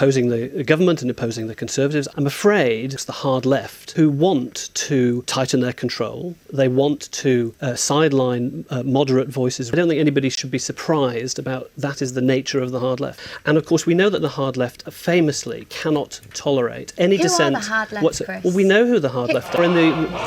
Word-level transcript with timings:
opposing 0.00 0.30
the 0.30 0.64
government 0.64 1.02
and 1.02 1.10
opposing 1.10 1.46
the 1.46 1.54
Conservatives. 1.54 2.08
I'm 2.16 2.26
afraid 2.26 2.94
it's 2.94 3.04
the 3.04 3.12
hard 3.12 3.44
left 3.44 3.90
who 3.90 4.08
want 4.08 4.70
to 4.72 5.20
tighten 5.26 5.60
their 5.60 5.74
control. 5.74 6.34
They 6.50 6.68
want 6.68 7.12
to 7.12 7.54
uh, 7.60 7.74
sideline 7.74 8.64
uh, 8.70 8.82
moderate 8.82 9.28
voices. 9.28 9.70
I 9.70 9.76
don't 9.76 9.88
think 9.88 10.00
anybody 10.00 10.30
should 10.30 10.50
be 10.50 10.56
surprised 10.58 11.38
about 11.38 11.70
that 11.76 12.00
is 12.00 12.14
the 12.14 12.22
nature 12.22 12.60
of 12.62 12.70
the 12.70 12.80
hard 12.80 12.98
left. 12.98 13.20
And 13.44 13.58
of 13.58 13.66
course, 13.66 13.84
we 13.84 13.92
know 13.92 14.08
that 14.08 14.22
the 14.22 14.30
hard 14.30 14.56
left 14.56 14.90
famously 14.90 15.66
cannot 15.68 16.22
tolerate 16.32 16.94
any 16.96 17.16
Who 17.16 17.20
are 17.20 17.24
dissent. 17.24 17.54
the 17.56 17.60
hard 17.60 17.92
left, 17.92 18.02
what's-? 18.04 18.22
Well, 18.26 18.54
we 18.54 18.64
know 18.64 18.86
who 18.86 19.00
the 19.00 19.10
hard 19.10 19.34
left 19.34 19.54
are 19.56 19.64
in 19.64 19.74
the 19.74 19.82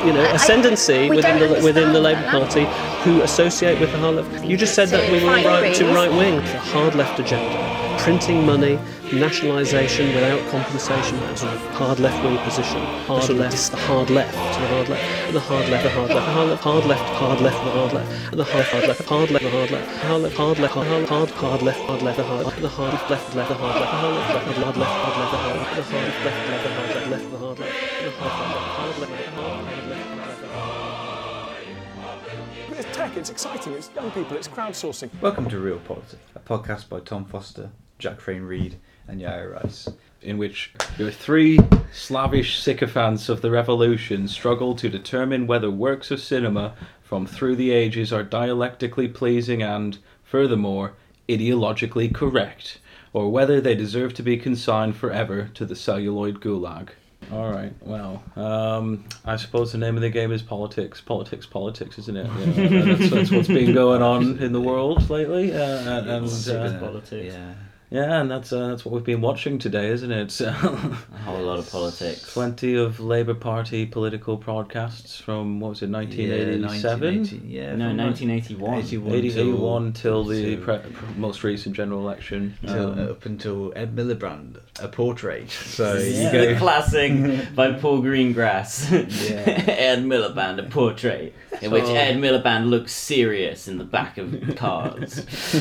you 0.06 0.12
know 0.12 0.22
I- 0.24 0.34
ascendancy 0.36 1.10
we 1.10 1.16
within 1.16 1.40
the 1.40 1.60
within 1.64 1.92
the 1.92 2.00
Labour. 2.00 2.22
Party 2.30 2.64
who 3.02 3.22
associate 3.22 3.80
with 3.80 3.90
the 3.90 3.98
hard 3.98 4.14
left. 4.14 4.44
You 4.44 4.56
just 4.56 4.74
said 4.74 4.88
that 4.90 5.10
we 5.10 5.18
were 5.20 5.30
Right 5.30 5.44
right 5.44 5.74
to 5.74 5.84
right 5.92 6.12
wing. 6.12 6.36
The 6.36 6.58
hard 6.60 6.94
left 6.94 7.18
agenda, 7.18 7.96
printing 7.98 8.46
money, 8.46 8.78
nationalisation 9.12 10.14
without 10.14 10.40
compensation, 10.50 11.18
that 11.20 11.38
sort 11.38 11.52
of 11.52 11.60
hard 11.74 12.00
left 12.00 12.24
wing 12.24 12.38
position. 12.38 12.80
Hard 13.06 13.28
left, 13.30 13.70
the 13.70 13.76
hard 13.76 14.10
left, 14.10 14.32
the 14.32 14.38
hard 14.38 14.88
left, 14.88 15.02
and 15.26 15.34
the 15.36 15.40
hard 15.40 15.68
left, 15.68 15.84
the 15.84 15.90
hard 15.90 16.10
left, 16.10 16.26
the 16.26 16.62
hard 16.62 16.86
left, 16.86 17.02
hard 17.02 17.14
left, 17.14 17.14
hard 17.14 17.40
left, 17.40 17.64
the 17.64 17.70
hard 17.70 17.92
left, 17.92 18.32
and 18.32 18.40
the 18.40 18.44
hard 18.44 18.66
left, 18.72 18.74
hard 18.74 18.88
left, 18.88 19.00
hard 19.02 19.30
left, 19.30 19.44
the 19.44 19.50
hard 19.50 19.70
left, 19.70 19.86
hard 19.88 20.20
left, 20.20 20.36
hard 20.36 20.52
left, 20.52 20.70
hard 20.70 20.92
left, 20.92 21.40
hard 21.40 21.62
left, 21.62 21.80
hard 21.80 22.02
left, 22.04 22.04
hard 22.04 22.04
left, 22.04 22.18
the 22.18 22.24
hard 22.24 22.54
the 22.54 22.78
hard 22.94 23.10
left, 23.10 23.20
hard 23.20 23.36
left, 23.36 23.48
the 23.48 23.54
hard 23.54 23.76
left, 23.76 24.14
hard 24.14 24.56
left, 24.56 24.64
hard 24.64 24.76
left, 24.76 24.84
hard 24.84 24.84
left, 24.84 25.10
hard 25.34 25.34
left, 25.34 25.34
the 25.34 25.34
hard 25.34 25.68
left, 27.04 27.04
the 27.04 27.04
hard 27.04 27.04
left, 27.04 27.04
hard 27.04 27.10
left, 27.10 27.24
the 27.24 27.28
hard 27.28 27.28
left, 27.28 27.28
hard 27.28 27.28
left, 27.28 27.30
the 27.30 27.38
hard 27.38 27.38
left, 27.38 27.38
the 27.38 27.38
hard 27.38 27.58
left, 27.58 27.76
hard 28.14 28.38
left, 28.44 28.64
hard 28.64 28.98
left, 29.00 29.00
hard 29.00 29.00
left, 29.00 29.22
hard 29.34 29.86
left. 29.86 30.14
But 32.68 32.78
it's 32.78 32.96
tech, 32.96 33.16
it's 33.16 33.30
exciting, 33.30 33.72
it's 33.74 33.90
young 33.94 34.10
people, 34.12 34.36
it's 34.36 34.48
crowdsourcing. 34.48 35.10
Welcome 35.20 35.48
to 35.50 35.58
Real 35.58 35.78
Politics, 35.78 36.22
a 36.34 36.40
podcast 36.40 36.88
by 36.88 37.00
Tom 37.00 37.24
Foster, 37.24 37.70
Jack 37.98 38.20
Frayne 38.20 38.42
Reed, 38.42 38.78
and 39.08 39.20
Yair 39.20 39.52
Rice. 39.54 39.88
in 40.22 40.38
which 40.38 40.72
your 40.98 41.10
three 41.10 41.58
slavish 41.92 42.58
sycophants 42.58 43.28
of 43.28 43.42
the 43.42 43.50
revolution 43.50 44.26
struggle 44.26 44.74
to 44.74 44.88
determine 44.88 45.46
whether 45.46 45.70
works 45.70 46.10
of 46.10 46.20
cinema 46.20 46.74
from 47.02 47.26
through 47.26 47.56
the 47.56 47.70
ages 47.70 48.12
are 48.12 48.22
dialectically 48.22 49.06
pleasing 49.06 49.62
and, 49.62 49.98
furthermore, 50.22 50.94
ideologically 51.28 52.12
correct, 52.12 52.78
or 53.12 53.30
whether 53.30 53.60
they 53.60 53.74
deserve 53.74 54.14
to 54.14 54.22
be 54.22 54.36
consigned 54.36 54.96
forever 54.96 55.50
to 55.54 55.64
the 55.66 55.76
celluloid 55.76 56.40
gulag. 56.40 56.88
All 57.32 57.50
right. 57.50 57.72
Well, 57.80 58.22
um, 58.36 59.04
I 59.24 59.36
suppose 59.36 59.72
the 59.72 59.78
name 59.78 59.96
of 59.96 60.02
the 60.02 60.10
game 60.10 60.30
is 60.32 60.42
politics. 60.42 61.00
Politics, 61.00 61.46
politics, 61.46 61.98
isn't 61.98 62.16
it? 62.16 62.26
Yeah, 62.26 62.94
that's, 62.94 63.10
that's 63.10 63.30
what's 63.30 63.48
been 63.48 63.72
going 63.74 64.02
on 64.02 64.38
in 64.38 64.52
the 64.52 64.60
world 64.60 65.08
lately. 65.08 65.52
Uh, 65.54 66.00
and 66.00 66.10
and, 66.10 66.48
uh, 66.48 66.78
politics. 66.80 67.34
Yeah. 67.34 67.54
Yeah, 67.94 68.20
and 68.20 68.30
that's 68.30 68.52
uh, 68.52 68.68
that's 68.68 68.84
what 68.84 68.92
we've 68.92 69.04
been 69.04 69.20
watching 69.20 69.58
today, 69.58 69.88
isn't 69.88 70.10
it? 70.10 70.40
A 70.40 70.50
whole 70.50 71.40
lot 71.42 71.58
of 71.60 71.70
politics. 71.70 72.32
Plenty 72.34 72.74
of 72.74 72.98
Labour 72.98 73.34
Party 73.34 73.86
political 73.86 74.36
broadcasts 74.36 75.20
from 75.20 75.60
what 75.60 75.70
was 75.70 75.82
it, 75.82 75.90
1987? 75.90 77.16
1980, 77.18 77.48
yeah. 77.48 77.76
No, 77.76 77.94
1981. 77.94 78.78
81 78.78 79.14
80, 79.14 79.30
till- 79.30 79.92
till 79.92 80.24
the 80.24 80.56
pre- 80.56 80.78
pre- 80.78 81.14
most 81.16 81.44
recent 81.44 81.76
general 81.76 82.00
election. 82.00 82.56
till- 82.66 82.92
Um, 82.92 83.10
up 83.10 83.24
until 83.26 83.72
Ed 83.76 83.94
Miliband, 83.94 84.56
a 84.82 84.88
portrait. 84.88 85.50
So 85.50 85.94
Yeah, 85.98 86.32
you 86.32 86.46
the 86.48 86.52
go. 86.54 86.58
classic 86.64 87.54
by 87.54 87.72
Paul 87.74 88.02
Greengrass. 88.02 88.90
Yeah. 89.30 89.72
Ed 89.72 90.00
Miliband, 90.04 90.58
a 90.58 90.68
portrait 90.68 91.32
in 91.62 91.70
which 91.70 91.84
So- 91.84 91.94
Ed 91.94 92.16
Miliband 92.16 92.68
looks 92.70 92.92
serious 92.92 93.68
in 93.68 93.78
the 93.78 93.84
back 93.84 94.18
of 94.18 94.56
cars. 94.56 95.18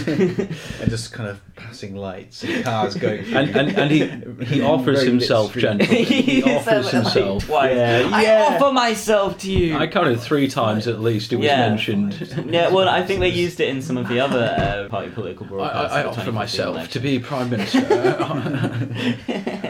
and 0.07 0.89
just 0.89 1.13
kind 1.13 1.29
of 1.29 1.39
passing 1.55 1.95
lights 2.23 2.43
and 2.43 2.63
cars 2.63 2.95
going. 2.95 3.25
and, 3.33 3.49
and, 3.55 3.69
and 3.77 3.91
he, 3.91 4.45
he 4.45 4.61
offers 4.73 4.99
Very 4.99 5.09
himself 5.11 5.53
bitstream. 5.53 5.61
gently. 5.61 6.03
He 6.23 6.41
said 6.41 6.57
offers 6.57 6.67
it 6.67 6.93
like 6.95 7.03
himself. 7.03 7.45
twice. 7.45 7.75
Yeah, 7.75 8.09
I 8.11 8.21
yeah. 8.23 8.57
offer 8.59 8.71
myself 8.73 9.37
to 9.39 9.51
you. 9.51 9.77
I 9.77 9.87
counted 9.87 10.19
three 10.19 10.47
times 10.47 10.87
at 10.87 10.99
least 11.01 11.31
it 11.33 11.37
was 11.37 11.45
Yeah. 11.45 11.69
mentioned. 11.69 12.45
yeah, 12.49 12.69
well, 12.69 12.87
I 12.89 13.03
think 13.05 13.19
they 13.19 13.29
used 13.29 13.59
it 13.59 13.69
in 13.69 13.81
some 13.81 13.97
of 13.97 14.07
the 14.07 14.19
other 14.19 14.55
uh, 14.57 14.89
party 14.89 15.09
political 15.11 15.45
I, 15.45 15.49
broadcasts. 15.49 15.93
I, 15.93 15.97
I 15.97 16.03
of 16.03 16.15
the 16.15 16.21
offer 16.21 16.31
2015 16.31 16.33
myself 16.33 16.75
election. 16.75 16.91
to 16.91 16.99
be 16.99 17.19
Prime 17.19 17.49
Minister. 17.49 17.79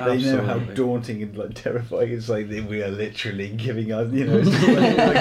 They 0.05 0.21
know 0.23 0.41
how 0.43 0.59
daunting 0.59 1.21
and 1.23 1.37
like 1.37 1.53
terrifying 1.53 2.11
it's 2.11 2.29
like 2.29 2.49
that 2.49 2.65
we 2.65 2.83
are 2.83 2.89
literally 2.89 3.49
giving 3.49 3.91
us, 3.91 4.11
you 4.11 4.25
know, 4.25 4.37
it's, 4.43 4.49
like, 4.49 5.17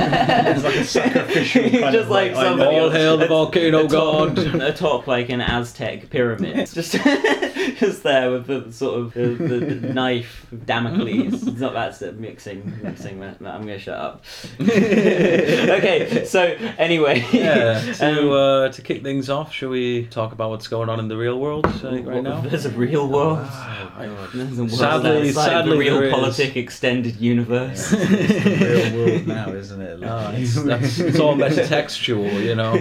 it's 0.47 0.65
like 0.65 0.77
a 0.77 0.85
sacrificial 0.85 1.63
kind 1.63 1.93
Just 1.93 1.97
of 2.05 2.09
like 2.11 2.33
I 2.33 2.45
somebody 2.45 2.77
know. 2.77 2.85
All 2.85 2.91
hail 2.91 3.17
the 3.19 3.27
volcano 3.27 3.87
atop, 3.87 4.35
god. 4.35 4.61
atop 4.61 5.07
like 5.07 5.29
an 5.31 5.41
Aztec 5.41 6.11
pyramid. 6.11 6.59
It's 6.59 6.75
just 6.75 6.95
just 7.79 8.03
there 8.03 8.31
with 8.31 8.47
the 8.47 8.73
sort 8.73 9.01
of 9.01 9.15
the, 9.15 9.27
the, 9.35 9.59
the 9.75 9.93
knife 9.95 10.47
Damocles. 10.65 11.47
It's 11.49 11.61
not 11.61 11.73
that's 11.73 12.03
it, 12.03 12.19
mixing 12.19 12.81
mixing. 12.83 13.21
that- 13.21 13.39
that- 13.41 13.55
I'm 13.55 13.61
gonna 13.63 13.79
shut 13.79 13.99
up. 13.99 14.25
okay, 14.61 16.25
so 16.27 16.43
anyway, 16.79 17.25
yeah, 17.33 17.81
to, 17.95 18.07
um, 18.07 18.31
uh, 18.31 18.69
to 18.71 18.83
kick 18.83 19.03
things 19.03 19.29
off, 19.31 19.53
shall 19.53 19.69
we 19.71 20.07
talk 20.07 20.33
about 20.33 20.51
what's 20.51 20.69
going 20.69 20.89
on 20.89 20.99
in 21.01 21.09
the 21.09 21.17
real 21.17 21.39
world 21.39 21.67
uh, 21.67 22.03
right 22.03 22.23
now? 22.23 22.41
There's 22.41 22.67
a 22.67 22.71
real 22.71 23.09
world. 23.09 23.39
Oh, 23.43 24.29
There's 24.35 24.59
a 24.59 24.63
world 24.63 24.71
Sadly- 24.73 25.33
sadly 25.33 25.89
the 25.89 25.99
real 26.01 26.11
politic 26.11 26.57
extended 26.57 27.17
universe. 27.17 27.93
It's 27.93 28.45
the 28.45 28.93
real 28.93 29.07
world 29.07 29.27
now, 29.27 29.49
isn't 29.53 29.81
it? 29.81 30.03
Ah, 30.05 30.27
Like- 30.31 30.39
it's, 30.41 30.63
that's, 30.63 30.99
it's 30.99 31.19
all 31.21 31.37
metatextual, 31.37 32.43
you 32.45 32.55
know. 32.55 32.77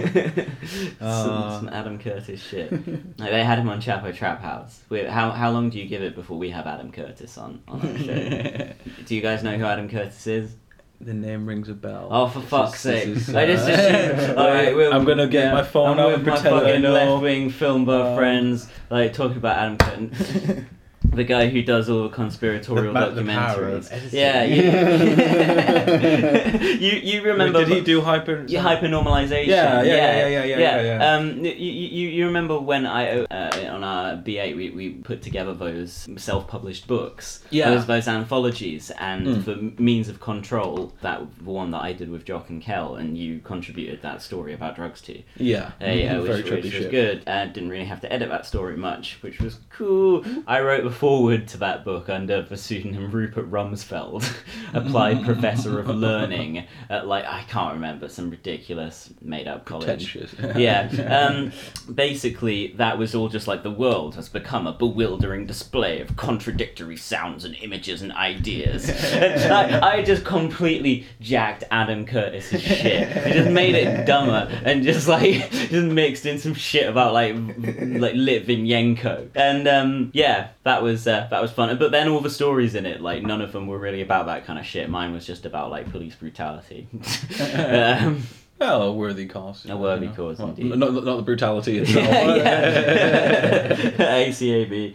some, 0.98 1.66
some 1.66 1.68
Adam 1.70 1.98
Curtis 1.98 2.42
shit. 2.42 2.70
Like, 3.18 3.30
they 3.30 3.44
had 3.44 3.58
him 3.58 3.68
on 3.68 3.80
Chapo 3.80 4.14
Trap 4.14 4.40
House. 4.42 4.71
We, 4.88 5.04
how 5.04 5.30
how 5.30 5.50
long 5.50 5.70
do 5.70 5.78
you 5.78 5.86
give 5.86 6.02
it 6.02 6.14
before 6.14 6.38
we 6.38 6.50
have 6.50 6.66
Adam 6.66 6.92
Curtis 6.92 7.38
on 7.38 7.62
on 7.68 7.80
our 7.80 7.98
show? 7.98 8.72
do 9.06 9.14
you 9.14 9.20
guys 9.20 9.42
know 9.42 9.56
who 9.56 9.64
Adam 9.64 9.88
Curtis 9.88 10.26
is? 10.26 10.56
The 11.00 11.14
name 11.14 11.46
rings 11.46 11.68
a 11.68 11.74
bell. 11.74 12.08
Oh, 12.12 12.28
for 12.28 12.40
fuck's 12.40 12.74
is- 12.74 12.80
sake! 12.80 13.14
this 13.14 13.28
is, 13.28 13.34
I 13.34 13.46
just 13.46 13.68
uh, 13.68 13.72
assumed. 13.72 14.38
Alright, 14.38 14.76
we're- 14.76 14.92
I'm 14.92 15.04
gonna 15.04 15.26
get 15.26 15.52
my 15.52 15.64
phone 15.64 15.94
I'm 15.94 15.98
out 15.98 16.06
with 16.08 16.14
and 16.16 16.24
pretend 16.24 16.54
I 16.54 16.60
fucking 16.60 16.82
know. 16.82 16.92
left-wing 16.92 17.50
film 17.50 17.84
buff 17.84 18.06
Um, 18.10 18.16
friends, 18.16 18.68
like 18.90 19.12
talking 19.12 19.36
about 19.38 19.56
Adam 19.58 19.78
Curtis. 19.78 20.64
The 21.14 21.24
guy 21.24 21.48
who 21.48 21.62
does 21.62 21.90
all 21.90 22.04
the 22.04 22.08
conspiratorial 22.08 22.94
The 22.94 23.00
ma- 23.00 23.08
the 23.10 23.24
power 23.24 23.68
of 23.68 23.84
documentaries. 23.84 24.12
yeah, 24.12 24.44
you, 24.44 24.62
you 26.80 26.92
you 27.12 27.22
remember? 27.22 27.60
Did 27.64 27.68
he 27.68 27.80
do 27.82 28.00
hyper? 28.00 28.44
Yeah, 28.48 28.62
hypernormalization. 28.62 29.46
Yeah, 29.46 29.82
yeah, 29.82 29.94
yeah, 29.94 30.26
yeah, 30.28 30.44
yeah, 30.44 30.58
yeah, 30.58 30.82
yeah. 30.82 31.14
Um, 31.14 31.44
you, 31.44 31.52
you, 31.52 32.08
you 32.08 32.26
remember 32.26 32.58
when 32.58 32.86
I 32.86 33.20
uh, 33.24 33.70
on 33.74 33.84
our 33.84 34.16
B8 34.16 34.56
we, 34.56 34.70
we 34.70 34.90
put 34.90 35.22
together 35.22 35.54
those 35.54 36.08
self-published 36.16 36.86
books, 36.86 37.42
Yeah. 37.50 37.70
those 37.70 37.86
those 37.86 38.08
anthologies, 38.08 38.90
and 38.98 39.22
Mm. 39.22 39.44
for 39.44 39.80
means 39.80 40.08
of 40.08 40.20
control, 40.20 40.92
that 41.02 41.20
the 41.44 41.50
one 41.50 41.70
that 41.72 41.82
I 41.82 41.92
did 41.92 42.10
with 42.10 42.24
Jock 42.24 42.50
and 42.50 42.60
Kel, 42.60 42.96
and 42.96 43.16
you 43.16 43.40
contributed 43.44 44.02
that 44.02 44.20
story 44.22 44.52
about 44.54 44.74
drugs 44.76 45.00
to. 45.02 45.22
Yeah. 45.36 45.72
Hey, 45.78 46.08
uh, 46.08 46.14
Mhm, 46.14 46.22
which, 46.22 46.46
trippy 46.46 46.50
which 46.52 46.64
was 46.64 46.72
shit. 46.72 46.90
good. 46.90 47.22
Uh, 47.26 47.46
didn't 47.46 47.70
really 47.70 47.84
have 47.84 48.00
to 48.00 48.12
edit 48.12 48.30
that 48.30 48.46
story 48.46 48.76
much, 48.76 49.18
which 49.20 49.38
was 49.40 49.58
cool. 49.70 50.24
I 50.46 50.60
wrote 50.60 50.84
the 50.84 50.90
foreword 51.02 51.48
to 51.48 51.58
that 51.58 51.84
book 51.84 52.08
under 52.08 52.42
the 52.42 52.56
pseudonym 52.56 53.10
Rupert 53.10 53.50
Rumsfeld, 53.50 54.24
applied 54.72 55.24
professor 55.24 55.80
of 55.80 55.88
learning 55.88 56.64
at 56.88 57.08
like 57.08 57.24
I 57.24 57.42
can't 57.48 57.74
remember 57.74 58.08
some 58.08 58.30
ridiculous 58.30 59.12
made 59.20 59.48
up 59.48 59.64
college. 59.64 60.16
Yeah. 60.54 60.88
Um, 61.10 61.50
basically, 61.92 62.74
that 62.74 62.98
was 62.98 63.16
all 63.16 63.28
just 63.28 63.48
like 63.48 63.64
the 63.64 63.70
world 63.72 64.14
has 64.14 64.28
become 64.28 64.68
a 64.68 64.72
bewildering 64.72 65.44
display 65.44 66.00
of 66.00 66.16
contradictory 66.16 66.96
sounds 66.96 67.44
and 67.44 67.56
images 67.56 68.02
and 68.02 68.12
ideas. 68.12 68.88
And 69.22 69.52
I, 69.52 69.94
I 69.94 70.02
just 70.02 70.24
completely 70.24 71.06
jacked 71.20 71.64
Adam 71.70 72.06
Curtis's 72.06 72.62
shit. 72.62 73.08
He 73.26 73.32
just 73.32 73.50
made 73.50 73.74
it 73.74 74.06
dumber 74.06 74.48
and 74.64 74.84
just 74.84 75.08
like 75.08 75.50
just 75.50 75.72
mixed 75.72 76.26
in 76.26 76.38
some 76.38 76.54
shit 76.54 76.88
about 76.88 77.12
like 77.12 77.34
like 77.34 78.14
Litvinenko. 78.14 79.30
And 79.34 79.66
um, 79.66 80.10
yeah, 80.14 80.50
that 80.62 80.82
was 80.82 80.91
uh, 81.06 81.26
that 81.30 81.40
was 81.42 81.50
fun. 81.52 81.76
But 81.78 81.90
then 81.90 82.08
all 82.08 82.20
the 82.20 82.30
stories 82.30 82.74
in 82.74 82.86
it, 82.86 83.00
like 83.00 83.22
none 83.22 83.40
of 83.40 83.52
them 83.52 83.66
were 83.66 83.78
really 83.78 84.02
about 84.02 84.26
that 84.26 84.44
kind 84.46 84.58
of 84.58 84.66
shit. 84.66 84.88
Mine 84.90 85.12
was 85.12 85.26
just 85.26 85.46
about 85.46 85.70
like 85.70 85.90
police 85.90 86.14
brutality. 86.14 86.88
um, 87.56 88.22
Well, 88.58 88.82
a 88.82 88.92
worthy 88.92 89.26
cause. 89.26 89.66
A 89.68 89.76
worthy 89.76 90.06
know. 90.06 90.12
cause, 90.14 90.38
Well, 90.38 90.48
indeed. 90.50 90.76
Not, 90.76 90.92
not 90.92 91.16
the 91.16 91.22
brutality 91.22 91.78
itself. 91.82 92.06
yeah. 92.06 93.74
ACAB. 94.26 94.94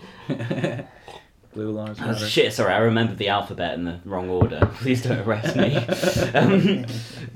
Blue 1.53 1.71
lives 1.71 1.99
Oh, 2.01 2.13
shit, 2.15 2.53
sorry, 2.53 2.71
I 2.73 2.77
remembered 2.77 3.17
the 3.17 3.29
alphabet 3.29 3.73
in 3.73 3.83
the 3.85 3.99
wrong 4.05 4.29
order. 4.29 4.69
Please 4.75 5.01
don't 5.01 5.19
arrest 5.19 5.55
me. 5.55 5.75
um, 6.35 6.85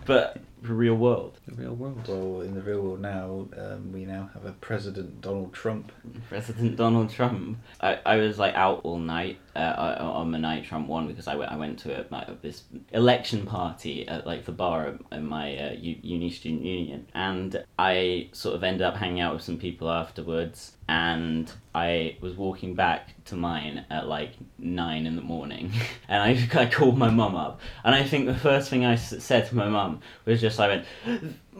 but 0.05 0.37
real 0.61 0.95
world. 0.95 1.39
The 1.47 1.55
real 1.55 1.73
world. 1.73 2.07
Well, 2.07 2.41
in 2.41 2.53
the 2.53 2.61
real 2.61 2.81
world 2.81 3.01
now, 3.01 3.47
um, 3.57 3.91
we 3.91 4.05
now 4.05 4.29
have 4.33 4.45
a 4.45 4.51
President 4.53 5.21
Donald 5.21 5.53
Trump. 5.53 5.91
President 6.29 6.75
Donald 6.75 7.09
Trump. 7.09 7.57
I, 7.79 7.99
I 8.05 8.15
was 8.17 8.37
like 8.37 8.53
out 8.55 8.81
all 8.83 8.99
night 8.99 9.39
uh, 9.55 9.97
on 9.99 10.31
the 10.31 10.37
night 10.37 10.65
Trump 10.65 10.87
won 10.87 11.07
because 11.07 11.27
I 11.27 11.35
went 11.35 11.51
I 11.51 11.55
went 11.55 11.79
to 11.79 11.99
a, 11.99 12.37
this 12.41 12.63
election 12.91 13.45
party 13.45 14.07
at 14.07 14.25
like 14.25 14.45
the 14.45 14.51
bar 14.51 14.97
in 15.11 15.25
my 15.25 15.57
uh, 15.57 15.73
uni 15.79 16.29
student 16.29 16.63
union, 16.63 17.07
and 17.13 17.63
I 17.77 18.29
sort 18.31 18.55
of 18.55 18.63
ended 18.63 18.81
up 18.81 18.95
hanging 18.95 19.21
out 19.21 19.33
with 19.33 19.43
some 19.43 19.57
people 19.57 19.89
afterwards. 19.89 20.73
And 20.87 21.49
I 21.73 22.17
was 22.19 22.35
walking 22.35 22.75
back 22.75 23.23
to 23.25 23.35
mine 23.35 23.85
at 23.89 24.07
like 24.07 24.31
nine 24.57 25.05
in 25.05 25.15
the 25.15 25.21
morning, 25.21 25.71
and 26.07 26.21
I, 26.21 26.49
I 26.61 26.65
called 26.65 26.97
my 26.97 27.09
mum 27.09 27.35
up, 27.35 27.61
and 27.83 27.95
I 27.95 28.03
think 28.03 28.25
the 28.25 28.35
first 28.35 28.69
thing 28.69 28.85
I 28.85 28.95
said 28.95 29.47
to 29.47 29.55
my 29.55 29.69
mum 29.69 30.01
was 30.25 30.41
just 30.41 30.59
I 30.59 30.67
went, 30.67 30.85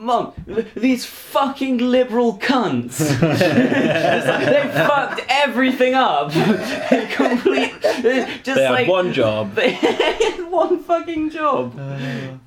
"Mum, 0.01 0.33
these 0.75 1.06
fucking 1.06 1.77
liberal 1.77 2.39
cunts, 2.39 3.00
like, 3.21 3.39
they 4.53 4.71
fucked 4.74 5.21
everything 5.30 5.94
up, 5.94 6.31
complete, 7.12 7.74
just 7.81 8.56
They 8.56 8.63
had 8.63 8.71
like 8.71 8.88
one 8.88 9.13
job. 9.13 9.53
they 9.59 9.71
had 9.71 10.50
one 10.50 10.83
fucking 10.83 11.30
job. 11.30 11.77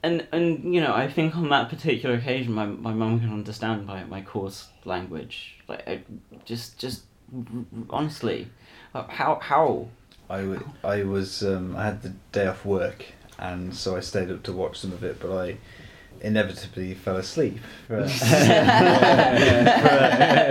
And 0.02 0.26
and 0.32 0.74
you 0.74 0.80
know, 0.80 0.92
I 0.92 1.06
think 1.08 1.36
on 1.36 1.48
that 1.50 1.68
particular 1.68 2.16
occasion, 2.16 2.52
my 2.52 2.66
my 2.66 2.92
mum 2.92 3.20
can 3.20 3.32
understand 3.32 3.86
my 3.86 4.02
my 4.04 4.20
coarse 4.20 4.68
language. 4.84 5.54
Like, 5.68 5.86
I, 5.88 6.02
just 6.44 6.78
just 6.78 7.02
honestly, 7.88 8.48
uh, 8.94 9.04
how 9.06 9.38
how 9.40 9.88
I, 10.28 10.40
w- 10.40 10.70
I 10.82 11.04
was 11.04 11.42
um, 11.42 11.76
I 11.76 11.84
had 11.84 12.02
the 12.02 12.12
day 12.32 12.46
off 12.46 12.64
work, 12.64 13.04
and 13.38 13.74
so 13.74 13.96
I 13.96 14.00
stayed 14.00 14.30
up 14.30 14.42
to 14.44 14.52
watch 14.52 14.78
some 14.78 14.92
of 14.92 15.04
it, 15.04 15.20
but 15.20 15.30
I 15.36 15.56
inevitably 16.24 16.94
fell 16.94 17.18
asleep. 17.18 17.58
For, 17.86 18.08
for, 18.08 18.24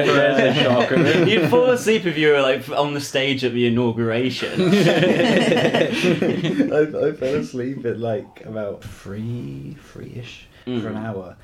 There's 0.04 0.58
a 0.58 0.60
shocker. 0.64 0.98
you'd 1.28 1.50
fall 1.50 1.70
asleep 1.72 2.06
if 2.06 2.18
you 2.18 2.30
were 2.30 2.42
like 2.42 2.68
on 2.70 2.94
the 2.94 3.02
stage 3.02 3.44
at 3.44 3.54
the 3.54 3.68
inauguration. 3.68 4.62
I, 4.62 5.88
I 7.08 7.12
fell 7.14 7.36
asleep 7.36 7.86
at 7.86 8.00
like 8.00 8.46
about 8.46 8.84
three, 8.84 9.76
three-ish 9.92 10.48
for 10.66 10.72
an 10.72 10.94
Mm. 10.96 11.06
hour, 11.06 11.36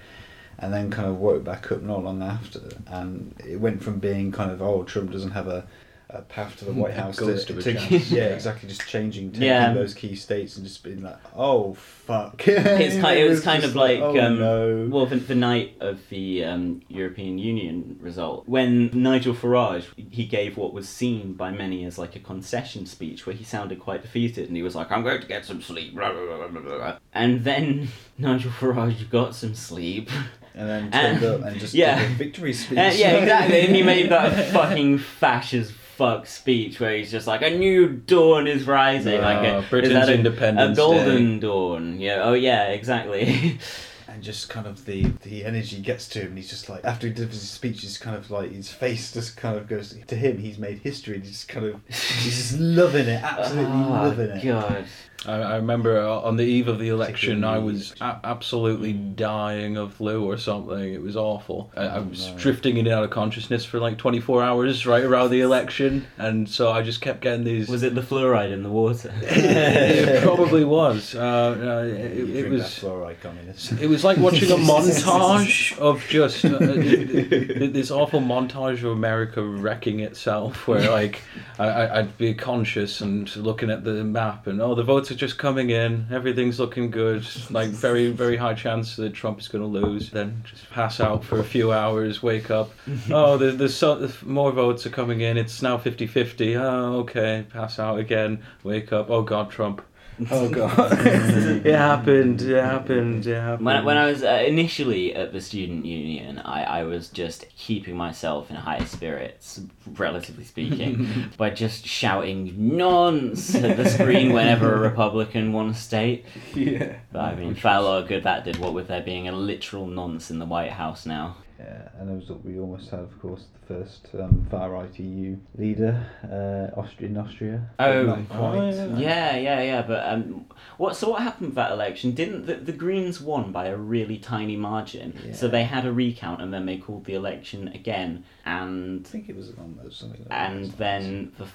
and 0.59 0.73
then 0.73 0.89
kind 0.91 1.07
of 1.09 1.17
woke 1.17 1.43
back 1.43 1.71
up 1.71 1.81
not 1.81 2.03
long 2.03 2.21
after, 2.23 2.61
and 2.87 3.33
it 3.45 3.57
went 3.59 3.83
from 3.83 3.99
being 3.99 4.31
kind 4.31 4.51
of 4.51 4.61
oh 4.61 4.83
Trump 4.83 5.11
doesn't 5.11 5.31
have 5.31 5.47
a, 5.47 5.65
a 6.11 6.21
path 6.23 6.57
to 6.57 6.65
the 6.65 6.73
White 6.73 6.95
House 6.95 7.17
to, 7.17 7.25
ghost 7.25 7.47
to- 7.47 7.61
chance. 7.61 8.09
yeah 8.11 8.23
exactly 8.25 8.67
just 8.67 8.87
changing 8.87 9.31
taking 9.31 9.47
Yeah. 9.47 9.73
those 9.73 9.93
key 9.93 10.15
states 10.15 10.55
and 10.57 10.65
just 10.65 10.83
being 10.83 11.03
like 11.03 11.17
oh 11.35 11.73
fuck. 11.75 12.41
It's 12.47 12.99
kind, 12.99 13.19
it 13.19 13.29
was 13.29 13.41
kind 13.41 13.63
of 13.63 13.75
like 13.75 13.99
oh, 13.99 14.19
um, 14.19 14.39
no. 14.39 14.87
well 14.89 15.05
the, 15.05 15.17
the 15.17 15.35
night 15.35 15.75
of 15.79 16.09
the 16.09 16.43
um, 16.45 16.81
European 16.87 17.37
Union 17.37 17.97
result 18.01 18.47
when 18.49 18.89
Nigel 18.91 19.35
Farage 19.35 19.85
he 20.09 20.25
gave 20.25 20.57
what 20.57 20.73
was 20.73 20.89
seen 20.89 21.33
by 21.33 21.51
many 21.51 21.85
as 21.85 21.99
like 21.99 22.15
a 22.15 22.19
concession 22.19 22.87
speech 22.87 23.27
where 23.27 23.35
he 23.35 23.43
sounded 23.43 23.79
quite 23.79 24.01
defeated 24.01 24.47
and 24.47 24.57
he 24.57 24.63
was 24.63 24.73
like 24.75 24.91
I'm 24.91 25.03
going 25.03 25.21
to 25.21 25.27
get 25.27 25.45
some 25.45 25.61
sleep 25.61 25.93
blah, 25.93 26.11
blah, 26.11 26.25
blah, 26.25 26.47
blah, 26.47 26.61
blah. 26.61 26.97
and 27.13 27.43
then 27.43 27.89
Nigel 28.17 28.49
Farage 28.51 29.07
got 29.11 29.35
some 29.35 29.53
sleep 29.53 30.09
and 30.55 30.67
then 30.67 30.89
and- 30.91 31.19
turned 31.19 31.23
up 31.23 31.47
and 31.47 31.59
just 31.59 31.75
yeah. 31.75 31.99
did 32.01 32.11
a 32.11 32.15
victory 32.15 32.53
speech. 32.53 32.79
Uh, 32.79 32.91
yeah, 32.95 33.11
exactly. 33.17 33.61
And 33.61 33.75
he 33.75 33.83
made 33.83 34.09
that 34.09 34.51
fucking 34.51 34.97
fascist 34.97 35.73
fuck 35.99 36.25
speech 36.25 36.79
where 36.79 36.95
he's 36.95 37.11
just 37.11 37.27
like, 37.27 37.41
"A 37.41 37.49
new 37.49 37.89
dawn 37.89 38.47
is 38.47 38.65
rising." 38.65 39.21
like 39.21 39.45
a, 39.45 39.65
Britain's 39.69 39.93
is 39.93 39.99
that 39.99 40.09
a, 40.09 40.13
Independence 40.13 40.77
a 40.77 40.81
golden 40.81 41.39
dawn. 41.41 41.99
Yeah. 41.99 42.21
Oh 42.23 42.33
yeah. 42.33 42.69
Exactly. 42.69 43.59
and 44.07 44.23
just 44.23 44.49
kind 44.49 44.65
of 44.65 44.85
the 44.85 45.03
the 45.21 45.45
energy 45.45 45.79
gets 45.79 46.07
to 46.07 46.21
him 46.21 46.29
and 46.29 46.37
he's 46.37 46.49
just 46.49 46.67
like 46.67 46.83
after 46.83 47.07
he 47.07 47.13
does 47.13 47.27
his 47.27 47.49
speech 47.49 47.81
he's 47.81 47.97
kind 47.97 48.15
of 48.15 48.31
like 48.31 48.51
his 48.51 48.71
face 48.71 49.11
just 49.11 49.37
kind 49.37 49.55
of 49.55 49.67
goes 49.67 49.95
to 50.07 50.15
him 50.15 50.37
he's 50.37 50.57
made 50.57 50.79
history 50.79 51.15
and 51.15 51.23
he's 51.23 51.33
just 51.33 51.47
kind 51.47 51.65
of 51.67 51.79
he's 51.87 52.49
just 52.49 52.59
loving 52.59 53.07
it 53.07 53.21
absolutely 53.21 53.71
oh, 53.71 54.01
loving 54.03 54.29
it 54.29 54.43
God. 54.43 54.85
I, 55.25 55.33
I 55.33 55.55
remember 55.57 55.99
uh, 55.99 56.19
on 56.21 56.37
the 56.37 56.45
eve 56.45 56.69
of 56.69 56.79
the 56.79 56.87
election, 56.89 57.43
I 57.43 57.57
was 57.57 57.93
a- 57.99 58.19
absolutely 58.23 58.93
dying 58.93 59.75
of 59.75 59.95
flu 59.95 60.23
or 60.23 60.37
something. 60.37 60.93
It 60.93 61.01
was 61.01 61.17
awful. 61.17 61.71
I, 61.75 61.81
I 61.83 61.97
Oh, 61.97 62.03
was 62.03 62.29
no. 62.31 62.37
drifting 62.37 62.77
in 62.77 62.85
and 62.87 62.95
out 62.95 63.03
of 63.03 63.09
consciousness 63.09 63.65
for 63.65 63.79
like 63.79 63.97
24 63.97 64.41
hours 64.41 64.85
right 64.85 65.03
around 65.03 65.31
the 65.31 65.41
election, 65.41 66.07
and 66.17 66.47
so 66.47 66.71
I 66.71 66.81
just 66.83 67.01
kept 67.01 67.19
getting 67.21 67.43
these. 67.43 67.67
Was 67.67 67.83
it 67.83 67.95
the 67.95 68.01
fluoride 68.01 68.53
in 68.53 68.63
the 68.63 68.69
water? 68.69 69.13
it 69.21 70.23
probably 70.23 70.63
was. 70.63 71.13
Uh, 71.15 71.19
uh, 71.21 71.85
it, 71.85 72.29
it 72.45 72.49
was. 72.49 72.63
fluoride 72.63 73.19
communist 73.19 73.73
It 73.73 73.87
was 73.87 74.05
like 74.05 74.17
watching 74.19 74.49
a 74.51 74.55
montage 74.73 75.77
of 75.79 76.01
just 76.07 76.45
uh, 76.45 76.57
this 76.59 77.91
awful 77.91 78.21
montage 78.21 78.79
of 78.79 78.85
America 78.91 79.43
wrecking 79.43 79.99
itself, 79.99 80.65
where 80.67 80.89
like 80.89 81.21
I, 81.57 81.67
I- 81.67 81.99
I'd 81.99 82.17
be 82.17 82.33
conscious 82.33 83.01
and 83.01 83.33
looking 83.35 83.69
at 83.69 83.83
the 83.83 84.03
map, 84.05 84.47
and 84.47 84.61
oh, 84.61 84.75
the 84.75 84.83
votes 84.83 85.08
are 85.11 85.15
just 85.15 85.37
coming 85.37 85.69
in, 85.69 86.07
everything's 86.11 86.59
looking 86.59 86.91
good, 86.91 87.25
like 87.49 87.69
very 87.69 88.11
very 88.11 88.37
high 88.37 88.53
chance 88.53 88.95
that 88.95 89.13
Trump 89.13 89.39
is 89.39 89.47
going 89.47 89.61
to 89.61 89.67
lose. 89.67 90.09
Then 90.09 90.43
just 90.45 90.69
pass 90.69 90.99
out 90.99 91.23
for 91.23 91.39
a 91.39 91.43
few 91.43 91.71
hours, 91.71 92.21
wake 92.23 92.51
up, 92.51 92.71
oh, 93.11 93.37
there's, 93.37 93.57
there's 93.57 93.75
so, 93.75 94.09
more 94.23 94.51
votes 94.51 94.85
are 94.85 94.89
coming 94.91 95.21
in. 95.21 95.37
It's 95.37 95.61
now 95.61 95.77
50-50. 95.77 96.55
Oh, 96.55 96.99
okay, 96.99 97.45
pass 97.51 97.79
out 97.79 97.99
again, 97.99 98.43
wake 98.63 98.91
up. 98.91 99.09
Oh 99.09 99.21
God, 99.21 99.51
Trump. 99.51 99.81
Oh 100.31 100.49
God, 100.49 100.91
it 101.05 101.75
happened. 101.75 102.41
It 102.41 102.61
happened. 102.61 103.25
It 103.25 103.35
happened. 103.35 103.65
When, 103.65 103.85
when 103.85 103.97
I 103.97 104.05
was 104.07 104.21
uh, 104.23 104.43
initially 104.45 105.15
at 105.15 105.31
the 105.31 105.39
student 105.39 105.85
union, 105.85 106.39
I, 106.39 106.63
I 106.63 106.83
was 106.83 107.07
just 107.09 107.45
keeping 107.55 107.95
myself 107.95 108.49
in 108.49 108.57
high 108.57 108.83
spirits, 108.83 109.61
relatively 109.87 110.43
speaking, 110.43 111.31
by 111.37 111.51
just 111.51 111.85
shouting 111.85 112.53
nonce 112.77 113.55
at 113.55 113.77
the 113.77 113.89
screen 113.89 114.33
whenever 114.33 114.73
a 114.73 114.79
Republican 114.79 115.53
won 115.53 115.69
a 115.69 115.73
state. 115.73 116.25
yeah. 116.53 116.97
But 117.11 117.21
I 117.21 117.35
mean, 117.35 117.55
foul 117.55 117.83
lot 117.83 118.03
of 118.03 118.09
good 118.09 118.23
that 118.23 118.43
did, 118.43 118.57
what 118.57 118.73
with 118.73 118.87
there 118.89 119.01
being 119.01 119.27
a 119.29 119.31
literal 119.31 119.87
nonce 119.87 120.29
in 120.29 120.39
the 120.39 120.45
White 120.45 120.71
House 120.71 121.05
now. 121.05 121.37
Yeah 121.59 121.89
and 121.99 122.09
there 122.09 122.15
was 122.15 122.29
we 122.43 122.57
almost 122.59 122.89
had 122.89 123.01
of 123.01 123.21
course 123.21 123.45
the 123.59 123.73
first 123.73 124.07
um, 124.15 124.47
far 124.49 124.69
right 124.71 124.99
EU 124.99 125.35
leader 125.57 125.93
uh, 126.23 126.79
Austria 126.79 127.09
in 127.09 127.17
Austria 127.17 127.69
Oh. 127.77 128.25
Oh, 128.31 128.97
Yeah, 128.97 129.35
yeah, 129.35 129.61
yeah. 129.61 129.81
But 129.81 130.07
um, 130.07 130.45
what? 130.77 130.95
So 130.95 131.09
what 131.09 131.21
happened 131.21 131.49
with 131.49 131.55
that 131.55 131.71
election? 131.71 132.13
Didn't 132.13 132.45
the, 132.45 132.55
the 132.55 132.71
Greens 132.71 133.21
won 133.21 133.51
by 133.51 133.67
a 133.67 133.77
really 133.77 134.17
tiny 134.17 134.55
margin? 134.55 135.17
Yeah. 135.25 135.33
So 135.33 135.47
they 135.47 135.63
had 135.63 135.85
a 135.85 135.91
recount, 135.91 136.41
and 136.41 136.53
then 136.53 136.65
they 136.65 136.77
called 136.77 137.05
the 137.05 137.13
election 137.13 137.69
again, 137.69 138.25
and 138.45 139.05
I 139.05 139.09
think 139.09 139.29
it 139.29 139.35
was 139.35 139.51
those 139.51 139.97
something 139.97 140.25
like 140.29 140.39
and 140.39 140.71
then 140.73 141.31
the 141.37 141.47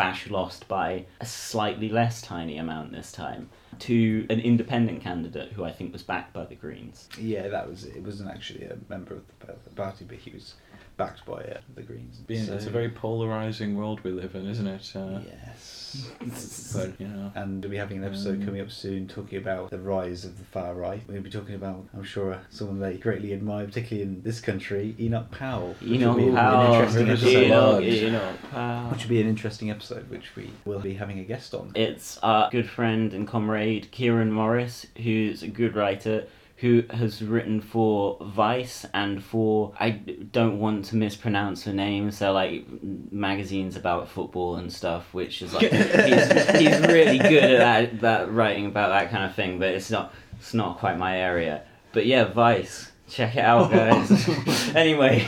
Fash 0.00 0.30
lost 0.30 0.66
by 0.66 1.04
a 1.20 1.26
slightly 1.26 1.88
less 1.88 2.22
tiny 2.22 2.56
amount 2.56 2.92
this 2.92 3.12
time 3.12 3.50
to 3.80 4.26
an 4.30 4.40
independent 4.40 5.02
candidate 5.02 5.52
who 5.52 5.64
I 5.64 5.72
think 5.72 5.92
was 5.92 6.02
backed 6.02 6.32
by 6.32 6.44
the 6.46 6.54
Greens. 6.54 7.08
yeah 7.18 7.48
that 7.48 7.68
was 7.68 7.84
it 7.84 8.02
wasn't 8.02 8.30
actually 8.30 8.64
a 8.64 8.76
member 8.88 9.14
of 9.14 9.22
the, 9.40 9.54
the 9.64 9.70
party 9.70 10.04
but 10.08 10.18
he 10.18 10.30
was 10.30 10.54
backed 11.00 11.24
by 11.24 11.40
it, 11.40 11.62
the 11.74 11.82
Greens 11.82 12.18
Being, 12.26 12.44
So- 12.44 12.54
it's 12.54 12.66
a 12.66 12.70
very 12.70 12.90
polarizing 12.90 13.74
world 13.74 14.00
we 14.04 14.10
live 14.10 14.34
in, 14.34 14.46
isn't 14.46 14.66
it? 14.66 14.92
Uh, 14.94 15.20
yes 15.26 15.96
But 16.74 17.00
you 17.00 17.08
know, 17.08 17.32
And 17.34 17.62
we'll 17.62 17.70
be 17.70 17.76
having 17.78 17.98
an 17.98 18.04
episode 18.04 18.40
Um, 18.40 18.44
coming 18.44 18.60
up 18.60 18.70
soon 18.70 19.08
talking 19.08 19.38
about 19.38 19.70
the 19.70 19.78
rise 19.78 20.24
of 20.24 20.38
the 20.38 20.44
far 20.44 20.74
right. 20.74 21.00
We'll 21.08 21.22
be 21.22 21.30
talking 21.30 21.54
about, 21.54 21.86
I'm 21.96 22.04
sure, 22.04 22.38
someone 22.50 22.78
they 22.80 22.98
greatly 22.98 23.32
admire, 23.32 23.64
particularly 23.64 24.02
in 24.08 24.22
this 24.22 24.40
country, 24.40 24.94
Enoch 25.00 25.30
Powell. 25.30 25.74
which 25.80 25.90
Enoch 25.90 26.16
will 26.16 26.28
an 26.28 26.34
Powell, 26.36 26.74
interesting 26.74 27.08
episode. 27.08 27.82
Enoch, 27.82 27.82
Enoch 27.82 28.50
Powell. 28.52 28.90
Which 28.90 29.02
will 29.02 29.08
be 29.08 29.20
an 29.22 29.26
interesting 29.28 29.70
episode, 29.70 30.08
which 30.10 30.36
we 30.36 30.50
will 30.66 30.80
be 30.80 30.94
having 30.94 31.18
a 31.18 31.24
guest 31.24 31.54
on. 31.54 31.72
It's 31.74 32.18
our 32.18 32.50
good 32.50 32.68
friend 32.68 33.12
and 33.14 33.26
comrade 33.26 33.90
Kieran 33.90 34.30
Morris, 34.32 34.86
who's 35.02 35.42
a 35.42 35.48
good 35.48 35.74
writer 35.74 36.26
who 36.60 36.84
has 36.90 37.22
written 37.22 37.58
for 37.58 38.18
Vice 38.20 38.84
and 38.92 39.24
for 39.24 39.72
I 39.80 39.90
don't 39.90 40.58
want 40.58 40.84
to 40.86 40.96
mispronounce 40.96 41.64
her 41.64 41.72
name, 41.72 42.10
so 42.10 42.32
like 42.32 42.66
magazines 43.10 43.76
about 43.76 44.10
football 44.10 44.56
and 44.56 44.70
stuff, 44.70 45.14
which 45.14 45.40
is 45.40 45.54
like 45.54 45.70
he's, 45.72 46.50
he's 46.58 46.80
really 46.86 47.16
good 47.16 47.44
at 47.44 47.58
that, 47.58 48.00
that 48.00 48.32
writing 48.32 48.66
about 48.66 48.90
that 48.90 49.10
kind 49.10 49.24
of 49.24 49.34
thing, 49.34 49.58
but 49.58 49.68
it's 49.68 49.90
not 49.90 50.14
it's 50.38 50.52
not 50.52 50.78
quite 50.78 50.98
my 50.98 51.18
area. 51.18 51.62
But 51.92 52.04
yeah, 52.04 52.24
Vice. 52.24 52.89
Check 53.10 53.34
it 53.34 53.44
out, 53.44 53.72
guys. 53.72 54.28
anyway, 54.76 55.26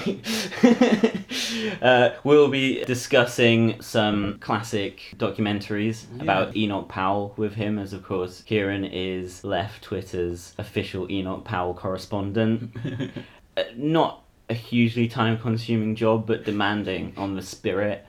uh, 1.82 2.10
we'll 2.22 2.48
be 2.48 2.84
discussing 2.84 3.82
some 3.82 4.38
classic 4.38 5.14
documentaries 5.16 6.04
about 6.20 6.56
Enoch 6.56 6.88
Powell 6.88 7.34
with 7.36 7.54
him, 7.54 7.80
as 7.80 7.92
of 7.92 8.04
course, 8.04 8.42
Kieran 8.42 8.84
is 8.84 9.42
Left 9.42 9.82
Twitter's 9.82 10.54
official 10.58 11.10
Enoch 11.10 11.44
Powell 11.44 11.74
correspondent. 11.74 12.74
Uh, 13.54 13.64
not 13.76 14.24
a 14.48 14.54
hugely 14.54 15.06
time 15.06 15.36
consuming 15.36 15.94
job, 15.94 16.26
but 16.26 16.42
demanding 16.42 17.12
on 17.18 17.36
the 17.36 17.42
spirit. 17.42 18.06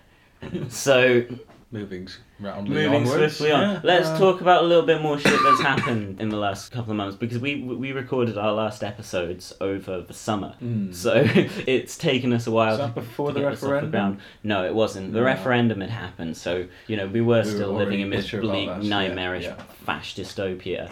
So, 0.70 1.26
moving 1.70 2.08
roundly 2.44 2.74
Moving 2.76 2.94
onwards. 3.08 3.36
swiftly 3.38 3.52
on. 3.52 3.62
Yeah. 3.62 3.80
Let's 3.84 4.08
Uh, 4.10 4.18
talk 4.20 4.42
about 4.42 4.64
a 4.64 4.68
little 4.68 4.86
bit 4.86 5.02
more 5.02 5.18
shit 5.18 5.40
that's 5.44 5.62
happened 5.62 6.20
in 6.22 6.30
the 6.30 6.38
last 6.38 6.72
couple 6.72 6.92
of 6.92 6.98
months 6.98 7.16
because 7.16 7.40
we 7.40 7.62
we 7.62 7.92
recorded 7.92 8.38
our 8.38 8.52
last 8.52 8.84
episodes 8.84 9.54
over 9.62 10.02
the 10.02 10.14
summer, 10.14 10.54
Hmm. 10.60 10.92
so 10.92 11.14
it's 11.68 11.98
taken 11.98 12.34
us 12.34 12.46
a 12.48 12.52
while. 12.52 12.72
Was 12.72 12.80
that 12.80 12.96
before 12.96 13.30
to 13.30 13.34
the 13.34 13.40
get 13.42 13.52
this 13.52 13.64
off 13.64 13.70
referendum? 13.72 13.92
ground. 13.92 14.18
No, 14.44 14.66
it 14.66 14.76
wasn't. 14.76 15.14
The 15.14 15.20
No. 15.20 15.26
referendum 15.26 15.82
had 15.82 15.90
happened, 15.90 16.38
so 16.38 16.66
you 16.88 16.98
know 16.98 17.08
we 17.08 17.22
were 17.22 17.34
were 17.38 17.44
still 17.44 17.72
already 17.72 17.86
living 17.92 18.02
in 18.02 18.10
this 18.12 18.26
bitter 18.26 18.40
about 18.42 18.52
bleak, 18.52 18.68
that, 18.70 18.84
nightmarish, 18.84 19.44
yeah. 19.46 19.56
fash 19.86 20.16
dystopia. 20.16 20.90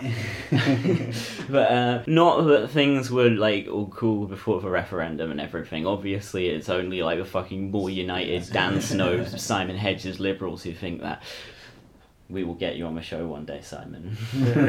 but 1.49 1.71
uh, 1.71 2.03
not 2.07 2.41
that 2.47 2.69
things 2.69 3.11
were 3.11 3.29
like 3.29 3.67
all 3.67 3.87
cool 3.87 4.25
before 4.27 4.61
the 4.61 4.69
referendum 4.69 5.31
and 5.31 5.39
everything. 5.41 5.85
Obviously, 5.85 6.47
it's 6.47 6.69
only 6.69 7.01
like 7.03 7.17
the 7.19 7.25
fucking 7.25 7.71
more 7.71 7.89
united 7.89 8.47
Dan 8.51 8.81
Snow, 8.81 9.23
Simon 9.25 9.77
Hedges 9.77 10.19
liberals 10.19 10.63
who 10.63 10.73
think 10.73 11.01
that 11.01 11.21
we 12.31 12.43
will 12.43 12.53
get 12.55 12.75
you 12.75 12.85
on 12.85 12.95
the 12.95 13.01
show 13.01 13.27
one 13.27 13.45
day, 13.45 13.61
Simon. 13.61 14.17
but 14.33 14.63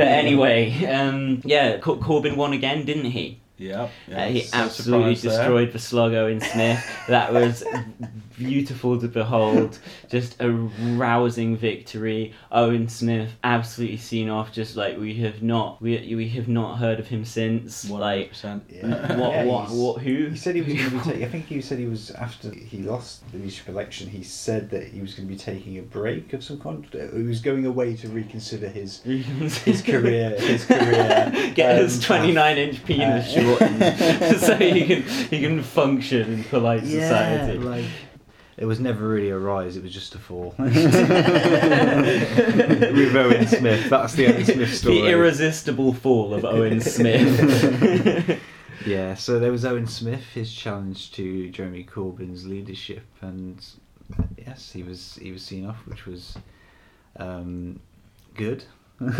anyway, 0.00 0.84
um, 0.86 1.40
yeah, 1.44 1.78
Cor- 1.78 1.98
Corbyn 1.98 2.36
won 2.36 2.52
again, 2.52 2.84
didn't 2.84 3.06
he? 3.10 3.38
Yeah, 3.58 3.88
yeah 4.08 4.24
Uh, 4.24 4.28
he 4.28 4.44
absolutely 4.52 5.14
surprise 5.14 5.22
there. 5.22 5.38
destroyed 5.38 5.72
the 5.72 5.78
slug 5.78 6.12
in 6.14 6.40
Smith. 6.40 6.84
That 7.08 7.32
was 7.32 7.62
beautiful 8.42 8.98
to 9.00 9.08
behold. 9.08 9.78
Just 10.10 10.40
a 10.40 10.50
rousing 10.50 11.56
victory. 11.56 12.34
Owen 12.50 12.88
Smith 12.88 13.30
absolutely 13.44 13.96
seen 13.96 14.28
off, 14.28 14.52
just 14.52 14.76
like 14.76 14.98
we 14.98 15.14
have 15.16 15.42
not 15.42 15.80
we, 15.80 16.14
we 16.14 16.28
have 16.30 16.48
not 16.48 16.76
heard 16.78 17.00
of 17.00 17.06
him 17.08 17.24
since. 17.24 17.88
Like 17.88 18.32
100%. 18.32 18.60
what 18.60 18.62
Yeah. 18.70 19.14
what 19.16 19.30
Yeah, 19.32 19.44
he's- 19.44 19.70
what 19.72 20.02
who? 20.02 20.26
He 20.28 20.36
said 20.36 20.54
he 20.54 20.60
was 20.62 20.74
going 20.74 20.90
to 20.90 20.96
be. 20.96 21.02
Ta- 21.20 21.24
I 21.26 21.28
think 21.28 21.46
he 21.46 21.60
said 21.60 21.78
he 21.78 21.86
was 21.86 22.10
after 22.12 22.52
he 22.54 22.78
lost 22.82 23.30
the 23.32 23.38
leadership 23.38 23.68
election. 23.68 24.08
He 24.08 24.22
said 24.22 24.70
that 24.70 24.88
he 24.88 25.00
was 25.00 25.14
going 25.14 25.28
to 25.28 25.32
be 25.32 25.38
taking 25.38 25.78
a 25.78 25.82
break 25.82 26.32
of 26.32 26.44
some 26.44 26.60
kind. 26.60 26.86
He 26.92 27.22
was 27.22 27.40
going 27.40 27.64
away 27.66 27.96
to 27.96 28.08
reconsider 28.08 28.68
his 28.68 29.00
his 29.64 29.82
career. 29.82 30.30
His 30.38 30.64
career. 30.64 31.52
Get 31.54 31.76
um, 31.76 31.82
his 31.84 32.00
twenty 32.00 32.32
nine 32.32 32.58
inch 32.58 32.84
penis 32.84 33.34
uh, 33.36 33.40
shortened 33.40 34.40
so 34.40 34.56
he 34.56 34.84
can 34.86 35.02
he 35.02 35.40
can 35.40 35.62
function 35.62 36.32
in 36.32 36.44
polite 36.44 36.82
Yeah, 36.84 37.00
society. 37.08 37.58
like 37.58 37.84
it 38.56 38.66
was 38.66 38.80
never 38.80 39.06
really 39.08 39.30
a 39.30 39.38
rise. 39.38 39.76
It 39.76 39.82
was 39.82 39.92
just 39.92 40.14
a 40.14 40.18
fall. 40.18 40.54
With 40.58 40.76
Owen 43.16 43.46
Smith. 43.46 43.88
That's 43.90 44.14
the 44.14 44.26
Owen 44.26 44.44
Smith 44.44 44.74
story. 44.74 45.00
the 45.00 45.08
irresistible 45.08 45.94
fall 45.94 46.34
of 46.34 46.44
Owen 46.44 46.80
Smith. 46.80 48.40
Yeah, 48.86 49.14
so 49.14 49.38
there 49.38 49.52
was 49.52 49.64
Owen 49.64 49.86
Smith, 49.86 50.24
his 50.34 50.52
challenge 50.52 51.12
to 51.12 51.50
Jeremy 51.50 51.84
Corbyn's 51.84 52.46
leadership, 52.46 53.04
and 53.20 53.64
yes, 54.36 54.72
he 54.72 54.82
was 54.82 55.18
he 55.22 55.30
was 55.32 55.42
seen 55.42 55.66
off, 55.66 55.86
which 55.86 56.06
was 56.06 56.36
um, 57.16 57.80
good. 58.34 58.64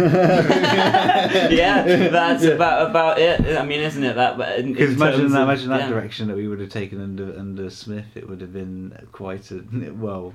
yeah, 1.51 2.09
that's 2.11 2.45
about 2.45 2.91
about 2.91 3.19
it. 3.19 3.57
I 3.59 3.65
mean, 3.65 3.81
isn't 3.81 4.03
it 4.05 4.15
that? 4.17 4.37
but 4.39 4.59
in- 4.59 4.67
in 4.67 4.73
Because 4.75 4.95
imagine 4.95 5.31
that, 5.33 5.43
imagine 5.43 5.69
that 5.71 5.81
yeah. 5.81 5.89
direction 5.89 6.29
that 6.29 6.37
we 6.37 6.49
would 6.49 6.61
have 6.61 6.71
taken 6.71 7.01
under 7.03 7.39
under 7.39 7.71
Smith, 7.71 8.07
it 8.15 8.29
would 8.29 8.41
have 8.41 8.53
been 8.53 8.97
quite 9.12 9.51
a 9.51 9.62
well. 9.93 10.35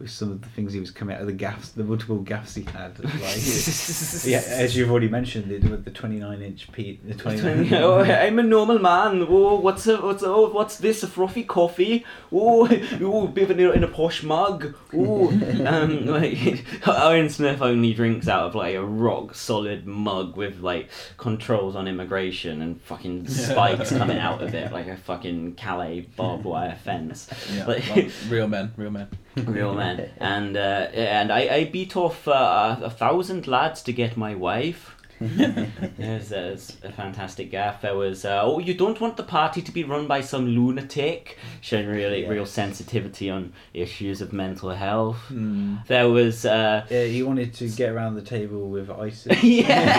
With 0.00 0.10
some 0.10 0.32
of 0.32 0.40
the 0.40 0.48
things 0.48 0.72
he 0.72 0.80
was 0.80 0.90
coming 0.90 1.14
out 1.14 1.20
of 1.20 1.26
the 1.26 1.34
gaffes, 1.34 1.74
the 1.74 1.84
multiple 1.84 2.20
gaffes 2.24 2.54
he 2.56 2.62
had, 2.62 2.98
like 3.04 4.24
yeah, 4.26 4.42
as 4.58 4.74
you've 4.74 4.90
already 4.90 5.08
mentioned, 5.08 5.50
the, 5.50 5.58
with 5.68 5.84
the 5.84 5.90
twenty-nine 5.90 6.40
inch 6.40 6.72
P, 6.72 6.98
the 7.04 7.14
twenty-nine. 7.14 7.72
oh, 7.82 8.00
I'm 8.00 8.38
a 8.38 8.42
normal 8.42 8.78
man. 8.78 9.26
Oh, 9.28 9.60
what's 9.60 9.86
a, 9.86 9.98
what's 9.98 10.22
a, 10.22 10.26
oh, 10.26 10.48
what's 10.48 10.78
this? 10.78 11.02
A 11.02 11.06
frothy 11.06 11.44
coffee? 11.44 12.06
Oh, 12.32 12.66
oh, 13.02 13.26
bit 13.26 13.50
in 13.50 13.60
a, 13.60 13.70
in 13.72 13.84
a 13.84 13.88
posh 13.88 14.22
mug. 14.22 14.74
Oh, 14.94 15.28
um, 15.66 16.06
like 16.06 16.64
Owen 16.86 17.28
Smith 17.28 17.60
only 17.60 17.92
drinks 17.92 18.26
out 18.26 18.44
of 18.44 18.54
like 18.54 18.74
a 18.76 18.84
rock 18.84 19.34
solid 19.34 19.86
mug 19.86 20.34
with 20.34 20.60
like 20.60 20.88
controls 21.18 21.76
on 21.76 21.86
immigration 21.86 22.62
and 22.62 22.80
fucking 22.80 23.28
spikes 23.28 23.90
coming 23.90 24.16
out 24.18 24.40
of 24.42 24.54
it 24.54 24.72
like 24.72 24.86
a 24.86 24.96
fucking 24.96 25.56
Calais 25.56 26.06
barbed 26.16 26.44
wire 26.44 26.78
fence. 26.82 27.28
Yeah, 27.54 27.66
Like- 27.66 27.84
well, 27.94 28.06
real 28.30 28.48
men, 28.48 28.72
real 28.78 28.90
men. 28.90 29.08
real 29.36 29.74
And 30.18 30.56
uh, 30.56 30.88
and 30.92 31.32
I, 31.32 31.40
I 31.48 31.64
beat 31.64 31.96
off 31.96 32.28
uh, 32.28 32.76
a 32.82 32.90
thousand 32.90 33.46
lads 33.46 33.82
to 33.82 33.92
get 33.92 34.16
my 34.16 34.34
wife. 34.34 34.94
There's, 35.20 36.30
there's 36.30 36.76
a 36.82 36.90
fantastic 36.92 37.52
gaffe. 37.52 37.82
There 37.82 37.94
was, 37.94 38.24
uh, 38.24 38.40
oh, 38.42 38.58
you 38.58 38.72
don't 38.74 38.98
want 39.00 39.16
the 39.18 39.22
party 39.22 39.60
to 39.62 39.70
be 39.70 39.84
run 39.84 40.06
by 40.06 40.22
some 40.22 40.46
lunatic, 40.46 41.36
showing 41.60 41.88
really 41.88 42.26
real 42.26 42.46
sensitivity 42.46 43.28
on 43.28 43.52
issues 43.74 44.20
of 44.22 44.32
mental 44.32 44.70
health. 44.70 45.16
Hmm. 45.28 45.76
There 45.88 46.08
was, 46.08 46.46
uh, 46.46 46.86
Yeah, 46.90 47.04
he 47.04 47.22
wanted 47.22 47.52
to 47.54 47.68
get 47.68 47.90
around 47.90 48.14
the 48.14 48.22
table 48.22 48.68
with 48.70 48.90
ISIS. 48.90 49.42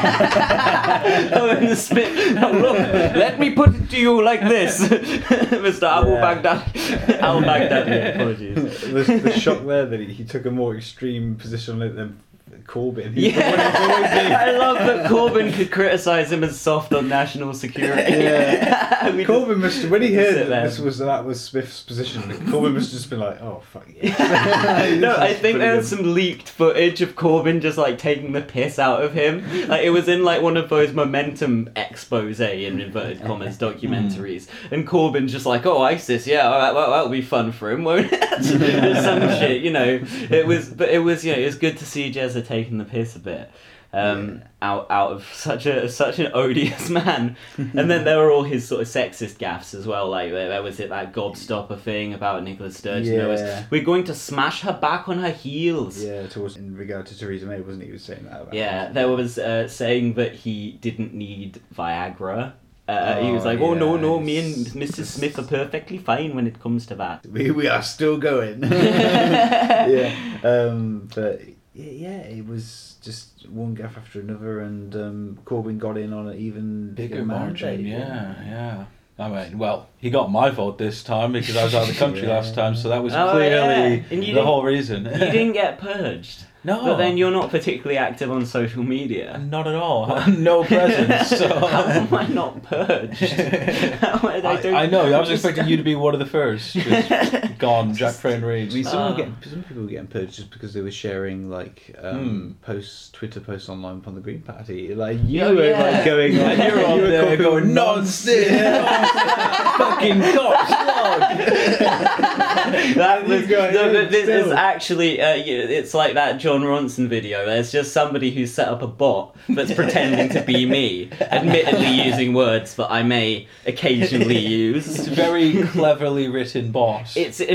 yeah. 0.05 1.29
oh, 1.33 1.59
the 1.59 1.75
Smith. 1.75 2.37
Oh, 2.41 2.51
look, 2.51 2.77
let 3.15 3.39
me 3.39 3.51
put 3.53 3.75
it 3.75 3.89
to 3.91 3.97
you 3.99 4.23
like 4.23 4.41
this, 4.41 4.79
Mr. 4.87 5.83
Abu 5.83 6.09
Yeah. 6.11 6.21
Baghdadi. 6.41 7.19
Al 7.19 7.41
Baghdadi. 7.41 8.15
Apologies. 8.15 8.81
the, 8.81 9.19
the 9.23 9.39
shock 9.39 9.65
there 9.65 9.85
that 9.85 9.99
he, 9.99 10.07
he 10.07 10.23
took 10.23 10.45
a 10.45 10.51
more 10.51 10.75
extreme 10.75 11.35
position 11.35 11.75
on 11.75 11.81
it 11.83 11.95
than 11.95 12.19
Corbyn. 12.67 13.13
He's 13.13 13.33
Yeah, 13.35 13.51
who's 13.71 13.89
always 13.89 14.09
been- 14.11 14.31
I 14.33 14.51
love 14.51 14.77
that 14.79 15.09
Corbyn 15.11 15.53
could 15.53 15.71
criticise 15.71 16.31
him 16.31 16.43
as 16.43 16.59
soft 16.59 16.93
on 16.93 17.07
national 17.07 17.53
security. 17.53 18.13
Yeah. 18.13 18.89
Corbyn 19.25 19.57
must 19.57 19.85
when 19.89 20.01
he 20.01 20.13
heard 20.13 20.35
that 20.35 20.49
there. 20.49 20.63
this 20.63 20.79
was 20.79 20.99
that 20.99 21.25
was 21.25 21.41
Smith's 21.41 21.81
position. 21.83 22.21
Corbyn 22.23 22.73
must 22.73 22.91
just 22.91 23.09
been 23.09 23.19
like, 23.19 23.41
"Oh 23.41 23.61
fuck 23.71 23.87
yeah." 24.01 24.95
no, 24.99 25.15
I 25.17 25.33
think 25.33 25.57
there 25.59 25.75
was 25.77 25.89
some 25.89 26.13
leaked 26.13 26.49
footage 26.49 27.01
of 27.01 27.15
Corbyn 27.15 27.61
just 27.61 27.77
like 27.77 27.97
taking 27.97 28.31
the 28.33 28.41
piss 28.41 28.77
out 28.79 29.03
of 29.03 29.13
him. 29.13 29.43
Like 29.67 29.83
it 29.83 29.89
was 29.89 30.07
in 30.07 30.23
like 30.23 30.41
one 30.41 30.57
of 30.57 30.69
those 30.69 30.93
momentum 30.93 31.69
expose 31.75 32.39
in 32.39 32.79
inverted 32.79 33.21
commas 33.23 33.57
documentaries, 33.57 34.47
and 34.71 34.87
Corbyn's 34.87 35.31
just 35.31 35.45
like, 35.45 35.65
"Oh, 35.65 35.81
ISIS, 35.81 36.27
yeah, 36.27 36.47
all 36.47 36.59
right, 36.59 36.73
well, 36.73 36.91
that'll 36.91 37.09
be 37.09 37.21
fun 37.21 37.51
for 37.51 37.71
him, 37.71 37.83
won't 37.83 38.07
it?" 38.11 38.43
Some 38.43 39.21
shit, 39.39 39.61
you 39.61 39.71
know. 39.71 39.99
It 40.29 40.45
was, 40.47 40.69
but 40.69 40.89
it 40.89 40.99
was, 40.99 41.23
you 41.25 41.33
know, 41.33 41.39
it 41.39 41.45
was 41.45 41.55
good 41.57 41.77
to 41.77 41.85
see 41.85 42.11
Jezza 42.41 42.47
taking 42.47 42.77
the 42.77 42.85
piss 42.85 43.15
a 43.15 43.19
bit. 43.19 43.51
Um, 43.93 44.43
out 44.61 44.89
out 44.89 45.11
of 45.11 45.25
such 45.33 45.65
a 45.65 45.89
such 45.89 46.17
an 46.19 46.31
odious 46.33 46.89
man, 47.01 47.35
and 47.57 47.91
then 47.91 48.05
there 48.05 48.19
were 48.19 48.31
all 48.31 48.43
his 48.43 48.65
sort 48.65 48.79
of 48.81 48.87
sexist 48.87 49.35
gaffes 49.35 49.73
as 49.75 49.85
well. 49.85 50.07
Like 50.07 50.31
there, 50.31 50.47
there 50.47 50.63
was 50.63 50.79
it 50.79 50.87
that 50.89 51.11
gobstopper 51.11 51.77
thing 51.77 52.13
about 52.13 52.41
Nicola 52.41 52.71
Sturgeon. 52.71 53.17
There 53.17 53.27
was 53.27 53.41
we're 53.69 53.83
going 53.83 54.05
to 54.05 54.13
smash 54.15 54.61
her 54.61 54.71
back 54.71 55.09
on 55.09 55.19
her 55.19 55.31
heels. 55.31 56.01
Yeah, 56.01 56.25
towards 56.27 56.55
in 56.55 56.73
regard 56.77 57.05
to 57.07 57.17
Theresa 57.19 57.45
May, 57.45 57.59
wasn't 57.59 57.81
he? 57.81 57.87
He 57.87 57.91
was 57.91 58.03
saying 58.03 58.23
that 58.23 58.43
about. 58.43 58.53
Yeah, 58.53 58.93
there 58.93 59.09
was 59.09 59.37
uh, 59.37 59.67
saying 59.67 60.13
that 60.13 60.35
he 60.35 60.71
didn't 60.79 61.13
need 61.13 61.59
Viagra. 61.75 62.53
Uh, 62.87 63.21
he 63.21 63.31
was 63.31 63.43
Oh, 63.43 63.47
like, 63.49 63.59
"Oh 63.59 63.73
no, 63.73 63.95
yeah, 63.95 64.01
no, 64.01 64.19
me 64.21 64.37
and 64.39 64.65
Mrs. 64.67 65.05
Smith 65.05 65.37
are 65.37 65.43
perfectly 65.43 65.97
fine 65.97 66.33
when 66.33 66.47
it 66.47 66.61
comes 66.61 66.85
to 66.87 66.95
that." 66.95 67.25
We, 67.25 67.51
we 67.51 67.67
are 67.67 67.83
still 67.83 68.17
going. 68.17 68.63
yeah. 68.63 70.15
Um, 70.43 71.09
but 71.13 71.41
yeah, 71.73 71.91
yeah, 71.91 72.17
it 72.19 72.45
was 72.45 72.95
just 73.01 73.47
one 73.49 73.75
gaffe 73.75 73.97
after 73.97 74.19
another, 74.19 74.59
and 74.61 74.95
um, 74.95 75.39
Corbyn 75.45 75.77
got 75.77 75.97
in 75.97 76.11
on 76.13 76.27
an 76.27 76.37
even 76.37 76.93
Bigger 76.93 77.23
mandate, 77.25 77.39
margin, 77.81 77.85
yeah, 77.85 78.35
yeah. 78.45 78.85
I 79.19 79.29
mean, 79.29 79.57
well, 79.59 79.87
he 79.97 80.09
got 80.09 80.31
my 80.31 80.49
vote 80.49 80.77
this 80.79 81.03
time 81.03 81.33
because 81.33 81.55
I 81.55 81.63
was 81.63 81.75
out 81.75 81.83
of 81.83 81.89
the 81.89 81.93
country 81.99 82.23
Yeah. 82.27 82.35
last 82.35 82.55
time, 82.55 82.75
so 82.75 82.89
that 82.89 83.03
was 83.03 83.13
Oh, 83.13 83.31
clearly 83.31 84.03
yeah. 84.09 84.33
The 84.33 84.43
whole 84.43 84.63
reason. 84.63 85.05
You 85.05 85.11
didn't 85.11 85.51
get 85.63 85.77
purged, 85.79 86.45
no, 86.63 86.83
but 86.83 86.97
then 86.97 87.17
you're 87.17 87.31
not 87.31 87.49
particularly 87.49 87.97
active 87.97 88.29
on 88.31 88.45
social 88.45 88.83
media. 88.83 89.37
not 89.39 89.67
at 89.67 89.75
all. 89.75 90.21
no 90.29 90.63
presence. 90.63 91.29
So 91.41 91.47
How 91.67 91.83
am 91.83 92.13
I 92.13 92.27
not 92.27 92.61
purged? 92.63 93.23
I, 93.39 94.41
I, 94.45 94.61
don't 94.61 94.75
I 94.75 94.85
know. 94.85 95.11
I 95.11 95.19
was 95.19 95.29
expecting 95.31 95.67
you 95.67 95.77
to 95.77 95.83
be 95.83 95.95
one 95.95 96.13
of 96.13 96.19
the 96.19 96.25
first. 96.25 96.73
Just 96.73 97.57
gone, 97.57 97.95
Jack 97.95 98.13
Frayne 98.15 98.43
I 98.43 98.47
mean, 98.47 98.69
Reed. 98.69 98.85
some, 98.85 98.97
Uh. 98.99 99.09
were 99.11 99.17
getting, 99.17 99.35
some 99.49 99.63
people 99.63 99.83
were 99.83 99.89
getting 99.89 100.07
purged 100.07 100.33
just 100.35 100.51
because 100.51 100.73
they 100.73 100.81
were 100.81 100.91
sharing 100.91 101.49
like 101.49 101.95
um, 102.01 102.57
posts, 102.61 103.09
Twitter 103.11 103.39
posts 103.39 103.69
online 103.69 104.01
from 104.01 104.15
the 104.15 104.21
Green 104.21 104.41
Party. 104.41 104.93
Like 104.93 105.17
you 105.25 105.41
Oh, 105.41 105.55
were 105.55 105.65
yeah. 105.69 105.81
like 105.81 106.05
going, 106.05 106.35
And 106.37 106.59
like, 106.59 106.69
you're 106.71 106.85
on 106.85 106.95
you 106.97 107.01
were 107.01 107.07
there 107.09 107.21
copying 107.37 107.41
going 107.41 107.73
nonsense. 107.73 108.51
nonsense, 108.51 109.77
fucking 109.77 110.21
cock 110.35 110.67
slog. 110.67 112.30
that 112.95 113.27
was, 113.27 113.41
These 113.41 113.49
guys 113.49 113.73
no, 113.73 113.91
but 113.93 114.11
this 114.11 114.27
is 114.27 114.51
actually 114.51 115.21
uh, 115.21 115.35
it's 115.35 115.93
like 115.93 116.13
that 116.15 116.39
Jon 116.39 116.61
Ronson 116.61 117.07
video. 117.07 117.45
There's 117.45 117.71
just 117.71 117.93
somebody 117.93 118.31
who 118.31 118.45
set 118.47 118.67
up 118.67 118.81
a 118.81 118.87
bot 118.87 119.35
that's 119.49 119.73
pretending 119.73 120.29
to 120.29 120.41
be 120.41 120.65
me, 120.65 121.11
admittedly 121.21 122.03
using 122.05 122.33
words 122.33 122.75
that 122.75 122.91
I 122.91 123.03
may 123.03 123.47
occasionally 123.65 124.37
use. 124.47 124.87
It's 124.87 125.07
a 125.07 125.11
very 125.11 125.63
cleverly 125.67 126.27
written 126.27 126.71
bot. 126.71 127.15
It's 127.15 127.39
an 127.39 127.47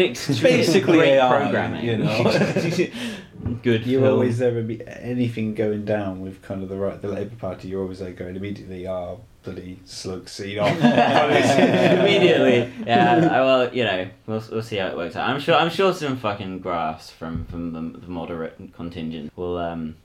basically 0.42 0.98
great 0.98 1.14
AI, 1.14 1.28
programming. 1.28 1.84
you 1.84 1.98
know. 1.98 3.62
Good. 3.62 3.86
You 3.86 4.00
film. 4.00 4.12
always 4.12 4.38
there 4.38 4.52
would 4.54 4.66
be 4.66 4.86
anything 4.86 5.54
going 5.54 5.84
down 5.84 6.20
with 6.20 6.42
kind 6.42 6.62
of 6.62 6.68
the 6.68 6.76
right, 6.76 7.00
the 7.00 7.08
Labour 7.08 7.36
Party. 7.36 7.68
You're 7.68 7.82
always 7.82 8.00
like 8.00 8.16
going 8.16 8.36
immediately. 8.36 8.86
Ah, 8.86 9.16
bloody 9.46 9.78
slug 9.84 10.28
scene 10.28 10.58
off. 10.60 10.76
immediately. 10.76 12.70
Yeah, 12.84 13.28
I, 13.30 13.40
well, 13.40 13.72
you 13.74 13.84
know, 13.84 14.08
we'll, 14.26 14.42
we'll 14.50 14.62
see 14.62 14.76
how 14.76 14.88
it 14.88 14.96
works 14.96 15.16
out. 15.16 15.30
I'm 15.30 15.40
sure. 15.40 15.54
I'm 15.54 15.70
sure 15.70 15.94
some 15.94 16.16
fucking 16.16 16.58
graphs 16.58 17.10
from 17.10 17.44
from 17.46 17.72
the, 17.72 17.98
the 18.00 18.08
moderate 18.08 18.58
contingent 18.74 19.32
will 19.36 19.56
um 19.56 19.96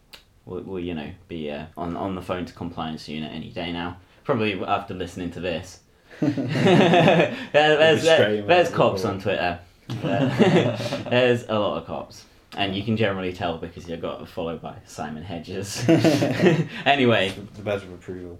will, 0.45 0.61
will 0.61 0.79
you 0.79 0.93
know 0.93 1.11
be 1.27 1.51
uh, 1.51 1.65
on 1.75 1.97
on 1.97 2.15
the 2.15 2.21
phone 2.21 2.45
to 2.45 2.53
compliance 2.53 3.09
unit 3.09 3.31
any 3.33 3.49
day 3.49 3.71
now. 3.71 3.97
Probably 4.23 4.63
after 4.63 4.93
listening 4.93 5.31
to 5.31 5.39
this. 5.39 5.79
there, 6.21 7.35
there's 7.51 8.03
there, 8.03 8.43
there's 8.43 8.69
cops 8.69 9.03
on 9.05 9.19
Twitter. 9.19 9.59
There's 9.89 11.43
a 11.49 11.59
lot 11.59 11.79
of 11.79 11.85
cops. 11.85 12.23
And 12.57 12.75
you 12.75 12.83
can 12.83 12.97
generally 12.97 13.31
tell 13.31 13.57
because 13.57 13.87
you 13.87 13.95
got 13.95 14.27
followed 14.27 14.61
by 14.61 14.75
Simon 14.85 15.23
Hedges. 15.23 15.85
anyway, 16.85 17.33
the 17.55 17.61
badge 17.61 17.83
of 17.83 17.93
approval. 17.93 18.37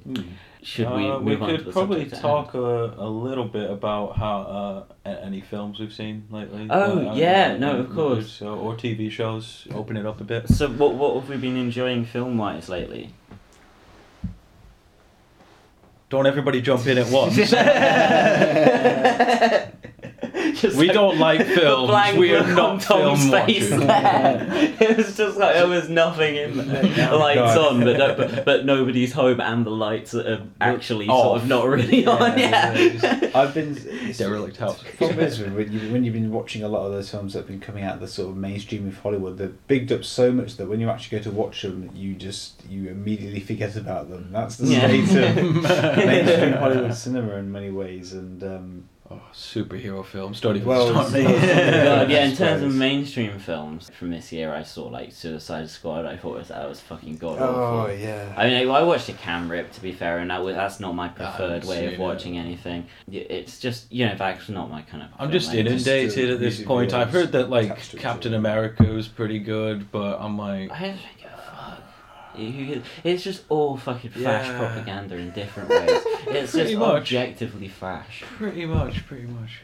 should 0.61 0.89
we 0.91 1.09
Uh, 1.09 1.19
move 1.19 1.23
we 1.23 1.35
on 1.45 1.49
to 1.49 1.57
could 1.57 1.65
the 1.67 1.71
probably 1.71 1.99
subject 2.01 2.13
at 2.17 2.21
talk 2.21 2.53
a, 2.53 2.59
a 2.59 3.07
little 3.09 3.45
bit 3.45 3.69
about 3.71 4.17
how 4.17 4.85
uh, 5.05 5.09
any 5.09 5.39
films 5.39 5.79
we've 5.79 5.93
seen 5.93 6.25
lately. 6.29 6.67
Oh, 6.69 7.09
Uh, 7.11 7.13
yeah, 7.15 7.55
no, 7.57 7.77
of 7.79 7.89
course. 7.95 8.29
So, 8.29 8.53
or 8.55 8.75
TV 8.75 9.09
shows. 9.09 9.65
Open 9.73 9.95
it 9.95 10.05
up 10.05 10.19
a 10.19 10.25
bit. 10.25 10.49
So 10.49 10.67
what 10.67 10.95
what 10.95 11.13
have 11.17 11.29
we 11.29 11.37
been 11.37 11.55
enjoying 11.55 12.03
film 12.03 12.37
wise 12.37 12.67
lately? 12.67 13.13
Don't 16.09 16.27
everybody 16.27 16.59
jump 16.61 16.85
in 16.87 16.97
at 16.97 17.07
once. 17.19 17.37
Just 20.61 20.77
we 20.77 20.87
like 20.87 20.93
don't 20.93 21.17
like 21.17 21.39
the 21.47 21.55
films. 21.55 21.87
blank 21.89 22.17
We 22.17 22.33
are 22.35 22.39
look 22.39 22.47
on 22.49 22.55
not 22.77 22.81
Tom's 22.81 23.21
film 23.29 23.31
face 23.45 23.71
watchers. 23.71 23.87
there. 23.87 24.75
It 24.81 24.97
was 24.97 25.15
just 25.17 25.37
like 25.37 25.53
there 25.55 25.67
was 25.67 25.89
nothing 25.89 26.35
in 26.35 26.57
there. 26.57 26.81
The 27.11 27.15
lights 27.17 27.57
on, 27.57 27.79
but, 27.83 27.97
no, 27.97 28.15
but 28.15 28.45
but 28.45 28.65
nobody's 28.65 29.13
home, 29.13 29.39
and 29.41 29.65
the 29.65 29.69
lights 29.71 30.13
are 30.15 30.41
actually 30.59 31.07
Off. 31.07 31.23
sort 31.23 31.41
of 31.41 31.47
not 31.47 31.67
really 31.67 32.05
on. 32.05 32.37
Yeah. 32.37 33.31
I've 33.35 33.53
been. 33.53 33.73
Derelict 34.17 34.57
house. 34.57 34.81
The 34.83 34.89
problem 34.97 35.19
is 35.19 35.39
when, 35.39 35.71
you, 35.71 35.91
when 35.91 36.03
you've 36.03 36.13
been 36.13 36.31
watching 36.31 36.63
a 36.63 36.67
lot 36.67 36.85
of 36.85 36.91
those 36.91 37.09
films 37.09 37.33
that 37.33 37.39
have 37.39 37.47
been 37.47 37.59
coming 37.59 37.83
out 37.83 37.95
of 37.95 38.01
the 38.01 38.07
sort 38.07 38.29
of 38.29 38.37
mainstream 38.37 38.87
of 38.87 38.97
Hollywood, 38.99 39.37
they're 39.37 39.47
bigged 39.67 39.91
up 39.91 40.03
so 40.03 40.31
much 40.31 40.57
that 40.57 40.67
when 40.67 40.79
you 40.79 40.89
actually 40.89 41.17
go 41.19 41.23
to 41.23 41.31
watch 41.31 41.61
them, 41.61 41.89
you 41.95 42.13
just 42.15 42.63
you 42.69 42.89
immediately 42.89 43.39
forget 43.39 43.75
about 43.75 44.09
them. 44.09 44.29
That's 44.31 44.57
the 44.57 44.67
Yeah. 44.67 44.87
state 44.87 45.15
of 45.35 45.97
mainstream 45.97 46.53
Hollywood 46.53 46.93
cinema 46.95 47.35
in 47.35 47.51
many 47.51 47.69
ways, 47.71 48.13
and 48.13 48.43
um, 48.43 48.89
Oh, 49.13 49.21
superhero 49.33 50.05
films. 50.05 50.39
Don't 50.39 50.55
even 50.55 50.67
Well, 50.67 50.87
start 50.89 51.11
me. 51.13 51.23
God, 51.23 52.09
yeah, 52.09 52.19
I 52.19 52.21
in 52.29 52.35
terms 52.35 52.63
of 52.63 52.73
mainstream 52.73 53.37
films 53.39 53.89
from 53.97 54.11
this 54.11 54.31
year, 54.31 54.53
I 54.53 54.63
saw 54.63 54.87
like 54.87 55.11
Suicide 55.11 55.69
Squad. 55.69 56.05
I 56.05 56.15
thought 56.15 56.35
it 56.35 56.39
was, 56.39 56.47
that 56.47 56.69
was 56.69 56.79
fucking 56.79 57.17
god 57.17 57.39
awful. 57.41 57.53
oh 57.55 57.87
yeah. 57.87 58.33
I 58.37 58.47
mean, 58.47 58.69
I 58.69 58.83
watched 58.83 59.09
a 59.09 59.13
cam 59.13 59.49
rip 59.51 59.71
to 59.73 59.81
be 59.81 59.91
fair, 59.91 60.19
and 60.19 60.29
that 60.31 60.43
was, 60.43 60.55
that's 60.55 60.79
not 60.79 60.95
my 60.95 61.09
preferred 61.09 61.65
way 61.65 61.85
of 61.87 61.91
seen 61.93 61.99
watching 61.99 62.37
anything. 62.37 62.85
It's 63.11 63.59
just 63.59 63.91
you 63.91 64.05
know, 64.07 64.15
that's 64.15 64.47
not 64.49 64.69
my 64.69 64.81
kind 64.83 65.03
of. 65.03 65.09
I'm 65.13 65.29
film. 65.29 65.31
just 65.33 65.51
I 65.51 65.61
just- 65.63 65.87
inundated 65.87 66.29
uh, 66.29 66.33
at 66.35 66.39
this 66.39 66.63
point. 66.63 66.93
I've 66.93 67.11
heard 67.11 67.33
that 67.33 67.49
like 67.49 67.65
attached 67.71 67.91
to 67.91 67.97
each 67.97 68.03
Captain. 68.03 68.33
America 68.33 68.83
was 68.83 69.07
pretty 69.07 69.39
good, 69.39 69.91
but 69.91 70.19
I'm 70.21 70.37
like, 70.37 70.71
I 70.71 70.79
don't 70.87 70.97
give 71.17 71.20
It's 72.37 73.23
just 73.23 73.43
all 73.49 73.77
fucking 73.77 74.11
fash 74.11 74.47
Yeah. 74.47 74.57
propaganda 74.57 75.15
in 75.17 75.31
different 75.31 75.69
ways. 75.69 76.01
It's 76.27 76.53
just 76.53 76.75
much. 76.75 77.01
objectively 77.01 77.67
fash. 77.67 78.23
pretty 78.37 78.65
much, 78.65 79.05
pretty 79.07 79.27
much. 79.27 79.61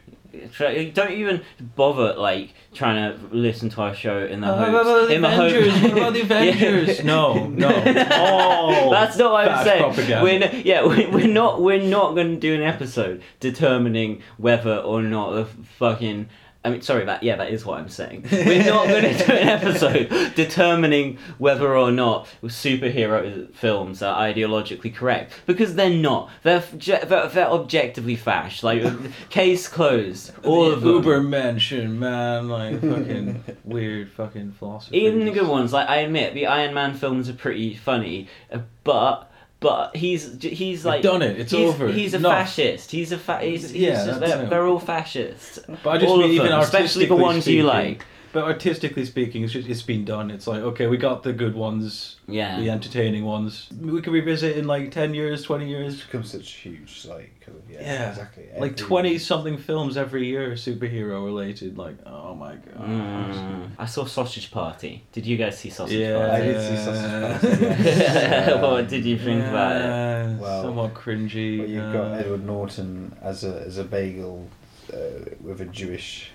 Don't 0.94 1.12
even 1.12 1.42
bother 1.76 2.14
like 2.16 2.54
trying 2.74 2.98
to 3.18 3.36
listen 3.36 3.70
to 3.70 3.82
our 3.82 3.96
show 3.96 4.20
in 4.26 4.42
the 4.42 4.48
Uh, 4.48 4.58
hopes. 4.58 4.72
what 4.74 4.86
uh, 4.86 4.90
about 4.90 5.04
uh, 5.04 5.06
the 5.06 5.14
uh, 5.14 5.16
in 5.16 5.22
the 5.22 5.30
hope- 5.30 5.52
Avengers? 5.52 5.82
What 5.82 5.92
about 5.98 6.14
the 6.14 6.22
Avengers? 6.28 7.04
No, 7.04 7.48
no. 7.48 7.70
Oh, 8.12 8.92
That's 8.92 9.18
not 9.18 9.32
what 9.32 9.48
I'm 9.48 9.64
saying. 9.64 9.84
propaganda. 9.84 10.24
We're 10.24 10.44
n- 10.44 10.62
yeah, 10.66 10.86
we- 10.86 11.08
we're 11.08 11.28
not 11.28 11.62
we're 11.62 11.82
not 11.82 12.14
going 12.16 12.34
to 12.36 12.40
do 12.40 12.54
an 12.54 12.62
episode 12.62 13.22
determining 13.40 14.22
whether 14.38 14.78
or 14.78 15.02
not 15.02 15.32
the 15.32 15.46
fucking. 15.80 16.30
I 16.68 16.70
mean, 16.70 16.82
sorry, 16.82 17.06
that 17.06 17.24
yeah, 17.24 17.38
that 17.38 17.50
is 17.50 17.66
what 17.66 17.80
I'm 17.80 17.88
saying. 17.88 18.26
We're 18.30 18.66
not 18.66 18.88
going 18.88 19.04
to 19.04 19.26
do 19.26 19.32
an 19.32 19.48
episode 19.64 20.36
determining 20.36 21.18
whether 21.38 21.78
or 21.78 21.92
not 21.92 22.28
superhero 22.44 23.50
films 23.56 24.04
are 24.04 24.22
ideologically 24.22 24.94
correct 24.94 25.32
because 25.46 25.76
they're 25.76 25.90
not. 25.90 26.30
They're 26.44 26.60
they're, 26.60 27.30
they're 27.30 27.48
objectively 27.48 28.18
fash. 28.18 28.64
Like 28.64 28.84
case 29.30 29.70
closed. 29.70 30.34
All 30.44 30.66
the 30.66 30.74
of 30.74 30.82
them. 30.82 30.90
Uber 30.96 31.22
mention, 31.24 32.00
man, 32.00 32.50
like 32.50 32.82
fucking 32.82 33.46
weird 33.64 34.12
fucking 34.12 34.52
philosophy. 34.52 34.98
Even 34.98 35.24
the 35.24 35.32
good 35.32 35.48
ones, 35.48 35.72
like 35.72 35.88
I 35.88 36.00
admit, 36.00 36.34
the 36.34 36.48
Iron 36.48 36.74
Man 36.74 36.96
films 36.96 37.30
are 37.30 37.34
pretty 37.34 37.76
funny, 37.76 38.28
uh, 38.52 38.60
but 38.84 39.32
but 39.60 39.96
he's 39.96 40.42
he's 40.42 40.86
like 40.86 41.02
done 41.02 41.22
it, 41.22 41.40
it's 41.40 41.52
he's, 41.52 41.68
over, 41.68 41.88
He's 41.92 42.14
a 42.14 42.20
no. 42.20 42.30
fascist. 42.30 42.92
He's 42.92 43.12
a 43.12 43.18
fa- 43.18 43.40
he's, 43.42 43.70
he's 43.72 43.82
Yeah, 43.82 44.06
just, 44.06 44.20
they're, 44.20 44.46
they're 44.46 44.68
all 44.68 44.80
fascists. 44.80 45.60
But 45.84 45.90
I 45.90 45.98
just 45.98 46.10
all 46.10 46.20
mean 46.20 46.32
even 46.32 46.48
them, 46.50 46.60
especially 46.60 47.06
the 47.06 47.16
ones 47.16 47.48
you 47.48 47.64
like. 47.64 48.06
But 48.38 48.44
artistically 48.46 49.04
speaking, 49.04 49.44
it's 49.44 49.52
just 49.52 49.68
it's 49.68 49.82
been 49.82 50.06
done. 50.06 50.30
It's 50.30 50.46
like 50.46 50.62
okay, 50.62 50.86
we 50.86 50.98
got 50.98 51.24
the 51.24 51.34
good 51.34 51.56
ones, 51.56 52.18
Yeah. 52.28 52.60
the 52.60 52.70
entertaining 52.70 53.26
ones. 53.26 53.68
We 53.82 54.00
can 54.00 54.14
revisit 54.14 54.56
in 54.58 54.68
like 54.68 54.92
ten 54.92 55.16
years, 55.16 55.42
twenty 55.42 55.68
years. 55.68 55.96
It's 55.96 56.04
become 56.04 56.24
such 56.24 56.52
huge, 56.52 57.08
like 57.10 57.34
yeah, 57.68 57.82
Yeah. 57.82 58.10
exactly. 58.12 58.44
Like 58.60 58.78
twenty 58.78 59.18
something 59.18 59.58
films 59.58 59.98
every 59.98 60.28
year, 60.28 60.52
superhero 60.52 61.26
related. 61.26 61.80
Like 61.80 61.98
oh 62.06 62.36
my 62.36 62.54
god. 62.58 62.88
Mm. 62.88 63.70
I 63.80 63.88
saw 63.88 64.06
Sausage 64.06 64.52
Party. 64.52 65.04
Did 65.14 65.26
you 65.26 65.36
guys 65.36 65.58
see 65.58 65.72
Sausage 65.72 65.98
Party? 65.98 66.04
Yeah, 66.04 66.26
I 66.28 66.30
Party? 66.30 66.46
did 66.46 66.62
see 66.62 66.78
Sausage 66.86 67.42
Party, 67.42 67.66
yes. 67.86 68.62
what 68.62 68.88
did 68.88 69.04
you 69.04 69.18
think 69.18 69.44
about 69.48 69.78
it? 69.82 70.40
Well, 70.40 70.62
somewhat 70.62 70.94
cringy. 70.94 71.58
Well, 71.58 71.70
you've 71.70 71.86
uh, 71.86 71.92
got 71.94 72.20
Edward 72.20 72.46
Norton 72.46 73.18
as 73.20 73.44
a 73.44 73.62
as 73.62 73.80
a 73.80 73.84
bagel 73.84 74.48
uh, 74.94 74.98
with 75.42 75.60
a 75.62 75.66
Jewish. 75.66 76.30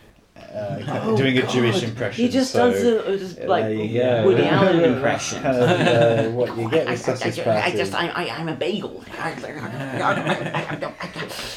Uh, 0.55 0.83
of 1.11 1.17
doing 1.17 1.39
a 1.39 1.47
Jewish 1.47 1.83
impression. 1.83 2.23
Oh, 2.23 2.27
He 2.27 2.31
just 2.33 2.53
so, 2.53 2.71
does 2.71 2.83
a, 2.83 3.19
just 3.19 3.41
uh, 3.41 3.47
like 3.49 3.65
there 3.65 3.73
you 3.73 4.01
go. 4.01 4.25
Woody 4.27 4.45
Allen 4.47 4.81
impression. 4.85 5.43
kind 5.43 5.57
of, 5.57 6.27
uh, 6.27 6.31
what 6.33 6.57
you 6.59 6.69
get 6.71 6.87
with 6.91 7.01
Sausage 7.01 7.39
I, 7.39 7.45
Party. 7.45 7.77
just, 7.79 7.95
I, 7.95 8.09
I, 8.09 8.29
I'm 8.37 8.49
a 8.49 8.55
bagel. 8.55 9.03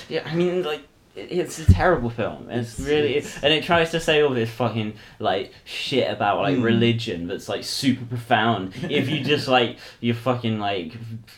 yeah, 0.09 0.23
I 0.25 0.35
mean, 0.35 0.63
like, 0.63 0.81
it's 1.15 1.59
a 1.59 1.65
terrible 1.73 2.09
film. 2.09 2.49
It's 2.49 2.77
really, 2.79 3.17
and 3.41 3.53
it 3.53 3.63
tries 3.63 3.91
to 3.91 3.99
say 4.01 4.21
all 4.21 4.33
this 4.33 4.49
fucking 4.49 4.93
like 5.19 5.53
shit 5.63 6.11
about 6.11 6.39
like 6.39 6.57
Mm. 6.57 6.63
religion 6.63 7.27
that's 7.27 7.47
like 7.47 7.63
super 7.63 8.03
profound. 8.05 8.73
If 8.89 9.09
you 9.09 9.23
just 9.23 9.47
like 9.47 9.77
you're 10.01 10.13
fucking 10.15 10.59
like 10.59 10.91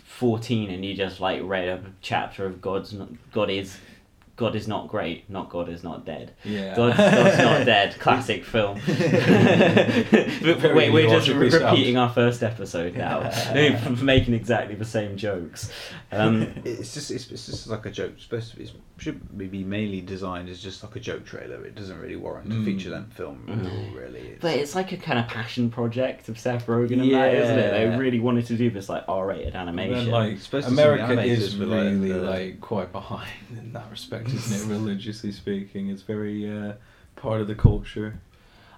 fourteen 0.04 0.72
and 0.72 0.84
you 0.84 0.96
just 0.96 1.20
like 1.20 1.42
read 1.44 1.68
a 1.68 1.82
chapter 2.02 2.46
of 2.48 2.60
God's 2.62 2.96
God 3.32 3.50
is. 3.52 3.78
God 4.38 4.56
is 4.56 4.68
not 4.68 4.88
great, 4.88 5.30
not 5.30 5.50
God 5.50 5.68
is 5.68 5.84
not 5.84 6.06
dead. 6.06 6.34
Yeah. 6.46 6.76
God, 6.76 6.96
God's 6.96 7.38
not 7.40 7.66
dead. 7.66 8.00
Classic 8.00 8.46
film. 8.46 8.80
Very 8.88 10.74
Wait, 10.76 10.92
we're 10.92 11.10
just 11.10 11.28
logically 11.28 11.50
repeating 11.60 11.96
sound. 11.96 12.10
our 12.10 12.14
first 12.14 12.44
episode 12.44 12.96
now, 12.96 13.30
making 14.02 14.34
exactly 14.34 14.76
the 14.76 14.86
same 14.86 15.18
jokes. 15.18 15.72
Um, 16.12 16.54
It's 16.64 16.94
just 16.94 17.12
it's, 17.12 17.30
it's 17.32 17.46
just 17.48 17.68
like 17.68 17.86
a 17.86 17.92
joke. 17.92 18.14
It's 18.16 18.24
supposed 18.24 18.52
to 18.52 18.58
be, 18.58 18.64
it 18.64 18.72
should 18.98 19.38
be 19.38 19.64
mainly 19.64 20.02
designed 20.02 20.50
as 20.50 20.62
just 20.62 20.84
like 20.84 20.96
a 20.96 21.00
joke 21.00 21.26
trailer. 21.26 21.64
It 21.66 21.76
doesn't 21.76 22.00
really 22.00 22.16
warrant 22.16 22.52
a 22.52 22.56
Mm. 22.56 22.66
feature 22.66 22.90
length 22.92 23.14
film 23.14 23.44
at 23.50 23.72
all, 23.72 24.00
really. 24.00 24.20
It's, 24.20 24.42
but 24.42 24.56
it's 24.56 24.74
like 24.76 24.92
a 24.92 24.98
kind 24.98 25.20
of 25.20 25.28
passion 25.28 25.70
project 25.70 26.30
of 26.30 26.40
Seth 26.40 26.66
Rogen 26.68 27.02
and 27.02 27.12
that, 27.14 27.34
isn't 27.34 27.60
it? 27.60 27.72
They 27.72 27.98
really 27.98 28.20
wanted 28.20 28.46
to 28.48 28.56
do 28.56 28.70
this 28.70 28.88
like 28.90 29.04
R-rated 29.08 29.56
animation. 29.56 29.96
then, 30.06 30.10
like 30.12 30.38
supposed 30.40 30.68
to 30.70 30.76
be 30.76 30.82
America 30.82 31.22
is 31.22 31.58
with, 31.58 31.70
like, 31.70 31.84
really 31.84 32.12
the- 32.12 32.18
like 32.22 32.62
quite 32.62 32.92
behind 32.92 33.30
in 33.52 33.74
that 33.74 33.90
respect, 33.92 34.27
isn't 34.34 34.72
it? 34.72 34.74
Religiously 34.74 35.32
speaking, 35.32 35.90
it's 35.90 36.02
very 36.02 36.50
uh, 36.50 36.74
part 37.16 37.42
of 37.42 37.48
the 37.48 37.56
culture. 37.56 38.20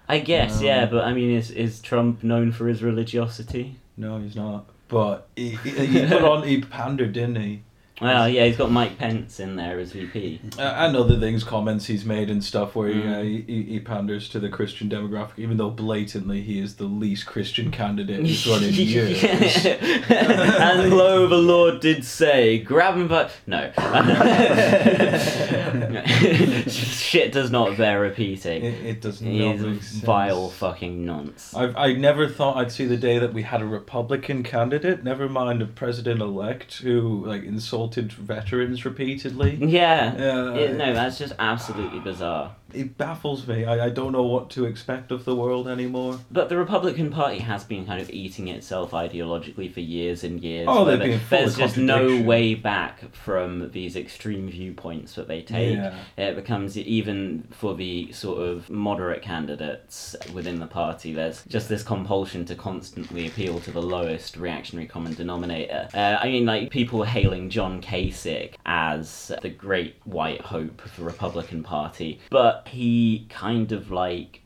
I 0.08 0.18
guess, 0.18 0.60
yeah, 0.60 0.84
Um, 0.84 0.90
but 0.90 1.04
I 1.04 1.12
mean, 1.12 1.30
is 1.30 1.50
is 1.52 1.80
Trump 1.80 2.24
known 2.24 2.50
for 2.52 2.66
his 2.66 2.82
religiosity? 2.82 3.76
No, 3.96 4.18
he's 4.18 4.34
not. 4.34 4.66
But 4.88 5.28
he, 5.36 5.50
he, 5.50 5.86
he 5.86 6.06
put 6.08 6.22
on 6.22 6.42
he 6.46 6.60
pandered, 6.60 7.12
didn't 7.12 7.36
he? 7.36 7.62
Well, 8.00 8.26
yeah, 8.28 8.46
he's 8.46 8.56
got 8.56 8.70
Mike 8.70 8.96
Pence 8.96 9.40
in 9.40 9.56
there 9.56 9.78
as 9.78 9.92
VP. 9.92 10.40
Uh, 10.58 10.62
and 10.62 10.96
other 10.96 11.20
things, 11.20 11.44
comments 11.44 11.84
he's 11.86 12.04
made 12.06 12.30
and 12.30 12.42
stuff 12.42 12.74
where 12.74 12.88
he, 12.88 13.00
uh, 13.02 13.20
Mm. 13.20 13.46
he, 13.48 13.62
he 13.64 13.80
panders 13.80 14.28
to 14.30 14.40
the 14.40 14.48
Christian 14.48 14.88
demographic, 14.88 15.38
even 15.38 15.58
though 15.58 15.68
blatantly 15.70 16.40
he 16.40 16.58
is 16.60 16.76
the 16.76 16.84
least 16.84 17.26
Christian 17.26 17.70
candidate 17.70 18.24
he's 18.24 18.46
run 18.46 18.62
in 18.64 18.72
years. 18.74 19.22
and 19.66 20.94
lo, 20.96 21.26
the 21.26 21.36
Lord 21.36 21.80
did 21.80 22.04
say, 22.04 22.58
grab 22.58 22.94
him 22.94 23.08
by... 23.08 23.30
No. 23.46 23.70
Shit 26.68 27.32
does 27.32 27.50
not 27.50 27.76
bear 27.76 28.00
repeating. 28.00 28.64
It, 28.64 28.86
it 28.86 29.00
does 29.00 29.20
not 29.20 29.30
He's 29.30 29.92
vile 30.00 30.48
fucking 30.48 31.04
nonce. 31.04 31.54
I've, 31.54 31.76
I 31.76 31.92
never 31.92 32.28
thought 32.28 32.56
I'd 32.56 32.72
see 32.72 32.86
the 32.86 32.96
day 32.96 33.18
that 33.18 33.34
we 33.34 33.42
had 33.42 33.60
a 33.60 33.66
Republican 33.66 34.42
candidate, 34.42 35.04
never 35.04 35.28
mind 35.28 35.60
a 35.60 35.66
president-elect, 35.66 36.78
who 36.78 37.26
like 37.26 37.42
insulted 37.44 37.89
veterans 37.94 38.84
repeatedly. 38.84 39.56
Yeah. 39.60 40.16
Yeah. 40.16 40.54
It- 40.54 40.76
no, 40.76 40.92
that's 40.94 41.18
just 41.18 41.34
absolutely 41.38 42.00
bizarre. 42.00 42.54
It 42.74 42.96
baffles 42.96 43.46
me. 43.46 43.64
I, 43.64 43.86
I 43.86 43.88
don't 43.90 44.12
know 44.12 44.22
what 44.22 44.50
to 44.50 44.64
expect 44.64 45.12
of 45.12 45.24
the 45.24 45.34
world 45.34 45.68
anymore. 45.68 46.18
But 46.30 46.48
the 46.48 46.56
Republican 46.56 47.10
Party 47.10 47.38
has 47.38 47.64
been 47.64 47.86
kind 47.86 48.00
of 48.00 48.10
eating 48.10 48.48
itself 48.48 48.92
ideologically 48.92 49.72
for 49.72 49.80
years 49.80 50.24
and 50.24 50.40
years. 50.40 50.66
Oh, 50.68 50.84
they've 50.84 50.98
been 50.98 51.18
full 51.18 51.38
There's 51.38 51.54
of 51.54 51.58
just 51.58 51.76
no 51.76 51.94
contradiction. 51.98 52.26
way 52.26 52.54
back 52.54 53.14
from 53.14 53.70
these 53.72 53.96
extreme 53.96 54.48
viewpoints 54.50 55.14
that 55.14 55.28
they 55.28 55.42
take. 55.42 55.76
Yeah. 55.76 55.94
It 56.16 56.36
becomes 56.36 56.76
even 56.78 57.46
for 57.50 57.74
the 57.74 58.12
sort 58.12 58.42
of 58.42 58.68
moderate 58.70 59.22
candidates 59.22 60.16
within 60.32 60.60
the 60.60 60.66
party. 60.66 61.12
There's 61.12 61.44
just 61.48 61.68
this 61.68 61.82
compulsion 61.82 62.44
to 62.46 62.54
constantly 62.54 63.26
appeal 63.26 63.60
to 63.60 63.70
the 63.70 63.82
lowest 63.82 64.36
reactionary 64.36 64.86
common 64.86 65.14
denominator. 65.14 65.88
Uh, 65.94 66.18
I 66.20 66.26
mean, 66.26 66.46
like 66.46 66.70
people 66.70 67.02
hailing 67.04 67.50
John 67.50 67.80
Kasich 67.80 68.54
as 68.66 69.32
the 69.42 69.50
great 69.50 69.96
white 70.04 70.40
hope 70.40 70.84
of 70.84 70.94
the 70.96 71.04
Republican 71.04 71.62
Party, 71.62 72.20
but 72.30 72.59
he 72.68 73.26
kind 73.28 73.72
of 73.72 73.90
like 73.90 74.42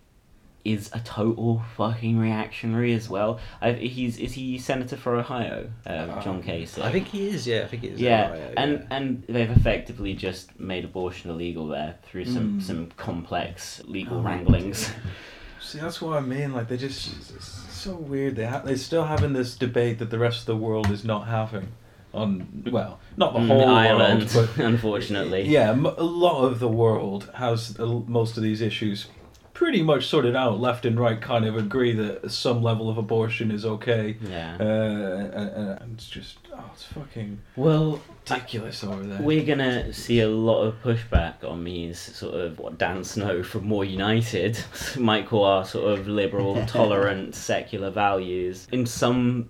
is 0.64 0.88
a 0.94 1.00
total 1.00 1.62
fucking 1.76 2.18
reactionary 2.18 2.94
as 2.94 3.06
well. 3.08 3.38
I, 3.60 3.72
he's 3.72 4.16
is 4.18 4.32
he 4.32 4.56
senator 4.58 4.96
for 4.96 5.14
Ohio, 5.16 5.70
uh, 5.86 6.22
John 6.22 6.42
Kasich? 6.42 6.82
I 6.82 6.90
think 6.90 7.08
he 7.08 7.28
is. 7.28 7.46
Yeah, 7.46 7.62
I 7.64 7.66
think 7.66 7.82
he 7.82 7.88
is. 7.90 8.00
yeah, 8.00 8.30
Ohio, 8.32 8.52
and 8.56 8.72
yeah. 8.72 8.96
and 8.96 9.24
they've 9.28 9.50
effectively 9.50 10.14
just 10.14 10.58
made 10.58 10.84
abortion 10.84 11.30
illegal 11.30 11.66
there 11.68 11.96
through 12.04 12.24
some 12.24 12.60
Mm. 12.60 12.62
some 12.62 12.86
complex 12.96 13.82
legal 13.84 14.18
Oh, 14.18 14.22
wranglings. 14.22 14.90
See, 15.60 15.78
that's 15.80 16.00
what 16.00 16.16
I 16.16 16.20
mean. 16.20 16.52
Like 16.54 16.68
they 16.68 16.76
just 16.78 17.12
it's 17.34 17.46
so 17.72 17.94
weird. 17.94 18.36
They 18.36 18.46
ha- 18.46 18.62
they're 18.64 18.76
still 18.76 19.04
having 19.04 19.32
this 19.34 19.56
debate 19.56 19.98
that 19.98 20.10
the 20.10 20.18
rest 20.18 20.40
of 20.40 20.46
the 20.46 20.56
world 20.56 20.90
is 20.90 21.04
not 21.04 21.26
having. 21.26 21.68
On 22.14 22.64
well, 22.70 23.00
not 23.16 23.34
the 23.34 23.40
whole 23.40 23.68
Ireland, 23.68 24.30
world, 24.32 24.50
but 24.56 24.64
unfortunately. 24.64 25.42
yeah, 25.48 25.72
a 25.72 25.74
lot 26.04 26.44
of 26.44 26.60
the 26.60 26.68
world 26.68 27.30
has 27.34 27.76
most 27.78 28.36
of 28.36 28.42
these 28.42 28.60
issues 28.60 29.08
pretty 29.54 29.82
much 29.82 30.06
sorted 30.06 30.36
out. 30.36 30.60
Left 30.60 30.84
and 30.84 30.98
right 30.98 31.20
kind 31.20 31.46
of 31.46 31.56
agree 31.56 31.92
that 31.94 32.30
some 32.30 32.62
level 32.62 32.90
of 32.90 32.98
abortion 32.98 33.50
is 33.50 33.64
okay. 33.64 34.16
Yeah. 34.20 34.56
Uh, 34.60 34.64
and, 34.64 35.80
and 35.80 35.94
it's 35.94 36.08
just 36.08 36.38
oh, 36.52 36.70
it's 36.72 36.84
fucking 36.84 37.40
well, 37.56 38.02
ridiculous 38.28 38.84
over 38.84 39.02
there. 39.02 39.22
We're 39.22 39.44
gonna 39.44 39.92
see 39.92 40.20
a 40.20 40.28
lot 40.28 40.62
of 40.62 40.82
pushback 40.82 41.44
on 41.48 41.64
these 41.64 41.98
sort 41.98 42.34
of 42.34 42.58
what 42.58 42.76
Dan 42.76 43.04
Snow 43.04 43.42
from 43.42 43.66
More 43.66 43.84
United 43.84 44.58
might 44.98 45.26
call 45.26 45.44
our 45.44 45.64
sort 45.64 45.98
of 45.98 46.08
liberal, 46.08 46.64
tolerant, 46.66 47.34
secular 47.34 47.90
values. 47.90 48.66
In 48.72 48.84
some 48.84 49.48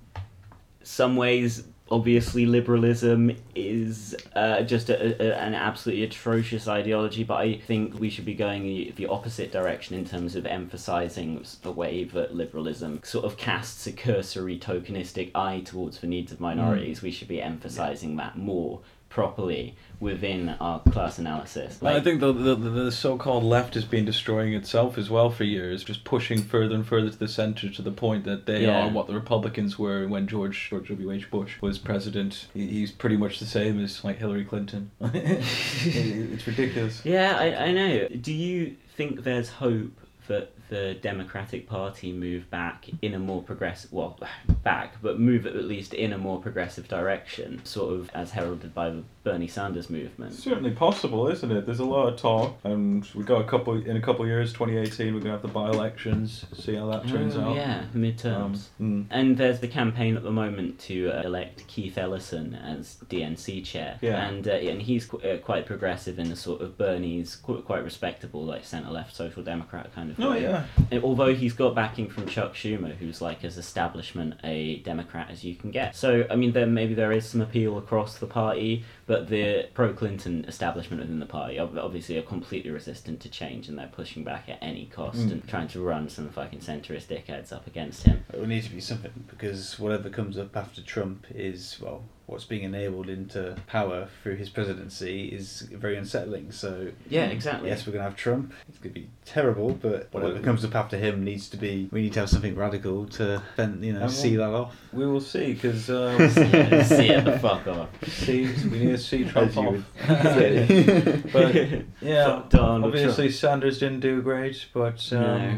some 0.83 1.17
ways, 1.17 1.65
obviously, 1.91 2.47
liberalism 2.47 3.37
is 3.55 4.17
uh, 4.35 4.63
just 4.63 4.91
a, 4.91 5.23
a, 5.23 5.37
an 5.37 5.55
absolutely 5.55 6.05
atrocious 6.05 6.67
ideology. 6.67 7.25
But 7.25 7.37
I 7.37 7.59
think 7.59 7.99
we 7.99 8.11
should 8.11 8.25
be 8.25 8.35
going 8.35 8.63
the, 8.63 8.93
the 8.97 9.07
opposite 9.07 9.53
direction 9.53 9.97
in 9.97 10.05
terms 10.05 10.37
of 10.37 10.47
emphasizing 10.47 11.45
the 11.63 11.73
way 11.73 12.05
that 12.05 12.35
liberalism 12.35 13.01
sort 13.03 13.25
of 13.25 13.37
casts 13.37 13.87
a 13.87 13.93
cursory, 13.93 14.59
tokenistic 14.59 15.31
eye 15.35 15.61
towards 15.61 15.99
the 15.99 16.07
needs 16.07 16.33
of 16.33 16.41
minorities. 16.41 17.03
We 17.03 17.11
should 17.11 17.29
be 17.29 17.43
emphasizing 17.43 18.17
that 18.17 18.37
more 18.37 18.81
properly 19.09 19.77
within 20.01 20.51
our 20.61 20.81
class 20.81 21.19
analysis. 21.19 21.83
I 21.83 22.01
think 22.01 22.21
the, 22.21 22.33
the 22.33 22.55
the 22.55 22.93
so-called 22.93 23.45
left 23.45 23.75
has 23.75 23.85
been 23.85 24.05
destroying 24.05 24.53
itself 24.55 24.99
as 24.99 25.09
well 25.11 25.31
for 25.31 25.45
years, 25.45 25.85
just 25.85 26.05
pushing 26.05 26.43
further 26.43 26.75
and 26.75 26.87
further 26.87 27.11
to 27.11 27.19
the 27.19 27.29
center 27.29 27.71
to 27.71 27.83
the 27.83 27.91
point 27.91 28.25
that 28.25 28.47
they 28.47 28.65
Yeah. 28.65 28.87
are 28.87 28.89
what 28.91 29.07
the 29.07 29.15
Republicans 29.15 29.79
were 29.79 30.07
when 30.09 30.27
George 30.27 30.69
George 30.71 30.89
W. 30.89 31.11
H. 31.11 31.31
Bush 31.31 31.61
was 31.61 31.79
president. 31.79 32.47
He, 32.55 32.67
he's 32.67 32.93
pretty 32.93 33.17
much 33.17 33.39
the 33.39 33.47
same 33.47 33.83
as 33.83 34.05
like 34.05 34.19
Hillary 34.19 34.45
Clinton. 34.45 34.91
it's 35.01 36.47
ridiculous. 36.47 37.05
Yeah, 37.05 37.37
I, 37.39 37.67
I 37.67 37.73
know. 37.73 38.09
Do 38.09 38.33
you 38.33 38.77
think 38.97 39.23
there's 39.25 39.49
hope 39.49 39.93
that 40.29 40.51
the 40.71 40.95
Democratic 40.95 41.69
Party 41.69 42.11
move 42.13 42.49
back 42.51 42.87
in 43.03 43.13
a 43.15 43.19
more 43.19 43.43
progressive, 43.43 43.93
well, 43.93 44.19
back, 44.63 44.95
but 45.03 45.21
move 45.21 45.47
at 45.47 45.55
least 45.57 45.93
in 45.95 46.13
a 46.13 46.19
more 46.19 46.41
progressive 46.41 46.89
direction, 46.89 47.65
sort 47.65 47.93
of 47.95 48.11
as 48.15 48.31
heralded 48.33 48.75
by 48.75 48.91
the 48.91 49.03
Bernie 49.25 49.49
Sanders 49.49 49.89
movement? 49.89 50.35
Certainly 50.35 50.73
possible, 50.73 51.29
isn't 51.29 51.51
it? 51.51 51.65
There's 51.67 51.81
a 51.81 51.85
lot 51.85 52.13
of 52.13 52.19
talk, 52.21 52.59
and 52.63 53.09
we 53.15 53.25
got 53.25 53.41
a 53.41 53.45
couple 53.45 53.75
in 53.75 53.97
a 53.97 54.01
couple 54.01 54.23
of 54.23 54.29
years, 54.29 54.53
2018. 54.53 55.15
We're 55.15 55.21
gonna 55.21 55.33
have 55.33 55.43
the 55.43 55.49
by-elections. 55.49 56.45
See 56.53 56.75
how 56.75 56.87
that 56.91 57.09
turns 57.09 57.35
Oh, 57.37 57.41
out. 57.51 57.57
Yeah, 57.57 57.85
midterms. 57.95 58.69
Um, 58.79 59.07
mm. 59.07 59.07
And 59.11 59.37
there's 59.39 59.61
the 59.61 59.69
campaign 59.69 60.17
at 60.17 60.23
the 60.23 60.31
moment 60.31 60.79
to 60.81 61.11
uh, 61.11 61.23
elect 61.23 61.67
Keith 61.67 61.97
Ellison 61.99 62.55
as 62.55 62.99
DNC 63.09 63.65
chair. 63.65 63.99
Yeah. 64.03 64.27
And 64.29 64.47
uh, 64.47 64.53
and 64.53 64.83
he's 64.83 65.07
qu- 65.07 65.19
uh, 65.21 65.39
quite 65.39 65.67
progressive 65.67 66.19
in 66.19 66.29
the 66.29 66.37
sort 66.37 66.61
of 66.61 66.77
Bernie's 66.77 67.37
qu- 67.37 67.63
quite 67.63 67.83
respectable, 67.83 68.45
like 68.45 68.65
centre 68.65 68.91
left 68.91 69.17
social 69.17 69.43
democrat 69.43 69.93
kind 69.95 70.11
of 70.11 70.21
Oh 70.21 70.33
way. 70.33 70.43
yeah. 70.43 70.67
And 70.91 71.03
although 71.03 71.35
he's 71.35 71.55
got 71.55 71.75
backing 71.75 72.09
from 72.11 72.27
Chuck 72.27 72.55
Schumer, 72.55 72.95
who's 72.95 73.21
like 73.23 73.43
as 73.45 73.57
establishment 73.57 74.35
a 74.45 74.77
Democrat 74.81 75.31
as 75.31 75.45
you 75.45 75.55
can 75.55 75.71
get. 75.71 75.97
So 75.97 76.27
I 76.31 76.37
mean, 76.37 76.53
there 76.53 76.67
maybe 76.67 76.93
there 76.95 77.13
is 77.13 77.27
some 77.27 77.41
appeal 77.41 77.79
across 77.79 78.19
the 78.19 78.27
party, 78.27 78.85
but 79.07 79.29
the 79.29 79.69
pro-Clinton 79.75 80.45
establishment 80.47 81.01
within 81.03 81.21
the 81.21 81.27
party 81.27 81.59
obviously 81.59 82.17
are 82.19 82.23
completely 82.23 82.71
resistant 82.71 83.21
to 83.21 83.29
change, 83.29 83.69
and 83.69 83.79
they're 83.79 83.87
pushing 83.89 84.25
back 84.25 84.49
at 84.49 84.59
any 84.63 84.87
cost 84.87 85.19
Mm. 85.19 85.33
and 85.33 85.49
trying 85.49 85.69
to 85.69 85.81
run 85.81 86.09
some 86.09 86.29
fucking 86.31 86.61
centrist 86.61 87.07
dickheads 87.07 87.53
up 87.53 87.67
against 87.67 88.05
him. 88.05 88.25
It 88.33 88.39
will 88.41 88.47
need 88.47 88.65
to 88.65 88.71
be 88.71 88.81
something 88.81 89.13
because 89.29 89.79
whatever 89.79 90.09
comes 90.11 90.39
up 90.39 90.57
after 90.57 90.81
Trump 90.83 91.27
is 91.35 91.79
well, 91.81 92.05
what's 92.27 92.45
being 92.45 92.63
enabled 92.63 93.09
into 93.09 93.55
power 93.67 94.09
through 94.23 94.37
his 94.37 94.49
presidency 94.49 95.27
is 95.29 95.61
very 95.73 95.97
unsettling. 95.97 96.51
So 96.53 96.89
Yeah, 97.09 97.27
exactly. 97.27 97.69
yes, 97.69 97.87
we're 97.87 97.93
gonna 97.93 98.05
have 98.05 98.17
Trump. 98.17 98.53
It's 98.69 98.79
gonna 98.79 98.95
be 98.95 99.09
terrible, 99.27 99.73
but 99.73 100.09
whatever 100.13 100.35
Well, 100.35 100.43
comes 100.43 100.65
up 100.65 100.75
after 100.75 100.97
him 100.97 101.23
needs 101.23 101.49
to 101.51 101.57
be. 101.59 101.89
We 101.93 102.03
need 102.03 102.13
to 102.15 102.21
have 102.21 102.31
something 102.31 102.55
radical 102.57 103.05
to, 103.07 103.43
fend, 103.57 103.85
you 103.85 103.93
know, 103.93 104.03
And 104.03 104.11
see 104.11 104.37
that 104.37 104.49
off. 104.49 104.75
We 104.93 105.07
will 105.07 105.21
see, 105.21 105.53
because 105.53 105.91
uh, 105.91 106.17
Yeah, 106.53 106.83
see 106.83 107.09
it 107.11 107.25
the 107.25 107.39
fuck 107.39 107.67
off. 107.67 107.89
see, 108.09 108.47
we 108.71 108.79
need 108.79 108.93
to 108.93 108.99
see 108.99 109.25
Trump 109.25 109.57
off. 109.59 109.73
would 109.73 109.85
but 111.33 111.55
yeah, 112.01 112.25
Fuck 112.27 112.51
Donald 112.51 112.85
obviously 112.85 113.31
Sanders 113.31 113.79
didn't 113.79 114.01
do 114.01 114.23
great, 114.23 114.67
but 114.73 115.07
um, 115.13 115.21
No. 115.21 115.57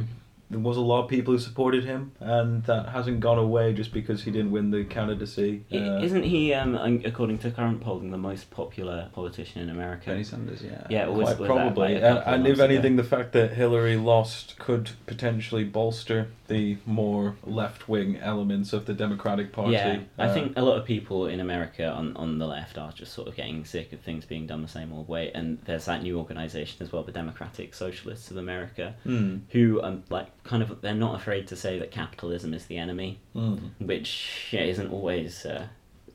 There 0.48 0.60
was 0.60 0.76
a 0.76 0.80
lot 0.80 1.02
of 1.04 1.08
people 1.10 1.32
who 1.34 1.38
supported 1.40 1.84
him, 1.84 2.12
and 2.20 2.62
that 2.64 2.88
hasn't 2.90 3.20
gone 3.20 3.38
away 3.38 3.72
just 3.72 3.92
because 3.92 4.22
he 4.24 4.30
didn't 4.30 4.52
win 4.52 4.70
the 4.70 4.84
candidacy. 4.84 5.64
Uh, 5.72 6.00
Isn't 6.02 6.22
he, 6.22 6.52
um, 6.54 6.76
according 7.04 7.38
to 7.38 7.50
current 7.50 7.80
polling, 7.80 8.10
the 8.12 8.18
most 8.18 8.50
popular 8.50 9.08
politician 9.12 9.60
in 9.62 9.70
America? 9.70 10.06
Bernie 10.10 10.22
Sanders, 10.24 10.62
yeah. 10.62 10.86
Yeah, 10.88 11.06
always 11.06 11.26
Quite 11.28 11.38
was 11.40 11.48
that, 11.48 11.54
probably, 11.54 11.94
like, 11.94 12.02
and, 12.02 12.18
and 12.18 12.46
if 12.46 12.58
months 12.58 12.60
ago. 12.60 12.64
anything, 12.64 12.96
the 12.96 13.04
fact 13.04 13.32
that 13.32 13.54
Hillary 13.54 13.96
lost 13.96 14.56
could 14.58 14.90
potentially 15.06 15.64
bolster 15.64 16.28
the 16.48 16.76
more 16.86 17.34
left-wing 17.44 18.16
elements 18.18 18.72
of 18.72 18.86
the 18.86 18.94
Democratic 18.94 19.52
Party. 19.52 19.72
Yeah, 19.72 19.98
I 20.16 20.26
Uh, 20.26 20.34
think 20.34 20.52
a 20.56 20.62
lot 20.62 20.78
of 20.78 20.84
people 20.84 21.26
in 21.26 21.40
America 21.40 21.88
on, 21.90 22.16
on 22.16 22.38
the 22.38 22.46
left 22.46 22.78
are 22.78 22.92
just 22.92 23.12
sort 23.12 23.26
of 23.26 23.34
getting 23.34 23.64
sick 23.64 23.92
of 23.92 23.98
things 24.00 24.24
being 24.24 24.46
done 24.46 24.62
the 24.62 24.68
same 24.68 24.92
old 24.92 25.08
way. 25.08 25.32
And 25.34 25.58
there's 25.64 25.86
that 25.86 26.04
new 26.04 26.16
organisation 26.18 26.86
as 26.86 26.92
well, 26.92 27.02
the 27.02 27.10
Democratic 27.10 27.74
Socialists 27.74 28.30
of 28.30 28.36
America, 28.36 28.94
Hmm. 29.02 29.38
who 29.50 29.82
um 29.82 30.04
like 30.08 30.28
kind 30.46 30.62
of 30.62 30.80
they're 30.80 30.94
not 30.94 31.16
afraid 31.20 31.46
to 31.48 31.56
say 31.56 31.78
that 31.78 31.90
capitalism 31.90 32.54
is 32.54 32.66
the 32.66 32.78
enemy, 32.78 33.18
Hmm. 33.34 33.56
which 33.78 34.48
yeah, 34.50 34.62
isn't 34.62 34.90
always 34.90 35.44
uh, 35.46 35.66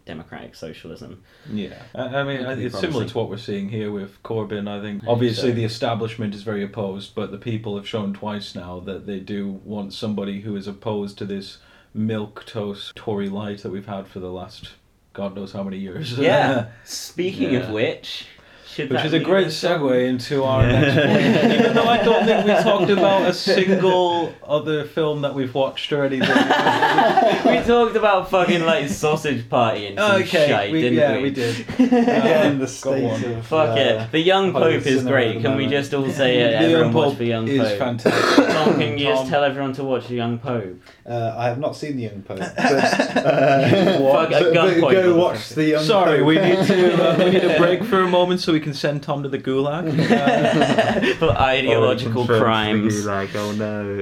democratic 0.05 0.55
socialism. 0.55 1.23
Yeah, 1.51 1.81
I, 1.93 2.01
I 2.01 2.23
mean, 2.23 2.41
it's 2.59 2.79
similar 2.79 3.05
to 3.05 3.17
what 3.17 3.29
we're 3.29 3.37
seeing 3.37 3.69
here 3.69 3.91
with 3.91 4.21
Corbyn. 4.23 4.67
I 4.67 4.81
think 4.81 5.03
obviously 5.07 5.49
so. 5.49 5.55
the 5.55 5.63
establishment 5.63 6.33
is 6.33 6.43
very 6.43 6.63
opposed, 6.63 7.15
but 7.15 7.31
the 7.31 7.37
people 7.37 7.75
have 7.75 7.87
shown 7.87 8.13
twice 8.13 8.55
now 8.55 8.79
that 8.81 9.05
they 9.05 9.19
do 9.19 9.61
want 9.63 9.93
somebody 9.93 10.41
who 10.41 10.55
is 10.55 10.67
opposed 10.67 11.17
to 11.19 11.25
this 11.25 11.57
milk 11.93 12.45
toast 12.45 12.95
Tory 12.95 13.29
light 13.29 13.63
that 13.63 13.69
we've 13.71 13.85
had 13.85 14.07
for 14.07 14.19
the 14.19 14.31
last 14.31 14.71
God 15.13 15.35
knows 15.35 15.51
how 15.51 15.63
many 15.63 15.77
years. 15.77 16.17
Yeah. 16.17 16.69
Speaking 16.85 17.55
of 17.57 17.69
which, 17.69 18.27
should 18.71 18.89
Which 18.89 19.03
is 19.03 19.11
a 19.11 19.19
great 19.19 19.45
the 19.45 19.49
segue 19.49 20.07
into 20.07 20.43
our 20.45 20.65
next 20.65 20.95
point. 20.95 21.53
Even 21.59 21.73
though 21.73 21.83
I 21.87 22.01
don't 22.03 22.25
think 22.25 22.45
we 22.45 22.53
talked 22.63 22.89
about 22.89 23.29
a 23.29 23.33
single 23.33 24.33
other 24.43 24.85
film 24.85 25.21
that 25.23 25.35
we've 25.35 25.53
watched 25.53 25.91
already. 25.91 26.21
anything. 26.21 26.35
we 27.45 27.63
talked 27.65 27.97
about 27.97 28.29
fucking 28.29 28.63
like 28.63 28.87
sausage 28.87 29.49
party 29.49 29.87
and 29.87 29.99
some 29.99 30.21
okay, 30.21 30.47
shite, 30.47 30.71
we, 30.71 30.81
didn't 30.81 30.95
we? 30.95 30.99
yeah, 31.01 31.15
we? 31.17 31.23
we 31.23 31.29
did. 31.31 31.59
Again, 31.79 32.59
the 32.59 32.65
Go 32.65 32.65
state 32.67 33.25
of 33.25 33.45
Fuck 33.45 33.77
uh, 33.77 33.81
it. 33.81 34.11
The 34.11 34.19
Young 34.19 34.53
Pope 34.53 34.85
is 34.85 35.03
great. 35.03 35.41
Can 35.41 35.57
we 35.57 35.67
just 35.67 35.93
all 35.93 36.09
say 36.09 36.39
it? 36.39 36.51
The 36.51 36.57
Everyone 36.57 36.81
Young 36.81 36.93
watch 36.93 37.09
Pope 37.09 37.17
the 37.17 37.25
Young 37.25 37.47
is 37.49 37.67
Pope. 37.69 37.77
fantastic. 37.77 38.45
Tom, 38.47 38.73
can 38.79 38.97
you 38.97 39.05
just 39.05 39.27
tell 39.27 39.43
everyone 39.43 39.73
to 39.73 39.83
watch 39.83 40.07
the 40.07 40.15
Young 40.15 40.39
Pope? 40.39 40.81
Uh, 41.05 41.35
I 41.37 41.47
have 41.47 41.59
not 41.59 41.75
seen 41.75 41.97
the 41.97 42.03
Young 42.03 42.21
Pope, 42.21 42.39
but, 42.39 42.57
uh, 42.57 43.99
Fuck, 44.11 44.29
but- 44.29 44.53
but 44.53 44.91
go 44.91 45.15
watch 45.17 45.49
the 45.49 45.65
Young 45.65 45.83
Sorry, 45.83 46.19
Pope. 46.19 46.21
Sorry, 46.21 46.23
we 46.23 46.35
need 46.35 46.67
to 46.67 47.03
uh, 47.03 47.17
we 47.17 47.31
need 47.31 47.43
a 47.43 47.57
break 47.57 47.83
for 47.83 48.01
a 48.01 48.07
moment 48.07 48.39
so 48.39 48.53
we 48.53 48.60
can 48.61 48.73
send 48.73 49.03
Tom 49.03 49.23
to 49.23 49.29
the 49.29 49.39
gulag. 49.39 49.85
For 51.19 51.29
ideological 51.29 52.21
Or 52.23 52.25
from 52.27 52.39
crimes. 52.39 53.05
Like, 53.05 53.35
oh 53.35 53.51
no. 53.51 54.01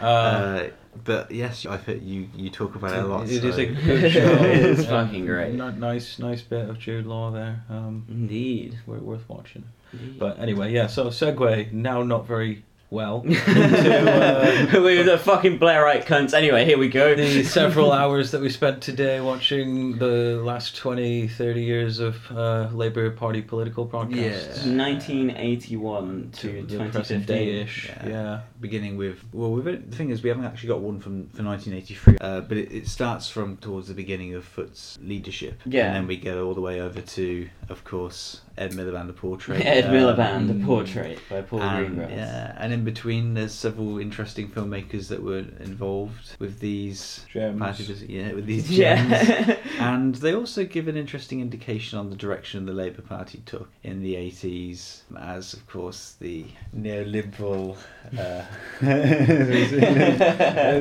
Uh, 0.00 0.02
uh, 0.02 0.04
uh, 0.04 0.70
but 1.04 1.30
yes, 1.30 1.64
I 1.64 1.78
think 1.78 2.02
you 2.04 2.28
you 2.36 2.50
talk 2.50 2.74
about 2.74 2.92
it 2.92 3.02
a 3.02 3.06
lot. 3.06 3.24
It 3.28 3.42
is 3.44 3.54
so- 3.54 3.60
a 3.62 3.66
good 3.66 4.12
show. 4.16 4.20
It's 4.42 4.80
Um, 4.80 5.06
fucking 5.06 5.26
great. 5.26 5.54
ni- 5.54 5.78
Nice, 5.78 6.18
nice 6.18 6.42
bit 6.42 6.68
of 6.68 6.78
Jude 6.78 7.06
Law 7.06 7.30
there. 7.30 7.62
Um, 7.70 8.04
Indeed. 8.08 8.78
wor- 8.86 8.98
worth 8.98 9.26
watching. 9.28 9.64
Indeed. 9.92 10.18
But 10.18 10.38
anyway, 10.38 10.72
yeah. 10.72 10.86
So 10.88 11.06
segue 11.06 11.72
now, 11.72 12.02
not 12.02 12.26
very 12.26 12.64
well. 12.92 13.22
to, 13.22 14.76
uh, 14.76 14.80
we 14.80 14.98
were 14.98 15.02
the 15.04 15.18
fucking 15.18 15.58
Blairite 15.58 16.04
cunts. 16.04 16.34
Anyway, 16.34 16.64
here 16.64 16.78
we 16.78 16.88
go. 16.88 17.14
the 17.14 17.42
several 17.42 17.90
hours 18.00 18.30
that 18.32 18.40
we 18.40 18.50
spent 18.50 18.82
today 18.82 19.20
watching 19.20 19.98
the 19.98 20.40
last 20.44 20.76
20, 20.76 21.26
30 21.28 21.62
years 21.62 21.98
of 21.98 22.16
uh, 22.30 22.68
Labour 22.72 23.10
Party 23.10 23.40
political 23.42 23.84
broadcasts. 23.86 24.64
Yeah. 24.66 24.76
1981 24.76 26.30
to, 26.32 26.40
To 26.40 26.52
2015. 26.62 26.90
present 26.92 27.26
day-ish. 27.26 27.88
Yeah. 27.88 28.08
Yeah. 28.08 28.40
beginning 28.60 28.96
with 28.96 29.24
well 29.32 29.50
we've 29.50 29.64
the 29.64 29.96
thing 29.96 30.10
is 30.10 30.22
we 30.22 30.28
haven't 30.28 30.44
actually 30.44 30.68
got 30.68 30.80
one 30.80 31.00
from 31.00 31.28
for 31.30 31.42
1983 31.42 32.18
uh, 32.20 32.40
but 32.42 32.56
it, 32.56 32.70
it 32.72 32.86
starts 32.88 33.28
from 33.28 33.56
towards 33.56 33.88
the 33.88 33.94
beginning 33.94 34.34
of 34.34 34.44
Foot's 34.44 34.98
leadership 35.02 35.60
Yeah. 35.64 35.86
and 35.86 35.96
then 35.96 36.06
we 36.06 36.16
go 36.16 36.46
all 36.46 36.54
the 36.54 36.60
way 36.60 36.80
over 36.80 37.00
to 37.00 37.48
of 37.68 37.82
course 37.84 38.42
Ed 38.58 38.72
Miliband 38.72 39.06
the 39.06 39.12
portrait 39.12 39.60
Ed 39.64 39.84
um, 39.86 39.92
Miliband, 39.94 40.48
The 40.48 40.64
Portrait 40.66 41.18
by 41.30 41.42
Paul 41.42 41.62
and, 41.62 41.96
Greengrass. 41.98 42.10
yeah, 42.10 42.56
and 42.58 42.72
in 42.72 42.84
between, 42.84 43.34
there's 43.34 43.52
several 43.52 43.98
interesting 43.98 44.48
filmmakers 44.50 45.08
that 45.08 45.22
were 45.22 45.38
involved 45.60 46.36
with 46.38 46.60
these 46.60 47.24
Gems. 47.32 47.58
party 47.58 47.84
yeah, 48.08 48.32
with 48.32 48.46
these 48.46 48.68
gems. 48.68 49.10
Yeah. 49.10 49.56
and 49.78 50.14
they 50.16 50.34
also 50.34 50.64
give 50.64 50.88
an 50.88 50.96
interesting 50.96 51.40
indication 51.40 51.98
on 51.98 52.10
the 52.10 52.16
direction 52.16 52.66
the 52.66 52.72
Labour 52.72 53.02
Party 53.02 53.42
took 53.46 53.68
in 53.82 54.02
the 54.02 54.14
80s, 54.14 55.00
as 55.18 55.54
of 55.54 55.66
course 55.66 56.16
the 56.20 56.44
neoliberal. 56.76 57.76
Uh, 58.18 58.42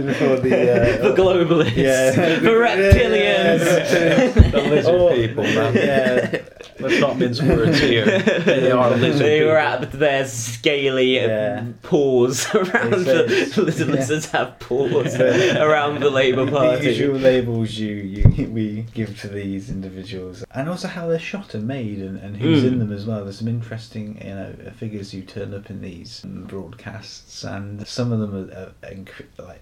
before 0.08 0.36
the, 0.38 0.72
uh, 0.72 0.98
For 0.98 1.14
globalists. 1.22 1.76
Yeah. 1.78 2.12
For 2.40 2.60
reptilians. 2.60 4.52
The 4.52 4.62
lizard 4.62 4.96
Oh, 4.96 5.14
people, 5.16 5.44
man. 5.44 5.74
Yeah. 5.74 6.42
Let's 6.80 7.00
not 7.00 7.18
mince 7.20 7.42
words 7.42 7.61
here. 7.66 8.06
They 8.46 8.72
are 8.72 8.90
lizard 8.92 9.22
They 9.22 9.40
people. 9.40 9.52
were 9.54 9.58
at 9.58 9.92
their 9.92 10.26
scaly 10.28 11.20
uh, 11.20 11.28
Yeah. 11.28 11.64
paws 11.84 12.48
around 12.56 12.92
the 13.06 13.26
It's- 13.26 13.58
lizard 13.58 13.88
yeah. 13.90 13.96
lizards 13.96 14.26
have 14.32 14.60
paws 14.60 15.16
around 15.20 16.00
the 16.02 16.10
Labour 16.10 16.46
The 16.46 16.52
Party. 16.52 16.88
usual 16.88 17.18
labels 17.20 17.72
you, 17.74 17.96
you 17.96 18.50
we 18.52 18.86
give 18.94 19.20
to 19.22 19.28
these 19.28 19.70
individuals, 19.70 20.44
and 20.52 20.68
also 20.70 20.88
how 20.88 21.08
they're 21.08 21.20
shot 21.20 21.54
and 21.54 21.68
made, 21.68 22.00
and, 22.00 22.18
and 22.20 22.38
who's 22.38 22.64
Mm. 22.64 22.68
in 22.74 22.80
them 22.80 22.92
as 22.92 23.06
well. 23.06 23.24
There's 23.24 23.40
some 23.40 23.48
interesting 23.48 24.18
you 24.24 24.34
know 24.36 24.54
figures 24.78 25.12
who 25.12 25.22
turn 25.22 25.54
up 25.54 25.70
in 25.70 25.82
these 25.82 26.22
broadcasts, 26.26 27.44
and 27.44 27.86
some 27.88 28.12
of 28.12 28.20
them 28.20 28.34
are, 28.36 28.58
are 28.58 28.92
inc- 28.92 29.26
like 29.38 29.62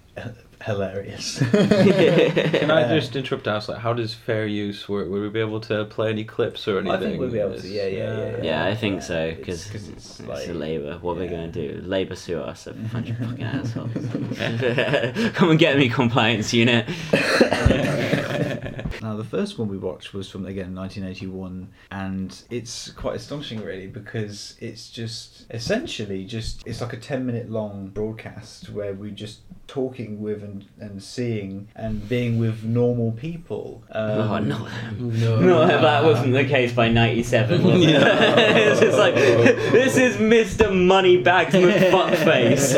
hilarious. 0.64 1.38
Can 1.50 2.70
I 2.70 2.82
uh, 2.82 2.88
just 2.98 3.16
interrupt 3.16 3.44
to 3.44 3.50
ask, 3.50 3.68
like, 3.68 3.78
how 3.78 3.92
does 3.92 4.12
fair 4.14 4.46
use 4.46 4.88
work? 4.88 5.08
Would 5.08 5.22
we 5.22 5.28
be 5.28 5.40
able 5.40 5.60
to 5.62 5.84
play 5.86 6.10
any 6.10 6.24
clips 6.24 6.66
or 6.68 6.78
anything? 6.78 6.96
I 6.96 7.00
think 7.00 7.18
we'll 7.20 7.30
be 7.30 7.38
able 7.38 7.58
to. 7.58 7.66
Yeah, 7.68 7.86
yeah, 7.86 7.98
yeah. 8.18 8.36
yeah. 8.36 8.42
Yeah, 8.42 8.64
I 8.66 8.74
think 8.74 8.96
Yeah, 8.96 9.06
so 9.06 9.14
it's- 9.26 9.38
because 9.38 9.64
'cause 9.70 9.88
it's, 9.88 10.20
it's 10.20 10.28
like 10.28 10.48
a 10.48 10.52
Labour. 10.52 10.98
What 11.00 11.16
are 11.16 11.20
they 11.20 11.24
yeah. 11.26 11.30
going 11.30 11.52
to 11.52 11.72
do? 11.80 11.82
Labour 11.86 12.14
sue 12.16 12.40
us, 12.40 12.66
a 12.66 12.72
bunch 12.74 13.10
of 13.10 13.18
fucking 13.18 13.42
assholes. 13.44 13.90
Come 15.34 15.50
and 15.50 15.58
get 15.58 15.76
me, 15.78 15.88
compliance 15.88 16.52
unit. 16.52 16.86
Now, 19.10 19.16
the 19.16 19.24
first 19.24 19.58
one 19.58 19.66
we 19.66 19.76
watched 19.76 20.14
was 20.14 20.30
from 20.30 20.46
again 20.46 20.72
1981, 20.72 21.68
and 21.90 22.42
it's 22.48 22.92
quite 22.92 23.16
astonishing, 23.16 23.60
really, 23.60 23.88
because 23.88 24.56
it's 24.60 24.88
just 24.88 25.46
essentially 25.50 26.24
just 26.24 26.62
it's 26.64 26.80
like 26.80 26.92
a 26.92 26.96
10 26.96 27.26
minute 27.26 27.50
long 27.50 27.88
broadcast 27.88 28.70
where 28.70 28.94
we're 28.94 29.10
just 29.10 29.40
talking 29.66 30.20
with 30.20 30.42
and, 30.42 30.64
and 30.80 31.00
seeing 31.02 31.68
and 31.76 32.08
being 32.08 32.38
with 32.38 32.64
normal 32.64 33.12
people. 33.12 33.82
Um, 33.90 34.10
oh 34.10 34.38
no, 34.38 34.68
No. 34.98 35.40
no, 35.40 35.66
that 35.66 36.04
wasn't 36.04 36.32
the 36.32 36.44
case 36.44 36.72
by 36.72 36.88
'97. 36.88 37.64
Was 37.64 37.82
it? 37.82 37.88
it's 37.90 38.80
just 38.80 38.96
like 38.98 39.14
this 39.16 39.96
is 39.96 40.16
Mr. 40.18 40.72
Moneybags 40.72 41.54
McFuckface. 41.54 42.76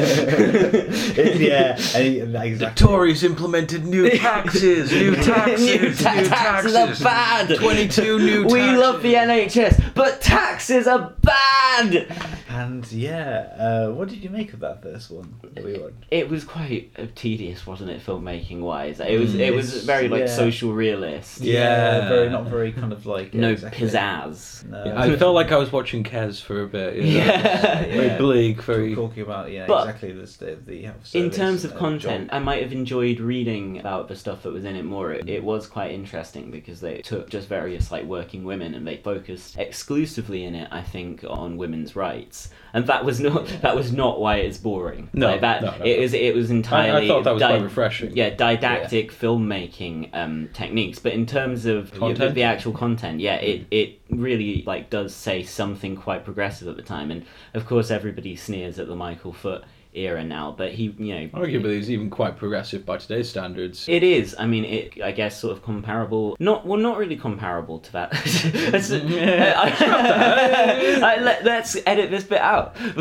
It- 1.19 1.41
yeah, 1.43 1.77
and 1.95 2.07
he- 2.07 2.21
The 2.21 2.43
exactly. 2.45 2.87
Tories 2.87 3.23
implemented 3.25 3.85
new 3.85 4.09
taxes, 4.11 4.93
new 4.93 5.15
taxes, 5.17 5.61
New 5.83 5.93
ta- 6.29 6.35
taxes 6.35 6.75
are 6.75 6.95
bad. 7.05 7.57
22 7.59 8.19
new 8.19 8.45
We 8.47 8.61
love 8.63 9.03
the 9.03 9.15
NHS, 9.15 9.95
but 9.95 10.21
taxes 10.21 10.87
are 10.87 11.13
bad. 11.23 12.07
And 12.53 12.91
yeah, 12.93 13.55
uh, 13.59 13.91
what 13.93 14.11
did 14.11 14.23
you 14.23 14.29
make 14.29 14.53
of 14.53 14.61
that 14.61 14.83
first 14.83 15.11
one? 15.11 15.35
that 15.55 15.65
we 15.65 15.79
watched? 15.79 16.05
It 16.11 16.29
was 16.29 16.45
quite 16.45 16.91
uh, 16.99 17.07
tedious, 17.15 17.67
wasn't 17.67 17.89
it, 17.91 18.05
filmmaking 18.05 18.61
wise? 18.61 19.01
It 19.01 19.19
was. 19.19 19.35
It 19.35 19.55
was 19.55 19.85
very 19.85 20.09
like 20.09 20.21
yeah. 20.21 20.27
social 20.27 20.73
realist. 20.75 21.41
Yeah. 21.41 22.09
very 22.11 22.29
not 22.29 22.45
very 22.45 22.73
kind 22.73 22.93
of 22.93 23.07
like 23.07 23.33
No 23.33 23.53
exactly. 23.53 23.89
pizzazz. 23.89 24.67
No. 24.67 24.85
Yeah, 24.85 25.01
I 25.01 25.17
felt 25.17 25.35
like 25.35 25.51
I 25.51 25.57
was 25.57 25.73
watching 25.73 26.05
Kes 26.05 26.43
for 26.43 26.63
a 26.63 26.69
bit. 26.69 26.97
You 26.97 27.03
know? 27.03 27.09
Yeah. 27.09 27.85
Very 27.85 28.07
Yeah. 28.07 28.19
bleak, 28.19 28.63
very. 28.63 28.95
talking 28.95 29.23
about 29.23 29.51
yeah 29.51 29.67
But 29.67 29.87
exactly 29.89 30.13
the 30.13 30.27
state 30.27 30.53
of 30.53 30.67
the 30.67 30.83
health 30.83 31.15
In 31.15 31.31
terms 31.31 31.65
of 31.65 31.73
uh, 31.73 31.79
content, 31.79 32.29
job. 32.29 32.37
I 32.37 32.39
might 32.39 32.63
have 32.63 32.73
enjoyed 32.73 33.19
reading 33.19 33.79
about 33.79 34.09
the 34.09 34.17
stuff 34.17 34.43
that 34.43 34.53
was 34.53 34.65
in 34.65 34.77
it 34.77 34.85
more. 34.85 35.13
It, 35.13 35.27
it 35.29 35.43
was 35.43 35.67
quite 35.67 35.93
interesting 35.93 36.51
because 36.51 36.81
they 36.81 37.01
took 37.01 37.31
just 37.31 37.49
various 37.49 37.91
like 37.91 38.05
working 38.05 38.45
women 38.45 38.75
and 38.75 38.87
they 38.87 38.99
focused 38.99 39.57
exclusively 39.57 40.45
in 40.45 40.55
it, 40.55 40.69
I 40.71 40.83
think, 40.83 41.25
on 41.27 41.57
women's 41.57 41.97
rights. 41.97 42.42
And 42.75 42.87
that 42.87 43.05
was 43.05 43.21
not 43.21 43.47
that 43.63 43.77
was 43.77 43.93
not 43.93 44.21
why 44.21 44.37
it's 44.37 44.57
boring. 44.57 45.11
No, 45.13 45.29
like 45.29 45.43
that 45.43 45.63
no, 45.63 45.77
no. 45.77 45.85
it 45.85 46.01
was 46.01 46.15
it 46.15 46.35
was 46.35 46.51
entirely. 46.51 47.07
I 47.07 47.09
thought 47.09 47.25
that 47.25 47.35
was 47.35 47.41
di- 47.41 47.49
quite 47.49 47.63
refreshing. 47.63 48.17
Yeah, 48.17 48.31
didactic 48.31 49.13
filmmaking 49.13 50.15
um, 50.15 50.49
techniques. 50.55 50.99
But 50.99 51.13
in 51.13 51.27
terms 51.27 51.67
of 51.67 51.91
the, 51.91 51.99
Content? 51.99 52.35
the 52.35 52.45
actual 52.45 52.73
content, 52.73 53.21
yeah, 53.21 53.37
it 53.37 53.67
it 53.71 54.01
really 54.09 54.63
like 54.67 54.89
does 54.89 55.15
say 55.15 55.43
something 55.43 55.97
quite 55.97 56.25
progressive 56.25 56.69
at 56.69 56.77
the 56.77 56.83
time. 56.83 57.11
And 57.11 57.27
of 57.53 57.67
course, 57.67 57.91
everybody 57.91 58.37
sneers 58.37 58.79
at 58.79 58.89
the 58.89 58.97
Michael 58.97 59.33
Foot 59.33 59.65
era 59.95 60.25
now, 60.25 60.55
but 60.57 60.73
he, 60.73 60.95
you 60.99 61.15
know, 61.15 61.29
Arguably, 61.35 61.77
he's 61.77 61.91
even 61.91 62.09
quite 62.11 62.37
progressive 62.37 62.85
by 62.87 62.97
today's 62.97 63.29
standards. 63.29 63.87
it 63.89 64.03
is. 64.03 64.35
I 64.39 64.47
mean, 64.47 64.65
it. 64.65 65.01
I 65.03 65.13
guess 65.13 65.39
sort 65.41 65.57
of 65.57 65.63
comparable. 65.63 66.37
Not 66.41 66.67
well, 66.67 66.79
not 66.79 66.97
really 66.99 67.17
comparable 67.17 67.79
to 67.81 67.93
that. 67.93 68.11
That's- 68.13 68.91
I- 68.93 71.03
I- 71.03 71.21
let, 71.21 71.47
us 71.47 71.77
edit 71.87 72.11
this 72.11 72.25
bit 72.25 72.41
out. 72.41 72.75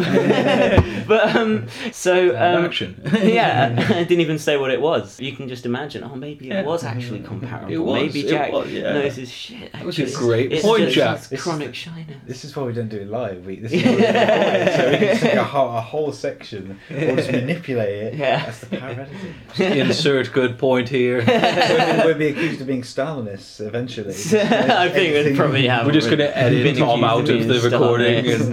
but 1.08 1.36
um, 1.36 1.68
so 1.92 2.30
um, 2.32 2.66
action. 2.66 3.02
yeah, 3.24 3.76
I 3.90 4.04
didn't 4.04 4.22
even 4.22 4.40
say 4.40 4.58
what 4.58 4.72
it 4.72 4.82
was. 4.82 5.20
You 5.20 5.32
can 5.34 5.48
just 5.48 5.66
imagine. 5.66 6.04
Oh, 6.04 6.16
maybe 6.16 6.46
it 6.50 6.54
Yeah. 6.54 6.64
was 6.64 6.84
actually 6.84 7.22
comparable. 7.22 7.72
It 7.72 7.78
was, 7.78 8.02
Maybe 8.02 8.28
it 8.28 8.30
Jack 8.30 8.52
was, 8.52 8.72
yeah. 8.72 8.94
knows 8.94 9.16
his 9.16 9.32
shit. 9.32 9.72
That 9.74 9.86
was 9.86 10.00
a 10.00 10.12
great 10.12 10.52
It's 10.52 10.64
point, 10.64 10.84
just 10.84 10.96
Jack. 10.96 11.18
his 11.20 11.30
This 11.30 11.40
is 11.40 11.44
Chronic 11.44 11.68
the- 11.68 11.74
shyness. 11.74 12.18
This 12.26 12.46
is 12.46 12.56
why 12.56 12.64
we 12.64 12.74
don't 12.74 12.90
do 12.90 12.98
it 12.98 13.10
live. 13.10 13.46
We, 13.46 13.60
this 13.60 13.72
is 13.72 13.84
why 13.84 13.90
we 13.92 13.96
record 13.98 14.16
it, 14.16 14.76
so 14.76 14.90
we 14.92 14.98
can 14.98 15.08
just 15.08 15.22
take 15.22 15.34
a 15.36 15.42
a 15.42 15.82
whole 15.82 16.12
section 16.12 16.80
or 16.90 17.16
just 17.16 17.32
manipulate 17.32 18.04
it. 18.04 18.14
Yeah. 18.16 18.46
That's 18.46 18.60
the 18.60 18.78
power 18.78 18.90
of 18.92 19.00
editing. 19.00 19.80
Insert 19.80 20.32
good 20.34 20.58
point 20.58 20.90
here. 20.90 21.24
we'll, 21.28 22.06
we'll 22.06 22.18
be 22.18 22.28
accused 22.28 22.62
of 22.62 22.68
being 22.68 22.82
Stalinists 22.82 23.66
eventually. 23.66 24.14
I 24.14 24.90
think 24.90 25.14
we'd 25.26 25.36
probably 25.38 25.68
have. 25.68 25.86
We're 25.86 25.92
just 25.92 26.08
going 26.08 26.20
to 26.20 26.38
edit 26.38 26.78
Tom 26.78 27.04
out 27.04 27.30
of 27.30 27.48
the 27.48 27.60
recording. 27.62 28.28
And 28.28 28.52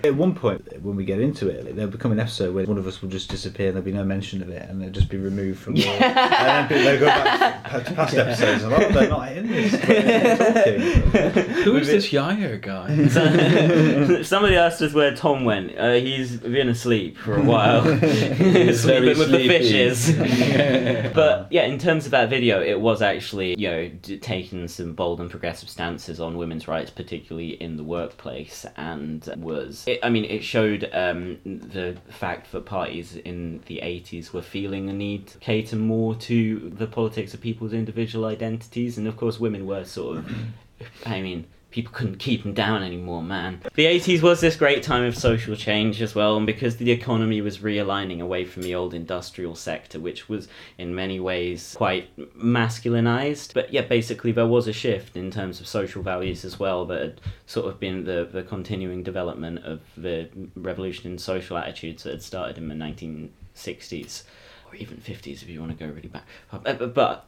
At 0.06 0.14
one 0.14 0.34
point, 0.34 0.82
when 0.82 0.96
we 0.96 1.04
get 1.04 1.20
into 1.20 1.48
it, 1.48 1.74
there'll 1.74 1.90
become 1.90 2.12
an 2.12 2.20
episode 2.20 2.54
where 2.54 2.66
one 2.66 2.78
of 2.78 2.86
us 2.86 3.02
will 3.02 3.08
just 3.08 3.30
disappear 3.30 3.68
and 3.68 3.76
there'll 3.76 3.84
be 3.84 3.92
no 3.92 4.04
mention 4.04 4.42
of 4.42 4.48
it 4.50 4.68
and 4.68 4.80
they'll 4.80 4.90
just 4.90 5.08
be 5.08 5.16
removed 5.16 5.60
from 5.60 5.74
the. 5.74 5.86
and 5.86 6.02
then 6.04 6.68
people, 6.68 6.84
they'll 6.84 7.00
go 7.00 7.06
back 7.06 7.84
to 7.84 7.94
past 7.94 8.14
episodes 8.14 8.62
and, 8.62 8.72
oh, 8.72 8.90
they're 8.90 9.08
not 9.08 9.32
in 9.32 9.48
this. 9.48 9.72
Who 11.64 11.76
is 11.76 11.86
this 11.86 12.10
Yair 12.10 12.60
guy? 12.60 14.22
Somebody 14.22 14.56
asked 14.56 14.82
us 14.82 14.92
where 14.92 15.14
Tom 15.14 15.44
went. 15.44 15.76
Uh, 15.78 15.94
he's 15.94 16.40
been 16.52 16.68
asleep 16.68 17.16
for 17.16 17.36
a 17.36 17.42
while, 17.42 17.82
sleeping 17.84 19.18
with 19.18 19.30
the 19.30 19.48
fishes. 19.48 20.12
but 21.14 21.50
yeah, 21.50 21.64
in 21.64 21.78
terms 21.78 22.04
of 22.04 22.10
that 22.12 22.28
video, 22.28 22.62
it 22.62 22.80
was 22.80 23.02
actually 23.02 23.54
you 23.58 23.70
know 23.70 23.88
d- 23.88 24.18
taking 24.18 24.68
some 24.68 24.94
bold 24.94 25.20
and 25.20 25.30
progressive 25.30 25.68
stances 25.68 26.20
on 26.20 26.36
women's 26.36 26.68
rights, 26.68 26.90
particularly 26.90 27.50
in 27.62 27.76
the 27.76 27.84
workplace, 27.84 28.66
and 28.76 29.32
was 29.38 29.84
it, 29.86 30.00
I 30.02 30.10
mean 30.10 30.24
it 30.24 30.42
showed 30.42 30.88
um, 30.92 31.38
the 31.44 31.96
fact 32.08 32.52
that 32.52 32.66
parties 32.66 33.16
in 33.16 33.62
the 33.66 33.80
eighties 33.80 34.32
were 34.32 34.42
feeling 34.42 34.86
the 34.86 34.92
need 34.92 35.28
to 35.28 35.38
cater 35.38 35.76
more 35.76 36.14
to 36.16 36.70
the 36.70 36.86
politics 36.86 37.34
of 37.34 37.40
people's 37.40 37.72
individual 37.72 38.26
identities, 38.26 38.98
and 38.98 39.06
of 39.06 39.16
course 39.16 39.40
women 39.40 39.66
were 39.66 39.84
sort 39.84 40.18
of, 40.18 40.34
I 41.06 41.20
mean 41.20 41.46
people 41.70 41.92
couldn't 41.92 42.18
keep 42.18 42.42
them 42.42 42.52
down 42.52 42.82
anymore, 42.82 43.22
man. 43.22 43.60
The 43.74 43.86
80s 43.86 44.22
was 44.22 44.40
this 44.40 44.56
great 44.56 44.82
time 44.82 45.04
of 45.04 45.16
social 45.16 45.54
change 45.54 46.02
as 46.02 46.14
well, 46.14 46.36
and 46.36 46.46
because 46.46 46.76
the 46.76 46.90
economy 46.90 47.40
was 47.40 47.58
realigning 47.58 48.20
away 48.20 48.44
from 48.44 48.62
the 48.62 48.74
old 48.74 48.92
industrial 48.92 49.54
sector, 49.54 50.00
which 50.00 50.28
was 50.28 50.48
in 50.78 50.94
many 50.94 51.20
ways 51.20 51.74
quite 51.76 52.14
masculinized. 52.36 53.54
But 53.54 53.72
yeah, 53.72 53.82
basically, 53.82 54.32
there 54.32 54.46
was 54.46 54.66
a 54.66 54.72
shift 54.72 55.16
in 55.16 55.30
terms 55.30 55.60
of 55.60 55.66
social 55.66 56.02
values 56.02 56.44
as 56.44 56.58
well 56.58 56.84
that 56.86 57.00
had 57.00 57.20
sort 57.46 57.66
of 57.66 57.78
been 57.78 58.04
the, 58.04 58.28
the 58.30 58.42
continuing 58.42 59.02
development 59.02 59.64
of 59.64 59.80
the 59.96 60.28
revolution 60.56 61.10
in 61.10 61.18
social 61.18 61.56
attitudes 61.56 62.02
that 62.02 62.10
had 62.10 62.22
started 62.22 62.58
in 62.58 62.68
the 62.68 62.74
1960s. 62.74 64.24
or 64.66 64.74
even 64.76 64.96
50s 64.98 65.42
if 65.42 65.48
you 65.48 65.60
want 65.60 65.76
to 65.76 65.84
go 65.86 65.92
really 65.92 66.08
back. 66.08 66.26
But, 66.50 67.26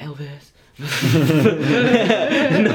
Elvis. 0.00 0.50
no, 0.80 0.86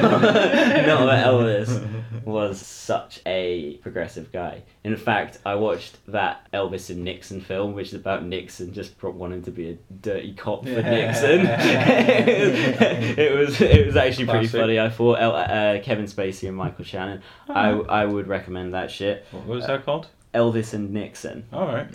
not 0.01 1.05
that 1.05 1.25
Elvis 1.25 1.87
was 2.25 2.59
such 2.59 3.21
a 3.25 3.77
progressive 3.77 4.31
guy. 4.31 4.63
In 4.83 4.95
fact, 4.97 5.39
I 5.45 5.55
watched 5.55 5.97
that 6.07 6.47
Elvis 6.53 6.89
and 6.89 7.03
Nixon 7.03 7.39
film, 7.41 7.73
which 7.73 7.89
is 7.89 7.93
about 7.93 8.25
Nixon 8.25 8.73
just 8.73 9.01
wanting 9.01 9.41
to 9.43 9.51
be 9.51 9.69
a 9.71 9.77
dirty 10.01 10.33
cop 10.33 10.63
for 10.63 10.69
Nixon. 10.81 11.41
it 11.47 13.37
was 13.37 13.61
it 13.61 13.85
was 13.85 13.95
actually 13.95 14.25
pretty 14.25 14.47
Classic. 14.47 14.59
funny. 14.61 14.79
I 14.79 14.89
thought 14.89 15.19
El- 15.21 15.35
uh, 15.35 15.79
Kevin 15.81 16.05
Spacey 16.05 16.47
and 16.47 16.57
Michael 16.57 16.85
Shannon. 16.85 17.21
I 17.47 17.69
I 17.69 18.05
would 18.05 18.27
recommend 18.27 18.73
that 18.73 18.91
shit. 18.91 19.25
What 19.31 19.45
was 19.45 19.67
that 19.67 19.85
called? 19.85 20.07
Elvis 20.33 20.73
and 20.73 20.91
Nixon. 20.91 21.45
All 21.53 21.67
right. 21.67 21.87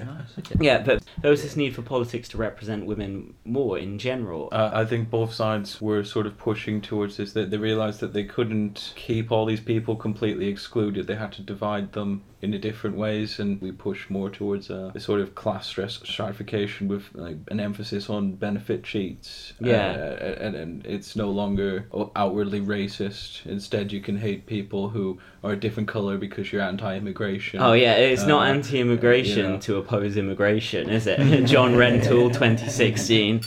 Yeah, 0.60 0.82
but 0.82 1.02
there 1.20 1.30
was 1.30 1.42
this 1.42 1.56
need 1.56 1.74
for 1.74 1.82
politics 1.82 2.28
to 2.30 2.36
represent 2.36 2.86
women 2.86 3.34
more 3.44 3.78
in 3.78 3.98
general. 3.98 4.48
Uh, 4.52 4.70
I 4.72 4.84
think 4.84 5.10
both 5.10 5.32
sides 5.32 5.80
were 5.80 6.04
sort 6.04 6.26
of 6.26 6.38
pushing 6.38 6.80
towards 6.80 7.16
this. 7.16 7.32
That 7.32 7.50
they 7.50 7.56
realized 7.56 8.00
that 8.00 8.12
they 8.12 8.24
couldn't 8.24 8.92
keep 8.94 9.32
all 9.32 9.44
these 9.44 9.60
people 9.60 9.96
completely 9.96 10.48
excluded. 10.48 11.06
They 11.06 11.16
had 11.16 11.32
to 11.32 11.42
divide 11.42 11.92
them 11.92 12.22
in 12.40 12.54
a 12.54 12.58
different 12.58 12.96
ways, 12.96 13.40
and 13.40 13.60
we 13.60 13.72
push 13.72 14.08
more 14.08 14.30
towards 14.30 14.70
a, 14.70 14.92
a 14.94 15.00
sort 15.00 15.20
of 15.20 15.34
class 15.34 15.66
stress 15.66 16.00
stratification 16.04 16.86
with 16.86 17.04
like 17.14 17.36
an 17.48 17.58
emphasis 17.58 18.08
on 18.08 18.32
benefit 18.32 18.84
cheats. 18.84 19.52
Yeah. 19.60 19.90
uh, 20.20 20.24
and, 20.40 20.54
and 20.54 20.86
it's 20.86 21.16
no 21.16 21.30
longer 21.30 21.86
outwardly 22.14 22.60
racist. 22.60 23.44
Instead, 23.46 23.90
you 23.92 24.00
can 24.00 24.16
hate 24.18 24.46
people 24.46 24.88
who 24.90 25.18
are 25.42 25.52
a 25.52 25.56
different 25.56 25.88
color 25.88 26.16
because 26.16 26.52
you're 26.52 26.62
anti-immigration. 26.62 27.60
Oh 27.60 27.72
yeah, 27.72 27.94
it's 27.94 28.24
not 28.24 28.42
Uh, 28.46 28.52
anti-immigration 28.54 29.52
yeah. 29.54 29.58
to 29.60 29.76
oppose 29.76 30.16
immigration, 30.16 30.88
is 30.90 31.06
it? 31.06 31.18
John 31.46 31.74
Rentoul, 31.74 32.32
2016. 32.32 33.40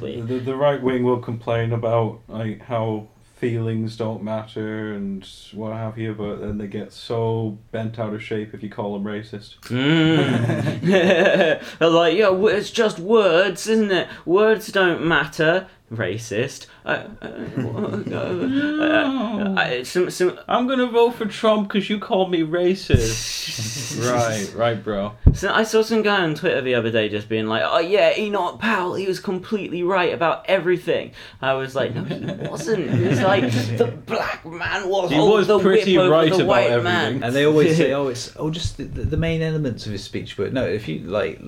The, 0.00 0.20
the, 0.22 0.38
the 0.38 0.56
right 0.56 0.82
wing 0.82 1.04
will 1.04 1.18
complain 1.20 1.72
about 1.72 2.20
like 2.28 2.60
how 2.62 3.08
feelings 3.42 3.96
don't 3.96 4.22
matter 4.22 4.92
and 4.92 5.28
what 5.52 5.72
have 5.72 5.98
you, 5.98 6.14
but 6.14 6.36
then 6.36 6.58
they 6.58 6.68
get 6.68 6.92
so 6.92 7.58
bent 7.72 7.98
out 7.98 8.14
of 8.14 8.22
shape 8.22 8.54
if 8.54 8.62
you 8.62 8.70
call 8.70 8.92
them 8.92 9.02
racist. 9.02 9.56
Mm. 9.62 11.60
Like, 11.80 12.16
yeah, 12.16 12.32
it's 12.32 12.70
just 12.70 13.00
words, 13.00 13.66
isn't 13.66 13.90
it? 13.90 14.08
Words 14.24 14.68
don't 14.68 15.04
matter. 15.04 15.66
Racist. 15.92 16.66
Some, 19.84 20.10
some, 20.10 20.38
I'm 20.48 20.66
gonna 20.66 20.86
vote 20.86 21.14
for 21.14 21.26
Trump 21.26 21.68
because 21.68 21.88
you 21.88 21.98
called 21.98 22.30
me 22.30 22.42
racist. 22.42 24.00
right, 24.12 24.52
right, 24.54 24.82
bro. 24.82 25.12
So 25.34 25.52
I 25.52 25.62
saw 25.62 25.82
some 25.82 26.02
guy 26.02 26.22
on 26.22 26.34
Twitter 26.34 26.60
the 26.60 26.74
other 26.74 26.90
day 26.90 27.08
just 27.08 27.28
being 27.28 27.46
like, 27.46 27.62
"Oh 27.64 27.78
yeah, 27.78 28.16
Enoch 28.16 28.58
Powell, 28.58 28.94
he 28.94 29.06
was 29.06 29.20
completely 29.20 29.82
right 29.82 30.12
about 30.12 30.48
everything." 30.48 31.12
I 31.40 31.54
was 31.54 31.74
like, 31.74 31.94
"No, 31.94 32.04
he 32.04 32.24
wasn't. 32.48 32.90
He 32.90 33.04
was 33.04 33.20
like 33.20 33.44
the 33.76 33.92
black 34.06 34.44
man 34.44 34.88
will 34.88 35.08
He 35.08 35.16
hold 35.16 35.38
was 35.38 35.46
the 35.46 35.58
pretty 35.58 35.96
whip 35.96 36.04
over 36.06 36.10
right 36.12 36.30
the 36.30 36.36
about 36.36 36.46
white 36.46 36.70
everything. 36.70 36.84
man." 36.84 37.22
And 37.22 37.34
they 37.34 37.44
always 37.44 37.76
say, 37.76 37.92
"Oh, 37.92 38.08
it's 38.08 38.32
oh 38.36 38.50
just 38.50 38.76
the, 38.76 38.84
the, 38.84 39.02
the 39.02 39.16
main 39.16 39.42
elements 39.42 39.86
of 39.86 39.92
his 39.92 40.02
speech." 40.02 40.36
But 40.36 40.52
no, 40.52 40.66
if 40.66 40.88
you 40.88 41.00
like, 41.00 41.40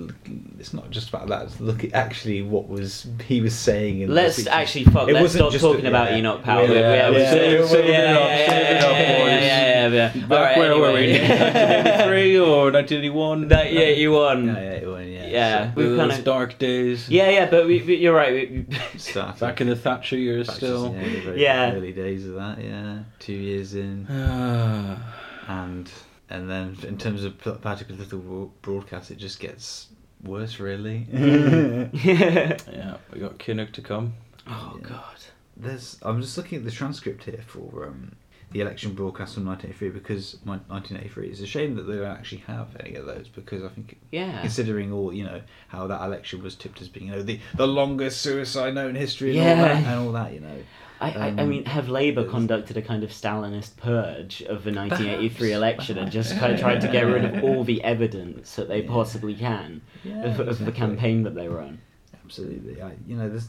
it's 0.58 0.72
not 0.72 0.90
just 0.90 1.08
about 1.08 1.28
that. 1.28 1.44
It's 1.44 1.60
Look 1.60 1.84
at 1.84 1.94
actually 1.94 2.42
what 2.42 2.68
was 2.68 3.06
he 3.26 3.40
was 3.40 3.54
saying. 3.54 4.00
In 4.00 4.08
the 4.08 4.14
Let's 4.36 4.40
speech. 4.42 4.52
actually 4.52 4.84
fuck. 4.86 5.08
It 5.08 5.12
let's 5.14 5.22
wasn't 5.22 5.40
stop 5.42 5.52
just 5.52 5.64
talking 5.64 5.86
a- 5.86 5.88
about 5.88 6.10
yeah. 6.12 6.16
Enoch 6.18 6.42
Powell. 6.42 6.68
Yeah, 6.68 7.10
Yeah, 7.10 7.84
yeah, 7.84 9.88
yeah. 9.88 10.12
Back 10.26 10.30
Alright, 10.30 10.58
where 10.58 10.78
were 10.78 10.92
we? 10.92 11.12
anyway. 11.12 11.28
1983 11.28 12.38
or 12.38 12.72
1981? 12.72 13.48
That- 13.48 13.72
yeah, 13.72 13.80
you 13.88 14.12
won. 14.12 14.46
Yeah, 14.46 14.54
yeah, 14.54 14.60
it 14.72 14.88
won, 14.88 15.08
yeah. 15.08 15.26
Yeah, 15.26 15.72
Those 15.74 15.88
we've 15.88 15.98
kind 15.98 16.12
of. 16.12 16.24
dark 16.24 16.58
days. 16.58 17.08
Yeah, 17.08 17.30
yeah, 17.30 17.50
but 17.50 17.66
we, 17.66 17.82
we, 17.82 17.96
you're 17.96 18.14
right. 18.14 18.32
We, 18.32 18.66
Back 19.40 19.60
in 19.60 19.68
the 19.68 19.76
Thatcher 19.76 20.16
years 20.16 20.46
back 20.46 20.56
still. 20.56 20.94
yeah, 20.94 21.32
Yeah. 21.34 21.72
early 21.74 21.92
days 21.92 22.26
of 22.26 22.34
that. 22.34 22.62
Yeah, 22.62 23.00
two 23.18 23.32
years 23.34 23.74
in, 23.74 24.06
and 25.48 25.90
and 26.30 26.50
then 26.50 26.76
in 26.86 26.96
terms 26.98 27.24
of 27.24 27.38
p- 27.38 27.50
particular 27.60 27.98
little 28.00 28.52
broadcast, 28.62 29.10
it 29.10 29.18
just 29.18 29.40
gets 29.40 29.88
worse, 30.22 30.58
really. 30.60 31.06
yeah, 31.12 32.96
we 33.12 33.20
got 33.20 33.38
Kinnock 33.38 33.72
to 33.72 33.82
come. 33.82 34.14
Oh 34.46 34.78
Yeah. 34.80 34.88
god. 34.88 35.16
There's. 35.56 35.98
I'm 36.02 36.20
just 36.20 36.36
looking 36.36 36.58
at 36.58 36.64
the 36.64 36.70
transcript 36.70 37.24
here 37.24 37.42
for 37.46 37.86
um, 37.86 38.16
the 38.50 38.60
election 38.60 38.92
broadcast 38.94 39.34
from 39.34 39.46
1983 39.46 39.90
because 39.90 40.36
my 40.44 40.56
1983. 40.68 41.28
It's 41.28 41.40
a 41.40 41.46
shame 41.46 41.76
that 41.76 41.82
they 41.82 41.94
don't 41.96 42.06
actually 42.06 42.42
have 42.46 42.76
any 42.80 42.96
of 42.96 43.06
those 43.06 43.28
because 43.28 43.62
I 43.62 43.68
think 43.68 43.98
Yeah. 44.10 44.40
considering 44.40 44.92
all 44.92 45.12
you 45.12 45.24
know 45.24 45.42
how 45.68 45.86
that 45.86 46.02
election 46.02 46.42
was 46.42 46.54
tipped 46.56 46.80
as 46.82 46.88
being 46.88 47.06
you 47.06 47.12
know 47.12 47.22
the 47.22 47.38
the 47.56 47.66
longest 47.68 48.20
suicide 48.20 48.74
note 48.74 48.90
in 48.90 48.96
history 48.96 49.30
and 49.30 49.38
all 49.40 49.46
Yeah. 49.46 49.62
that 49.62 49.86
and 49.86 50.06
all 50.06 50.12
that 50.12 50.32
you 50.32 50.40
know. 50.40 50.62
I, 51.00 51.10
I, 51.10 51.26
I 51.26 51.30
Um, 51.42 51.50
mean, 51.50 51.64
have 51.66 51.88
Labour 51.88 52.24
conducted 52.24 52.76
a 52.76 52.82
kind 52.82 53.02
of 53.02 53.10
Stalinist 53.10 53.76
purge 53.76 54.42
of 54.42 54.62
the 54.64 54.70
1983 54.72 55.48
Perhaps, 55.48 55.56
election 55.56 55.98
and 55.98 56.10
just 56.10 56.36
kind 56.38 56.52
of 56.52 56.60
tried 56.60 56.80
to 56.82 56.88
get 56.88 57.02
rid 57.02 57.24
of 57.24 57.42
all 57.44 57.64
the 57.64 57.82
evidence 57.82 58.54
that 58.54 58.68
they 58.68 58.82
possibly 58.82 59.34
can 59.34 59.82
Yeah, 60.04 60.24
of, 60.24 60.40
of 60.40 60.64
the 60.64 60.72
campaign 60.72 61.24
that 61.24 61.34
they 61.34 61.48
run? 61.48 61.80
Absolutely, 62.24 62.80
I, 62.80 62.92
you 63.06 63.16
know, 63.16 63.28
there's 63.28 63.48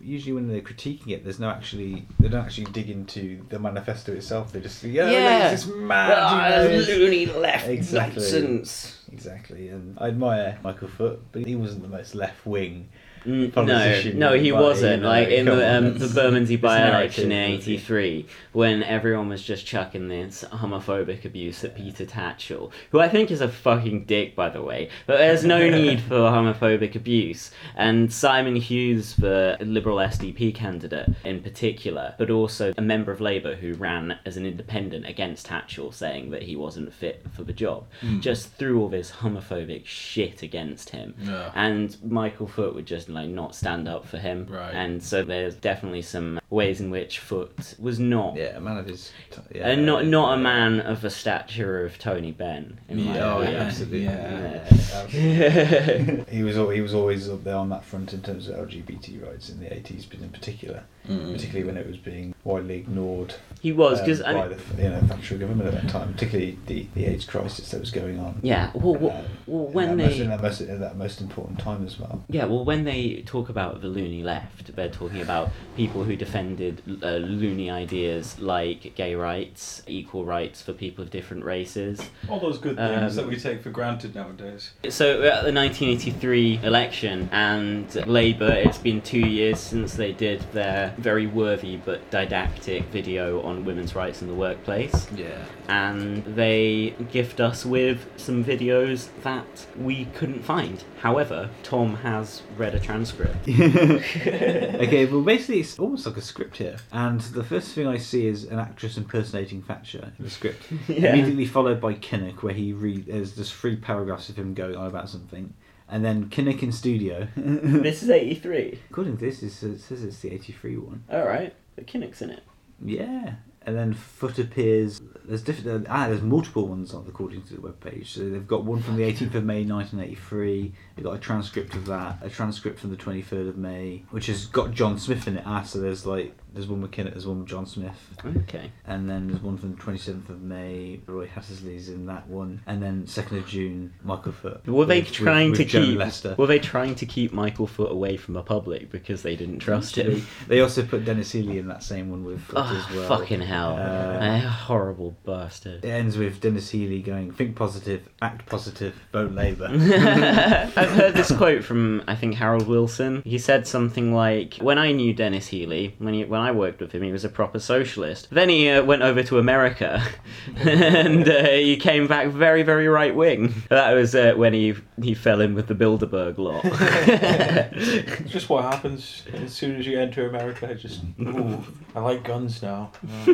usually 0.00 0.32
when 0.32 0.48
they're 0.48 0.60
critiquing 0.60 1.08
it, 1.10 1.24
there's 1.24 1.38
no 1.40 1.48
actually 1.48 2.06
they 2.20 2.28
don't 2.28 2.44
actually 2.44 2.64
dig 2.72 2.88
into 2.90 3.42
the 3.48 3.58
manifesto 3.58 4.12
itself. 4.12 4.52
They 4.52 4.60
just 4.60 4.82
yeah, 4.84 5.10
Yeah. 5.10 5.50
it's 5.50 5.64
this 5.64 5.74
mad. 5.74 6.12
Ah, 6.16 6.46
you 6.46 6.50
know, 6.50 6.64
it's- 6.74 6.88
loony 6.88 7.26
left 7.26 7.68
Exactly. 7.68 8.22
nonsense. 8.22 9.04
Exactly, 9.12 9.68
and 9.68 9.96
I 9.98 10.08
admire 10.08 10.58
Michael 10.62 10.88
Foot, 10.88 11.20
but 11.32 11.44
he 11.46 11.56
wasn't 11.56 11.82
the 11.82 11.88
most 11.88 12.14
left 12.14 12.44
wing. 12.46 12.88
Mm, 13.28 13.52
Politician, 13.52 14.18
no, 14.18 14.30
no, 14.30 14.38
he 14.38 14.52
wasn't. 14.52 14.96
you 14.96 15.02
know, 15.02 15.08
like 15.08 15.28
in 15.28 15.44
the 15.44 15.68
on, 15.76 15.84
um, 15.86 15.98
the 15.98 16.08
Bermondsey 16.08 16.56
by-election 16.56 17.24
in 17.24 17.28
narrative, 17.30 17.68
'83, 17.68 18.26
when 18.52 18.82
everyone 18.82 19.28
was 19.28 19.42
just 19.42 19.66
chucking 19.66 20.08
this 20.08 20.44
homophobic 20.50 21.24
abuse 21.24 21.62
at 21.64 21.76
Peter 21.76 22.04
Tatchell, 22.06 22.70
who 22.90 23.00
I 23.00 23.08
think 23.08 23.30
is 23.30 23.40
a 23.40 23.48
fucking 23.48 24.04
dick, 24.06 24.34
by 24.34 24.48
the 24.48 24.62
way. 24.62 24.88
But 25.06 25.18
there's 25.18 25.44
no 25.44 25.68
need 25.82 26.00
for 26.00 26.14
homophobic 26.14 26.94
abuse. 26.94 27.50
And 27.76 28.12
Simon 28.12 28.56
Hughes, 28.56 29.14
the 29.16 29.56
Liberal 29.60 29.96
SDP 29.98 30.54
candidate 30.54 31.10
in 31.24 31.42
particular, 31.42 32.14
but 32.18 32.30
also 32.30 32.72
a 32.78 32.82
member 32.82 33.12
of 33.12 33.20
Labour 33.20 33.54
who 33.56 33.74
ran 33.74 34.18
as 34.24 34.36
an 34.36 34.46
independent 34.46 35.06
against 35.06 35.46
Tatchell, 35.48 35.92
saying 35.92 36.30
that 36.30 36.42
he 36.42 36.56
wasn't 36.56 36.92
fit 36.92 37.24
for 37.34 37.44
the 37.44 37.52
job, 37.52 37.86
just 38.20 38.52
threw 38.54 38.80
all 38.80 38.88
this 38.88 39.10
homophobic 39.10 39.84
shit 39.84 40.42
against 40.42 40.90
him 40.90 41.14
Yeah. 41.22 41.50
and 41.54 41.96
Michael 42.02 42.46
Foot 42.46 42.74
would 42.74 42.86
just 42.86 43.08
like 43.22 43.28
not 43.30 43.54
stand 43.54 43.88
up 43.88 44.06
for 44.06 44.18
him. 44.18 44.46
Right. 44.48 44.74
And 44.74 45.02
so 45.02 45.22
there's 45.22 45.54
definitely 45.54 46.02
some 46.02 46.40
ways 46.50 46.80
in 46.80 46.90
which 46.90 47.18
Foot 47.18 47.74
was 47.78 47.98
not, 47.98 48.36
Yeah, 48.36 48.56
a 48.56 48.60
man 48.60 48.78
of 48.78 48.86
his. 48.86 49.12
T- 49.30 49.40
yeah, 49.54 49.68
and 49.68 49.84
not 49.84 50.06
not 50.06 50.34
a 50.34 50.40
man 50.40 50.80
of 50.80 51.00
the 51.00 51.10
stature 51.10 51.84
of 51.84 51.98
Tony 51.98 52.32
Benn. 52.32 52.80
In 52.88 53.04
my 53.04 53.14
Yeah, 53.14 53.34
oh, 53.34 53.42
yeah, 53.42 53.48
absolutely. 53.48 54.04
Yeah. 54.04 54.64
absolutely. 54.94 56.24
he 56.36 56.42
was 56.42 56.56
he 56.74 56.80
was 56.80 56.94
always 56.94 57.28
up 57.28 57.44
there 57.44 57.56
on 57.56 57.68
that 57.70 57.84
front 57.84 58.12
in 58.12 58.22
terms 58.22 58.48
of 58.48 58.56
LGBT 58.56 59.26
rights 59.26 59.48
in 59.50 59.60
the 59.60 59.66
80s, 59.66 60.06
but 60.08 60.20
in 60.20 60.30
particular, 60.30 60.84
Mm. 61.08 61.32
particularly 61.32 61.64
when 61.64 61.76
it 61.76 61.86
was 61.86 61.96
being 61.96 62.34
widely 62.44 62.76
ignored 62.76 63.34
he 63.60 63.72
was 63.72 63.98
um, 63.98 64.04
because 64.06 64.22
by 64.22 64.48
the 64.48 64.82
you 64.82 64.88
know 64.88 65.00
Thatcher 65.00 65.36
government 65.36 65.74
at 65.74 65.82
that 65.82 65.88
time, 65.90 66.12
particularly 66.12 66.58
the, 66.66 66.86
the 66.94 67.06
AIDS 67.06 67.24
crisis 67.24 67.70
that 67.70 67.80
was 67.80 67.90
going 67.90 68.18
on. 68.18 68.38
yeah. 68.42 68.70
Well, 68.74 68.94
well, 68.94 69.10
Uh, 69.10 69.22
well 69.46 69.66
in 69.66 69.72
when 69.72 69.88
that 69.88 70.04
most, 70.04 70.16
they 70.18 70.22
in 70.22 70.28
that 70.30 70.42
most 70.42 70.60
in 70.60 70.80
that 70.80 70.96
most 70.96 71.20
important 71.20 71.58
time 71.58 71.84
as 71.84 71.98
well. 71.98 72.22
Yeah, 72.28 72.44
well, 72.44 72.64
when 72.64 72.84
they 72.84 73.22
talk 73.26 73.48
about 73.48 73.80
the 73.80 73.88
loony 73.88 74.22
left, 74.22 74.76
they're 74.76 74.88
talking 74.88 75.20
about 75.20 75.50
people 75.76 76.04
who 76.04 76.14
defended 76.14 76.82
uh, 77.02 77.16
loony 77.16 77.70
ideas 77.70 78.38
like 78.38 78.94
gay 78.94 79.14
rights, 79.16 79.82
equal 79.88 80.24
rights 80.24 80.62
for 80.62 80.72
people 80.72 81.02
of 81.02 81.10
different 81.10 81.44
races. 81.44 82.00
All 82.28 82.38
those 82.38 82.58
good 82.58 82.78
Um, 82.78 83.00
things 83.00 83.16
that 83.16 83.26
we 83.26 83.36
take 83.36 83.62
for 83.62 83.70
granted 83.70 84.14
nowadays. 84.14 84.70
So 84.88 85.18
we're 85.18 85.30
at 85.30 85.44
the 85.44 85.52
1983 85.52 86.60
election, 86.62 87.28
and 87.32 87.92
Labour, 88.06 88.52
it's 88.52 88.78
been 88.78 89.00
two 89.00 89.26
years 89.26 89.58
since 89.58 89.94
they 89.94 90.12
did 90.12 90.40
their 90.52 90.94
very 90.98 91.26
worthy 91.26 91.76
but 91.76 92.10
didactic 92.10 92.84
video 92.86 93.40
on 93.42 93.64
women's 93.64 93.94
rights 93.94 94.20
in 94.20 94.28
the 94.28 94.34
workplace. 94.34 95.06
Yeah. 95.14 95.44
And 95.68 96.24
they 96.24 96.94
gift 97.10 97.40
us 97.40 97.64
with 97.64 98.06
some 98.16 98.44
videos 98.44 99.08
that 99.22 99.66
we 99.76 100.06
couldn't 100.06 100.42
find. 100.42 100.82
However, 101.00 101.50
Tom 101.62 101.96
has 101.96 102.42
read 102.56 102.74
a 102.74 102.80
transcript. 102.80 103.48
okay, 103.48 105.06
well, 105.06 105.22
basically, 105.22 105.60
it's 105.60 105.78
almost 105.78 106.06
like 106.06 106.16
a 106.16 106.22
script 106.22 106.56
here. 106.56 106.76
And 106.92 107.20
the 107.20 107.44
first 107.44 107.72
thing 107.74 107.86
I 107.86 107.98
see 107.98 108.26
is 108.26 108.44
an 108.44 108.58
actress 108.58 108.96
impersonating 108.96 109.62
Thatcher 109.62 110.12
in 110.18 110.24
the 110.24 110.30
script. 110.30 110.62
Yeah. 110.88 111.12
Immediately 111.12 111.46
followed 111.46 111.80
by 111.80 111.94
Kinnock, 111.94 112.42
where 112.42 112.54
he 112.54 112.72
read. 112.72 113.06
There's 113.06 113.36
just 113.36 113.54
three 113.54 113.76
paragraphs 113.76 114.30
of 114.30 114.36
him 114.36 114.54
going 114.54 114.74
on 114.74 114.86
about 114.86 115.08
something. 115.10 115.52
And 115.90 116.04
then 116.04 116.26
Kinnock 116.28 116.62
in 116.62 116.72
studio. 116.72 117.28
This 117.36 118.02
is 118.02 118.10
83. 118.10 118.78
According 118.90 119.16
to 119.18 119.24
this, 119.24 119.42
it 119.42 119.50
says 119.50 120.04
it's 120.04 120.18
the 120.20 120.32
83 120.32 120.76
one. 120.76 121.04
Alright, 121.10 121.54
but 121.76 121.86
Kinnock's 121.86 122.20
in 122.22 122.30
it. 122.30 122.42
Yeah. 122.84 123.34
and 123.66 123.76
then 123.76 123.92
Foot 123.94 124.38
appears. 124.38 125.00
There's 125.24 125.42
different. 125.42 125.86
Ah, 125.90 126.08
there's 126.08 126.22
multiple 126.22 126.66
ones 126.68 126.94
on 126.94 127.04
according 127.08 127.42
to 127.42 127.54
the 127.54 127.60
webpage. 127.60 128.06
So 128.06 128.28
they've 128.28 128.46
got 128.46 128.64
one 128.64 128.80
from 128.82 128.96
the 128.96 129.02
18th 129.02 129.34
of 129.34 129.44
May 129.44 129.64
1983. 129.64 130.72
They've 130.96 131.04
got 131.04 131.16
a 131.16 131.18
transcript 131.18 131.74
of 131.74 131.86
that. 131.86 132.18
A 132.22 132.30
transcript 132.30 132.78
from 132.80 132.90
the 132.90 132.96
23rd 132.96 133.48
of 133.48 133.56
May, 133.58 134.04
which 134.10 134.26
has 134.26 134.46
got 134.46 134.72
John 134.72 134.98
Smith 134.98 135.26
in 135.26 135.38
it. 135.38 135.42
Ah, 135.46 135.62
so 135.62 135.80
there's 135.80 136.06
like 136.06 136.34
there's 136.58 136.66
one 136.68 136.80
with 136.82 136.90
there's 136.90 137.24
one 137.24 137.38
with 137.38 137.48
John 137.48 137.66
Smith, 137.66 137.96
Okay. 138.24 138.72
and 138.84 139.08
then 139.08 139.28
there's 139.28 139.40
one 139.40 139.56
from 139.56 139.76
the 139.76 139.80
27th 139.80 140.28
of 140.28 140.42
May. 140.42 140.98
Roy 141.06 141.28
Hattersley's 141.28 141.88
in 141.88 142.06
that 142.06 142.26
one, 142.28 142.60
and 142.66 142.82
then 142.82 143.04
2nd 143.04 143.38
of 143.38 143.46
June, 143.46 143.92
Michael 144.02 144.32
Foot. 144.32 144.66
Were 144.66 144.84
they 144.84 145.02
trying 145.02 145.50
with- 145.52 145.60
to 145.70 145.78
with 145.78 145.86
keep? 145.90 145.98
Lester. 145.98 146.34
Were 146.36 146.48
they 146.48 146.58
trying 146.58 146.96
to 146.96 147.06
keep 147.06 147.32
Michael 147.32 147.68
Foot 147.68 147.92
away 147.92 148.16
from 148.16 148.34
the 148.34 148.42
public 148.42 148.90
because 148.90 149.22
they 149.22 149.36
didn't 149.36 149.60
trust 149.60 149.94
him? 149.96 150.26
They 150.48 150.58
also 150.60 150.82
put 150.84 151.04
Denis 151.04 151.30
Healey 151.30 151.58
in 151.58 151.68
that 151.68 151.84
same 151.84 152.10
one 152.10 152.24
with 152.24 152.40
Foot 152.40 152.58
Oh, 152.58 152.76
as 152.90 152.96
well. 152.96 153.08
fucking 153.08 153.42
hell! 153.42 153.76
Uh, 153.76 154.18
A 154.20 154.40
horrible 154.40 155.16
bastard. 155.24 155.84
It 155.84 155.88
ends 155.88 156.16
with 156.18 156.40
Denis 156.40 156.70
Healey 156.70 157.02
going, 157.02 157.30
think 157.30 157.54
positive, 157.54 158.08
act 158.20 158.46
positive, 158.46 158.94
vote 159.12 159.30
Labour. 159.32 159.68
I've 159.72 160.90
heard 160.90 161.14
this 161.14 161.30
quote 161.30 161.62
from 161.64 162.02
I 162.08 162.14
think 162.14 162.34
Harold 162.34 162.66
Wilson. 162.66 163.22
He 163.24 163.38
said 163.38 163.66
something 163.66 164.12
like, 164.12 164.54
"When 164.60 164.78
I 164.78 164.92
knew 164.92 165.12
Denis 165.14 165.46
Healey, 165.48 165.94
when 165.98 166.14
he, 166.14 166.24
when 166.24 166.40
I 166.48 166.52
worked 166.52 166.80
with 166.80 166.92
him, 166.92 167.02
he 167.02 167.12
was 167.12 167.24
a 167.24 167.28
proper 167.28 167.58
socialist. 167.58 168.28
Then 168.30 168.48
he 168.48 168.68
uh, 168.70 168.82
went 168.82 169.02
over 169.02 169.22
to 169.22 169.38
America, 169.38 170.02
and 170.56 171.28
uh, 171.28 171.44
he 171.44 171.76
came 171.76 172.06
back 172.06 172.28
very 172.28 172.62
very 172.62 172.88
right 172.88 173.14
wing. 173.14 173.54
That 173.68 173.92
was 173.92 174.14
uh, 174.14 174.32
when 174.36 174.54
he 174.54 174.74
he 175.02 175.14
fell 175.14 175.40
in 175.40 175.54
with 175.54 175.66
the 175.66 175.74
Bilderberg 175.74 176.38
lot. 176.38 176.62
It's 176.64 178.30
just 178.36 178.48
what 178.48 178.64
happens 178.64 179.24
as 179.34 179.52
soon 179.52 179.76
as 179.76 179.86
you 179.86 179.98
enter 179.98 180.28
America. 180.28 180.66
It's 180.70 180.82
Just, 180.82 181.02
ooh, 181.20 181.62
I 181.94 182.00
like 182.00 182.24
guns 182.24 182.62
now. 182.62 182.90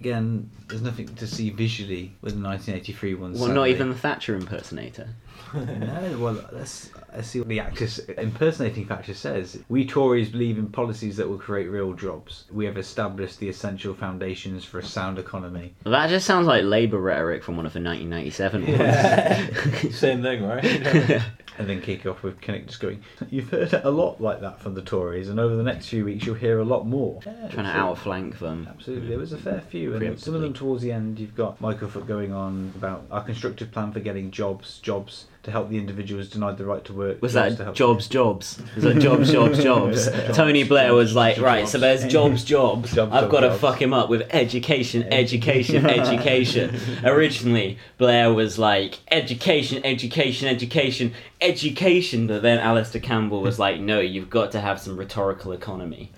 Again, 0.00 0.50
there's 0.68 0.82
nothing 0.82 1.08
to 1.16 1.26
see 1.26 1.50
visually 1.50 2.12
with 2.20 2.34
the 2.34 2.42
1983 2.46 3.14
one. 3.14 3.32
well, 3.32 3.48
not 3.48 3.68
even 3.68 3.88
the 3.90 3.96
Thatcher 3.96 4.36
impersonator. 4.36 5.08
No, 5.78 6.18
well, 6.18 6.44
let's, 6.52 6.90
let's 7.14 7.28
see 7.28 7.38
what 7.38 7.48
the 7.48 7.60
actress 7.60 7.98
impersonating 7.98 8.86
Thatcher 8.86 9.14
says. 9.14 9.58
We 9.68 9.86
Tories 9.86 10.28
believe 10.28 10.58
in 10.58 10.68
policies 10.68 11.16
that 11.16 11.28
will 11.28 11.38
create 11.38 11.68
real 11.68 11.92
jobs. 11.92 12.44
We 12.52 12.64
have 12.66 12.76
established 12.76 13.38
the 13.38 13.48
essential 13.48 13.94
foundations 13.94 14.64
for 14.64 14.78
a 14.78 14.84
sound 14.84 15.18
economy. 15.18 15.74
That 15.84 16.10
just 16.10 16.26
sounds 16.26 16.46
like 16.46 16.64
Labour 16.64 16.98
rhetoric 16.98 17.42
from 17.42 17.56
one 17.56 17.66
of 17.66 17.72
the 17.72 17.80
1997 17.80 19.88
ones. 19.88 19.90
Same 19.96 20.22
thing, 20.22 20.44
right? 20.44 21.22
And 21.58 21.68
then 21.68 21.82
kick 21.82 22.06
off 22.06 22.22
with 22.22 22.40
just 22.40 22.78
going, 22.78 23.02
You've 23.30 23.50
heard 23.50 23.72
a 23.72 23.90
lot 23.90 24.20
like 24.20 24.40
that 24.42 24.60
from 24.60 24.74
the 24.74 24.82
Tories, 24.82 25.28
and 25.28 25.40
over 25.40 25.56
the 25.56 25.64
next 25.64 25.88
few 25.88 26.04
weeks 26.04 26.24
you'll 26.24 26.36
hear 26.36 26.60
a 26.60 26.64
lot 26.64 26.86
more. 26.86 27.20
Yeah, 27.26 27.48
Trying 27.48 27.66
to 27.66 27.72
outflank 27.72 28.38
them. 28.38 28.68
Absolutely, 28.70 29.08
there 29.08 29.18
was 29.18 29.32
a 29.32 29.38
fair 29.38 29.60
few, 29.60 29.94
and 29.94 30.20
some 30.20 30.34
of 30.34 30.40
them 30.40 30.52
towards 30.52 30.82
the 30.82 30.92
end. 30.92 31.18
You've 31.18 31.34
got 31.34 31.60
Michael 31.60 31.88
Foot 31.88 32.06
going 32.06 32.32
on 32.32 32.72
about 32.76 33.06
our 33.10 33.24
constructive 33.24 33.72
plan 33.72 33.90
for 33.90 33.98
getting 33.98 34.30
jobs, 34.30 34.78
jobs 34.78 35.26
to 35.48 35.52
help 35.52 35.68
the 35.70 35.78
individuals 35.78 36.28
denied 36.28 36.58
the 36.58 36.64
right 36.64 36.84
to 36.84 36.92
work. 36.92 37.20
Was 37.20 37.32
jobs 37.32 37.56
that 37.58 37.74
jobs, 37.74 38.08
jobs? 38.08 38.62
Was 38.74 38.84
that 38.84 38.98
jobs, 39.00 39.32
jobs, 39.32 39.62
jobs? 39.62 40.06
Jobs, 40.08 40.36
Tony 40.36 40.64
Blair 40.64 40.94
was 40.94 41.14
like, 41.14 41.36
jobs, 41.36 41.44
right, 41.44 41.68
so 41.68 41.78
there's 41.78 42.04
jobs, 42.06 42.44
jobs. 42.44 42.94
Jobs, 42.94 43.12
I've 43.12 43.30
got 43.30 43.40
to 43.40 43.54
fuck 43.54 43.80
him 43.80 43.92
up 43.92 44.08
with 44.08 44.22
education, 44.30 45.02
education, 45.12 45.86
education. 45.86 46.78
Originally, 47.04 47.78
Blair 47.96 48.32
was 48.32 48.58
like, 48.58 48.98
education, 49.10 49.84
education, 49.84 50.48
education, 50.48 51.14
education. 51.40 52.26
But 52.26 52.42
then 52.42 52.58
Alastair 52.58 53.00
Campbell 53.00 53.40
was 53.40 53.58
like, 53.58 53.80
no, 53.80 54.00
you've 54.00 54.30
got 54.30 54.52
to 54.52 54.60
have 54.60 54.80
some 54.80 54.96
rhetorical 54.96 55.52
economy. 55.52 56.12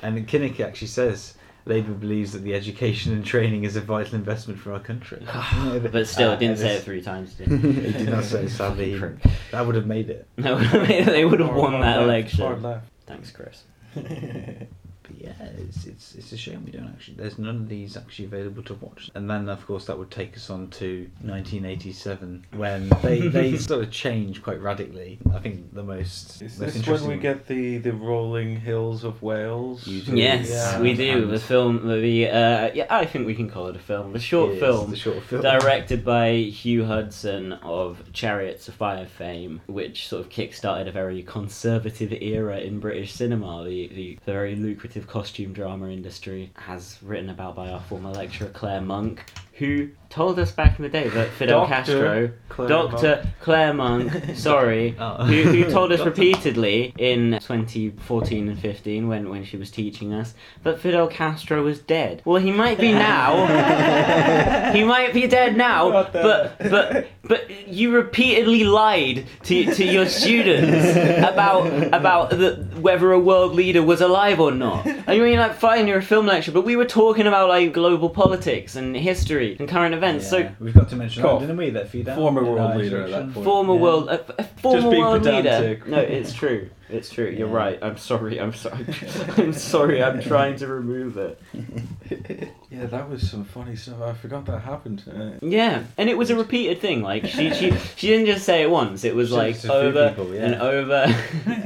And 0.00 0.28
Kinnock 0.28 0.60
actually 0.60 0.88
says 0.88 1.34
Labour 1.68 1.92
believes 1.92 2.32
that 2.32 2.42
the 2.42 2.54
education 2.54 3.12
and 3.12 3.24
training 3.24 3.64
is 3.64 3.76
a 3.76 3.80
vital 3.80 4.14
investment 4.14 4.58
for 4.58 4.72
our 4.72 4.80
country. 4.80 5.24
But 5.92 6.06
still, 6.06 6.30
Uh, 6.30 6.36
didn't 6.36 6.58
say 6.58 6.74
it 6.76 6.82
three 6.82 7.02
times. 7.02 7.34
Did 7.34 7.48
he? 7.48 7.72
he 7.72 7.92
did 7.92 8.08
not 8.10 8.24
say 8.24 8.48
sadly. 8.48 8.98
Prick. 8.98 9.16
That 9.52 9.66
would 9.66 9.74
have 9.74 9.86
made 9.86 10.10
it. 10.10 10.26
No, 10.36 10.58
they 10.58 11.24
would 11.24 11.40
have 11.40 11.54
won 11.54 11.80
that 11.80 12.02
election. 12.02 12.80
Thanks, 13.06 13.30
Chris. 13.30 13.64
But 15.08 15.20
yeah, 15.20 15.32
it's, 15.58 15.86
it's 15.86 16.14
it's 16.14 16.32
a 16.32 16.36
shame 16.36 16.64
we 16.64 16.70
don't 16.72 16.86
actually. 16.88 17.16
There's 17.16 17.38
none 17.38 17.56
of 17.56 17.68
these 17.68 17.96
actually 17.96 18.26
available 18.26 18.62
to 18.64 18.74
watch. 18.74 19.10
And 19.14 19.28
then 19.28 19.48
of 19.48 19.66
course 19.66 19.86
that 19.86 19.98
would 19.98 20.10
take 20.10 20.36
us 20.36 20.50
on 20.50 20.68
to 20.70 21.08
1987 21.22 22.46
when 22.56 22.88
they 23.02 23.28
they 23.28 23.56
sort 23.56 23.84
of 23.84 23.90
change 23.90 24.42
quite 24.42 24.60
radically. 24.60 25.18
I 25.34 25.38
think 25.38 25.74
the 25.74 25.82
most 25.82 26.42
Is 26.42 26.58
most 26.58 26.58
this 26.58 26.58
when 26.58 26.76
interesting 26.76 27.08
we 27.08 27.14
one- 27.14 27.22
get 27.22 27.46
the, 27.46 27.78
the 27.78 27.92
rolling 27.92 28.60
hills 28.60 29.04
of 29.04 29.22
Wales? 29.22 29.86
You 29.86 30.02
do. 30.02 30.16
Yes, 30.16 30.48
Yeah. 30.50 30.80
we 30.80 30.94
do. 30.94 31.22
And- 31.24 31.30
The 31.30 31.38
film, 31.40 31.86
the 31.88 32.26
uh, 32.28 32.70
yeah, 32.74 32.86
I 32.90 33.04
think 33.06 33.26
we 33.26 33.34
can 33.34 33.48
call 33.50 33.68
it 33.68 33.76
a 33.76 33.80
film. 33.80 34.12
The 34.12 34.18
short 34.20 34.52
Yes, 34.52 34.60
film, 34.60 34.90
the 34.90 34.96
short 34.96 35.22
film. 35.24 35.42
directed 35.42 36.04
by 36.04 36.32
Hugh 36.34 36.84
Hudson 36.84 37.52
of 37.54 38.02
Chariots 38.12 38.68
of 38.68 38.74
Fire 38.74 39.06
fame, 39.06 39.60
which 39.66 40.08
sort 40.08 40.22
of 40.24 40.30
kick-started 40.30 40.88
a 40.88 40.92
very 40.92 41.22
conservative 41.22 42.12
era 42.12 42.58
in 42.58 42.80
British 42.80 43.12
cinema. 43.12 43.64
The, 43.64 43.88
the, 43.88 44.18
the 44.24 44.32
very 44.32 44.56
lucrative 44.56 44.97
costume 45.06 45.52
drama 45.52 45.88
industry, 45.88 46.52
as 46.66 46.98
written 47.02 47.30
about 47.30 47.54
by 47.56 47.68
our 47.70 47.80
former 47.80 48.10
lecturer 48.10 48.48
Claire 48.48 48.80
Monk, 48.80 49.24
who 49.52 49.88
told 50.08 50.38
us 50.38 50.52
back 50.52 50.78
in 50.78 50.82
the 50.84 50.88
day 50.88 51.08
that 51.08 51.28
Fidel 51.30 51.60
Doctor 51.66 51.74
Castro, 51.74 52.30
Claire 52.48 52.68
Doctor 52.68 53.16
Monk. 53.16 53.34
Claire 53.40 53.74
Monk, 53.74 54.12
sorry, 54.36 54.96
Oh. 54.98 55.24
who, 55.24 55.42
who 55.42 55.70
told 55.70 55.92
us 55.92 56.00
repeatedly 56.04 56.94
in 56.96 57.32
2014 57.32 58.48
and 58.48 58.58
15 58.58 59.08
when, 59.08 59.28
when 59.28 59.44
she 59.44 59.56
was 59.56 59.70
teaching 59.70 60.12
us 60.14 60.34
that 60.62 60.80
Fidel 60.80 61.08
Castro 61.08 61.62
was 61.62 61.80
dead. 61.80 62.22
Well, 62.24 62.40
he 62.40 62.52
might 62.52 62.78
be 62.78 62.92
now. 62.92 64.72
he 64.72 64.84
might 64.84 65.12
be 65.12 65.26
dead 65.26 65.56
now, 65.56 65.90
but 65.90 66.58
but 66.58 67.06
but 67.24 67.68
you 67.68 67.90
repeatedly 67.90 68.64
lied 68.64 69.26
to 69.44 69.74
to 69.74 69.84
your 69.84 70.06
students 70.06 70.96
about 71.26 71.66
about 71.92 72.30
the, 72.30 72.66
whether 72.78 73.12
a 73.12 73.18
world 73.18 73.54
leader 73.54 73.82
was 73.82 74.00
alive 74.00 74.40
or 74.40 74.50
not. 74.52 74.86
I 75.06 75.18
mean, 75.18 75.38
like, 75.38 75.54
fine, 75.54 75.86
you're 75.86 75.98
a 75.98 76.02
film 76.02 76.26
lecturer, 76.26 76.54
but 76.54 76.64
we 76.64 76.76
were 76.76 76.84
talking 76.84 77.26
about 77.26 77.48
like 77.48 77.72
global 77.72 78.08
politics 78.10 78.76
and 78.76 78.96
history 78.96 79.56
and 79.58 79.68
current 79.68 79.94
events. 79.94 80.32
Yeah, 80.32 80.52
we've 80.60 80.74
got 80.74 80.88
to 80.90 80.96
mention 80.96 81.22
Cough. 81.22 81.40
that, 81.40 81.46
didn't 81.46 81.58
we? 81.58 81.70
That 81.70 81.88
Fidel 81.88 82.16
Former 82.16 82.44
world 82.44 82.76
leader 82.76 83.02
at 83.02 83.10
that 83.10 83.32
point. 83.34 83.44
former 83.44 83.74
Yeah. 83.74 83.80
world, 83.80 84.08
a, 84.08 84.40
a 84.40 84.44
former 84.44 84.90
being 84.90 85.02
world 85.02 85.24
leader. 85.24 85.80
No, 85.86 85.98
it's 85.98 86.32
true. 86.32 86.70
It's 86.90 87.10
true. 87.10 87.26
You're 87.28 87.48
Yeah. 87.48 87.54
right. 87.54 87.78
I'm 87.82 87.96
sorry. 87.98 88.40
I'm 88.40 88.54
sorry. 88.54 88.86
I'm 89.36 89.52
sorry. 89.52 90.02
I'm 90.02 90.20
trying 90.22 90.56
to 90.56 90.66
remove 90.68 91.16
it. 91.16 91.40
Yeah, 92.70 92.84
that 92.86 93.08
was 93.08 93.28
some 93.30 93.44
funny 93.44 93.76
stuff. 93.76 94.00
I 94.02 94.12
forgot 94.12 94.44
that 94.44 94.60
happened. 94.60 95.02
Uh, 95.10 95.44
Yeah, 95.44 95.84
and 95.96 96.08
it 96.10 96.18
was 96.18 96.28
a 96.30 96.36
repeated 96.36 96.80
thing. 96.80 97.02
Like 97.02 97.26
she, 97.26 97.52
she, 97.54 97.70
she 97.96 98.08
didn't 98.08 98.26
just 98.26 98.44
say 98.44 98.62
it 98.62 98.70
once. 98.70 99.04
It 99.04 99.14
was 99.14 99.30
She 99.30 99.34
like 99.34 99.56
said 99.56 99.70
it 99.70 99.72
to 99.72 99.74
a 99.74 99.80
few 99.92 100.00
over 100.00 100.08
people, 100.10 100.34
yeah. 100.34 100.44
and 100.44 100.54
over. 100.56 101.04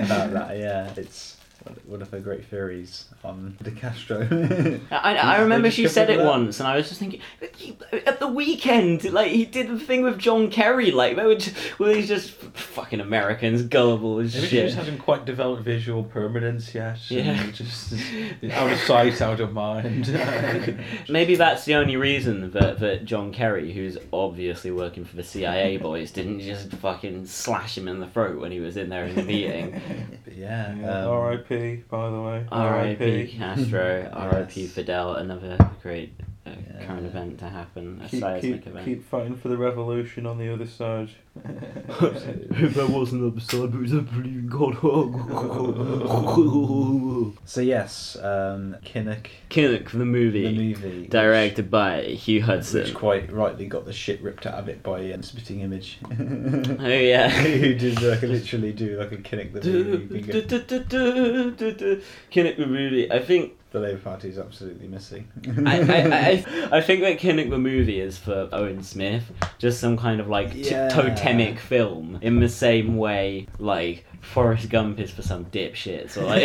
about 0.04 0.32
that. 0.32 0.56
Yeah, 0.58 0.92
it's 0.96 1.36
one- 1.64 1.76
one 1.86 2.02
of 2.02 2.10
her 2.10 2.20
great 2.20 2.44
theories 2.46 3.06
on 3.24 3.56
De 3.62 3.70
Castro. 3.70 4.26
I, 4.90 5.16
I 5.16 5.40
remember 5.42 5.70
she 5.70 5.86
said 5.88 6.10
it 6.10 6.18
that. 6.18 6.26
once, 6.26 6.58
and 6.60 6.66
I 6.68 6.76
was 6.76 6.88
just 6.88 6.98
thinking, 7.00 7.20
at 8.06 8.18
the 8.20 8.26
weekend, 8.28 9.04
like 9.12 9.30
he 9.30 9.44
did 9.44 9.68
the 9.68 9.78
thing 9.78 10.02
with 10.02 10.18
John 10.18 10.50
Kerry, 10.50 10.90
like 10.90 11.16
they 11.16 11.24
were 11.26 11.34
just, 11.36 11.78
well, 11.78 11.92
he's 11.94 12.08
just 12.08 12.30
fucking 12.30 13.00
Americans, 13.00 13.62
gullible 13.62 14.18
as 14.18 14.34
maybe 14.34 14.46
she 14.46 14.56
shit. 14.56 14.64
just 14.66 14.76
hasn't 14.78 15.00
quite 15.00 15.24
developed 15.24 15.62
visual 15.62 16.02
permanence 16.04 16.74
yet. 16.74 16.98
Yeah. 17.10 17.46
Just 17.52 17.92
out 18.50 18.72
of 18.72 18.78
sight, 18.80 19.20
out 19.20 19.40
of 19.40 19.52
mind. 19.52 20.08
Maybe 21.08 21.34
that's 21.36 21.64
the 21.64 21.74
only 21.74 21.96
reason 21.96 22.50
that, 22.52 22.78
that 22.80 23.04
John 23.04 23.32
Kerry, 23.32 23.72
who's 23.72 23.98
obviously 24.12 24.70
working 24.70 25.04
for 25.04 25.16
the 25.16 25.22
CIA 25.22 25.76
boys, 25.76 26.10
didn't 26.10 26.40
just 26.40 26.70
fucking 26.72 27.26
slash 27.26 27.76
him 27.76 27.88
in 27.88 28.00
the 28.00 28.06
throat 28.06 28.40
when 28.40 28.50
he 28.52 28.60
was 28.60 28.76
in 28.76 28.88
there 28.88 29.04
in 29.04 29.14
the 29.14 29.22
meeting. 29.22 29.80
But 30.24 30.34
yeah, 30.36 30.74
Yeah, 30.76 31.02
um, 31.04 31.10
R.I.P. 31.10 31.51
By 31.90 32.10
the 32.10 32.20
way. 32.20 32.46
R.I.P. 32.50 33.34
Castro, 33.36 34.10
R.I.P. 34.12 34.66
Fidel, 34.66 35.14
another 35.14 35.58
great 35.82 36.12
Yeah. 36.44 36.84
current 36.86 37.06
event 37.06 37.38
to 37.38 37.48
happen, 37.48 38.00
a 38.04 38.08
Keep, 38.08 38.20
seismic 38.20 38.64
keep, 38.64 38.66
event. 38.66 38.84
keep 38.84 39.08
fighting 39.08 39.36
for 39.36 39.48
the 39.48 39.56
revolution 39.56 40.26
on 40.26 40.38
the 40.38 40.52
other 40.52 40.66
side. 40.66 41.10
if 41.44 42.76
I 42.78 42.84
was 42.84 43.12
another 43.12 43.40
side, 43.40 43.70
but 43.70 43.80
I 43.80 44.00
believe 44.00 44.26
in 44.26 44.48
God. 44.48 44.76
So 47.44 47.60
yes, 47.60 48.16
um, 48.16 48.76
Kinnock, 48.84 49.26
Kinnock, 49.50 49.90
the 49.90 50.04
movie, 50.04 50.42
the 50.42 50.52
movie, 50.74 51.06
directed 51.08 51.70
by 51.70 52.02
Hugh 52.02 52.40
which, 52.40 52.46
Hudson. 52.46 52.82
which 52.84 52.94
quite 52.94 53.32
rightly 53.32 53.66
got 53.66 53.84
the 53.84 53.92
shit 53.92 54.20
ripped 54.22 54.46
out 54.46 54.54
of 54.54 54.68
it 54.68 54.82
by 54.82 55.12
um, 55.12 55.22
Spitting 55.22 55.60
Image, 55.60 55.98
Oh 56.10 56.86
yeah. 56.88 57.28
who 57.30 57.74
did 57.74 58.00
like 58.02 58.22
literally 58.22 58.72
do 58.72 58.98
like 58.98 59.12
a 59.12 59.16
Kinnock 59.18 59.52
the 59.52 59.70
movie. 59.70 60.18
You 60.18 60.24
can 60.24 60.48
go- 60.48 60.58
Kinnock 62.30 62.56
the 62.56 62.66
movie. 62.66 63.10
I 63.10 63.18
think 63.20 63.52
the 63.72 63.80
Labour 63.80 63.98
Party 63.98 64.28
is 64.28 64.38
absolutely 64.38 64.86
missing. 64.86 65.28
I, 65.66 65.80
I, 65.80 66.44
I, 66.72 66.76
I 66.78 66.80
think 66.82 67.00
that 67.00 67.18
Kinnock 67.18 67.50
the 67.50 67.58
movie 67.58 68.00
is 68.00 68.18
for 68.18 68.48
Owen 68.52 68.82
Smith 68.82 69.30
just 69.58 69.80
some 69.80 69.96
kind 69.96 70.20
of 70.20 70.28
like 70.28 70.52
t- 70.52 70.70
Yeah. 70.70 70.88
totemic 70.88 71.58
film 71.58 72.18
in 72.22 72.40
the 72.40 72.48
same 72.48 72.96
way 72.96 73.46
like 73.58 74.04
Forrest 74.20 74.68
Gump 74.70 75.00
is 75.00 75.10
for 75.10 75.22
some 75.22 75.46
dipshits 75.46 76.16
or 76.16 76.22
like 76.24 76.42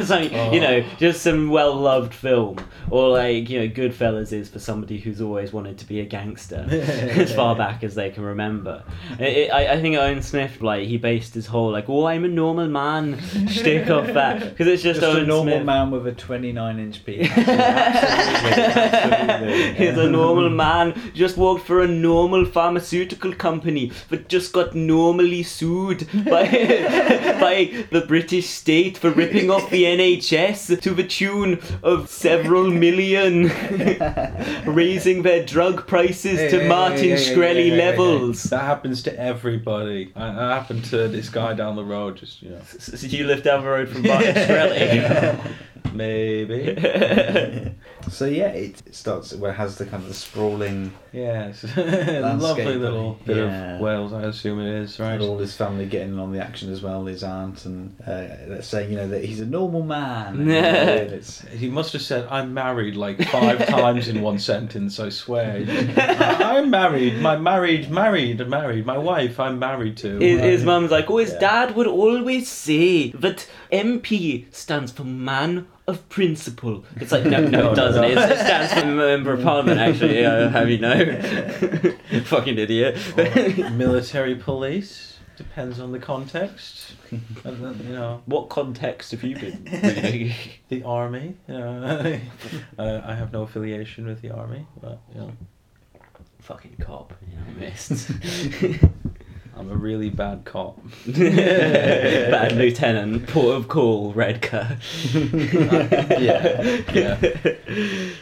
something, 0.06 0.32
you 0.32 0.60
oh. 0.60 0.80
know 0.80 0.84
just 0.98 1.22
some 1.22 1.50
well 1.50 1.74
loved 1.74 2.12
film 2.14 2.56
or 2.90 3.10
like 3.10 3.48
you 3.50 3.60
know 3.60 3.68
Goodfellas 3.68 4.32
is 4.32 4.48
for 4.48 4.58
somebody 4.58 4.98
who's 4.98 5.20
always 5.20 5.52
wanted 5.52 5.78
to 5.78 5.86
be 5.86 6.00
a 6.00 6.04
gangster 6.04 6.66
as 6.68 7.32
far 7.34 7.54
back 7.54 7.84
as 7.84 7.94
they 7.94 8.10
can 8.10 8.24
remember. 8.24 8.82
It, 9.20 9.36
it, 9.36 9.50
I, 9.52 9.74
I 9.74 9.80
think 9.80 9.96
Owen 9.96 10.22
Smith 10.22 10.60
like 10.62 10.88
he 10.88 10.96
based 10.96 11.34
his 11.34 11.46
whole 11.46 11.70
like 11.70 11.88
oh 11.88 12.06
I'm 12.06 12.24
a 12.24 12.28
normal 12.28 12.66
man 12.68 13.20
shtick 13.48 13.88
off 13.90 14.06
that 14.08 14.40
because 14.40 14.66
it's 14.66 14.82
just, 14.82 15.00
Just 15.00 15.12
Owen 15.14 15.24
a 15.24 15.26
normal 15.26 15.54
Smith. 15.58 15.66
man 15.66 15.90
with 15.92 16.06
a 16.08 16.12
29 16.52 16.78
inch 16.78 17.04
penis. 17.04 17.30
absolutely, 17.36 18.62
absolutely. 18.62 19.74
He's 19.74 19.98
a 19.98 20.08
normal 20.08 20.48
man, 20.48 20.94
just 21.14 21.36
worked 21.36 21.66
for 21.66 21.82
a 21.82 21.88
normal 21.88 22.44
pharmaceutical 22.44 23.32
company, 23.34 23.90
but 24.08 24.28
just 24.28 24.52
got 24.52 24.74
normally 24.74 25.42
sued 25.42 26.06
by, 26.24 26.44
by 27.40 27.86
the 27.90 28.04
British 28.06 28.48
state 28.48 28.96
for 28.96 29.10
ripping 29.10 29.50
off 29.50 29.68
the 29.70 29.84
NHS 29.84 30.80
to 30.82 30.94
the 30.94 31.04
tune 31.04 31.60
of 31.82 32.08
several 32.08 32.70
million, 32.70 33.48
raising 34.66 35.22
their 35.22 35.44
drug 35.44 35.86
prices 35.86 36.38
Hey, 36.38 36.50
to 36.50 36.60
hey, 36.60 36.68
Martin 36.68 36.98
hey, 36.98 37.14
Shkreli 37.16 37.76
levels. 37.76 38.44
That 38.44 38.62
happens 38.64 39.02
to 39.04 39.18
everybody. 39.18 40.12
That 40.14 40.36
that 40.36 40.60
happened 40.60 40.84
to 40.86 41.08
this 41.08 41.28
guy 41.28 41.54
down 41.54 41.76
the 41.76 41.84
road. 41.84 42.16
Just 42.16 42.42
you 42.42 42.50
know, 42.50 42.60
So 42.78 43.06
you 43.06 43.24
live 43.26 43.42
down 43.42 43.62
the 43.62 43.68
road 43.68 43.88
from 43.88 44.02
Martin 44.02 44.34
Shkreli. 44.34 45.54
Maybe. 45.92 47.74
So 48.10 48.26
yeah, 48.26 48.48
it 48.48 48.94
starts 48.94 49.34
where 49.34 49.50
it 49.50 49.54
has 49.54 49.76
the 49.78 49.84
kind 49.86 50.02
of 50.02 50.08
the 50.08 50.14
sprawling, 50.14 50.92
Yes, 51.12 51.64
lovely 51.76 52.76
little 52.76 53.18
bit 53.24 53.36
yeah. 53.38 53.74
of 53.76 53.80
Wales. 53.80 54.12
I 54.12 54.22
assume 54.24 54.60
it 54.60 54.68
is 54.82 54.98
right. 55.00 55.18
with 55.18 55.28
all 55.28 55.38
his 55.38 55.56
family 55.56 55.86
getting 55.86 56.18
on 56.18 56.32
the 56.32 56.40
action 56.42 56.70
as 56.72 56.82
well, 56.82 57.04
his 57.06 57.22
aunt, 57.24 57.64
and 57.64 58.00
uh, 58.02 58.60
saying 58.62 58.90
you 58.90 58.96
know 58.96 59.08
that 59.08 59.24
he's 59.24 59.40
a 59.40 59.46
normal 59.46 59.82
man. 59.82 60.36
And, 60.40 60.46
you 60.46 60.52
know, 60.52 60.58
and 60.60 61.12
it's 61.18 61.40
He 61.48 61.68
must 61.68 61.92
have 61.94 62.02
said, 62.02 62.26
"I'm 62.30 62.52
married" 62.54 62.96
like 62.96 63.22
five 63.28 63.66
times 63.68 64.08
in 64.08 64.20
one 64.22 64.38
sentence. 64.38 65.00
I 65.00 65.08
swear. 65.08 65.64
I- 65.96 66.56
I'm 66.58 66.70
married. 66.70 67.20
My 67.20 67.36
married, 67.36 67.90
married, 67.90 68.46
married. 68.48 68.86
My 68.86 68.98
wife. 68.98 69.40
I'm 69.40 69.58
married 69.58 69.96
to. 69.98 70.18
His, 70.18 70.40
his 70.40 70.64
mum's 70.64 70.90
like, 70.90 71.10
oh, 71.10 71.16
his 71.18 71.32
Yeah. 71.32 71.38
dad 71.40 71.76
would 71.76 71.86
always 71.86 72.48
say 72.48 73.10
that 73.12 73.46
MP 73.72 74.46
stands 74.54 74.92
for 74.92 75.04
man 75.04 75.66
of 75.86 76.08
principle. 76.08 76.84
It's 76.96 77.12
like, 77.12 77.24
no, 77.26 77.40
no, 77.40 77.72
it 77.72 77.74
doesn't. 77.74 78.04
It, 78.04 78.18
stands 78.18 78.72
for 78.74 78.86
member 78.86 79.32
of 79.32 79.42
parliament, 79.42 79.80
actually. 79.80 80.24
Uh, 80.24 80.48
have 80.48 80.68
you 80.70 80.78
know? 80.78 81.16
Fucking 82.24 82.58
idiot. 82.58 82.98
Military 83.72 84.34
police 84.34 85.18
depends 85.36 85.78
on 85.78 85.92
the 85.92 85.98
context. 85.98 86.94
And 87.10 87.64
then, 87.64 87.80
you 87.86 87.92
know, 87.94 88.22
what 88.26 88.48
context 88.48 89.12
have 89.12 89.22
you 89.22 89.36
been 89.36 89.64
reading? 89.70 90.34
the 90.68 90.82
army. 90.82 91.36
You 91.46 91.58
know, 91.58 92.20
uh, 92.78 93.00
I 93.04 93.14
have 93.14 93.32
no 93.32 93.42
affiliation 93.42 94.06
with 94.06 94.22
the 94.22 94.30
army, 94.30 94.66
but 94.80 94.98
you 95.14 95.20
know, 95.20 95.32
Fucking 96.46 96.76
cop. 96.80 97.12
You 97.28 97.38
know, 97.38 97.58
missed. 97.58 98.08
I'm 99.58 99.70
a 99.70 99.74
really 99.74 100.10
bad 100.10 100.44
cop. 100.44 100.78
Bad 101.06 102.52
lieutenant, 102.56 103.26
port 103.28 103.56
of 103.56 103.68
call, 103.68 104.12
Redcar. 104.12 104.76
yeah, 105.14 106.82
yeah. 106.92 107.18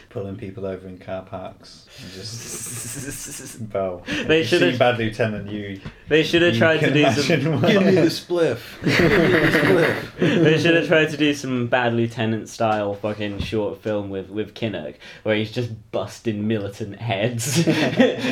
pulling 0.09 0.37
people 0.37 0.65
over 0.65 0.87
in 0.87 0.97
car 0.97 1.23
parks. 1.23 1.87
And 2.01 2.11
just 2.13 3.59
well, 3.73 4.03
They 4.27 4.43
should've- 4.45 4.79
bad 4.79 4.97
lieutenant. 4.97 5.51
You 5.51 5.81
They 6.07 6.23
should 6.23 6.41
have 6.41 6.55
tried 6.55 6.79
to 6.79 6.93
do 6.93 7.03
some. 7.11 7.25
imagine 7.41 7.61
what- 7.61 7.71
Give 7.71 7.83
me 7.85 7.91
the 7.95 8.01
spliff. 8.03 8.61
Give 8.81 8.99
me 8.99 9.27
the 9.39 9.57
spliff. 9.57 10.43
they 10.43 10.57
should 10.57 10.75
have 10.75 10.87
tried 10.87 11.09
to 11.09 11.17
do 11.17 11.33
some 11.33 11.67
bad 11.67 11.93
lieutenant 11.93 12.47
style 12.47 12.93
fucking 12.95 13.39
short 13.39 13.81
film 13.81 14.09
with 14.09 14.29
with 14.29 14.53
Kinnock, 14.53 14.95
where 15.23 15.35
he's 15.35 15.51
just 15.51 15.71
busting 15.91 16.47
militant 16.47 16.95
heads, 16.97 17.63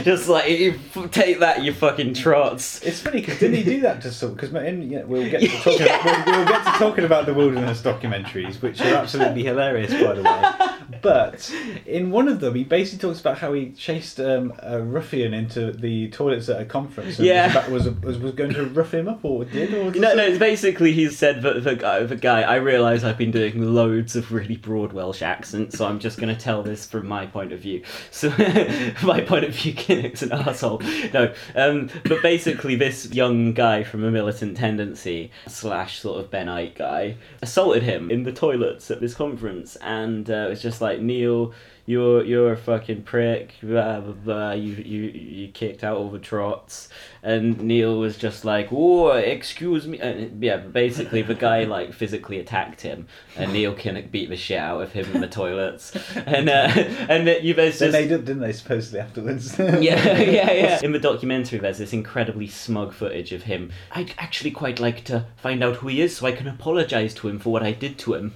just 0.04 0.30
like 0.30 0.50
you 0.50 0.80
take 1.12 1.40
that, 1.40 1.64
you 1.64 1.74
fucking 1.74 2.14
trots. 2.14 2.82
It's 2.84 2.93
funny 3.00 3.22
because 3.22 3.40
didn't 3.40 3.58
he 3.58 3.64
do 3.64 3.82
that 3.82 4.02
to 4.02 4.12
some? 4.12 4.34
Because 4.34 4.52
you 4.52 5.00
know, 5.00 5.06
we'll 5.06 5.30
get 5.30 5.42
to 5.42 5.48
talking 5.64 5.82
about, 5.84 6.06
we'll, 6.06 6.38
we'll 6.38 6.46
get 6.46 6.64
to 6.66 6.72
talking 6.80 7.06
about 7.06 7.26
the 7.26 7.34
wilderness 7.34 7.82
documentaries, 7.82 8.62
which 8.62 8.82
are 8.82 8.96
absolutely 8.96 9.44
hilarious, 9.44 9.92
by 9.94 10.14
the 10.14 10.24
way. 10.24 10.70
But 11.02 11.54
in 11.86 12.12
one 12.12 12.28
of 12.28 12.40
them, 12.40 12.56
he 12.56 12.64
basically 12.64 13.08
talks 13.10 13.20
about 13.22 13.38
how 13.40 13.54
he 13.54 13.72
chased 13.72 14.20
um, 14.20 14.54
a 14.60 14.82
ruffian 14.82 15.34
into 15.34 15.72
the 15.72 16.10
toilets 16.10 16.50
at 16.50 16.62
a 16.62 16.66
conference. 16.66 17.18
And 17.20 17.28
Yeah. 17.28 17.48
was, 17.70 17.86
about- 17.88 18.02
was, 18.02 18.18
was 18.18 18.18
was 18.20 18.32
going 18.34 18.54
to 18.54 18.66
rough 18.66 18.94
him 18.94 19.08
up, 19.08 19.24
or 19.24 19.46
did, 19.46 19.74
or 19.74 19.92
No, 20.00 20.16
no. 20.16 20.24
It's 20.24 20.40
basically 20.40 20.94
he 20.94 21.10
said 21.10 21.42
that 21.42 21.64
the 21.64 21.76
guy, 21.76 22.04
the 22.04 22.16
guy. 22.16 22.42
I 22.44 22.56
realise 22.56 23.04
I've 23.04 23.18
been 23.18 23.32
doing 23.32 23.74
loads 23.74 24.16
of 24.16 24.32
really 24.32 24.56
broad 24.58 24.94
Welsh 24.94 25.22
accents, 25.22 25.78
so 25.78 25.86
I'm 25.86 26.00
just 26.00 26.18
going 26.20 26.34
to 26.34 26.40
tell 26.40 26.64
this 26.64 26.86
from 26.86 27.08
my 27.08 27.26
point 27.26 27.52
of 27.52 27.60
view. 27.60 27.84
So, 28.12 28.30
my 29.04 29.22
point 29.22 29.44
of 29.46 29.56
view, 29.56 29.74
Kinnock's 29.74 30.22
an 30.22 30.32
asshole. 30.32 30.80
No, 31.14 31.34
um, 31.56 31.90
but 32.06 32.22
basically, 32.22 32.76
this 32.76 33.12
young 33.12 33.54
guy 33.54 33.84
from 33.84 34.04
a 34.04 34.12
militant 34.12 34.56
tendency 34.58 35.32
slash 35.48 36.00
sort 36.00 36.20
of 36.20 36.30
Bennite 36.32 36.76
guy 36.76 37.16
assaulted 37.42 37.84
him 37.84 38.12
in 38.12 38.24
the 38.24 38.32
toilets 38.32 38.90
at 38.92 39.02
this 39.02 39.14
conference, 39.16 39.76
and 39.78 40.30
uh, 40.30 40.34
it 40.48 40.50
was 40.50 40.62
just 40.62 40.80
like 40.84 41.02
Neil. 41.02 41.54
You're 41.86 42.24
you're 42.24 42.54
a 42.54 42.58
fucking 42.58 43.04
prick. 43.04 43.56
Blah, 43.62 44.00
blah, 44.00 44.14
blah. 44.14 44.52
You 44.54 44.74
you 44.76 45.02
you 45.10 45.48
kicked 45.50 45.84
out 45.84 45.98
all 45.98 46.10
the 46.10 46.18
trots, 46.18 46.88
and 47.22 47.60
Neil 47.62 48.00
was 48.00 48.18
just 48.18 48.46
like, 48.46 48.70
"Oh, 48.72 49.10
excuse 49.10 49.86
me." 49.86 50.00
And 50.00 50.42
yeah, 50.42 50.56
basically 50.58 51.24
the 51.24 51.36
guy 51.36 51.64
like 51.76 51.92
physically 51.94 52.40
attacked 52.40 52.80
him, 52.80 53.08
and 53.36 53.52
Neil 53.52 53.76
Kinnock 53.76 54.12
beat 54.12 54.30
the 54.30 54.38
shit 54.38 54.60
out 54.60 54.82
of 54.82 54.94
him 54.94 55.12
in 55.14 55.20
the 55.20 55.28
toilets, 55.40 55.94
and 56.16 56.48
uh, 56.48 56.70
and 57.10 57.28
you 57.46 57.54
there's 57.54 57.80
Then 57.80 57.88
just 57.88 57.92
they 57.92 58.08
did, 58.08 58.24
didn't 58.24 58.42
they? 58.44 58.54
Supposedly 58.54 59.02
afterwards. 59.02 59.60
yeah, 59.60 59.82
yeah, 60.22 60.52
yeah. 60.54 60.80
In 60.82 60.94
the 60.94 61.00
documentary, 61.00 61.60
there's 61.60 61.80
this 61.80 61.92
incredibly 61.92 62.48
smug 62.48 62.94
footage 62.94 63.34
of 63.34 63.44
him. 63.44 63.72
I'd 63.92 64.14
actually 64.18 64.52
quite 64.52 64.80
like 64.80 65.04
to 65.06 65.26
find 65.36 65.62
out 65.62 65.76
who 65.78 65.90
he 65.90 66.00
is 66.00 66.16
so 66.16 66.28
I 66.28 66.32
can 66.32 66.48
apologise 66.48 67.14
to 67.16 67.28
him 67.28 67.40
for 67.40 67.50
what 67.52 67.62
I 67.62 67.74
did 67.74 67.98
to 68.00 68.14
him. 68.14 68.32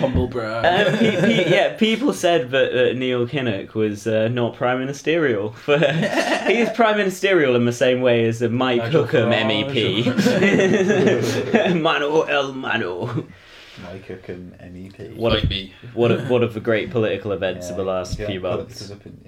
Humble 0.00 0.28
brag. 0.28 0.86
Um, 0.88 0.98
pe- 0.98 1.20
pe- 1.20 1.53
yeah, 1.54 1.76
people 1.76 2.12
said 2.12 2.50
that 2.50 2.72
uh, 2.72 2.92
Neil 2.92 3.26
Kinnock 3.26 3.74
was 3.74 4.06
uh, 4.06 4.28
not 4.28 4.54
prime 4.56 4.78
ministerial. 4.80 5.52
For 5.52 5.78
he's 6.46 6.68
prime 6.70 6.96
ministerial 6.96 7.54
in 7.56 7.64
the 7.64 7.72
same 7.72 8.00
way 8.02 8.26
as 8.26 8.42
uh, 8.42 8.48
Mike 8.48 8.82
Nigel 8.82 9.06
Hookem 9.06 9.32
Farage. 9.32 10.04
MEP. 10.04 11.80
Mano 11.80 12.22
el 12.22 12.52
Mano. 12.52 13.26
Mike 13.82 14.06
Cook 14.06 14.28
and 14.28 14.52
MEP. 14.60 15.16
What 15.16 15.32
Fight 15.32 15.44
a, 15.44 15.48
me. 15.48 15.72
what 15.94 16.12
a, 16.12 16.18
what 16.26 16.42
of 16.42 16.54
the 16.54 16.60
great 16.60 16.90
political 16.90 17.32
events 17.32 17.70
of 17.70 17.76
the 17.76 17.84
last 17.84 18.16
few 18.16 18.26
don't 18.40 18.44
up- 18.46 18.58
months. 18.60 18.90
up 18.90 19.04
in, 19.06 19.18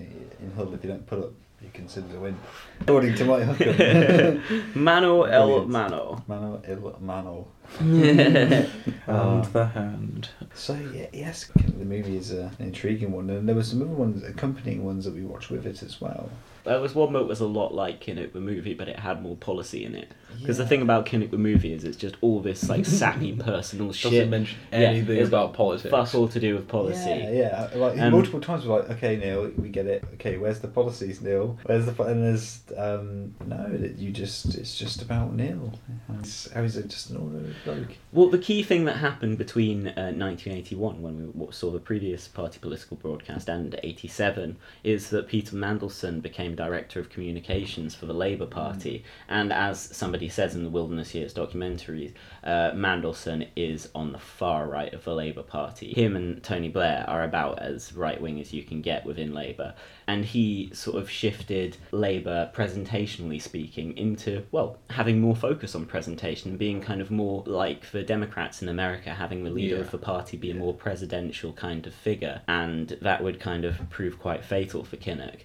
in 0.40 0.52
Hull, 0.56 0.72
if 0.74 0.84
you 0.84 0.90
don't 0.90 1.06
put 1.06 1.18
up, 1.18 1.32
you 1.60 1.68
consider 1.72 2.16
a 2.16 2.20
win. 2.20 2.36
According 2.82 3.14
to 3.16 3.24
Mike 3.24 3.42
Hookem. 3.44 4.74
Mano 4.76 5.22
el 5.24 5.66
Mano. 5.66 6.22
Mano 6.28 6.62
il 6.68 6.78
Mano. 7.00 7.48
And 7.80 8.68
Uh, 9.08 9.40
the 9.52 9.66
hand. 9.66 10.28
So 10.54 10.74
yeah, 10.94 11.06
yes, 11.12 11.50
the 11.54 11.84
movie 11.84 12.16
is 12.16 12.32
uh, 12.32 12.50
an 12.58 12.66
intriguing 12.66 13.12
one, 13.12 13.30
and 13.30 13.48
there 13.48 13.54
were 13.54 13.62
some 13.62 13.82
other 13.82 13.90
ones, 13.90 14.22
accompanying 14.24 14.84
ones 14.84 15.04
that 15.04 15.14
we 15.14 15.22
watched 15.22 15.50
with 15.50 15.66
it 15.66 15.82
as 15.82 16.00
well. 16.00 16.30
There 16.64 16.80
was 16.80 16.96
one 16.96 17.12
that 17.12 17.28
was 17.28 17.38
a 17.38 17.46
lot 17.46 17.72
like 17.74 18.00
Kinnock 18.02 18.32
the 18.32 18.40
movie, 18.40 18.74
but 18.74 18.88
it 18.88 18.98
had 18.98 19.22
more 19.22 19.36
policy 19.36 19.84
in 19.84 19.94
it. 19.94 20.10
Because 20.40 20.58
the 20.58 20.66
thing 20.66 20.82
about 20.82 21.06
Kinnock 21.06 21.30
the 21.30 21.38
movie 21.38 21.72
is 21.72 21.84
it's 21.84 21.96
just 21.96 22.16
all 22.20 22.40
this 22.40 22.68
like 22.68 22.84
sappy 22.84 23.32
personal 23.38 23.88
Doesn't 23.88 24.10
shit. 24.10 24.28
mention 24.28 24.58
anything 24.72 25.16
it's 25.18 25.28
about 25.28 25.54
politics. 25.54 25.90
Fuck 25.92 26.12
all 26.16 26.26
to 26.28 26.40
do 26.40 26.56
with 26.56 26.66
policy. 26.66 27.08
Yeah, 27.08 27.30
yeah. 27.30 27.70
Like 27.76 27.98
Um, 28.00 28.10
multiple 28.10 28.40
times, 28.40 28.66
we're 28.66 28.80
like, 28.80 28.90
okay, 28.90 29.16
Neil, 29.16 29.50
we 29.56 29.68
get 29.68 29.86
it. 29.86 30.02
Okay, 30.14 30.36
where's 30.38 30.58
the 30.58 30.66
policies, 30.68 31.20
Neil? 31.22 31.56
Where's 31.66 31.86
the 31.86 31.92
po-" 31.92 32.04
and 32.04 32.22
there's 32.24 32.60
um 32.76 33.34
no 33.46 33.68
that 33.76 33.98
you 33.98 34.10
just 34.10 34.56
it's 34.56 34.76
just 34.76 35.02
about 35.02 35.32
Neil. 35.34 35.72
It's, 36.18 36.50
how 36.50 36.62
is 36.62 36.76
it 36.76 36.88
just 36.88 37.10
an 37.10 37.18
ordinary 37.18 37.54
bloke? 37.64 37.96
Well, 38.12 38.30
the 38.30 38.38
key 38.38 38.62
thing 38.62 38.84
that 38.86 38.96
happened 38.96 39.38
between 39.38 39.88
uh, 39.88 40.12
1981, 40.12 41.02
when 41.02 41.32
we 41.34 41.52
saw 41.52 41.70
the 41.70 41.78
previous 41.78 42.28
party 42.28 42.59
political 42.59 42.96
broadcast, 42.96 43.48
and 43.48 43.78
87, 43.82 44.57
is 44.84 45.11
that 45.11 45.28
Peter 45.28 45.57
Mandelson 45.57 46.22
became 46.22 46.54
director 46.54 47.00
of 47.00 47.11
communications 47.11 47.94
for 47.94 48.07
the 48.07 48.14
Labour 48.14 48.46
Party. 48.46 49.04
And 49.28 49.52
as 49.52 49.80
somebody 49.80 50.28
says 50.28 50.54
in 50.54 50.64
the 50.64 50.70
Wilderness 50.70 51.14
Years 51.14 51.32
documentary, 51.32 52.14
uh, 52.44 52.70
Mandelson 52.72 53.48
is 53.57 53.88
on 53.94 54.12
the 54.12 54.18
far 54.18 54.66
right 54.68 54.92
of 54.92 55.04
the 55.04 55.14
Labour 55.14 55.42
Party. 55.42 55.92
Him 55.92 56.16
and 56.16 56.42
Tony 56.42 56.68
Blair 56.68 57.04
are 57.09 57.24
about 57.24 57.61
as 57.61 57.92
right 57.92 58.20
wing 58.20 58.40
as 58.40 58.52
you 58.52 58.62
can 58.62 58.80
get 58.82 59.04
within 59.04 59.32
Labour. 59.32 59.74
And 60.07 60.24
he 60.24 60.70
sort 60.72 60.96
of 60.96 61.11
shifted 61.11 61.76
Labour, 61.90 62.50
presentationally 62.54 63.42
speaking, 63.42 63.96
into, 63.96 64.44
well, 64.52 64.78
having 64.90 65.20
more 65.20 65.34
focus 65.36 65.74
on 65.74 65.86
presentation, 65.86 66.57
being 66.57 66.80
kind 66.80 67.00
of 67.00 67.11
more 67.11 67.42
like 67.47 67.84
for 67.84 68.03
Democrats 68.03 68.62
in 68.62 68.68
America 68.68 69.11
having 69.14 69.44
the 69.44 69.51
leader 69.51 69.76
Yeah. 69.76 69.80
of 69.82 69.90
the 69.90 69.99
party 69.99 70.36
be 70.36 70.51
a 70.51 70.55
more 70.55 70.74
presidential 70.74 71.53
kind 71.53 71.86
of 71.86 71.94
figure, 71.94 72.42
and 72.49 72.97
that 73.03 73.22
would 73.22 73.40
kind 73.40 73.64
of 73.64 73.88
prove 73.90 74.18
quite 74.18 74.44
fatal 74.44 74.84
for 74.84 74.97
Kinnock 74.97 75.40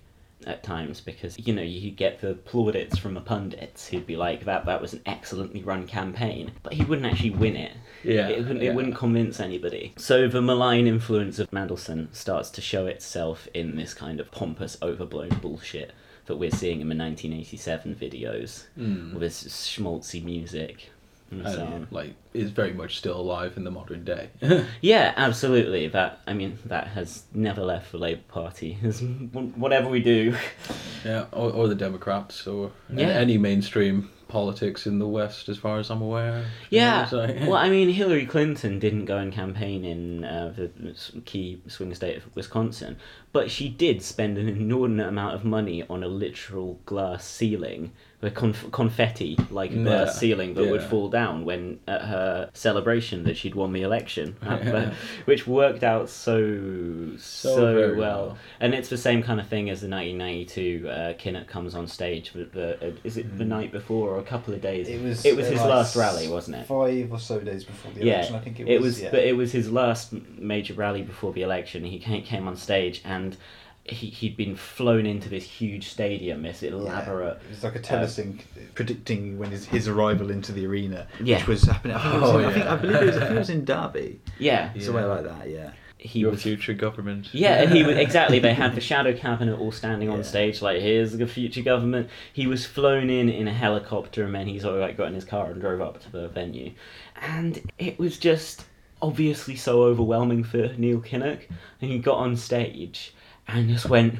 at 0.48 0.64
times 0.64 1.00
because 1.02 1.38
you 1.38 1.54
know 1.54 1.62
you 1.62 1.80
could 1.92 1.96
get 1.98 2.20
the 2.20 2.34
plaudits 2.34 2.98
from 2.98 3.14
the 3.14 3.22
pundits 3.22 3.88
who'd 3.90 4.08
be 4.08 4.16
like 4.18 4.44
that 4.46 4.66
that 4.66 4.82
was 4.82 4.92
an 4.92 5.00
excellently 5.06 5.62
run 5.62 5.86
campaign 5.86 6.50
but 6.64 6.74
he 6.74 6.84
wouldn't 6.84 7.06
actually 7.06 7.30
win 7.30 7.56
it 7.56 7.74
Yeah, 8.04 8.28
it, 8.28 8.40
wouldn't, 8.40 8.64
yeah. 8.64 8.72
it 8.72 8.76
wouldn't 8.76 8.96
convince 8.96 9.40
anybody 9.40 9.94
so 9.98 10.28
the 10.28 10.42
malign 10.42 10.88
influence 10.88 11.38
of 11.38 11.48
Mandelson 11.52 12.08
starts 12.12 12.50
to 12.52 12.60
show 12.62 12.88
itself 12.88 13.48
in 13.54 13.76
this 13.76 13.94
kind 13.94 14.20
of 14.20 14.32
pompous 14.32 14.80
overblown 14.82 15.30
bullshit 15.44 15.92
that 16.26 16.38
we're 16.38 16.50
seeing 16.50 16.82
in 16.82 16.90
the 16.90 16.96
1987 16.96 17.94
videos 17.94 18.66
Mm. 18.76 19.14
with 19.14 19.22
this 19.22 19.44
schmaltzy 19.44 20.24
music 20.24 20.90
and 21.32 21.48
so 21.48 21.66
on. 21.66 21.88
Like 21.92 22.14
is 22.34 22.52
very 22.52 22.74
much 22.74 22.98
still 22.98 23.20
alive 23.20 23.58
in 23.58 23.64
the 23.64 23.72
modern 23.72 24.04
day. 24.04 24.30
Yeah, 24.82 25.14
absolutely. 25.18 25.88
That 25.88 26.20
I 26.28 26.34
mean, 26.34 26.60
that 26.66 26.88
has 26.90 27.24
never 27.34 27.62
left 27.64 27.92
the 27.92 27.98
Labour 27.98 28.22
Party. 28.28 28.74
Whatever 29.56 29.90
we 29.90 30.02
do. 30.02 30.36
yeah, 31.06 31.26
or, 31.32 31.52
or 31.52 31.68
the 31.68 31.76
Democrats, 31.76 32.46
or 32.48 32.72
Yeah. 32.94 33.08
any 33.08 33.38
mainstream 33.38 34.10
politics 34.28 34.88
in 34.88 34.98
the 35.00 35.08
West, 35.08 35.50
as 35.50 35.58
far 35.58 35.78
as 35.80 35.90
I'm 35.90 36.02
aware. 36.02 36.46
Yeah. 36.70 37.06
So- 37.06 37.26
Well, 37.42 37.56
I 37.56 37.70
mean, 37.70 37.90
Hillary 37.90 38.26
Clinton 38.26 38.80
didn't 38.80 39.04
go 39.06 39.18
and 39.18 39.32
campaign 39.34 39.84
in 39.84 40.24
uh, 40.24 40.54
the 40.56 41.22
key 41.26 41.62
swing 41.68 41.94
state 41.94 42.16
of 42.18 42.34
Wisconsin, 42.34 42.96
but 43.34 43.52
she 43.52 43.68
did 43.68 44.02
spend 44.02 44.38
an 44.38 44.48
inordinate 44.48 45.08
amount 45.10 45.36
of 45.36 45.44
money 45.44 45.84
on 45.90 46.02
a 46.02 46.08
literal 46.08 46.80
glass 46.86 47.26
ceiling, 47.28 47.92
a 48.24 48.30
conf- 48.30 48.72
confetti 48.72 49.38
like 49.50 49.72
a 49.72 49.76
glass 49.84 50.18
ceiling 50.20 50.54
that 50.54 50.70
would 50.70 50.84
fall 50.84 51.10
down 51.10 51.44
when 51.44 51.80
at 51.88 52.02
her 52.02 52.50
celebration 52.54 53.24
that 53.24 53.36
she'd 53.36 53.56
won 53.56 53.74
the 53.74 53.82
election, 53.82 54.36
uh, 54.42 54.92
which 55.26 55.48
worked 55.48 55.84
out 55.84 56.10
so 56.10 57.16
so, 57.18 57.74
very 57.74 57.98
well. 57.98 58.28
well. 58.28 58.38
And 58.60 58.74
it's 58.74 58.90
the 58.90 58.98
same 58.98 59.24
kind 59.24 59.40
of 59.40 59.48
thing 59.48 59.70
as 59.70 59.82
the 59.82 59.90
1992 59.90 60.88
uh, 60.88 61.14
Kinnock 61.14 61.48
comes 61.48 61.74
on 61.76 61.88
stage. 61.88 62.34
The, 62.34 62.46
the, 62.46 62.88
uh, 62.88 62.92
is 63.04 63.18
it 63.18 63.38
the 63.38 63.46
night 63.46 63.72
before 63.72 64.10
or 64.10 64.20
a 64.20 64.24
couple 64.24 64.54
of 64.54 64.62
days? 64.62 64.88
It 64.88 65.02
was. 65.02 65.26
It 65.26 65.36
was 65.36 65.48
his 65.48 65.60
like 65.60 65.70
last 65.70 65.96
rally, 65.96 66.28
wasn't 66.28 66.58
it? 66.58 66.68
Five 66.68 67.12
or 67.12 67.20
so 67.20 67.40
days 67.40 67.64
before 67.64 67.92
the 67.92 68.02
election, 68.02 68.08
Yeah, 68.08 68.16
election, 68.16 68.36
I 68.36 68.40
think 68.40 68.60
it, 68.60 68.68
it 68.68 68.82
was. 68.82 68.94
was, 68.94 69.02
yeah. 69.02 69.12
but 69.12 69.24
it 69.24 69.36
was 69.36 69.52
his 69.52 69.72
last 69.72 70.14
major 70.38 70.74
rally 70.74 71.02
before 71.02 71.34
the 71.34 71.42
election. 71.42 71.84
He 71.86 72.00
came, 72.00 72.24
came 72.24 72.48
on 72.48 72.56
stage 72.56 73.02
and 73.04 73.36
he 73.84 74.08
he'd 74.08 74.38
been 74.38 74.56
flown 74.56 75.06
into 75.06 75.28
this 75.30 75.44
huge 75.44 75.88
stadium, 75.90 76.44
this 76.44 76.62
elaborate. 76.64 77.38
It 77.44 77.50
was 77.50 77.64
like 77.64 77.76
a 77.76 77.80
telesync 77.80 78.40
uh, 78.42 78.60
predicting 78.76 79.40
when 79.40 79.52
his, 79.52 79.66
his 79.66 79.88
arrival 79.88 80.30
into 80.32 80.52
the 80.52 80.66
arena, 80.68 81.08
Yeah. 81.22 81.38
which 81.38 81.48
was 81.48 81.64
happening. 81.64 81.98
I 81.98 82.02
think, 82.04 82.16
it 82.16 82.22
was 82.22 82.30
Oh, 82.32 82.38
in, 82.40 82.46
I, 82.46 82.48
oh, 82.50 82.54
think. 82.54 82.66
I 82.68 82.76
believe 82.76 82.96
it 83.02 83.06
was, 83.06 83.18
I 83.18 83.20
think 83.22 83.32
it 83.32 83.40
was 83.40 83.50
in 83.58 83.66
Derby, 83.66 84.20
Yeah, 84.40 84.72
somewhere 84.80 85.08
like 85.08 85.24
that. 85.24 85.50
Yeah. 85.50 85.72
he 85.98 86.20
Your 86.20 86.32
was. 86.32 86.44
future 86.44 86.74
government. 86.74 87.30
Yeah, 87.34 87.62
and 87.64 87.72
he 87.74 87.84
was 87.84 87.98
exactly. 88.08 88.38
They 88.40 88.54
had 88.54 88.76
the 88.76 88.82
shadow 88.82 89.14
cabinet 89.18 89.60
all 89.60 89.72
standing 89.72 90.10
on 90.10 90.18
Yeah. 90.18 90.24
stage, 90.24 90.62
like 90.62 90.80
here's 90.82 91.18
the 91.18 91.26
future 91.28 91.62
government. 91.64 92.08
He 92.32 92.46
was 92.48 92.66
flown 92.68 93.10
in 93.10 93.30
in 93.30 93.48
a 93.48 93.54
helicopter, 93.54 94.24
and 94.26 94.34
then 94.36 94.46
he 94.48 94.60
sort 94.60 94.76
of 94.76 94.82
like 94.82 94.96
got 94.98 95.08
in 95.08 95.16
his 95.16 95.26
car 95.26 95.50
and 95.52 95.60
drove 95.60 95.82
up 95.82 96.00
to 96.04 96.12
the 96.12 96.28
venue, 96.28 96.72
and 97.20 97.60
it 97.80 97.98
was 97.98 98.20
just 98.20 98.66
obviously 99.02 99.56
so 99.56 99.82
overwhelming 99.82 100.44
for 100.44 100.68
Neil 100.78 101.00
Kinnock, 101.02 101.48
and 101.82 101.90
he 101.92 101.98
got 101.98 102.18
on 102.18 102.36
stage 102.38 103.14
and 103.54 103.70
just 103.70 103.88
went. 103.88 104.16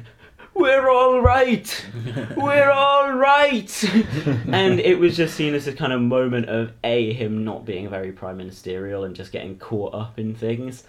We're 0.54 0.90
all 0.90 1.22
right. 1.22 1.86
We're 2.36 2.70
all 2.74 3.12
right. 3.12 3.84
and 4.52 4.80
it 4.80 4.98
was 4.98 5.16
just 5.16 5.34
seen 5.34 5.54
as 5.54 5.66
a 5.66 5.72
kind 5.72 5.92
of 5.94 6.00
moment 6.02 6.46
of 6.50 6.72
a 6.84 7.12
him 7.14 7.42
not 7.42 7.64
being 7.64 7.88
very 7.88 8.12
prime 8.12 8.36
ministerial 8.36 9.04
and 9.04 9.16
just 9.16 9.32
getting 9.32 9.58
caught 9.58 9.94
up 9.94 10.18
in 10.18 10.34
things, 10.34 10.84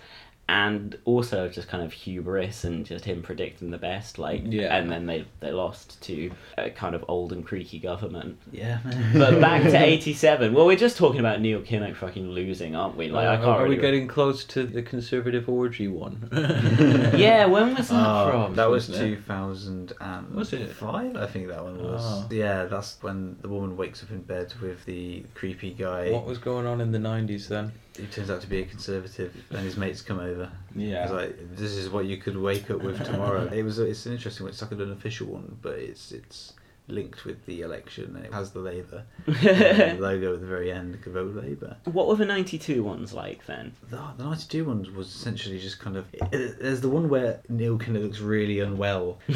and 0.49 0.97
also 1.05 1.47
just 1.47 1.69
kind 1.69 1.81
of 1.83 1.93
hubris 1.93 2.65
and 2.65 2.85
just 2.85 3.05
him 3.05 3.21
predicting 3.21 3.71
the 3.71 3.77
best. 3.77 4.19
Like, 4.19 4.41
Yeah. 4.45 4.75
and 4.75 4.91
then 4.91 5.05
they 5.05 5.25
they 5.39 5.51
lost 5.51 6.01
to 6.03 6.31
a 6.57 6.69
kind 6.69 6.95
of 6.95 7.05
old 7.07 7.31
and 7.31 7.45
creaky 7.45 7.79
government. 7.79 8.37
Yeah. 8.51 8.79
But 9.13 9.39
back 9.39 9.63
to 9.63 9.77
'87. 9.83 10.53
Well, 10.53 10.65
we're 10.65 10.75
just 10.75 10.97
talking 10.97 11.21
about 11.21 11.39
Neil 11.39 11.61
Kinnock 11.61 11.95
fucking 11.95 12.29
losing, 12.29 12.75
aren't 12.75 12.97
we? 12.97 13.07
Like, 13.07 13.25
I 13.25 13.35
Uh, 13.35 13.37
can't. 13.37 13.47
are 13.47 13.63
really... 13.63 13.75
we 13.77 13.81
getting 13.81 14.07
close 14.07 14.43
to 14.45 14.63
the 14.63 14.81
conservative 14.81 15.47
orgy 15.47 15.87
one? 15.87 16.29
Yeah, 17.15 17.45
when 17.45 17.75
was 17.75 17.87
that 17.89 18.05
Oh, 18.05 18.31
from? 18.47 18.55
that 18.55 18.69
was 18.69 18.89
wasn't 18.89 19.13
it? 19.13 19.15
2005, 19.15 20.35
Was 20.35 20.53
it? 20.53 20.69
I 21.17 21.25
think 21.27 21.47
that 21.47 21.63
one 21.63 21.81
was. 21.81 22.01
Oh. 22.03 22.27
Yeah, 22.31 22.65
that's 22.65 22.97
when 23.01 23.37
the 23.41 23.47
woman 23.49 23.77
wakes 23.77 24.03
up 24.03 24.11
in 24.11 24.21
bed 24.21 24.53
with 24.61 24.83
the 24.85 25.23
creepy 25.35 25.71
guy 25.73 26.11
what 26.11 26.25
was 26.25 26.37
going 26.37 26.65
on 26.65 26.81
in 26.81 26.91
the 26.91 26.99
nineties 26.99 27.47
then? 27.47 27.71
Who 27.97 28.07
turns 28.07 28.29
out 28.29 28.41
to 28.41 28.47
be 28.47 28.59
a 28.61 28.65
conservative, 28.65 29.35
and 29.51 29.59
his 29.59 29.77
mates 29.77 30.01
come 30.01 30.19
over. 30.19 30.51
Yeah. 30.75 31.03
It's 31.03 31.11
like 31.11 31.55
this 31.55 31.73
is 31.73 31.89
what 31.89 32.05
you 32.05 32.17
could 32.17 32.37
wake 32.37 32.71
up 32.71 32.81
with 32.81 33.03
tomorrow. 33.05 33.45
it 33.53 33.63
was 33.63 33.79
it's 33.79 34.05
an 34.05 34.13
interesting 34.13 34.45
one. 34.45 34.51
It's 34.51 34.61
like 34.61 34.71
an 34.71 34.81
unofficial 34.81 35.27
one, 35.27 35.57
but 35.61 35.77
it's 35.77 36.11
it's 36.11 36.53
linked 36.89 37.23
with 37.23 37.45
the 37.45 37.61
election 37.61 38.13
and 38.15 38.25
it 38.25 38.33
has 38.33 38.51
the 38.51 38.59
Labour 38.59 39.03
uh, 39.27 39.31
logo 39.99 40.33
at 40.33 40.41
the 40.41 40.45
very 40.47 40.69
end. 40.71 40.97
Vote 41.05 41.33
Labour. 41.35 41.77
What 41.85 42.07
were 42.07 42.15
the 42.15 42.25
'92 42.25 42.83
ones 42.83 43.13
like 43.13 43.45
then? 43.45 43.73
The, 43.89 44.01
the 44.17 44.23
92 44.25 44.65
ones 44.65 44.89
was 44.91 45.07
essentially 45.07 45.59
just 45.59 45.79
kind 45.79 45.95
of. 45.95 46.05
There's 46.31 46.81
the 46.81 46.89
one 46.89 47.07
where 47.09 47.39
Neil 47.49 47.77
kind 47.77 47.95
of 47.95 48.03
looks 48.03 48.19
really 48.19 48.59
unwell. 48.59 49.19
he 49.27 49.33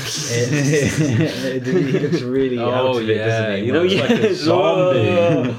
looks 2.00 2.22
really 2.22 2.60
out 2.60 2.74
Oh, 2.74 2.98
of 2.98 3.10
it, 3.10 3.16
yeah, 3.18 3.26
doesn't 3.28 3.58
he? 3.60 3.66
he 3.66 3.72
Well, 3.72 3.84
looks 3.84 3.96
like 3.96 4.20
a 4.20 4.34
zombie. 4.36 5.56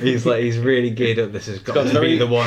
he's 0.00 0.24
like 0.26 0.42
he's 0.42 0.58
really 0.58 0.90
geared 0.90 1.18
up. 1.18 1.32
This 1.32 1.46
has 1.46 1.58
got, 1.58 1.74
got 1.74 1.82
to 1.84 1.90
very- 1.90 2.12
be 2.12 2.18
the 2.18 2.26
one. 2.26 2.46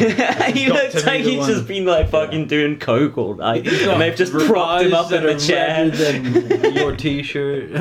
he 0.53 0.69
looks 0.69 1.05
like 1.05 1.21
he's 1.21 1.39
one. 1.39 1.49
just 1.49 1.67
been 1.67 1.85
like 1.85 2.09
fucking 2.09 2.47
doing 2.47 2.79
coke 2.79 3.17
all 3.17 3.35
night, 3.35 3.67
and 3.67 4.01
they've 4.01 4.15
just 4.15 4.33
propped 4.33 4.83
him 4.85 4.93
up 4.93 5.11
in 5.11 5.23
the 5.23 5.37
chair. 5.37 5.89
Than 5.89 6.73
your 6.75 6.95
T-shirt. 6.95 7.71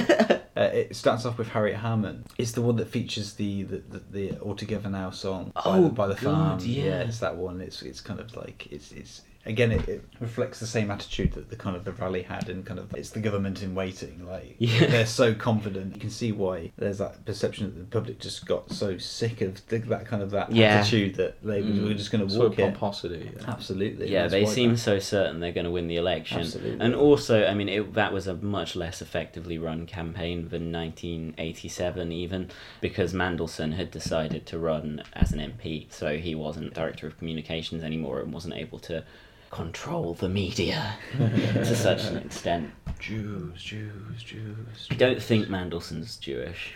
Uh, 0.56 0.62
it 0.74 0.94
starts 0.96 1.24
off 1.24 1.38
with 1.38 1.48
Harriet 1.48 1.76
Harman. 1.78 2.24
It's 2.36 2.52
the 2.52 2.60
one 2.60 2.76
that 2.76 2.88
features 2.88 3.34
the 3.34 3.62
the, 3.62 3.76
the, 3.78 3.98
the 4.10 4.38
All 4.40 4.54
Together 4.54 4.90
Now 4.90 5.10
song 5.10 5.52
by, 5.54 5.62
Oh, 5.64 5.84
the, 5.84 5.88
by 5.90 6.06
the 6.08 6.16
farm. 6.16 6.58
yeah. 6.60 7.00
it's 7.02 7.20
that 7.20 7.36
one. 7.36 7.60
It's 7.62 7.80
it's 7.82 8.00
kind 8.02 8.20
of 8.20 8.36
like 8.36 8.66
it's 8.70 8.90
it's 8.92 9.22
again 9.46 9.72
it, 9.72 9.88
it 9.88 10.04
reflects 10.20 10.60
the 10.60 10.66
same 10.66 10.90
attitude 10.90 11.32
that 11.32 11.48
the 11.48 11.56
kind 11.56 11.74
of 11.74 11.84
the 11.84 11.92
rally 11.92 12.20
had 12.22 12.48
and 12.50 12.66
kind 12.66 12.78
of 12.78 12.92
it's 12.94 13.10
the 13.10 13.20
government 13.20 13.62
in 13.62 13.74
waiting. 13.74 14.26
Like 14.26 14.56
Yeah. 14.58 14.86
they're 14.86 15.06
so 15.06 15.32
confident. 15.34 15.94
You 15.94 16.00
can 16.00 16.10
see 16.10 16.30
why 16.30 16.72
there's 16.76 16.98
that 16.98 17.24
perception 17.24 17.64
that 17.66 17.78
the 17.78 17.84
public 17.86 18.18
just 18.20 18.44
got 18.46 18.70
so 18.70 18.98
sick 18.98 19.40
of 19.40 19.66
the, 19.68 19.78
that 19.78 20.04
kind 20.06 20.22
of 20.22 20.30
that 20.32 20.52
Yeah. 20.52 20.80
attitude 20.80 21.14
that 21.14 21.42
they 21.42 21.62
Mm. 21.62 21.88
were 21.88 21.94
just 21.94 22.10
going 22.12 22.26
to 22.26 22.30
sort 22.32 22.50
walk 22.50 22.52
of 22.52 22.58
it. 22.58 22.62
pomposity. 22.74 23.30
yeah. 23.34 23.44
Absolutely. 23.50 24.10
Yeah, 24.12 24.28
they 24.28 24.44
seem 24.44 24.72
that- 24.72 24.78
so 24.78 24.98
certain 24.98 25.40
they're 25.40 25.52
going 25.52 25.64
to 25.64 25.70
win 25.70 25.88
the 25.88 25.96
election. 25.96 26.40
Absolutely. 26.40 26.78
And 26.84 26.94
also, 26.94 27.46
I 27.46 27.54
mean, 27.54 27.68
it, 27.70 27.94
that 27.94 28.12
was 28.12 28.26
a 28.26 28.34
much 28.34 28.76
less 28.76 29.00
effectively 29.00 29.56
run 29.58 29.86
campaign 29.86 30.48
than 30.50 30.70
1987, 30.70 32.12
even 32.12 32.48
because 32.80 33.12
Mandelson 33.12 33.74
had 33.74 33.90
decided 33.90 34.46
to 34.46 34.58
run 34.58 35.02
as 35.14 35.32
an 35.32 35.38
MP, 35.40 35.90
so 35.92 36.16
he 36.18 36.34
wasn't 36.34 36.74
director 36.74 37.06
of 37.06 37.16
communications 37.18 37.82
anymore 37.82 38.20
and 38.20 38.32
wasn't 38.32 38.54
able 38.54 38.78
to 38.80 39.02
control 39.50 40.14
the 40.14 40.28
media 40.28 40.96
to 41.18 41.74
such 41.76 42.04
an 42.04 42.16
extent. 42.18 42.70
Jews, 42.98 43.62
Jews, 43.62 44.22
Jews. 44.22 44.86
I 44.90 44.94
don't 44.94 45.22
think 45.22 45.48
Mandelson's 45.48 46.16
Jewish. 46.18 46.74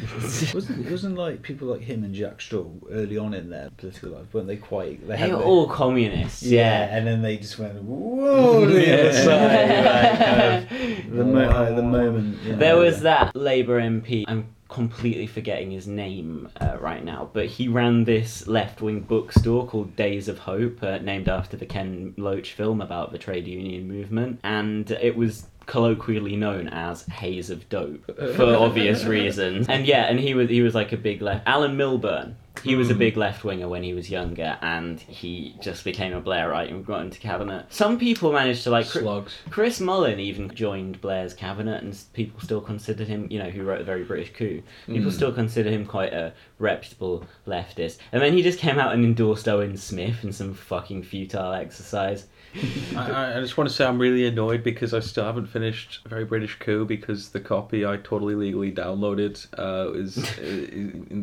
wasn't 0.54 0.86
it 0.86 0.90
wasn't 0.90 1.16
like 1.16 1.42
people 1.42 1.68
like 1.68 1.82
him 1.82 2.02
and 2.02 2.14
Jack 2.14 2.40
Straw 2.40 2.64
early 2.90 3.18
on 3.18 3.34
in 3.34 3.50
their 3.50 3.68
political 3.76 4.10
life, 4.10 4.32
weren't 4.32 4.46
they 4.46 4.56
quite? 4.56 5.00
They 5.02 5.08
They 5.08 5.16
had 5.18 5.32
were 5.32 5.38
the- 5.38 5.44
all 5.44 5.68
communists. 5.68 6.42
Yeah, 6.42 6.86
Yeah. 6.88 6.96
and 6.96 7.06
then 7.06 7.22
they 7.22 7.36
just 7.36 7.58
went 7.58 7.80
whoa 7.82 8.64
to 8.66 8.72
the 8.72 9.00
other 9.00 9.12
side. 9.12 9.68
Like, 9.84 10.18
kind 10.18 11.08
of 11.08 11.10
the, 11.16 11.24
mo- 11.24 11.48
uh, 11.48 11.74
the 11.74 11.82
moment. 11.82 12.42
you 12.42 12.52
know, 12.52 12.58
There 12.58 12.76
was 12.76 12.96
yeah. 12.98 13.02
that 13.02 13.36
Labour 13.36 13.80
MP. 13.80 14.24
I'm 14.26 14.48
completely 14.68 15.26
forgetting 15.26 15.70
his 15.70 15.86
name 15.86 16.48
uh, 16.60 16.76
right 16.80 17.04
now, 17.04 17.30
but 17.32 17.46
he 17.46 17.68
ran 17.68 18.04
this 18.04 18.46
left-wing 18.46 19.00
bookstore 19.00 19.66
called 19.66 19.96
Days 19.96 20.28
of 20.28 20.38
Hope, 20.38 20.82
uh, 20.82 20.98
named 20.98 21.28
after 21.28 21.56
the 21.56 21.66
Ken 21.66 22.14
Loach 22.16 22.52
film 22.52 22.80
about 22.80 23.12
the 23.12 23.18
trade 23.18 23.46
union 23.46 23.86
movement, 23.86 24.40
and 24.42 24.90
it 24.90 25.16
was 25.16 25.46
colloquially 25.66 26.36
known 26.36 26.68
as 26.68 27.04
Haze 27.06 27.50
of 27.50 27.68
Dope 27.68 28.04
for 28.36 28.56
obvious 28.56 29.04
reasons. 29.04 29.68
And 29.68 29.86
yeah, 29.86 30.04
and 30.04 30.18
he 30.18 30.34
was 30.34 30.48
he 30.48 30.62
was 30.62 30.74
like 30.74 30.92
a 30.92 30.96
big 30.96 31.20
left. 31.20 31.46
Alan 31.46 31.76
Milburn. 31.76 32.36
He 32.64 32.74
was 32.74 32.88
a 32.88 32.94
hmm. 32.94 33.00
big 33.00 33.16
left 33.18 33.44
winger 33.44 33.68
when 33.68 33.82
he 33.82 33.92
was 33.92 34.10
younger, 34.10 34.58
and 34.62 34.98
he 34.98 35.54
just 35.60 35.84
became 35.84 36.14
a 36.14 36.22
Blairite 36.22 36.70
and 36.70 36.86
got 36.86 37.02
into 37.02 37.18
cabinet. 37.20 37.66
Some 37.68 37.98
people 37.98 38.32
managed 38.32 38.64
to 38.64 38.70
like. 38.70 38.86
Slugs. 38.86 39.34
Chris 39.50 39.78
Mullin 39.78 40.18
even 40.18 40.52
joined 40.54 41.00
Blair's 41.02 41.34
cabinet, 41.34 41.82
and 41.82 41.92
s- 41.92 42.06
people 42.14 42.40
still 42.40 42.62
considered 42.62 43.08
him, 43.08 43.28
you 43.30 43.38
know, 43.38 43.50
who 43.50 43.62
wrote 43.62 43.82
a 43.82 43.84
very 43.84 44.04
British 44.04 44.32
coup. 44.32 44.62
People 44.86 45.10
hmm. 45.10 45.16
still 45.16 45.32
consider 45.32 45.70
him 45.70 45.84
quite 45.84 46.14
a 46.14 46.32
reputable 46.58 47.26
leftist. 47.46 47.98
And 48.10 48.22
then 48.22 48.32
he 48.32 48.42
just 48.42 48.58
came 48.58 48.78
out 48.78 48.94
and 48.94 49.04
endorsed 49.04 49.48
Owen 49.48 49.76
Smith 49.76 50.24
in 50.24 50.32
some 50.32 50.54
fucking 50.54 51.02
futile 51.02 51.52
exercise. 51.52 52.26
I, 52.96 53.10
I- 53.10 53.36
I 53.36 53.40
just 53.40 53.56
want 53.58 53.68
to 53.68 53.74
say 53.74 53.84
I'm 53.84 53.98
really 53.98 54.26
annoyed 54.26 54.62
because 54.62 54.94
I 54.94 55.00
still 55.00 55.24
haven't 55.24 55.46
finished 55.46 56.00
Very 56.06 56.24
British 56.24 56.58
Coup 56.58 56.84
because 56.86 57.30
the 57.30 57.40
copy 57.40 57.84
I 57.84 57.96
totally 57.98 58.34
legally 58.34 58.72
downloaded 58.72 59.46
uh, 59.58 59.92
is 59.92 60.16
it, 60.38 60.72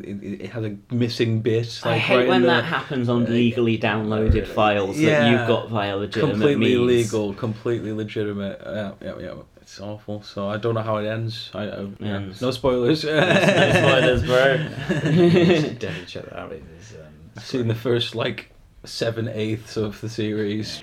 it, 0.06 0.42
it 0.44 0.50
had 0.52 0.64
a 0.66 0.78
missing 0.94 1.42
bit. 1.42 1.82
I 1.84 1.98
hate 1.98 2.16
right 2.16 2.24
in 2.24 2.30
when 2.30 2.42
the- 2.42 2.48
that 2.48 2.66
happens 2.66 3.10
on 3.10 3.26
legally 3.26 3.78
downloaded 3.80 4.48
files 4.48 4.98
that 5.00 5.32
you've 5.32 5.48
got 5.48 5.70
via 5.70 5.98
legitimate 5.98 6.32
completely 6.34 6.76
means. 6.78 7.12
legal, 7.14 7.34
completely 7.34 7.92
legitimate. 7.94 8.62
Yeah, 8.66 8.92
yeah, 9.02 9.14
yeah. 9.20 9.34
It's 9.62 9.80
awful. 9.80 10.22
So 10.24 10.50
I 10.50 10.58
don't 10.58 10.76
know 10.76 10.82
how 10.82 10.98
it 10.98 11.08
ends. 11.08 11.50
I, 11.54 11.64
I 11.64 11.88
yeah. 12.00 12.20
No 12.42 12.52
spoilers. 12.52 13.06
no 13.06 13.12
spoilers, 13.12 14.24
bro. 14.24 14.58
Definitely 15.24 16.06
check 16.06 16.26
that 16.26 16.38
out. 16.38 16.52
It 16.52 16.64
is. 16.80 16.94
Um, 16.96 17.08
I've 17.38 17.46
seen 17.46 17.68
the 17.70 17.76
first 17.76 18.14
like 18.14 18.52
seven 18.86 19.28
eighths 19.30 19.78
of 19.78 20.00
the 20.02 20.10
series. 20.10 20.82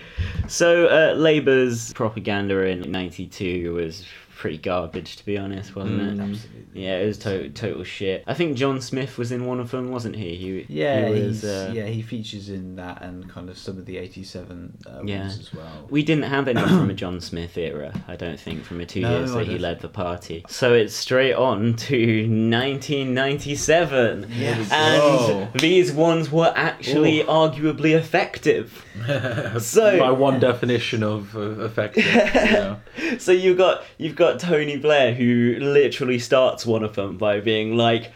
So, 0.49 0.87
uh, 0.87 1.15
Labour's 1.15 1.93
propaganda 1.93 2.67
in 2.67 2.91
'92 2.91 3.75
was 3.75 4.05
pretty 4.41 4.57
garbage, 4.57 5.17
to 5.17 5.25
be 5.27 5.37
honest, 5.37 5.77
wasn't 5.77 6.01
it? 6.01 6.19
absolutely. 6.19 6.65
Yeah, 6.73 6.97
it 6.99 7.07
was 7.07 7.19
to- 7.19 7.51
total 7.51 7.85
shit. 7.85 8.25
I 8.27 8.33
think 8.33 8.57
John 8.57 8.81
Smith 8.81 9.19
was 9.19 9.31
in 9.33 9.45
one 9.45 9.61
of 9.61 9.71
them, 9.71 9.91
wasn't 9.91 10.17
he? 10.17 10.35
he 10.35 10.65
Yeah, 10.67 11.09
he 11.11 11.23
was, 11.25 11.45
uh, 11.45 11.71
yeah, 11.75 11.85
he 11.87 12.01
features 12.01 12.49
in 12.49 12.77
that 12.77 13.03
and 13.03 13.29
kind 13.29 13.51
of 13.51 13.59
some 13.59 13.77
of 13.77 13.85
the 13.85 13.99
'87 13.99 14.79
uh, 14.87 15.03
Yeah. 15.05 15.21
ones 15.21 15.39
as 15.41 15.53
well. 15.53 15.87
We 15.91 16.03
didn't 16.03 16.25
have 16.25 16.49
any 16.49 16.61
from 16.63 16.89
a 16.95 16.95
John 16.95 17.21
Smith 17.21 17.59
era, 17.59 17.93
I 18.09 18.17
don't 18.17 18.41
think, 18.41 18.65
from 18.65 18.79
the 18.79 18.87
two 18.87 19.01
No, 19.01 19.19
years 19.19 19.33
I 19.35 19.41
that 19.41 19.47
he 19.49 19.59
led 19.59 19.81
the 19.81 19.89
party. 19.91 20.45
So 20.49 20.73
it's 20.73 20.95
straight 20.95 21.35
on 21.35 21.75
to 21.75 22.27
1997. 22.31 24.27
Yes. 24.37 24.71
And 24.73 25.03
Whoa. 25.03 25.49
these 25.59 25.93
ones 25.93 26.33
were 26.33 26.53
actually 26.57 27.21
arguably 27.25 27.95
effective. 27.95 28.85
So- 29.61 29.99
by 29.99 30.11
one 30.11 30.39
definition 30.41 31.03
of 31.03 31.35
uh, 31.37 31.65
effective. 31.65 32.05
you 32.07 32.13
know. 32.53 32.77
So 33.19 33.33
you 33.33 33.55
got 33.57 33.83
you've 33.99 34.15
got 34.15 34.30
Tony 34.39 34.77
Blair 34.77 35.15
who 35.15 35.57
literally 35.61 36.19
starts 36.19 36.65
one 36.65 36.85
of 36.85 36.95
them 36.95 37.17
by 37.17 37.41
being 37.41 37.77
like 37.77 38.13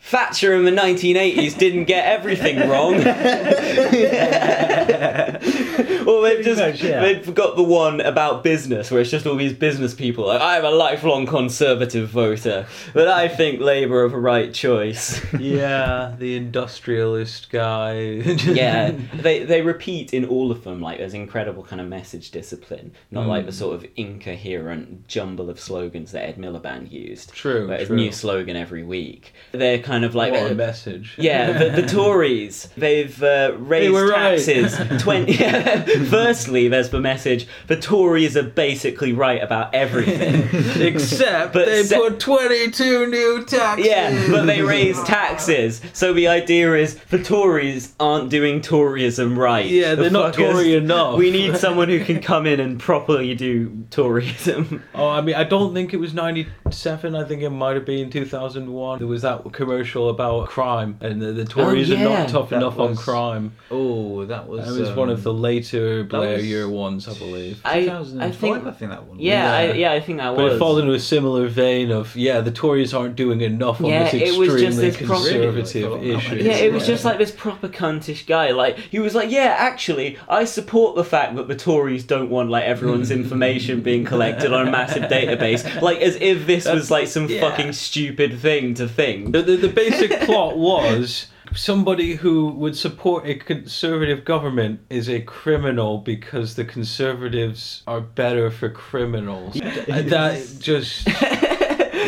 Thatcher 0.00 0.54
in 0.54 0.64
the 0.64 0.70
1980s 0.70 1.58
didn't 1.58 1.84
get 1.84 2.06
everything 2.06 2.68
wrong. 2.68 2.94
well, 6.06 6.22
they've 6.22 6.44
just 6.44 6.60
much, 6.60 6.82
yeah. 6.82 7.00
they've 7.00 7.34
got 7.34 7.56
the 7.56 7.62
one 7.62 8.00
about 8.00 8.42
business 8.42 8.90
where 8.90 9.00
it's 9.00 9.10
just 9.10 9.26
all 9.26 9.36
these 9.36 9.52
business 9.52 9.94
people 9.94 10.26
like 10.26 10.40
I'm 10.40 10.64
a 10.64 10.70
lifelong 10.70 11.26
conservative 11.26 12.08
voter, 12.08 12.66
but 12.92 13.08
I 13.08 13.28
think 13.28 13.60
Labour 13.60 14.04
are 14.04 14.08
the 14.08 14.16
right 14.16 14.52
choice. 14.52 15.20
yeah, 15.38 16.14
the 16.18 16.36
industrialist 16.36 17.50
guy. 17.50 17.98
yeah, 18.44 18.92
they 19.14 19.44
they 19.44 19.62
repeat 19.62 20.12
in 20.12 20.24
all 20.24 20.50
of 20.50 20.64
them 20.64 20.80
like 20.80 20.98
there's 20.98 21.14
incredible 21.14 21.62
kind 21.62 21.80
of 21.80 21.88
message 21.88 22.30
discipline, 22.30 22.92
not 23.10 23.26
like 23.26 23.38
Mm. 23.38 23.46
the 23.46 23.52
sort 23.52 23.74
of 23.76 23.86
incoherent 23.96 25.06
jumble 25.06 25.48
of 25.48 25.60
slogans 25.60 26.12
that 26.12 26.24
Ed 26.24 26.36
Miliband 26.36 26.90
used. 26.90 27.32
True, 27.32 27.68
where 27.68 27.76
it's 27.76 27.84
a 27.84 27.86
true. 27.86 27.96
new 27.96 28.10
slogan 28.12 28.56
every 28.56 28.82
week. 28.82 29.32
They're 29.52 29.78
kind 29.78 30.04
of 30.04 30.14
like 30.14 30.32
what 30.32 30.50
a 30.50 30.54
message. 30.54 31.14
yeah, 31.18 31.52
the, 31.52 31.82
the 31.82 31.88
Tories 31.88 32.68
they've 32.76 33.22
uh, 33.22 33.52
raised 33.58 33.94
right. 33.94 34.38
taxes. 34.44 35.02
Twenty. 35.02 35.32
Firstly, 36.10 36.68
there's 36.68 36.90
the 36.90 37.00
message: 37.00 37.46
the 37.66 37.76
Tories 37.76 38.36
are 38.36 38.42
basically 38.42 39.12
right 39.12 39.42
about 39.42 39.74
everything. 39.74 40.48
Except 40.80 41.52
But 41.52 41.66
they 41.66 41.82
se- 41.82 41.96
put 41.96 42.20
22 42.20 43.06
new 43.06 43.44
taxes. 43.44 43.86
Yeah, 43.86 44.28
but 44.30 44.46
they 44.46 44.62
raise 44.62 45.02
taxes. 45.04 45.80
So 45.92 46.12
the 46.12 46.28
idea 46.28 46.74
is 46.74 46.96
the 47.10 47.22
Tories 47.22 47.94
aren't 48.00 48.30
doing 48.30 48.60
Toryism 48.60 49.36
right. 49.36 49.66
Yeah, 49.66 49.94
The 49.94 50.02
they're 50.02 50.10
not 50.10 50.34
fuckers- 50.34 50.52
Tory 50.52 50.74
enough. 50.74 51.18
We 51.18 51.30
need 51.30 51.56
someone 51.56 51.88
who 51.88 52.04
can 52.04 52.20
come 52.20 52.46
in 52.46 52.60
and 52.60 52.78
properly 52.78 53.34
do 53.34 53.68
Toryism. 53.90 54.82
Oh, 54.94 55.08
I 55.08 55.20
mean, 55.20 55.34
I 55.34 55.44
don't 55.44 55.74
think 55.74 55.92
it 55.94 55.98
was 55.98 56.14
97. 56.14 57.14
I 57.14 57.24
think 57.24 57.42
it 57.42 57.50
might 57.50 57.74
have 57.76 57.84
been 57.84 58.10
2001. 58.10 58.98
There 58.98 59.06
was 59.06 59.22
that 59.22 59.52
commercial 59.52 60.08
about 60.08 60.48
crime, 60.48 60.98
and 61.00 61.20
the, 61.20 61.32
the 61.32 61.44
Tories 61.44 61.90
are 61.90 61.94
yeah. 61.94 62.04
not 62.04 62.28
tough 62.28 62.50
That 62.50 62.56
enough 62.56 62.78
on 62.78 62.96
crime. 62.96 63.52
Oh, 63.70 64.24
that 64.26 64.48
was. 64.48 64.66
That 64.66 64.80
was 64.80 64.90
one 64.92 65.10
of 65.10 65.22
the 65.22 65.32
um, 65.32 65.40
later 65.58 66.04
Blair 66.04 66.36
was- 66.36 66.46
year 66.46 66.68
ones, 66.68 67.08
I 67.08 67.14
believe. 67.14 67.60
I, 67.64 67.80
2005, 67.80 68.22
I 68.22 68.30
think. 68.32 68.66
I 68.66 68.70
think 68.70 68.90
that 68.90 69.04
one. 69.04 69.18
Yeah, 69.18 69.52
I, 69.52 69.64
Yeah. 69.66 69.72
yeah, 69.72 69.92
I 69.92 70.00
think 70.00 70.18
that 70.18 70.36
But 70.36 70.44
was. 70.44 70.54
it 70.54 70.58
falls 70.58 70.78
into 70.78 70.92
a 70.92 71.00
similar 71.00 71.48
vein 71.48 71.90
of 71.90 72.14
yeah, 72.16 72.40
the 72.40 72.50
Tories 72.50 72.94
aren't 72.94 73.16
doing 73.16 73.40
enough 73.40 73.80
on 73.80 73.86
Yeah, 73.86 74.10
this 74.10 74.14
it 74.14 74.38
was 74.38 74.48
extremely 74.48 74.66
just 74.66 74.78
this 74.78 74.96
proper- 74.96 75.22
conservative 75.22 75.92
Really? 75.92 76.10
Issue. 76.12 76.36
Yeah, 76.36 76.52
it 76.52 76.72
was 76.72 76.86
just 76.86 77.04
like 77.04 77.18
this 77.18 77.30
proper 77.30 77.68
cuntish 77.68 78.26
guy. 78.26 78.50
Like 78.52 78.78
he 78.78 78.98
was 78.98 79.14
like, 79.14 79.30
yeah, 79.30 79.54
actually, 79.58 80.18
I 80.28 80.44
support 80.44 80.96
the 80.96 81.04
fact 81.04 81.36
that 81.36 81.48
the 81.48 81.56
Tories 81.56 82.04
don't 82.04 82.30
want 82.30 82.50
like 82.50 82.64
everyone's 82.64 83.08
hmm. 83.08 83.20
information 83.20 83.80
being 83.80 84.04
collected 84.04 84.52
on 84.52 84.68
a 84.68 84.70
massive 84.70 85.04
database. 85.04 85.66
Like 85.88 85.98
as 86.00 86.16
if 86.16 86.46
this 86.46 86.66
was 86.66 86.90
like 86.90 87.08
some 87.08 87.28
yeah. 87.28 87.40
fucking 87.40 87.72
stupid 87.72 88.38
thing 88.40 88.74
to 88.74 88.88
think. 88.88 89.32
The, 89.32 89.42
the, 89.42 89.56
the 89.56 89.68
basic 89.68 90.20
plot 90.22 90.56
was 90.58 91.26
somebody 91.54 92.14
who 92.14 92.48
would 92.48 92.76
support 92.76 93.26
a 93.26 93.34
conservative 93.34 94.24
government 94.24 94.80
is 94.90 95.08
a 95.08 95.20
criminal 95.20 95.98
because 95.98 96.56
the 96.56 96.64
conservatives 96.64 97.82
are 97.86 98.00
better 98.00 98.50
for 98.50 98.68
criminals. 98.68 99.60
Uh, 99.60 100.02
that 100.06 100.46
just 100.60 101.08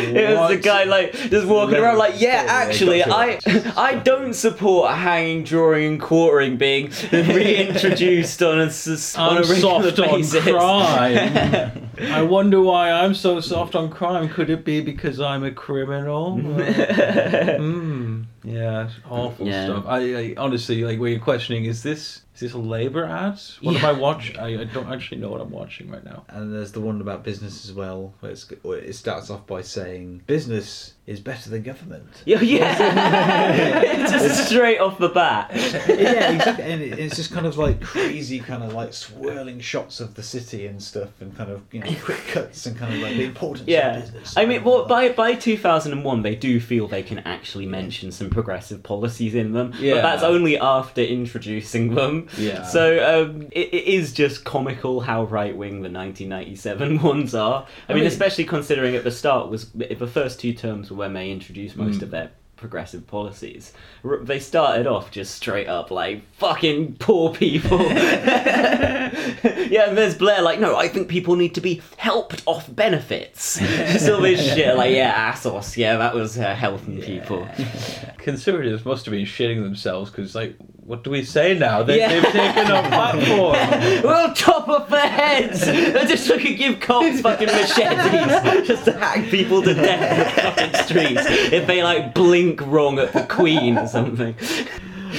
it 0.01 0.37
was 0.37 0.49
the 0.49 0.57
guy 0.57 0.83
like 0.83 1.13
just 1.13 1.47
walking 1.47 1.77
around 1.77 1.97
like, 1.97 2.19
yeah, 2.19 2.45
actually. 2.47 3.03
I 3.03 3.39
I 3.77 3.95
don't 3.95 4.33
support 4.33 4.93
hanging, 4.93 5.43
drawing, 5.43 5.85
and 5.85 6.01
quartering 6.01 6.57
being 6.57 6.91
reintroduced 7.11 8.41
on 8.41 8.59
a, 8.59 8.63
on 8.63 9.37
a 9.37 9.39
I'm 9.39 9.43
soft 9.43 9.99
on 9.99 10.23
crime. 10.23 11.89
I 11.99 12.21
wonder 12.23 12.61
why 12.61 12.91
I'm 12.91 13.13
so 13.13 13.39
soft 13.39 13.75
on 13.75 13.89
crime. 13.89 14.29
Could 14.29 14.49
it 14.49 14.65
be 14.65 14.81
because 14.81 15.19
I'm 15.19 15.43
a 15.43 15.51
criminal? 15.51 16.39
Hmm. 16.39 18.10
Yeah, 18.43 18.89
awful 19.09 19.47
Yeah. 19.47 19.65
stuff. 19.65 19.85
I, 19.87 20.15
I 20.15 20.33
honestly 20.37 20.83
like 20.83 20.99
when 20.99 21.11
you're 21.11 21.21
questioning, 21.21 21.65
is 21.65 21.83
this 21.83 22.21
is 22.35 22.39
this 22.41 22.53
a 22.53 22.57
Labour 22.57 23.05
ad? 23.05 23.39
What 23.61 23.75
am 23.75 23.85
I 23.85 23.91
watching? 23.91 24.37
I, 24.39 24.61
I 24.61 24.63
don't 24.63 24.91
actually 24.91 25.19
know 25.19 25.29
what 25.29 25.41
I'm 25.41 25.51
watching 25.51 25.89
right 25.91 26.03
now. 26.03 26.23
And 26.29 26.53
there's 26.53 26.71
the 26.71 26.81
one 26.81 26.99
about 27.01 27.23
business 27.23 27.65
as 27.65 27.73
well, 27.73 28.13
where, 28.19 28.31
it's, 28.31 28.49
where 28.63 28.79
it 28.79 28.95
starts 28.95 29.29
off 29.29 29.45
by 29.45 29.61
saying 29.61 30.23
business 30.27 30.93
is 31.07 31.19
better 31.19 31.49
than 31.49 31.63
government. 31.63 32.07
Yeah, 32.25 32.39
yeah. 32.41 34.07
just 34.11 34.47
straight 34.47 34.79
off 34.79 34.97
the 34.99 35.09
bat. 35.09 35.49
yeah, 35.55 36.31
exactly. 36.31 36.63
And 36.65 36.81
it, 36.81 36.99
it's 36.99 37.15
just 37.15 37.31
kind 37.31 37.45
of 37.45 37.57
like 37.57 37.81
crazy, 37.81 38.39
kind 38.39 38.63
of 38.63 38.73
like 38.73 38.93
swirling 38.93 39.59
shots 39.59 39.99
of 39.99 40.13
the 40.13 40.23
city 40.23 40.67
and 40.67 40.81
stuff, 40.81 41.09
and 41.19 41.35
kind 41.35 41.49
of 41.51 41.61
you 41.71 41.79
know 41.79 41.91
quick 42.03 42.19
cuts 42.27 42.65
and 42.67 42.77
kind 42.77 42.93
of 42.93 42.99
like 42.99 43.15
the 43.15 43.23
importance 43.23 43.67
Yeah, 43.67 43.97
of 43.97 44.03
business. 44.03 44.37
I 44.37 44.45
mean, 44.45 44.63
well, 44.63 44.85
by 44.85 45.09
by 45.09 45.33
two 45.33 45.57
thousand 45.57 45.93
and 45.93 46.03
one, 46.03 46.21
they 46.21 46.35
do 46.35 46.59
feel 46.59 46.87
they 46.87 47.03
can 47.03 47.19
actually 47.19 47.65
mention 47.65 48.11
some 48.11 48.29
progressive 48.29 48.83
policies 48.83 49.33
in 49.35 49.53
them, 49.53 49.73
Yeah. 49.79 49.95
but 49.95 50.01
that's 50.03 50.23
only 50.23 50.57
after 50.59 51.01
introducing 51.01 51.95
them. 51.95 52.27
Yeah. 52.37 52.63
So 52.63 53.23
um, 53.25 53.43
it, 53.51 53.73
it 53.73 53.85
is 53.85 54.13
just 54.13 54.43
comical 54.43 55.01
how 55.01 55.23
right 55.25 55.55
wing 55.57 55.81
the 55.81 55.89
nineteen 55.89 56.29
ninety 56.29 56.55
seven 56.55 57.01
ones 57.01 57.33
are. 57.33 57.65
I, 57.87 57.91
I 57.91 57.95
mean, 57.95 58.03
mean- 58.03 58.11
especially 58.11 58.45
considering 58.45 58.95
at 58.95 59.03
the 59.03 59.11
start 59.11 59.49
was 59.49 59.71
the 59.71 60.07
first 60.07 60.39
two 60.39 60.53
terms 60.53 60.91
were 60.91 61.00
when 61.01 61.13
they 61.13 61.31
introduced 61.31 61.75
most 61.75 61.99
Mm. 61.99 62.03
of 62.03 62.11
their 62.11 62.29
progressive 62.55 63.07
policies. 63.07 63.73
R- 64.05 64.19
They 64.23 64.37
started 64.39 64.85
off 64.85 65.09
just 65.09 65.33
straight 65.35 65.67
up 65.67 65.89
like 65.89 66.21
fucking 66.37 66.97
poor 66.99 67.33
people. 67.33 67.79
yeah, 67.91 69.87
and 69.89 69.97
there's 69.97 70.15
Blair 70.15 70.41
like, 70.43 70.59
no, 70.59 70.75
I 70.75 70.87
think 70.87 71.07
people 71.07 71.35
need 71.35 71.55
to 71.55 71.61
be 71.61 71.81
helped 71.97 72.43
off 72.45 72.73
benefits. 72.73 73.57
Just 73.93 74.07
all 74.09 74.21
this 74.21 74.39
shit 74.53 74.75
like, 74.77 74.93
yeah, 74.93 75.31
ASBOs, 75.33 75.75
yeah, 75.77 75.97
that 75.97 76.13
was 76.13 76.37
uh, 76.37 76.53
helping 76.53 77.01
people. 77.01 77.47
Conservatives 78.21 78.85
must 78.85 79.05
have 79.05 79.11
been 79.11 79.25
shitting 79.25 79.61
themselves 79.63 80.11
because, 80.11 80.35
like, 80.35 80.55
what 80.85 81.03
do 81.03 81.09
we 81.09 81.23
say 81.23 81.57
now? 81.57 81.81
They, 81.83 81.97
Yeah. 81.99 82.09
They've 82.09 82.23
taken 82.31 82.65
a 82.71 82.81
platform. 82.87 84.03
We'll 84.03 84.33
chop 84.33 84.67
off 84.67 84.89
their 84.89 85.07
heads! 85.07 85.61
They're 85.65 86.05
just 86.05 86.27
fucking 86.27 86.55
give 86.57 86.79
cops 86.79 87.21
fucking 87.21 87.47
machetes 87.47 88.67
just 88.67 88.85
to 88.85 88.93
hack 88.93 89.25
people 89.29 89.61
to 89.63 89.73
death 89.73 90.11
in 90.11 90.19
the 90.19 90.41
fucking 90.41 90.83
streets 90.85 91.21
if 91.51 91.67
they 91.67 91.83
like 91.83 92.13
blink 92.13 92.61
wrong 92.61 92.99
at 92.99 93.13
the 93.13 93.23
Queen 93.23 93.77
or 93.77 93.87
something. 93.87 94.35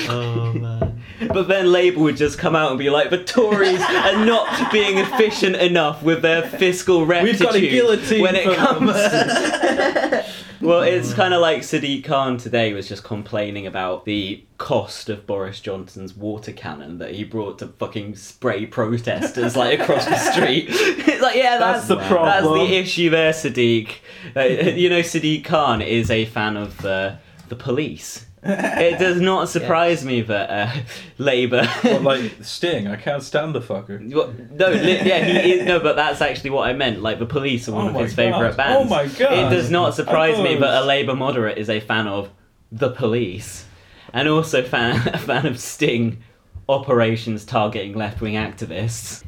oh 0.09 0.53
man. 0.55 1.01
But 1.29 1.47
then 1.49 1.71
Labour 1.71 2.01
would 2.01 2.17
just 2.17 2.39
come 2.39 2.57
out 2.57 2.71
and 2.71 2.79
be 2.79 2.91
like, 2.91 3.11
the 3.11 3.23
Tories 3.23 3.81
are 3.81 4.25
not 4.25 4.73
being 4.73 4.99
efficient 4.99 5.55
enough 5.57 6.03
with 6.03 6.21
their 6.23 6.43
fiscal 6.43 7.07
rectitude 7.07 7.41
We've 7.41 7.49
got 7.49 7.55
a 7.57 7.61
guillotine 7.61 8.23
when 8.23 8.35
it 8.37 8.45
for 8.45 8.55
comes. 8.55 8.93
them. 8.93 10.25
well, 10.63 10.83
it's 10.83 11.13
kind 11.15 11.35
of 11.35 11.41
like 11.41 11.63
Sadiq 11.63 12.05
Khan 12.05 12.37
today 12.37 12.73
was 12.73 12.89
just 12.89 13.05
complaining 13.05 13.67
about 13.67 14.05
the 14.05 14.45
cost 14.59 15.09
of 15.09 15.27
Boris 15.27 15.61
Johnson's 15.61 16.15
water 16.15 16.53
cannon 16.53 16.99
that 16.99 17.15
he 17.15 17.25
brought 17.25 17.59
to 17.59 17.69
fucking 17.69 18.17
spray 18.17 18.67
protesters 18.67 19.57
like 19.57 19.81
across 19.81 20.05
the 20.05 20.17
street. 20.17 20.67
it's 20.71 21.21
like, 21.21 21.37
yeah, 21.37 21.59
that's, 21.59 21.89
That's 21.89 22.09
the 22.09 22.15
That's 22.15 22.47
the 22.47 22.77
issue 22.77 23.11
there, 23.11 23.33
Sadiq. 23.33 23.97
Uh, 24.37 24.41
you 24.43 24.89
know, 24.89 25.01
Sadiq 25.01 25.45
Khan 25.45 25.83
is 25.83 26.11
a 26.11 26.25
fan 26.27 26.57
of 26.57 26.85
uh, 26.85 27.17
the 27.49 27.57
police. 27.57 28.27
it 28.45 28.99
does 28.99 29.21
not 29.21 29.49
surprise 29.49 30.05
me 30.05 30.21
that 30.23 30.51
uh, 30.51 30.73
Labour. 31.19 31.65
What, 31.83 32.03
like 32.03 32.33
Sting, 32.43 32.89
I 32.89 32.97
can't 32.97 33.23
stand 33.23 33.55
the 33.55 33.61
fucker. 33.61 34.13
Well, 34.13 34.35
no, 34.51 34.69
li- 34.71 35.01
yeah, 35.07 35.25
he 35.25 35.53
is, 35.53 35.67
no, 35.67 35.79
but 35.79 35.95
that's 35.95 36.21
actually 36.21 36.51
what 36.51 36.69
I 36.69 36.73
meant. 36.73 37.03
Like 37.03 37.21
the 37.21 37.27
Police 37.27 37.69
are 37.69 37.73
one 37.73 37.87
Oh 37.87 37.99
of 37.99 38.05
his 38.05 38.15
favourite 38.15 38.57
bands. 38.57 38.91
Oh 38.91 38.95
my 38.95 39.07
God. 39.07 39.33
It 39.53 39.55
does 39.55 39.71
not 39.71 39.95
surprise 39.95 40.39
me 40.39 40.55
it 40.55 40.61
that 40.61 40.83
a 40.83 40.85
Labour 40.85 41.15
moderate 41.15 41.57
is 41.57 41.71
a 41.71 41.79
fan 41.79 42.09
of 42.09 42.31
the 42.73 42.91
Police, 42.91 43.65
and 44.13 44.27
also 44.29 44.63
fan 44.63 45.07
a 45.09 45.19
fan 45.19 45.47
of 45.47 45.61
Sting 45.61 46.23
operations 46.69 47.45
targeting 47.45 47.95
left 47.95 48.21
wing 48.21 48.35
activists. 48.35 49.23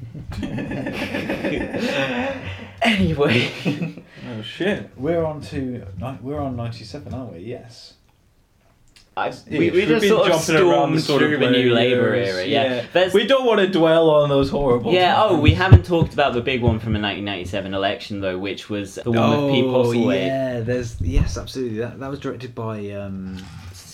anyway, 2.83 4.03
Oh 4.27 4.43
shit. 4.43 4.91
We're 4.97 5.25
on 5.25 5.41
to 5.43 5.87
we're 6.21 6.41
on 6.41 6.57
ninety 6.57 6.85
seven, 6.85 7.15
aren't 7.15 7.33
we? 7.35 7.41
Yes. 7.41 7.95
I, 9.17 9.29
Yeah, 9.29 9.35
we, 9.51 9.59
we 9.59 9.71
we've 9.71 9.89
just 9.89 10.01
been 10.03 10.11
sort 10.11 10.31
of 10.31 10.41
stormed 10.41 11.01
sort 11.01 11.23
of 11.23 11.29
through 11.29 11.39
the 11.39 11.51
new 11.51 11.73
Labour 11.73 12.15
era. 12.15 12.45
Yeah, 12.45 12.85
There's- 12.93 13.15
We 13.15 13.27
don't 13.27 13.47
want 13.47 13.61
to 13.61 13.69
dwell 13.69 14.11
on 14.11 14.29
those 14.29 14.51
horrible. 14.51 14.93
Yeah. 14.93 15.15
Oh, 15.23 15.39
we 15.39 15.55
haven't 15.55 15.85
talked 15.87 16.13
about 16.13 16.35
the 16.35 16.41
big 16.41 16.63
one 16.63 16.81
from 16.81 16.95
the 16.95 16.99
1997 17.01 17.75
election 17.75 18.21
though, 18.21 18.39
which 18.39 18.69
was 18.69 18.97
the 18.97 19.11
one 19.13 19.31
with 19.45 19.55
Pete 19.55 19.65
Postlethwaite, 19.65 20.07
Oh, 20.07 20.11
yeah. 20.11 20.61
There's 20.61 21.01
yes, 21.01 21.39
absolutely. 21.39 21.79
That 21.79 22.01
that 22.01 22.11
was 22.11 22.19
directed 22.19 22.55
by 22.57 22.91
um, 22.91 23.39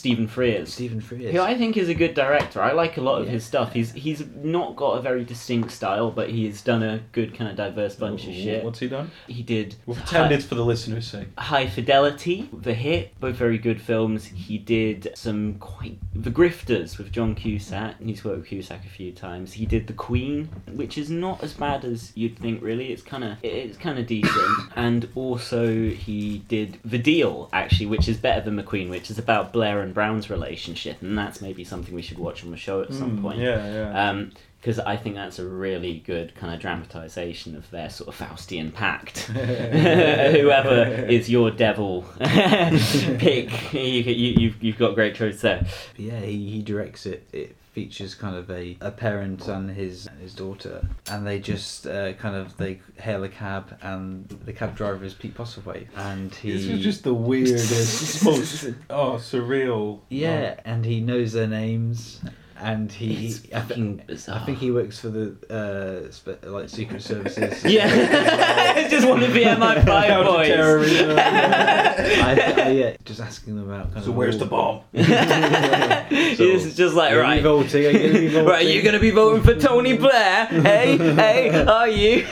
Stephen 0.00 0.26
Frears. 0.26 0.68
Stephen 0.68 1.00
Frears. 1.00 1.32
Who 1.32 1.40
I 1.40 1.54
think 1.56 1.76
is 1.76 1.88
a 1.90 1.94
good 1.94 2.14
director. 2.14 2.62
I 2.62 2.72
like 2.72 2.96
a 2.96 3.02
lot 3.02 3.20
of 3.20 3.26
Yeah. 3.26 3.32
his 3.32 3.44
stuff. 3.44 3.74
He's 3.74 3.92
he's 3.92 4.22
not 4.42 4.74
got 4.76 4.92
a 4.98 5.02
very 5.02 5.24
distinct 5.24 5.70
style, 5.72 6.10
but 6.10 6.30
he's 6.30 6.62
done 6.62 6.82
a 6.82 7.00
good 7.12 7.34
kind 7.34 7.50
of 7.50 7.56
diverse 7.56 7.96
bunch 7.96 8.26
of 8.26 8.32
shit. 8.34 8.64
What's 8.64 8.78
he 8.78 8.88
done? 8.88 9.10
He 9.28 9.42
did 9.42 9.74
We'll 9.84 9.96
pretend 9.96 10.32
it's 10.32 10.46
for 10.46 10.54
the 10.54 10.64
listener's 10.64 11.06
sake. 11.06 11.28
High 11.38 11.66
Fidelity, 11.66 12.48
The 12.52 12.72
Hit, 12.72 13.18
both 13.20 13.36
very 13.36 13.58
good 13.58 13.80
films. 13.80 14.24
He 14.24 14.56
did 14.56 15.10
some 15.14 15.56
quite 15.60 15.98
The 16.14 16.30
Grifters 16.30 16.96
with 16.96 17.12
John 17.12 17.34
Cusack. 17.34 18.00
He's 18.02 18.24
worked 18.24 18.38
with 18.38 18.46
Cusack 18.48 18.84
a 18.86 18.88
few 18.88 19.12
times. 19.12 19.52
He 19.52 19.66
did 19.66 19.86
The 19.86 19.92
Queen, 19.92 20.48
which 20.72 20.96
is 20.96 21.10
not 21.10 21.42
as 21.44 21.52
bad 21.52 21.84
as 21.84 22.12
you'd 22.14 22.38
think. 22.38 22.62
Really, 22.62 22.90
it's 22.92 23.02
kind 23.02 23.24
of 23.24 23.32
it's 23.42 23.76
kind 23.76 23.98
of 23.98 24.06
decent. 24.06 24.48
and 24.76 25.08
also 25.14 25.90
he 25.90 26.42
did 26.48 26.78
The 26.84 26.98
Deal, 26.98 27.48
actually, 27.52 27.86
which 27.86 28.08
is 28.08 28.16
better 28.16 28.40
than 28.40 28.56
The 28.56 28.62
Queen, 28.62 28.88
which 28.88 29.10
is 29.10 29.18
about 29.18 29.52
Blair 29.52 29.80
and 29.82 29.89
Brown's 29.92 30.30
relationship, 30.30 31.00
and 31.02 31.16
that's 31.18 31.40
maybe 31.40 31.64
something 31.64 31.94
we 31.94 32.02
should 32.02 32.18
watch 32.18 32.44
on 32.44 32.50
the 32.50 32.56
show 32.56 32.82
at 32.82 32.92
some 32.92 33.18
Mm, 33.18 33.22
point 33.22 33.38
Yeah, 33.40 33.72
yeah. 33.72 34.24
because 34.60 34.78
I 34.78 34.96
think 34.96 35.14
that's 35.14 35.38
a 35.38 35.46
really 35.46 35.98
good 36.06 36.34
kind 36.34 36.54
of 36.54 36.60
dramatisation 36.60 37.56
of 37.56 37.70
their 37.70 37.88
sort 37.90 38.08
of 38.08 38.16
Faustian 38.18 38.72
pact. 38.72 39.18
Whoever 39.20 40.84
is 41.06 41.30
your 41.30 41.50
devil, 41.50 42.04
pick. 42.20 43.72
You, 43.72 43.80
you, 43.80 44.34
you've, 44.38 44.62
you've 44.62 44.78
got 44.78 44.94
great 44.94 45.14
choice 45.14 45.40
there. 45.40 45.66
Yeah, 45.96 46.20
he, 46.20 46.50
he 46.50 46.62
directs 46.62 47.06
it. 47.06 47.26
It 47.32 47.56
features 47.72 48.14
kind 48.14 48.36
of 48.36 48.50
a, 48.50 48.76
a 48.80 48.90
parent 48.90 49.46
and 49.48 49.70
his 49.70 50.08
his 50.20 50.34
daughter, 50.34 50.86
and 51.10 51.26
they 51.26 51.38
just 51.38 51.86
uh, 51.86 52.12
kind 52.14 52.34
of 52.36 52.56
they 52.56 52.80
hail 52.96 53.24
a 53.24 53.28
cab, 53.28 53.76
and 53.82 54.28
the 54.44 54.52
cab 54.52 54.76
driver 54.76 55.04
is 55.04 55.14
Pete 55.14 55.34
Postlethwaite, 55.34 55.88
and 55.96 56.34
he 56.34 56.52
this 56.52 56.66
is 56.66 56.80
just 56.80 57.04
the 57.04 57.14
weirdest, 57.14 58.24
most 58.24 58.64
oh 58.90 59.14
surreal. 59.14 60.00
yeah, 60.08 60.58
and 60.64 60.84
he 60.84 61.00
knows 61.00 61.32
their 61.32 61.46
names, 61.46 62.20
and 62.60 62.90
he 62.92 63.26
It's 63.28 63.40
I, 63.54 63.60
thi- 63.60 64.02
I 64.28 64.38
think 64.44 64.58
he 64.58 64.70
works 64.70 64.98
for 65.00 65.08
the 65.08 65.34
uh, 65.50 66.10
spe- 66.12 66.44
like 66.46 66.68
secret 66.68 67.02
services. 67.02 67.64
Yeah, 67.70 68.88
just 68.90 69.08
one 69.08 69.20
to 69.20 69.28
be 69.32 69.44
MI5 69.44 69.84
boys. 69.86 70.06
Counter-terrorism. 70.08 71.10
I, 71.18 72.52
I, 72.56 72.68
yeah, 72.70 72.96
just 73.04 73.20
asking 73.20 73.56
them 73.56 73.70
about 73.70 73.92
kind 73.92 74.04
So 74.04 74.10
of 74.10 74.16
where's 74.16 74.34
all- 74.34 74.40
the 74.40 74.46
bomb? 74.46 74.80
it's 74.92 76.74
just 76.76 76.94
like 76.94 77.12
Are 77.12 77.16
you 77.16 77.20
right. 77.20 77.42
voting? 77.42 77.86
Are 77.86 77.90
you 77.90 78.30
voting? 78.30 78.44
Right, 78.46 78.66
are 78.66 78.68
you 78.68 78.82
gonna 78.82 78.98
be 79.00 79.10
voting 79.10 79.42
for 79.42 79.54
Tony 79.54 79.96
Blair? 79.96 80.46
hey, 80.46 80.96
hey, 80.96 81.64
are 81.64 81.88
you? 81.88 82.26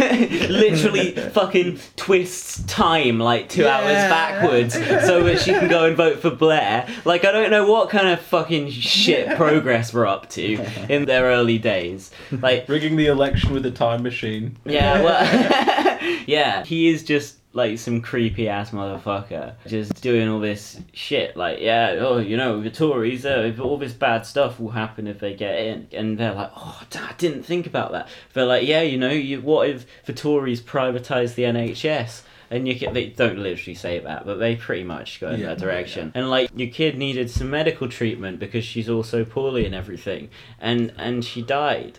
Literally 0.48 1.12
fucking 1.12 1.78
twists 1.96 2.62
time 2.64 3.18
like 3.18 3.48
two 3.48 3.66
hours 3.66 3.92
backwards 3.92 4.74
so 4.74 5.22
that 5.24 5.40
she 5.40 5.52
can 5.52 5.68
go 5.68 5.86
and 5.86 5.96
vote 5.96 6.20
for 6.20 6.30
Blair. 6.30 6.86
Like, 7.04 7.24
I 7.24 7.32
don't 7.32 7.50
know 7.50 7.70
what 7.70 7.90
kind 7.90 8.08
of 8.08 8.20
fucking 8.20 8.70
shit 8.70 9.36
progress 9.36 9.92
we're 9.94 10.06
up 10.06 10.17
to 10.30 10.54
in 10.88 11.04
their 11.04 11.24
early 11.24 11.58
days. 11.58 12.10
Like, 12.30 12.68
Rigging 12.68 12.96
the 12.96 13.06
election 13.06 13.52
with 13.52 13.64
a 13.66 13.70
time 13.70 14.02
machine. 14.02 14.56
yeah, 14.64 15.02
well, 15.02 16.20
yeah, 16.26 16.64
he 16.64 16.88
is 16.88 17.04
just 17.04 17.36
like 17.52 17.78
some 17.78 18.00
creepy 18.00 18.48
ass 18.48 18.70
motherfucker, 18.70 19.54
just 19.66 20.00
doing 20.02 20.28
all 20.28 20.38
this 20.40 20.80
shit. 20.92 21.36
Like, 21.36 21.60
yeah, 21.60 21.96
oh, 21.98 22.18
you 22.18 22.36
know, 22.36 22.60
the 22.62 22.70
Tories, 22.70 23.24
uh, 23.24 23.54
all 23.60 23.78
this 23.78 23.92
bad 23.92 24.26
stuff 24.26 24.60
will 24.60 24.70
happen 24.70 25.06
if 25.06 25.18
they 25.18 25.34
get 25.34 25.58
in, 25.58 25.88
and 25.92 26.18
they're 26.18 26.34
like, 26.34 26.52
oh, 26.56 26.80
I 26.94 27.12
didn't 27.18 27.44
think 27.44 27.66
about 27.66 27.92
that. 27.92 28.08
They're 28.34 28.46
like, 28.46 28.66
yeah, 28.66 28.82
you 28.82 28.98
know, 28.98 29.10
you, 29.10 29.40
what 29.40 29.68
if 29.68 29.86
the 30.04 30.12
Tories 30.12 30.60
privatise 30.60 31.34
the 31.34 31.44
NHS? 31.44 32.22
And 32.50 32.66
you 32.66 32.78
can, 32.78 32.94
they 32.94 33.06
don't 33.06 33.38
literally 33.38 33.74
say 33.74 33.98
that, 33.98 34.24
but 34.24 34.36
they 34.38 34.56
pretty 34.56 34.84
much 34.84 35.20
go 35.20 35.28
in 35.30 35.40
Yeah. 35.40 35.48
that 35.48 35.58
direction. 35.58 36.12
And 36.14 36.30
like 36.30 36.50
your 36.56 36.70
kid 36.70 36.96
needed 36.96 37.30
some 37.30 37.50
medical 37.50 37.88
treatment 37.88 38.38
because 38.38 38.64
she's 38.64 38.88
all 38.88 39.02
so 39.02 39.24
poorly 39.24 39.66
and 39.66 39.74
everything, 39.74 40.30
and 40.60 40.92
and 40.96 41.24
she 41.24 41.42
died. 41.42 41.98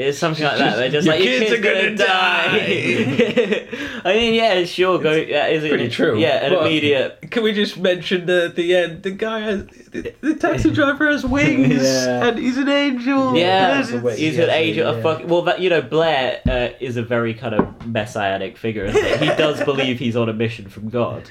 It's 0.00 0.16
something 0.18 0.44
like 0.44 0.58
that. 0.58 0.76
They're 0.76 0.90
just 0.90 1.06
Your 1.06 1.16
like 1.16 1.24
your 1.24 1.38
kids 1.40 1.50
kid's 1.50 1.58
are 1.58 1.62
gonna, 1.62 1.82
gonna 1.82 1.96
die. 1.96 3.68
I 4.04 4.14
mean, 4.14 4.34
yeah, 4.34 4.64
sure. 4.64 5.00
Go. 5.00 5.10
Yeah, 5.12 5.48
is 5.48 5.64
it 5.64 5.70
Pretty 5.70 5.88
true. 5.88 6.16
Yeah, 6.18 6.44
an 6.46 6.52
Well, 6.52 6.60
immediate. 6.66 7.30
Can 7.32 7.42
we 7.42 7.52
just 7.52 7.76
mention 7.78 8.26
that 8.26 8.44
at 8.44 8.54
the 8.56 8.76
end 8.76 9.02
the 9.02 9.10
guy 9.10 9.40
has 9.40 9.66
the, 9.90 10.14
the 10.20 10.36
taxi 10.36 10.70
driver 10.70 11.10
has 11.10 11.24
wings 11.36 11.82
Yeah. 11.82 12.28
and 12.28 12.38
he's 12.38 12.58
an 12.58 12.68
angel. 12.68 13.36
Yeah, 13.36 13.82
That's 13.82 14.18
he's 14.18 14.38
an 14.38 14.50
angel. 14.50 14.86
of 14.86 14.96
yeah. 14.98 15.02
fuck. 15.02 15.22
Well, 15.26 15.42
that 15.42 15.58
you 15.60 15.68
know, 15.68 15.82
Blair 15.82 16.40
uh, 16.48 16.68
is 16.78 16.96
a 16.96 17.02
very 17.02 17.34
kind 17.34 17.56
of 17.56 17.86
messianic 17.86 18.56
figure. 18.56 18.84
Isn't 18.84 19.04
he? 19.04 19.26
he 19.26 19.34
does 19.36 19.60
believe 19.64 19.98
he's 19.98 20.14
on 20.16 20.28
a 20.28 20.32
mission 20.32 20.68
from 20.68 20.90
God. 20.90 21.28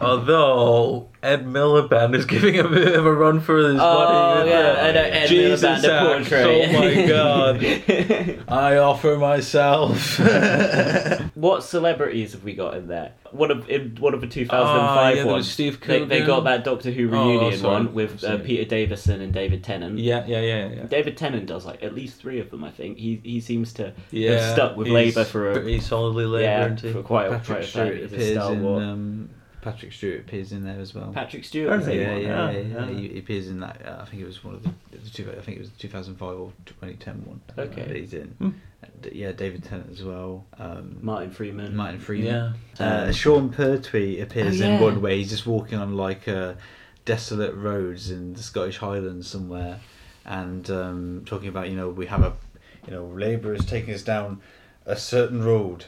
Although 0.00 1.08
Ed 1.22 1.44
Miliband 1.46 2.14
is 2.14 2.24
giving 2.24 2.58
a 2.58 2.66
bit 2.66 2.94
of 2.94 3.04
a 3.04 3.12
run 3.12 3.40
for 3.40 3.58
his 3.58 3.76
body. 3.76 3.80
Oh 3.80 4.34
money. 4.38 4.44
with 4.44 4.52
yeah, 4.52 4.72
the 4.72 4.80
I 4.80 4.92
know 4.92 5.02
Ed 5.02 5.26
Jesus 5.26 5.62
Miliband 5.62 5.84
a 5.84 5.92
act. 5.92 6.06
portrait. 6.30 6.44
Oh 6.46 6.72
my 6.80 7.06
god. 8.38 8.44
I 8.48 8.76
offer 8.78 9.16
myself. 9.18 10.18
what 11.34 11.62
celebrities 11.62 12.32
have 12.32 12.42
we 12.44 12.54
got 12.54 12.74
in 12.76 12.88
there? 12.88 13.12
One 13.32 13.50
of 13.50 13.68
in 13.68 13.96
one 14.00 14.14
of 14.14 14.20
the 14.20 14.26
2005 14.26 14.58
Ah, 14.66 15.08
yeah, 15.10 15.24
ones. 15.24 15.50
Steve 15.50 15.80
they, 15.86 16.04
they 16.04 16.24
got 16.24 16.44
that 16.44 16.64
Doctor 16.64 16.90
Who 16.90 17.08
Oh, 17.14 17.28
reunion 17.28 17.58
sorry. 17.58 17.72
one 17.84 17.94
with 17.94 18.24
uh, 18.24 18.38
Peter 18.38 18.64
Davison 18.64 19.20
and 19.20 19.32
David 19.32 19.62
Tennant. 19.62 19.98
yeah, 19.98 20.24
yeah, 20.26 20.40
yeah, 20.40 20.68
yeah. 20.68 20.82
David 20.84 21.16
Tennant 21.16 21.46
does 21.46 21.64
like 21.66 21.82
at 21.82 21.94
least 21.94 22.20
three 22.20 22.40
of 22.40 22.50
them. 22.50 22.64
I 22.64 22.70
think 22.70 22.98
he 22.98 23.20
he 23.22 23.40
seems 23.40 23.72
to 23.74 23.92
Yeah, 24.10 24.32
have 24.32 24.52
stuck 24.54 24.76
with 24.76 24.88
Labour 24.88 25.24
for 25.24 25.50
a 25.50 25.52
pretty 25.54 25.80
solidly 25.80 26.24
Labour, 26.26 26.76
yeah 26.82 26.92
for 26.92 27.02
quite 27.02 27.26
a, 27.26 27.28
quite 27.30 27.42
Patrick 27.42 27.58
a 27.58 27.60
time. 27.62 27.66
Stewart 27.68 28.04
appears 28.04 28.28
in. 28.28 28.34
stalwart. 28.34 28.82
Um, 28.82 29.30
Patrick 29.62 29.92
Stewart 29.92 30.20
appears 30.20 30.52
in 30.52 30.64
there 30.64 30.80
as 30.80 30.94
well. 30.94 31.12
Patrick 31.12 31.44
Stewart. 31.44 31.80
Does 31.80 31.88
is 31.88 31.94
yeah, 31.96 32.16
yeah, 32.16 32.42
ah, 32.42 32.50
yeah, 32.50 32.58
yeah. 32.60 32.76
ah. 32.80 32.86
He, 32.86 33.08
he 33.08 33.18
appears 33.18 33.48
in 33.48 33.60
that. 33.60 33.80
Uh, 33.84 33.98
I 34.00 34.04
think 34.06 34.22
it 34.22 34.26
was 34.26 34.42
one 34.44 34.54
of 34.54 34.62
the, 34.62 34.70
the 34.92 35.10
two. 35.10 35.30
I 35.36 35.40
think 35.42 35.58
it 35.58 35.60
was 35.60 35.70
the 35.70 35.78
2005 35.78 36.28
or 36.38 36.52
2010 36.66 37.14
one. 37.26 37.40
uh, 37.56 37.60
Okay. 37.62 37.82
that 37.86 37.96
he's 37.96 38.14
in. 38.14 38.28
Hmm. 38.38 38.50
And, 38.82 39.12
yeah, 39.12 39.32
David 39.32 39.64
Tennant 39.64 39.90
as 39.90 40.02
well. 40.02 40.46
Um, 40.58 40.98
Martin 41.02 41.30
Freeman. 41.30 41.76
Martin 41.76 42.00
Freeman. 42.00 42.26
Yeah. 42.26 42.52
Uh, 42.84 43.06
Um, 43.06 43.12
Sean 43.12 43.50
Pertwee 43.50 44.20
appears 44.20 44.60
Oh, 44.60 44.64
in 44.64 44.80
one 44.80 45.02
where 45.02 45.14
he's 45.14 45.28
just 45.30 45.46
walking 45.46 45.78
on 45.78 45.96
like 45.96 46.26
uh, 46.26 46.54
desolate 47.04 47.54
roads 47.54 48.10
in 48.10 48.32
the 48.34 48.42
Scottish 48.42 48.78
Highlands 48.78 49.28
somewhere, 49.28 49.80
and 50.24 50.70
um, 50.70 51.22
talking 51.26 51.48
about 51.48 51.68
you 51.68 51.76
know 51.76 51.90
we 51.90 52.06
have 52.06 52.22
a, 52.22 52.32
you 52.86 52.92
know 52.94 53.04
Labour 53.06 53.52
is 53.54 53.64
taking 53.66 53.92
us 53.94 54.02
down 54.02 54.40
a 54.86 54.96
certain 54.96 55.42
road, 55.44 55.86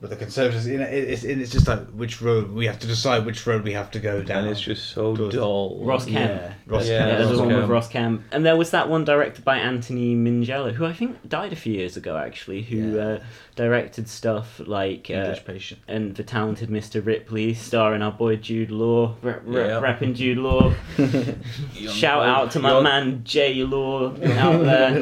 but 0.00 0.08
the 0.10 0.16
Conservatives 0.16 0.66
you 0.66 0.78
know 0.78 0.84
it, 0.86 1.04
it's 1.10 1.24
it's 1.24 1.50
just 1.52 1.68
like 1.68 1.86
which 1.90 2.22
road 2.22 2.50
we 2.52 2.66
have 2.66 2.78
to 2.78 2.86
decide 2.86 3.26
which 3.26 3.46
road 3.46 3.62
we 3.64 3.72
have 3.72 3.90
to 3.90 3.98
go 4.00 4.22
down. 4.22 4.44
And 4.44 4.50
it's 4.50 4.60
just 4.60 4.90
so 4.90 5.14
Does- 5.14 5.34
dull. 5.34 5.78
Ross 5.84 6.04
Kemp. 6.06 6.14
yeah, 6.30 6.52
Ross 6.66 6.86
Yeah, 6.88 6.92
Yeah, 6.92 6.98
Kemp. 7.06 7.18
there's 7.18 7.30
Ross 7.30 7.38
one 7.40 7.56
with 7.56 7.68
Ross 7.70 7.88
Kemp, 7.88 8.22
and 8.32 8.46
there 8.46 8.56
was 8.56 8.70
that 8.70 8.88
one 8.88 9.04
directed 9.04 9.44
by 9.44 9.58
Anthony 9.58 10.14
Minghella, 10.16 10.72
who 10.72 10.86
I 10.86 10.92
think 10.94 11.28
died 11.28 11.52
a 11.52 11.56
few 11.56 11.74
years 11.74 11.96
ago, 11.96 12.16
actually, 12.16 12.62
who 12.62 12.96
Yeah. 12.96 13.02
uh, 13.02 13.20
directed 13.56 14.08
stuff 14.08 14.60
like 14.64 15.08
uh, 15.10 15.14
English 15.14 15.44
patient. 15.44 15.80
and 15.86 16.14
the 16.16 16.22
talented 16.22 16.70
Mr. 16.70 17.04
Ripley, 17.04 17.52
starring 17.52 18.00
our 18.00 18.12
boy 18.12 18.36
Jude 18.36 18.70
Law, 18.70 19.16
rap, 19.22 19.42
rap, 19.44 19.66
Yeah. 19.68 19.80
rapping 19.80 20.14
Jude 20.14 20.38
Law. 20.38 20.72
Shout 21.74 22.24
out 22.26 22.50
to 22.52 22.58
my 22.60 22.70
Young- 22.70 22.82
man 22.84 23.20
J 23.24 23.64
Law 23.64 24.08
out 24.24 24.62
there. 24.64 24.98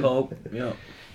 Yeah. 0.53 0.73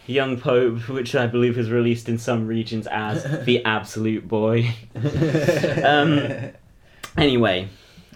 Young 0.07 0.39
Pope, 0.39 0.87
which 0.89 1.15
I 1.15 1.27
believe 1.27 1.57
is 1.57 1.69
released 1.69 2.09
in 2.09 2.17
some 2.17 2.47
regions 2.47 2.87
as 2.87 3.23
the 3.45 3.63
Absolute 3.65 4.27
Boy. 4.27 4.73
um, 5.83 6.51
anyway, 7.17 7.69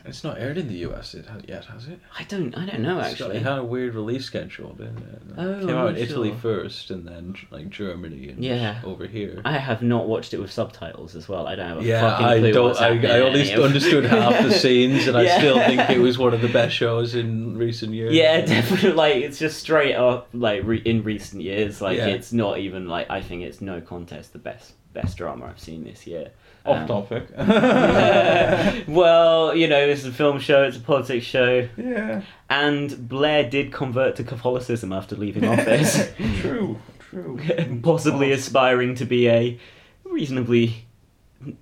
It's 0.07 0.23
not 0.23 0.39
aired 0.39 0.57
in 0.57 0.67
the 0.67 0.77
US 0.89 1.15
yet, 1.47 1.65
has 1.65 1.87
it? 1.87 1.99
I 2.17 2.23
don't. 2.23 2.57
I 2.57 2.65
don't 2.65 2.81
know 2.81 2.99
It's 2.99 3.19
got- 3.19 3.31
actually. 3.31 3.37
it 3.37 3.43
had 3.43 3.57
a 3.59 3.63
weird 3.63 3.93
release 3.95 4.25
schedule, 4.25 4.73
didn't 4.73 4.97
it? 4.99 5.21
Oh, 5.37 5.59
Came 5.59 5.69
I'm 5.69 5.75
out 5.75 5.87
in 5.89 5.93
not 5.95 5.97
Italy 5.97 6.33
first, 6.41 6.89
and 6.91 7.07
then 7.07 7.35
like 7.51 7.69
Germany, 7.69 8.29
and 8.29 8.43
Yeah. 8.43 8.79
over 8.83 9.05
here. 9.07 9.41
I 9.45 9.57
have 9.57 9.81
not 9.81 10.07
watched 10.07 10.33
it 10.33 10.39
with 10.39 10.51
subtitles 10.51 11.15
as 11.15 11.27
well. 11.29 11.45
I 11.47 11.55
don't 11.55 11.67
have 11.67 11.79
a 11.79 11.83
yeah, 11.83 12.01
fucking 12.01 12.25
I 12.25 12.39
clue 12.39 12.51
don't. 12.53 12.77
I, 12.77 12.83
happening 12.93 13.11
I 13.11 13.19
only 13.19 13.53
understood 13.53 14.05
half 14.17 14.43
the 14.43 14.51
scenes, 14.51 15.07
and 15.07 15.17
I 15.17 15.37
still 15.37 15.57
think 15.59 15.89
it 15.89 15.99
was 15.99 16.17
one 16.17 16.33
of 16.33 16.41
the 16.41 16.47
best 16.49 16.75
shows 16.75 17.13
in 17.15 17.57
recent 17.57 17.93
years. 17.93 18.13
Yeah, 18.13 18.41
definitely. 18.45 18.93
Like 18.93 19.15
it's 19.17 19.39
just 19.39 19.59
straight 19.59 19.95
up. 19.95 20.29
Like 20.33 20.61
re- 20.63 20.81
in 20.83 21.03
recent 21.03 21.41
years, 21.41 21.81
like 21.81 21.97
Yeah. 21.97 22.07
it's 22.07 22.31
not 22.33 22.59
even 22.59 22.87
like 22.87 23.09
I 23.09 23.21
think 23.21 23.43
it's 23.43 23.61
no 23.61 23.81
contest 23.81 24.33
the 24.33 24.39
best 24.39 24.73
best 25.01 25.17
drama 25.17 25.45
I've 25.45 25.59
seen 25.59 25.83
this 25.83 26.07
year. 26.07 26.31
Off 26.65 26.81
Um, 26.81 26.87
topic. 26.87 27.29
well, 28.87 29.55
you 29.55 29.67
know, 29.67 29.87
this 29.87 29.99
is 29.99 30.07
a 30.07 30.11
film 30.11 30.39
show. 30.39 30.63
It's 30.63 30.77
a 30.77 30.79
politics 30.81 31.25
show, 31.25 31.69
yeah. 31.77 32.21
and 32.49 33.07
Blair 33.07 33.49
did 33.49 33.71
convert 33.71 34.15
to 34.17 34.23
Catholicism 34.23 34.91
after 34.91 35.15
leaving 35.15 35.45
office, 35.45 36.11
True. 36.41 36.79
True. 36.99 37.39
possibly 37.83 38.31
aspiring 38.31 38.95
to 38.95 39.05
be 39.05 39.29
a 39.29 39.59
reasonably 40.03 40.85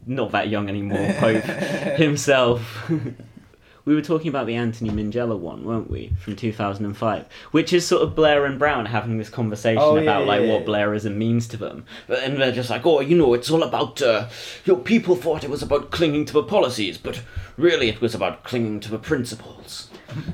not 0.08 0.32
that 0.32 0.48
young 0.50 0.70
anymore 0.70 1.14
Pope 1.20 1.44
himself. 1.98 2.90
We 3.86 3.94
were 3.96 4.02
talking 4.02 4.28
about 4.30 4.48
the 4.48 4.56
Anthony 4.56 4.90
Minghella 4.90 5.38
one, 5.38 5.64
weren't 5.64 5.90
we, 5.90 6.12
from 6.20 6.36
2005, 6.36 7.26
which 7.52 7.72
is 7.72 7.86
sort 7.86 8.02
of 8.02 8.16
Blair 8.16 8.46
and 8.46 8.58
Brown 8.58 8.88
having 8.88 9.18
this 9.18 9.30
conversation 9.30 9.82
Oh, 9.82 9.96
yeah, 9.96 10.02
about 10.02 10.26
like 10.26 10.42
yeah, 10.42 10.52
what 10.52 10.62
yeah. 10.62 10.68
Blairism 10.68 11.16
means 11.16 11.48
to 11.50 11.58
them, 11.58 11.86
but 12.08 12.24
and 12.24 12.38
they're 12.42 12.52
just 12.52 12.70
like, 12.70 12.86
oh, 12.86 13.00
you 13.00 13.16
know, 13.16 13.34
it's 13.34 13.52
all 13.52 13.64
about 13.64 14.02
uh, 14.02 14.28
your 14.66 14.78
people 14.78 15.16
thought 15.16 15.44
it 15.44 15.50
was 15.50 15.62
about 15.62 15.92
clinging 15.92 16.26
to 16.26 16.34
the 16.34 16.44
policies, 16.44 16.98
but 16.98 17.22
really 17.58 17.88
it 17.90 18.02
was 18.02 18.16
about 18.16 18.44
clinging 18.44 18.80
to 18.82 18.90
the 18.90 19.00
principles. 19.00 19.90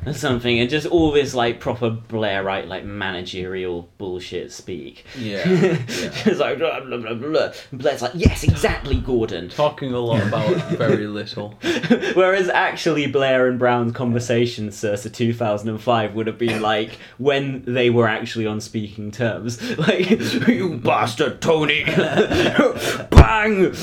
Or 0.06 0.14
something, 0.14 0.60
and 0.60 0.70
just 0.70 0.88
all 0.88 1.12
this 1.12 1.34
like 1.34 1.60
proper 1.60 1.92
Blairite, 1.92 2.68
like 2.68 2.84
managerial 2.86 3.90
bullshit 3.98 4.52
speak. 4.52 5.06
Yeah. 5.18 5.48
yeah. 5.48 5.78
It's 5.88 6.40
like 6.40 6.58
blah, 6.58 6.80
blah, 6.82 6.98
blah, 6.98 7.14
blah. 7.14 7.52
Blair's 7.74 8.02
like, 8.02 8.12
yes, 8.16 8.44
exactly, 8.44 9.00
Gordon. 9.00 9.50
Talking 9.50 9.94
a 9.94 10.00
lot 10.00 10.22
about 10.26 10.56
very 10.72 11.08
little. 11.08 11.58
Whereas 12.14 12.50
actually 12.50 13.08
Blair 13.08 13.48
and 13.48 13.58
Brown's 13.58 13.94
conversation 13.94 14.72
circa 14.72 15.10
2005 15.10 16.16
would 16.16 16.28
have 16.28 16.38
been 16.38 16.62
like 16.62 16.98
when 17.18 17.64
they 17.66 17.90
were 17.90 18.08
actually 18.08 18.46
on 18.46 18.62
speaking 18.62 19.12
terms. 19.12 19.60
Like, 19.82 20.12
you 20.48 20.78
bastard 20.78 21.42
Tony! 21.42 21.84
Bang! 21.86 23.74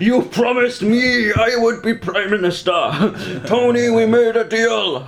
You 0.00 0.22
promised 0.22 0.82
me 0.82 1.32
I 1.32 1.54
would 1.56 1.80
be 1.80 1.94
Prime 1.94 2.30
Minister! 2.30 2.72
Tony, 3.46 3.88
we 3.88 4.04
made 4.06 4.34
a 4.34 4.48
deal! 4.48 5.06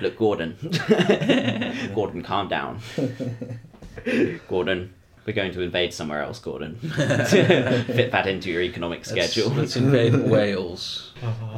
Look, 0.00 0.16
Gordon. 0.16 0.56
Gordon, 1.94 2.22
calm 2.22 2.48
down. 2.48 2.80
Gordon. 4.48 4.94
We're 5.26 5.34
going 5.34 5.52
to 5.52 5.60
invade 5.60 5.92
somewhere 5.92 6.22
else, 6.22 6.38
Gordon. 6.38 6.76
Fit 6.80 8.10
that 8.10 8.26
into 8.26 8.50
your 8.50 8.62
economic 8.62 9.04
schedule. 9.04 9.50
Let's 9.50 9.76
invade 9.76 10.14
Wales. 10.30 11.09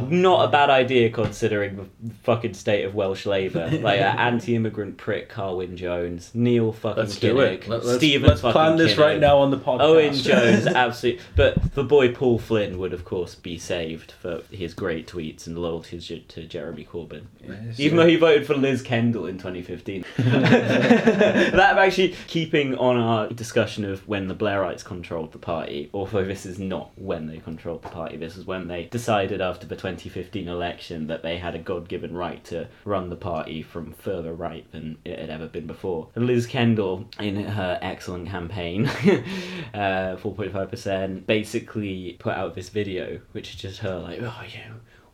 Not 0.08 0.48
a 0.48 0.50
bad 0.50 0.70
idea 0.70 1.10
considering 1.10 1.76
the 1.76 2.14
fucking 2.22 2.54
state 2.54 2.84
of 2.84 2.94
Welsh 2.94 3.26
Labour. 3.26 3.70
Like 3.82 4.00
uh, 4.00 4.04
anti-immigrant 4.04 4.96
prick 4.96 5.28
Carwyn 5.28 5.76
Jones, 5.76 6.30
Neil 6.34 6.72
fucking 6.72 7.02
Let's 7.02 7.16
do 7.16 7.34
Kinnock, 7.34 7.52
it. 7.52 7.68
Let, 7.68 7.82
us 7.82 7.96
Stephen 7.96 8.28
let's 8.28 8.40
fucking 8.40 8.52
plan 8.52 8.76
this 8.76 8.94
Kinnock, 8.94 8.98
right 8.98 9.20
now 9.20 9.38
on 9.38 9.50
the 9.50 9.58
podcast. 9.58 9.80
Owen 9.80 10.14
Jones, 10.14 10.66
absolutely. 10.66 11.22
But 11.34 11.74
the 11.74 11.82
boy 11.82 12.12
Paul 12.14 12.38
Flynn 12.38 12.78
would, 12.78 12.92
of 12.92 13.04
course, 13.04 13.34
be 13.34 13.58
saved 13.58 14.12
for 14.12 14.42
his 14.50 14.74
great 14.74 15.08
tweets 15.08 15.46
and 15.46 15.58
loyalty 15.58 16.00
to, 16.00 16.20
to 16.20 16.44
Jeremy 16.46 16.84
Corbyn. 16.84 17.24
Yes, 17.40 17.80
Even 17.80 17.98
yeah. 17.98 18.04
though 18.04 18.10
he 18.10 18.16
voted 18.16 18.46
for 18.46 18.54
Liz 18.54 18.82
Kendall 18.82 19.26
in 19.26 19.38
2015. 19.38 20.04
that 20.18 21.78
actually, 21.78 22.14
keeping 22.26 22.76
on 22.76 22.96
our 22.96 23.28
discussion 23.28 23.84
of 23.84 24.06
when 24.06 24.28
the 24.28 24.34
Blairites 24.34 24.84
controlled 24.84 25.32
the 25.32 25.38
party, 25.38 25.90
although 25.92 26.24
this 26.24 26.46
is 26.46 26.58
not 26.58 26.90
when 26.96 27.26
they 27.26 27.38
controlled 27.38 27.82
the 27.82 27.88
party, 27.88 28.16
this 28.16 28.36
is 28.36 28.46
when 28.46 28.68
they 28.68 28.84
decided 28.84 29.40
after 29.52 29.66
the 29.66 29.76
2015 29.76 30.48
election 30.48 31.08
that 31.08 31.22
they 31.22 31.36
had 31.36 31.54
a 31.54 31.58
God 31.58 31.86
given 31.86 32.16
right 32.16 32.42
to 32.44 32.66
run 32.86 33.10
the 33.10 33.16
party 33.16 33.62
from 33.62 33.92
further 33.92 34.32
right 34.32 34.64
than 34.72 34.96
it 35.04 35.18
had 35.18 35.28
ever 35.28 35.46
been 35.46 35.66
before. 35.66 36.08
Liz 36.16 36.46
Kendall, 36.46 37.04
in 37.20 37.36
her 37.36 37.78
excellent 37.82 38.30
campaign, 38.30 38.86
uh, 39.74 40.16
4.5%, 40.16 41.26
basically 41.26 42.16
put 42.18 42.32
out 42.32 42.54
this 42.54 42.70
video, 42.70 43.20
which 43.32 43.50
is 43.50 43.56
just 43.56 43.80
her 43.80 43.98
like, 43.98 44.20
oh, 44.22 44.42
you 44.50 44.60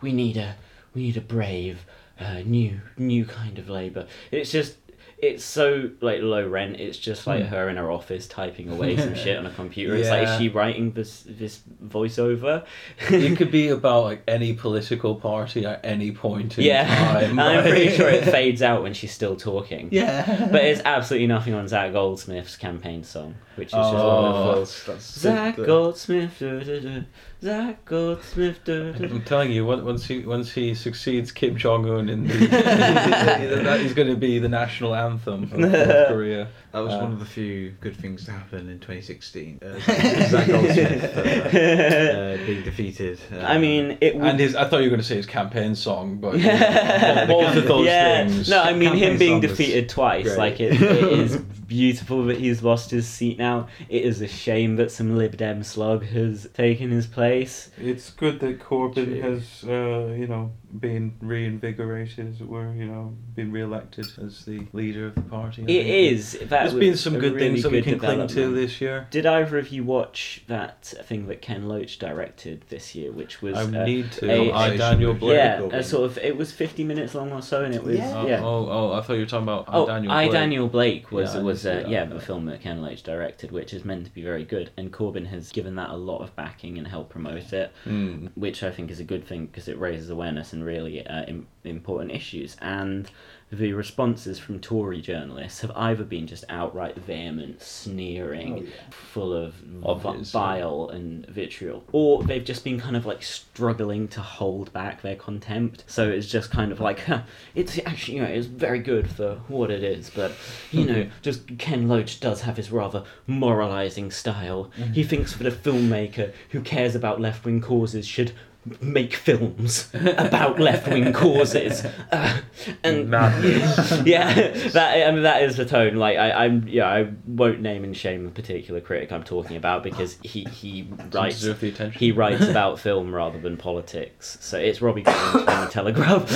we 0.00 0.12
need 0.12 0.36
a 0.36 0.54
we 0.94 1.02
need 1.02 1.16
a 1.16 1.20
brave, 1.20 1.84
uh, 2.20 2.42
new 2.44 2.80
new 2.96 3.24
kind 3.24 3.58
of 3.58 3.68
labour. 3.68 4.06
It's 4.30 4.52
just 4.52 4.76
it's 5.20 5.42
so 5.42 5.90
like 6.00 6.22
low 6.22 6.46
rent. 6.46 6.76
It's 6.78 6.96
just 6.96 7.26
like 7.26 7.42
hmm. 7.42 7.48
her 7.48 7.68
in 7.68 7.76
her 7.76 7.90
office 7.90 8.28
typing 8.28 8.68
away 8.68 8.96
some 8.96 9.14
shit 9.14 9.36
on 9.36 9.46
a 9.46 9.50
computer. 9.50 9.96
It's 9.96 10.08
like 10.08 10.28
is 10.28 10.38
she 10.38 10.48
writing 10.48 10.92
this 10.92 11.24
this 11.26 11.60
voiceover? 11.84 12.64
it 13.00 13.36
could 13.36 13.50
be 13.50 13.68
about 13.68 14.04
like 14.04 14.22
any 14.28 14.52
political 14.52 15.16
party 15.16 15.66
at 15.66 15.84
any 15.84 16.12
point 16.12 16.56
in 16.58 16.64
yeah, 16.64 17.12
time. 17.12 17.38
I'm 17.40 17.62
pretty 17.64 17.96
sure 17.96 18.08
it 18.08 18.24
fades 18.30 18.62
out 18.62 18.82
when 18.82 18.94
she's 18.94 19.12
still 19.12 19.34
talking. 19.34 19.88
Yeah. 19.90 20.48
But 20.52 20.64
it's 20.64 20.82
absolutely 20.84 21.26
nothing 21.26 21.54
on 21.54 21.66
Zac 21.66 21.92
Goldsmith's 21.92 22.56
campaign 22.56 23.02
song, 23.02 23.34
which 23.56 23.68
is 23.68 23.72
just 23.72 23.94
Oh. 23.94 24.46
wonderful. 24.46 24.96
Zac 25.00 25.56
Goldsmith, 25.56 26.38
duh, 26.38 26.60
duh, 26.60 26.80
duh. 26.80 27.00
Zac 27.40 27.84
Goldsmith, 27.84 28.64
duh, 28.64 28.90
duh, 28.90 28.98
duh. 28.98 29.14
I'm 29.14 29.22
telling 29.22 29.52
you, 29.52 29.64
once 29.64 30.04
he 30.06 30.26
once 30.26 30.50
he 30.50 30.74
succeeds 30.74 31.30
Kim 31.30 31.56
Jong 31.56 31.88
Un 31.88 32.08
in 32.08 32.26
the, 32.26 32.34
that 32.48 33.78
is 33.80 33.94
going 33.94 34.08
to 34.08 34.16
be 34.16 34.40
the 34.40 34.48
national 34.48 34.92
anthem 34.92 35.44
of 35.44 35.52
North 35.52 35.72
Korea. 36.08 36.48
That 36.72 36.80
was 36.80 36.94
Uh, 36.94 36.98
one 36.98 37.12
of 37.12 37.20
the 37.20 37.24
few 37.24 37.70
good 37.80 37.94
things 37.96 38.24
to 38.24 38.32
happen 38.32 38.68
in 38.68 38.80
2016. 38.80 39.60
Uh, 39.62 39.78
Zac 40.28 40.48
Goldsmith 40.48 41.16
uh, 41.16 41.20
uh, 41.20 42.36
being 42.44 42.64
defeated. 42.64 43.20
Uh, 43.32 43.38
I 43.38 43.56
mean, 43.58 43.98
it 44.00 44.16
would 44.16 44.24
And 44.26 44.40
his, 44.40 44.56
I 44.56 44.64
thought 44.68 44.78
you 44.78 44.84
were 44.86 44.90
going 44.96 45.00
to 45.00 45.06
say 45.06 45.14
his 45.16 45.26
campaign 45.26 45.76
song, 45.76 46.16
but 46.18 46.36
Yeah. 46.40 47.26
both 47.26 47.54
of 47.56 47.66
those 47.68 47.86
yeah. 47.86 48.26
things. 48.26 48.48
No, 48.50 48.60
I 48.62 48.72
mean 48.72 48.94
him 48.96 49.16
being 49.16 49.40
defeated 49.40 49.88
twice. 49.88 50.24
great. 50.24 50.38
Like 50.38 50.58
it, 50.60 50.72
it 50.82 51.12
is 51.20 51.40
beautiful 51.68 52.24
that 52.24 52.38
he's 52.38 52.62
lost 52.62 52.90
his 52.90 53.06
seat 53.06 53.38
now. 53.38 53.68
It 53.88 54.02
is 54.04 54.20
a 54.20 54.26
shame 54.26 54.76
that 54.76 54.90
some 54.90 55.16
Lib 55.16 55.36
Dem 55.36 55.62
slug 55.62 56.04
has 56.06 56.48
taken 56.54 56.90
his 56.90 57.06
place. 57.06 57.70
It's 57.78 58.10
good 58.10 58.40
that 58.40 58.58
Corbyn 58.58 58.94
True. 59.04 59.20
has, 59.20 59.64
uh, 59.64 60.14
you 60.18 60.26
know, 60.26 60.50
been 60.80 61.14
reinvigorated, 61.20 62.28
as 62.28 62.40
it 62.40 62.48
were, 62.48 62.72
you 62.74 62.84
know, 62.86 63.14
been 63.34 63.50
re-elected 63.52 64.06
as 64.22 64.44
the 64.44 64.66
leader 64.72 65.06
of 65.06 65.14
the 65.14 65.22
party. 65.22 65.62
I 65.62 65.64
It 65.64 65.84
think. 65.84 66.12
is. 66.12 66.32
That 66.32 66.48
There's 66.48 66.74
was 66.74 66.80
been 66.80 66.96
some 66.96 67.14
good 67.18 67.34
really 67.34 67.48
things 67.50 67.62
that 67.62 67.72
we 67.72 67.82
can 67.82 67.98
cling 67.98 68.26
to 68.28 68.54
this 68.54 68.80
year. 68.80 69.06
Did 69.10 69.26
either 69.26 69.58
of 69.58 69.68
you 69.70 69.84
watch 69.84 70.42
that 70.48 70.84
thing 71.04 71.26
that 71.28 71.40
Ken 71.42 71.68
Loach 71.68 71.98
directed 71.98 72.64
this 72.68 72.94
year, 72.94 73.12
which 73.12 73.40
was 73.42 73.56
I 73.56 73.62
uh, 73.62 73.84
need 73.84 74.12
to. 74.12 74.30
a- 74.30 74.52
I, 74.52 74.76
Daniel 74.76 75.14
Blake. 75.14 75.36
yeah, 75.36 75.60
a 75.72 75.82
sort 75.82 76.04
of 76.10 76.18
it 76.18 76.36
was 76.36 76.52
fifty 76.52 76.84
minutes 76.84 77.14
long 77.14 77.32
or 77.32 77.42
so, 77.42 77.64
and 77.64 77.74
it 77.74 77.82
was 77.82 77.96
Yeah. 77.96 78.26
yeah. 78.26 78.40
Oh, 78.44 78.68
oh, 78.70 78.92
I 78.92 79.00
thought 79.02 79.14
you 79.14 79.20
were 79.20 79.26
talking 79.26 79.44
about 79.44 79.64
Oh, 79.68 79.84
I, 79.84 79.86
Daniel 79.86 80.12
I 80.12 80.24
Blake. 80.26 80.32
Daniel 80.32 80.68
Blake 80.68 81.12
was 81.12 81.34
Yeah, 81.34 81.40
I 81.40 81.42
was 81.64 81.66
uh, 81.66 81.84
yeah 81.86 81.88
yeah. 81.88 82.04
the 82.06 82.20
film 82.20 82.46
that 82.46 82.60
Ken 82.60 82.80
Loach 82.82 83.02
directed, 83.02 83.50
which 83.50 83.72
is 83.74 83.84
meant 83.84 84.04
to 84.06 84.12
be 84.12 84.22
very 84.22 84.44
good, 84.44 84.70
and 84.76 84.92
Corbyn 84.92 85.26
has 85.26 85.50
given 85.52 85.74
that 85.76 85.90
a 85.90 85.96
lot 85.96 86.18
of 86.22 86.34
backing 86.36 86.78
and 86.78 86.86
helped 86.86 87.10
promote 87.10 87.52
it, 87.52 87.72
Mm. 87.86 88.30
which 88.34 88.62
I 88.62 88.70
think 88.70 88.90
is 88.90 89.00
a 89.00 89.04
good 89.04 89.26
thing 89.26 89.46
because 89.46 89.68
it 89.68 89.78
raises 89.78 90.10
awareness 90.10 90.52
and 90.52 90.64
really 90.64 91.06
uh, 91.06 91.24
Im- 91.24 91.46
important 91.64 92.12
issues. 92.12 92.56
And 92.60 93.10
the 93.50 93.72
responses 93.72 94.38
from 94.38 94.60
Tory 94.60 95.00
journalists 95.00 95.62
have 95.62 95.70
either 95.74 96.04
been 96.04 96.26
just 96.26 96.44
outright 96.50 96.96
vehement, 96.96 97.62
sneering, 97.62 98.68
oh, 98.68 98.90
full 98.90 99.32
of 99.32 99.54
v- 99.54 100.30
bile 100.32 100.90
and 100.90 101.24
vitriol, 101.26 101.82
or 101.92 102.22
they've 102.22 102.44
just 102.44 102.62
been 102.62 102.78
kind 102.78 102.96
of 102.96 103.06
like 103.06 103.22
struggling 103.22 104.06
to 104.08 104.20
hold 104.20 104.70
back 104.74 105.00
their 105.00 105.16
contempt. 105.16 105.84
So 105.86 106.10
it's 106.10 106.26
just 106.26 106.50
kind 106.50 106.72
of 106.72 106.80
like, 106.80 107.00
huh, 107.00 107.22
it's 107.54 107.78
actually 107.86 108.16
you 108.16 108.22
know 108.22 108.28
it's 108.28 108.46
very 108.46 108.80
good 108.80 109.10
for 109.10 109.36
what 109.48 109.70
it 109.70 109.82
is, 109.82 110.10
but 110.10 110.32
you 110.70 110.84
know, 110.84 111.10
just 111.22 111.58
Ken 111.58 111.88
Loach 111.88 112.20
does 112.20 112.42
have 112.42 112.58
his 112.58 112.70
rather 112.70 113.04
moralizing 113.26 114.10
style. 114.10 114.70
He 114.76 114.82
mm-hmm. 114.82 115.02
thinks 115.08 115.36
that 115.36 115.46
a 115.46 115.50
filmmaker 115.50 116.34
who 116.50 116.60
cares 116.60 116.94
about 116.94 117.20
left 117.20 117.46
wing 117.46 117.62
causes 117.62 118.06
should 118.06 118.32
make 118.80 119.14
films 119.14 119.88
about 119.94 120.58
left 120.58 120.88
wing 120.88 121.12
causes, 121.12 121.84
uh, 122.12 122.40
and 122.82 123.08
Madness. 123.08 124.02
yeah, 124.06 124.32
that 124.70 125.08
I 125.08 125.10
mean 125.10 125.22
that 125.22 125.42
is 125.42 125.56
the 125.56 125.64
tone. 125.64 125.96
Like 125.96 126.18
I, 126.18 126.44
I'm 126.44 126.66
yeah, 126.68 126.88
I 126.88 127.12
won't 127.26 127.60
name 127.60 127.84
and 127.84 127.96
shame 127.96 128.24
the 128.24 128.30
particular 128.30 128.80
critic 128.80 129.12
I'm 129.12 129.24
talking 129.24 129.56
about 129.56 129.82
because 129.82 130.18
he 130.22 130.44
he 130.44 130.88
writes 131.12 131.40
deserve 131.40 131.60
the 131.60 131.68
attention. 131.68 131.98
he 131.98 132.12
writes 132.12 132.46
about 132.46 132.78
film 132.78 133.14
rather 133.14 133.40
than 133.40 133.56
politics. 133.56 134.38
So 134.40 134.58
it's 134.58 134.80
Robbie 134.80 135.02
Collins 135.02 135.44
from 135.44 135.64
the 135.64 135.70
Telegraph. 135.70 136.30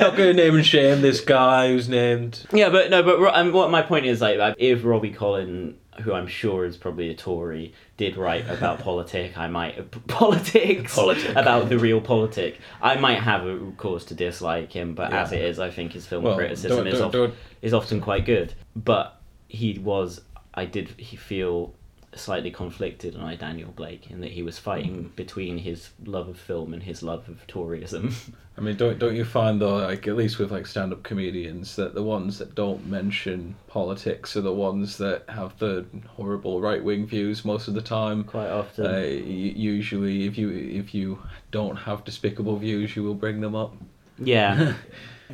not 0.00 0.16
going 0.16 0.34
to 0.36 0.42
name 0.42 0.56
and 0.56 0.66
shame 0.66 1.02
this 1.02 1.20
guy 1.20 1.68
who's 1.68 1.88
named. 1.88 2.46
Yeah, 2.52 2.70
but 2.70 2.90
no, 2.90 3.02
but 3.02 3.18
Ro- 3.18 3.32
um, 3.32 3.52
what 3.52 3.70
my 3.70 3.82
point 3.82 4.06
is 4.06 4.20
like, 4.20 4.38
like, 4.38 4.54
if 4.58 4.84
Robbie 4.84 5.10
Collin 5.10 5.76
who 6.00 6.12
I'm 6.12 6.26
sure 6.26 6.64
is 6.64 6.76
probably 6.76 7.10
a 7.10 7.14
Tory, 7.14 7.72
did 7.96 8.16
write 8.16 8.48
about 8.48 8.78
politic, 8.88 9.36
I 9.38 9.46
might 9.48 9.90
politics 10.08 10.94
Politic. 10.94 11.36
about 11.36 11.68
the 11.68 11.78
real 11.78 12.00
politic. 12.00 12.58
I 12.82 12.96
might 12.96 13.20
have 13.20 13.46
a 13.46 13.58
cause 13.76 14.04
to 14.06 14.14
dislike 14.14 14.72
him, 14.72 14.94
but 14.94 15.12
as 15.12 15.32
it 15.32 15.40
is, 15.42 15.58
I 15.58 15.70
think 15.70 15.92
his 15.92 16.06
film 16.06 16.24
Well, 16.24 16.36
criticism 16.36 16.78
don't- 16.78 16.86
is 16.88 16.98
don't- 16.98 17.12
don't- 17.12 17.34
is 17.62 17.74
often 17.74 18.00
quite 18.00 18.24
good. 18.24 18.54
But 18.76 19.20
he 19.48 19.78
was, 19.78 20.20
I 20.54 20.64
did 20.64 20.88
he 20.96 21.16
feel 21.16 21.74
slightly 22.14 22.50
conflicted 22.50 23.14
on 23.16 23.22
I 23.22 23.36
Daniel 23.36 23.70
Blake 23.70 24.10
in 24.10 24.20
that 24.20 24.32
he 24.32 24.42
was 24.42 24.58
fighting 24.58 25.12
between 25.14 25.58
his 25.58 25.90
love 26.04 26.28
of 26.28 26.38
film 26.38 26.72
and 26.72 26.82
his 26.82 27.02
love 27.02 27.28
of 27.28 27.46
Toryism. 27.46 28.12
I 28.58 28.60
mean, 28.60 28.76
don't 28.76 28.98
don't 28.98 29.14
you 29.14 29.24
find 29.24 29.60
though, 29.60 29.78
like 29.78 30.06
at 30.08 30.16
least 30.16 30.38
with 30.38 30.50
like 30.50 30.66
stand-up 30.66 31.02
comedians, 31.02 31.76
that 31.76 31.94
the 31.94 32.02
ones 32.02 32.38
that 32.38 32.54
don't 32.54 32.86
mention 32.86 33.54
politics 33.68 34.36
are 34.36 34.40
the 34.40 34.52
ones 34.52 34.98
that 34.98 35.24
have 35.28 35.58
the 35.58 35.86
horrible 36.08 36.60
right-wing 36.60 37.06
views 37.06 37.44
most 37.44 37.68
of 37.68 37.74
the 37.74 37.82
time. 37.82 38.24
Quite 38.24 38.50
often. 38.50 38.86
Uh, 38.86 38.98
usually, 38.98 40.26
if 40.26 40.36
you 40.36 40.50
if 40.50 40.92
you 40.92 41.20
don't 41.52 41.76
have 41.76 42.04
despicable 42.04 42.56
views, 42.56 42.96
you 42.96 43.02
will 43.02 43.14
bring 43.14 43.40
them 43.40 43.54
up. 43.54 43.74
yeah. 44.18 44.74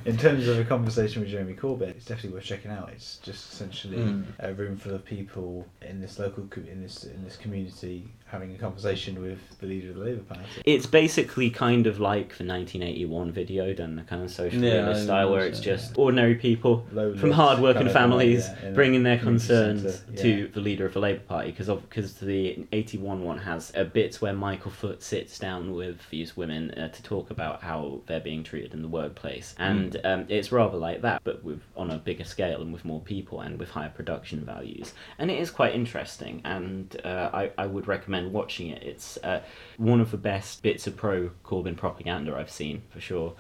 In 0.05 0.17
terms 0.17 0.47
of 0.49 0.59
a 0.59 0.65
conversation 0.65 1.23
with 1.23 1.31
Jeremy 1.31 1.55
Corbyn, 1.55 1.89
it's 1.91 2.05
definitely 2.05 2.35
worth 2.35 2.45
checking 2.45 2.71
out. 2.71 2.91
It's 2.93 3.19
just 3.19 3.53
essentially 3.53 3.97
Mm. 3.99 4.25
a 4.39 4.53
room 4.55 4.77
full 4.77 4.95
of 4.95 5.05
people 5.05 5.67
in 5.83 6.01
this 6.01 6.19
local 6.19 6.49
in 6.57 6.83
this 6.83 7.05
in 7.05 7.25
this 7.25 7.37
community 7.37 8.09
having 8.27 8.53
a 8.53 8.59
conversation 8.59 9.23
with 9.23 9.39
the 9.61 9.67
leader 9.67 9.91
of 9.91 9.97
the 9.97 10.05
Labour 10.05 10.23
Party. 10.23 10.43
It's 10.65 10.85
basically 10.85 11.49
kind 11.49 11.87
of 11.87 12.01
like 12.01 12.37
the 12.37 12.45
1981 12.45 13.31
video 13.31 13.73
done 13.73 13.93
in 13.93 13.99
a 14.01 14.05
kind 14.05 14.25
of 14.25 14.31
social 14.33 14.63
Yeah, 14.63 14.95
style 14.95 15.31
where 15.31 15.47
it's 15.47 15.59
so, 15.59 15.65
just 15.65 15.97
ordinary 15.97 16.35
people 16.35 16.85
Low 16.91 17.15
from 17.17 17.29
lift, 17.31 17.41
hard-working 17.41 17.77
kind 17.77 17.87
of, 17.87 17.93
families 17.93 18.49
yeah, 18.63 18.71
bringing 18.71 19.05
their 19.05 19.19
concerns 19.19 20.01
centre, 20.01 20.23
to 20.23 20.49
the 20.49 20.61
leader 20.61 20.85
of 20.87 20.95
the 20.95 20.99
Labour 20.99 21.21
Party 21.21 21.53
because 21.53 21.69
because 21.69 22.15
the 22.15 22.67
81 22.73 23.23
one 23.23 23.39
has 23.39 23.71
a 23.77 23.85
bit 23.85 24.17
where 24.17 24.33
Michael 24.33 24.73
Foot 24.73 25.03
sits 25.05 25.39
down 25.39 25.73
with 25.73 26.01
these 26.11 26.37
women 26.37 26.73
uh, 26.73 26.89
to 26.89 27.03
talk 27.05 27.31
about 27.31 27.63
how 27.63 28.01
they're 28.07 28.19
being 28.21 28.43
treated 28.43 28.75
in 28.75 28.83
the 28.83 28.89
workplace. 28.89 29.55
And 29.59 30.01
um, 30.05 30.27
it's 30.29 30.51
rather 30.51 30.77
like 30.77 31.03
that 31.03 31.23
but 31.23 31.45
with 31.45 31.61
on 31.77 31.93
a 31.93 31.99
bigger 31.99 32.25
scale 32.25 32.61
and 32.61 32.73
with 32.73 32.85
more 32.85 33.01
people 33.01 33.41
and 33.41 33.57
with 33.59 33.71
higher 33.71 33.91
production 33.91 34.45
values. 34.45 34.95
And 35.19 35.31
it 35.31 35.39
is 35.39 35.51
quite 35.51 35.75
interesting 35.77 36.41
and 36.45 37.01
uh, 37.05 37.31
I, 37.33 37.51
I 37.57 37.67
would 37.67 37.87
recommend 37.87 38.16
watching 38.25 38.69
it. 38.69 38.83
It's 38.83 39.19
uh, 39.23 39.43
one 39.77 40.01
of 40.01 40.11
the 40.11 40.17
best 40.17 40.63
bits 40.63 40.87
of 40.87 40.97
pro 40.97 41.31
Corbyn 41.45 41.77
propaganda 41.77 42.37
I've 42.37 42.51
seen 42.51 42.83
for 42.91 43.01
sure. 43.01 43.35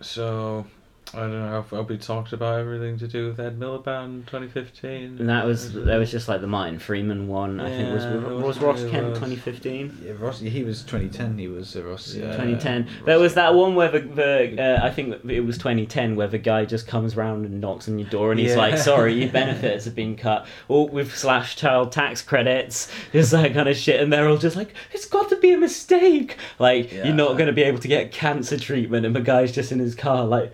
So, 0.00 0.66
I 1.14 1.20
don't 1.20 1.32
know. 1.32 1.48
Have, 1.52 1.70
have 1.70 1.88
we 1.88 1.96
talked 1.96 2.32
about 2.32 2.58
everything 2.60 2.98
to 2.98 3.06
do 3.08 3.28
with 3.28 3.38
Ed 3.38 3.58
Miliband 3.58 4.26
2015? 4.26 5.18
And 5.20 5.28
that 5.28 5.44
was 5.46 5.72
there 5.72 5.98
was 5.98 6.10
just 6.10 6.28
like 6.28 6.40
the 6.40 6.46
Martin 6.46 6.78
Freeman 6.78 7.28
one. 7.28 7.60
I 7.60 7.68
think 7.68 7.92
was 7.92 8.04
was, 8.04 8.14
it 8.14 8.44
was- 8.44 8.58
Ross 8.58 8.80
it 8.80 8.90
Kemp 8.90 9.10
was. 9.10 9.18
2015. 9.18 9.98
Yeah, 10.04 10.12
Ross, 10.18 10.40
he 10.40 10.62
was 10.64 10.82
2010. 10.82 11.38
He 11.38 11.48
was 11.48 11.76
uh, 11.76 11.82
Ross. 11.84 12.14
Yeah. 12.14 12.24
Uh, 12.26 12.32
2010. 12.32 12.84
Ross- 12.84 12.92
There 13.06 13.18
was 13.18 13.34
that 13.34 13.54
one 13.54 13.74
where 13.74 13.90
the, 13.90 14.00
the 14.00 14.62
uh, 14.82 14.84
I 14.86 14.90
think 14.90 15.24
it 15.30 15.40
was 15.44 15.56
2010 15.58 16.16
where 16.16 16.28
the 16.28 16.38
guy 16.38 16.64
just 16.64 16.86
comes 16.86 17.16
round 17.16 17.44
and 17.46 17.60
knocks 17.60 17.88
on 17.88 17.98
your 17.98 18.08
door 18.08 18.30
and 18.32 18.40
he's 18.40 18.50
Yeah. 18.52 18.56
like, 18.58 18.78
"Sorry, 18.78 19.14
your 19.14 19.30
benefits 19.32 19.84
have 19.84 19.94
been 19.94 20.16
cut." 20.16 20.46
Or 20.68 20.88
with 20.88 21.16
slash 21.16 21.56
child 21.56 21.92
tax 21.92 22.22
credits, 22.22 22.90
just 23.12 23.30
that 23.30 23.54
kind 23.54 23.68
of 23.68 23.76
shit, 23.76 24.00
and 24.00 24.12
they're 24.12 24.28
all 24.28 24.38
just 24.38 24.56
like, 24.56 24.74
"It's 24.92 25.06
got 25.06 25.28
to 25.30 25.36
be 25.36 25.52
a 25.52 25.58
mistake." 25.58 26.36
Like 26.58 26.92
Yeah. 26.92 27.04
you're 27.06 27.14
not 27.14 27.34
going 27.34 27.46
to 27.46 27.52
be 27.52 27.62
able 27.62 27.78
to 27.78 27.88
get 27.88 28.10
cancer 28.12 28.58
treatment, 28.58 29.06
and 29.06 29.14
the 29.14 29.20
guy's 29.20 29.52
just 29.52 29.70
in 29.72 29.78
his 29.78 29.94
car 29.94 30.24
like. 30.24 30.52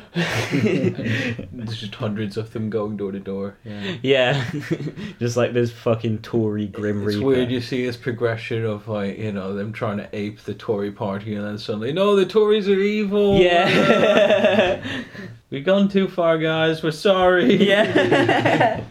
There's 0.14 1.76
just 1.78 1.94
hundreds 1.94 2.36
of 2.36 2.52
them 2.52 2.70
going 2.70 2.96
door 2.96 3.12
to 3.12 3.20
door. 3.20 3.56
Yeah. 3.64 3.96
Yeah, 4.02 4.50
just 5.18 5.36
like 5.36 5.52
this 5.52 5.70
fucking 5.72 6.18
Tory 6.18 6.66
Grim 6.66 7.06
It's 7.06 7.16
Reaper. 7.16 7.26
weird 7.26 7.50
you 7.50 7.60
see 7.60 7.84
this 7.86 7.96
progression 7.96 8.64
of 8.64 8.88
like, 8.88 9.18
you 9.18 9.32
know, 9.32 9.54
them 9.54 9.72
trying 9.72 9.98
to 9.98 10.08
ape 10.12 10.40
the 10.42 10.54
Tory 10.54 10.90
party 10.92 11.34
and 11.34 11.44
then 11.44 11.58
suddenly, 11.58 11.92
no, 11.92 12.16
the 12.16 12.26
Tories 12.26 12.68
are 12.68 12.78
evil. 12.80 13.38
Yeah. 13.38 14.82
We've 15.50 15.64
gone 15.64 15.88
too 15.88 16.08
far, 16.08 16.38
guys. 16.38 16.82
We're 16.82 16.92
sorry. 16.92 17.56
yeah. 17.68 18.82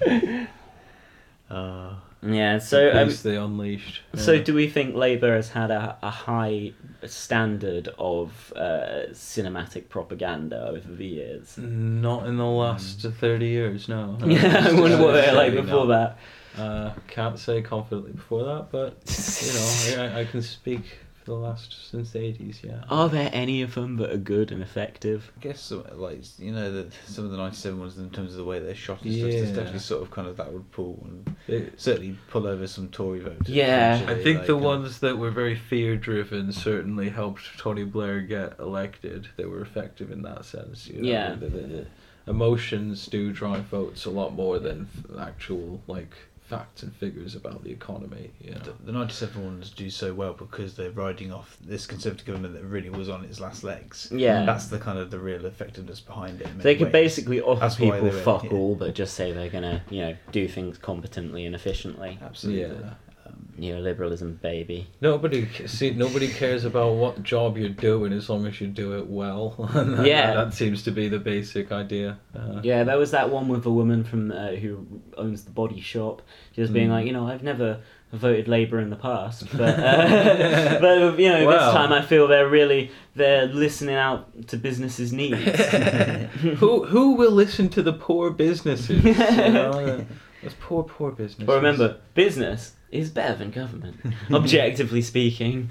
Uh, 1.49 1.90
yeah. 2.21 2.59
So, 2.59 2.91
um, 2.93 3.09
they 3.23 3.35
unleashed. 3.35 4.01
so 4.15 4.41
do 4.41 4.53
we 4.53 4.69
think 4.69 4.95
Labour 4.95 5.35
has 5.35 5.49
had 5.49 5.71
a, 5.71 5.97
a 6.01 6.09
high 6.09 6.73
standard 7.05 7.89
of 7.97 8.53
uh, 8.55 9.07
cinematic 9.11 9.89
propaganda 9.89 10.67
over 10.67 10.91
the 10.93 11.05
years? 11.05 11.57
Not 11.57 12.27
in 12.27 12.37
the 12.37 12.45
last 12.45 13.01
30 13.01 13.45
years, 13.45 13.87
no. 13.87 14.17
Yeah, 14.25 14.67
I 14.69 14.73
wonder 14.73 14.97
what 14.97 15.13
they 15.13 15.29
were 15.29 15.37
like 15.37 15.53
before 15.53 15.85
not. 15.85 16.17
that. 16.55 16.61
Uh, 16.61 16.93
can't 17.07 17.39
say 17.39 17.61
confidently 17.61 18.11
before 18.11 18.43
that, 18.43 18.71
but, 18.71 18.97
you 19.41 19.97
know, 19.97 20.03
I, 20.03 20.19
I 20.21 20.25
can 20.25 20.41
speak 20.41 20.83
for 21.23 21.31
the 21.31 21.37
last, 21.37 21.89
since 21.89 22.11
the 22.11 22.19
80s, 22.19 22.63
yeah. 22.63 22.83
Are 22.89 23.07
there 23.07 23.29
any 23.31 23.61
of 23.61 23.75
them 23.75 23.97
that 23.97 24.11
are 24.11 24.17
good 24.17 24.51
and 24.51 24.61
effective? 24.61 25.31
I 25.37 25.41
guess 25.41 25.61
some, 25.61 25.83
like 25.93 26.21
you 26.39 26.51
know 26.51 26.71
that 26.71 26.91
some 27.05 27.25
of 27.25 27.31
the 27.31 27.37
'97 27.37 27.79
ones 27.79 27.97
in 27.97 28.09
terms 28.09 28.31
of 28.31 28.37
the 28.37 28.43
way 28.43 28.59
they're 28.59 28.73
shot 28.75 29.03
and 29.03 29.13
stuff. 29.13 29.29
There's 29.29 29.49
definitely 29.51 29.79
sort 29.79 30.01
of 30.01 30.11
kind 30.11 30.27
of 30.27 30.37
that 30.37 30.51
would 30.51 30.71
pull 30.71 30.99
and 31.05 31.35
It- 31.47 31.79
certainly 31.79 32.17
pull 32.29 32.47
over 32.47 32.65
some 32.67 32.89
Tory 32.89 33.19
voters. 33.19 33.47
Yeah. 33.47 34.03
I 34.07 34.15
think 34.21 34.39
like, 34.39 34.47
the 34.47 34.57
um, 34.57 34.63
ones 34.63 34.99
that 34.99 35.17
were 35.17 35.31
very 35.31 35.55
fear 35.55 35.95
driven 35.95 36.51
certainly 36.51 37.09
helped 37.09 37.57
Tony 37.57 37.83
Blair 37.83 38.21
get 38.21 38.59
elected. 38.59 39.27
They 39.37 39.45
were 39.45 39.61
effective 39.61 40.11
in 40.11 40.21
that 40.23 40.45
sense. 40.45 40.87
You 40.87 41.01
know? 41.01 41.07
Yeah. 41.09 41.35
The, 41.35 41.47
the, 41.47 41.61
the 41.61 41.85
emotions 42.27 43.07
do 43.07 43.31
drive 43.31 43.65
votes 43.65 44.05
a 44.05 44.09
lot 44.09 44.33
more 44.33 44.59
than 44.59 44.87
actual 45.19 45.81
like 45.87 46.15
facts 46.51 46.83
and 46.83 46.93
figures 46.95 47.33
about 47.35 47.63
the 47.63 47.71
economy. 47.71 48.31
You 48.41 48.51
know? 48.51 48.59
The, 48.59 48.73
the 48.85 48.91
97 48.91 49.43
ones 49.43 49.69
do 49.71 49.89
so 49.89 50.13
well 50.13 50.33
because 50.33 50.75
they're 50.75 50.91
riding 50.91 51.31
off 51.33 51.57
this 51.65 51.85
Conservative 51.87 52.25
government 52.25 52.53
that 52.53 52.63
really 52.63 52.89
was 52.89 53.09
on 53.09 53.23
its 53.25 53.39
last 53.39 53.63
legs. 53.63 54.09
Yeah. 54.11 54.41
Mm. 54.41 54.45
That's 54.45 54.67
the 54.67 54.77
kind 54.79 54.99
of 54.99 55.09
the 55.11 55.19
real 55.19 55.45
effectiveness 55.45 55.99
behind 56.01 56.41
it. 56.41 56.47
in 56.47 56.57
They 56.59 56.63
many 56.63 56.75
could 56.77 56.85
ways. 56.87 56.91
basically 57.03 57.41
offer 57.41 57.61
That's 57.61 57.75
people 57.75 58.01
they 58.01 58.09
were- 58.09 58.21
fuck 58.21 58.43
yeah. 58.43 58.51
all, 58.51 58.75
but 58.75 58.93
just 58.93 59.13
say 59.15 59.31
they're 59.31 59.49
gonna, 59.49 59.81
you 59.89 60.01
know, 60.01 60.15
do 60.31 60.47
things 60.47 60.77
competently 60.77 61.45
and 61.45 61.55
efficiently. 61.55 62.19
Absolutely. 62.21 62.77
Yeah. 62.83 62.93
Neoliberalism, 63.59 64.41
baby. 64.41 64.87
Nobody 65.01 65.47
see. 65.67 65.91
Nobody 65.91 66.27
cares 66.29 66.65
about 66.65 66.93
what 66.95 67.21
job 67.21 67.57
you're 67.57 67.69
doing 67.69 68.11
as 68.13 68.27
long 68.29 68.45
as 68.47 68.59
you 68.59 68.67
do 68.67 68.97
it 68.97 69.07
well. 69.07 69.55
And 69.73 69.99
that, 69.99 70.05
Yeah. 70.05 70.33
that 70.33 70.53
seems 70.53 70.83
to 70.83 70.91
be 70.91 71.09
the 71.09 71.19
basic 71.19 71.71
idea. 71.71 72.17
Uh, 72.35 72.61
Yeah, 72.63 72.83
there 72.83 72.97
was 72.97 73.11
that 73.11 73.29
one 73.29 73.47
with 73.47 73.65
a 73.65 73.69
woman 73.71 74.03
from 74.03 74.31
uh, 74.31 74.51
who 74.53 74.85
owns 75.17 75.43
the 75.43 75.51
body 75.51 75.79
shop, 75.81 76.21
just 76.53 76.73
being 76.73 76.87
Mm. 76.89 76.91
like, 76.91 77.05
you 77.07 77.13
know, 77.13 77.27
I've 77.27 77.43
never 77.43 77.79
voted 78.13 78.47
Labour 78.47 78.79
in 78.79 78.89
the 78.89 78.95
past, 78.97 79.45
but 79.57 79.79
uh, 79.79 80.79
but 80.81 81.19
you 81.19 81.29
know, 81.29 81.45
Well. 81.45 81.65
this 81.65 81.73
time 81.73 81.93
I 81.93 82.01
feel 82.01 82.27
they're 82.27 82.49
really 82.49 82.91
they're 83.15 83.45
listening 83.47 83.95
out 83.95 84.47
to 84.47 84.57
businesses' 84.57 85.13
needs. 85.13 85.37
who 86.59 86.85
who 86.85 87.13
will 87.15 87.31
listen 87.31 87.69
to 87.69 87.81
the 87.83 87.93
poor 87.93 88.31
businesses? 88.31 89.03
You 89.03 89.13
know, 89.13 90.05
those 90.43 90.53
poor 90.59 90.83
poor 90.83 91.11
business. 91.11 91.45
but 91.45 91.55
remember, 91.55 91.97
business 92.13 92.73
is 92.91 93.09
better 93.09 93.35
than 93.35 93.51
government, 93.51 93.95
objectively 94.31 95.01
speaking. 95.01 95.69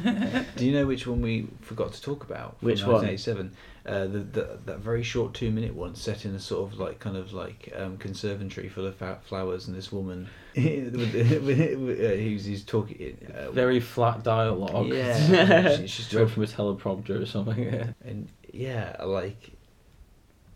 Do 0.56 0.64
you 0.64 0.72
know 0.72 0.86
which 0.86 1.06
one 1.06 1.20
we 1.20 1.48
forgot 1.60 1.92
to 1.92 2.00
talk 2.02 2.24
about? 2.24 2.58
from 2.60 2.66
Which 2.66 2.80
one? 2.82 3.04
1987? 3.04 3.52
Uh, 3.86 4.00
the, 4.06 4.18
the 4.18 4.58
that 4.66 4.78
very 4.78 5.02
short 5.02 5.32
two 5.34 5.50
minute 5.50 5.74
one 5.74 5.94
set 5.94 6.24
in 6.26 6.34
a 6.34 6.38
sort 6.38 6.70
of 6.70 6.78
like 6.78 6.98
kind 7.00 7.16
of 7.16 7.32
like 7.32 7.72
um, 7.76 7.96
conservatory 7.96 8.68
full 8.68 8.86
of 8.86 8.94
flowers 9.24 9.66
and 9.68 9.76
this 9.76 9.90
woman 9.90 10.28
with- 10.54 10.94
with- 10.94 11.42
with- 11.42 12.00
uh, 12.00 12.14
who's 12.16 12.44
who's 12.46 12.62
talking. 12.64 13.16
Uh, 13.34 13.50
very 13.50 13.80
flat 13.80 14.22
dialogue. 14.22 14.86
yeah, 14.88 15.76
she, 15.76 15.86
she's 15.86 16.12
Read 16.14 16.28
talking 16.28 16.34
from 16.34 16.42
a 16.42 16.46
teleprompter 16.46 17.20
or 17.22 17.26
something. 17.26 17.94
and 18.04 18.28
yeah, 18.52 18.96
like 19.04 19.50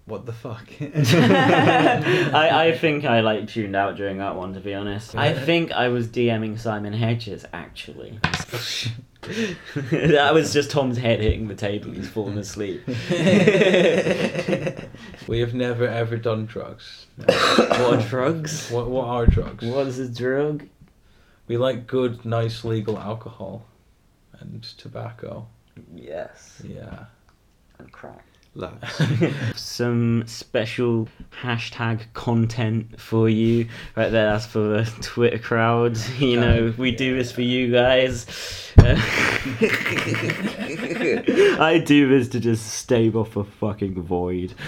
what 0.07 0.27
the 0.27 0.33
fuck. 0.33 0.67
I, 0.81 2.69
I 2.69 2.79
think 2.79 3.05
I 3.05 3.21
like 3.21 3.49
tuned 3.49 3.75
out 3.77 3.97
during 3.97 4.19
that 4.19 4.37
one 4.37 4.55
to 4.55 4.61
be 4.61 4.75
honest. 4.75 5.15
I 5.15 5.33
think 5.33 5.73
I 5.73 5.89
was 5.89 6.09
DMing 6.09 6.59
Simon 6.59 6.93
Hedges 6.93 7.45
actually. 7.53 8.19
Oh, 9.27 9.31
that 9.81 10.35
was 10.35 10.53
just 10.53 10.71
Tom's 10.71 10.99
head 10.99 11.19
hitting 11.19 11.49
the 11.49 11.55
table. 11.55 11.93
He's 11.93 12.11
fallen 12.11 12.37
asleep. 12.37 12.87
we 12.87 12.95
have 15.41 15.55
never 15.55 15.87
ever 15.89 16.19
done 16.19 16.45
drugs. 16.45 17.07
what 17.17 17.81
are 17.81 18.03
drugs? 18.07 18.71
What 18.71 18.91
what 18.91 19.07
are 19.07 19.25
drugs? 19.25 19.65
What 19.65 19.87
is 19.87 19.99
a 19.99 20.11
drug? 20.11 20.69
We 21.49 21.57
like 21.57 21.87
good, 21.87 22.27
nice, 22.27 22.65
legal 22.65 22.99
alcohol 22.99 23.65
and 24.41 24.63
tobacco. 24.63 25.47
Yes. 25.95 26.61
Yeah. 26.63 27.07
And 27.79 27.91
crack. 27.91 28.27
Lads. 28.55 29.03
Some 29.61 30.25
special 30.27 31.09
hashtag 31.43 32.03
content 32.13 33.01
for 33.01 33.29
you 33.29 33.67
right 33.97 34.11
there. 34.11 34.31
That's 34.31 34.47
for 34.47 34.61
the 34.61 34.85
Twitter 35.01 35.39
crowd. 35.39 35.99
You 36.19 36.41
know, 36.41 36.75
we 36.79 36.91
do 36.93 37.17
this 37.17 37.33
for 37.33 37.43
you 37.43 37.71
guys. 37.71 38.27
I 41.57 41.83
do 41.85 42.09
this 42.09 42.29
to 42.31 42.41
just 42.41 42.67
stave 42.75 43.17
off 43.17 43.37
a 43.37 43.45
fucking 43.45 44.01
void. 44.03 44.55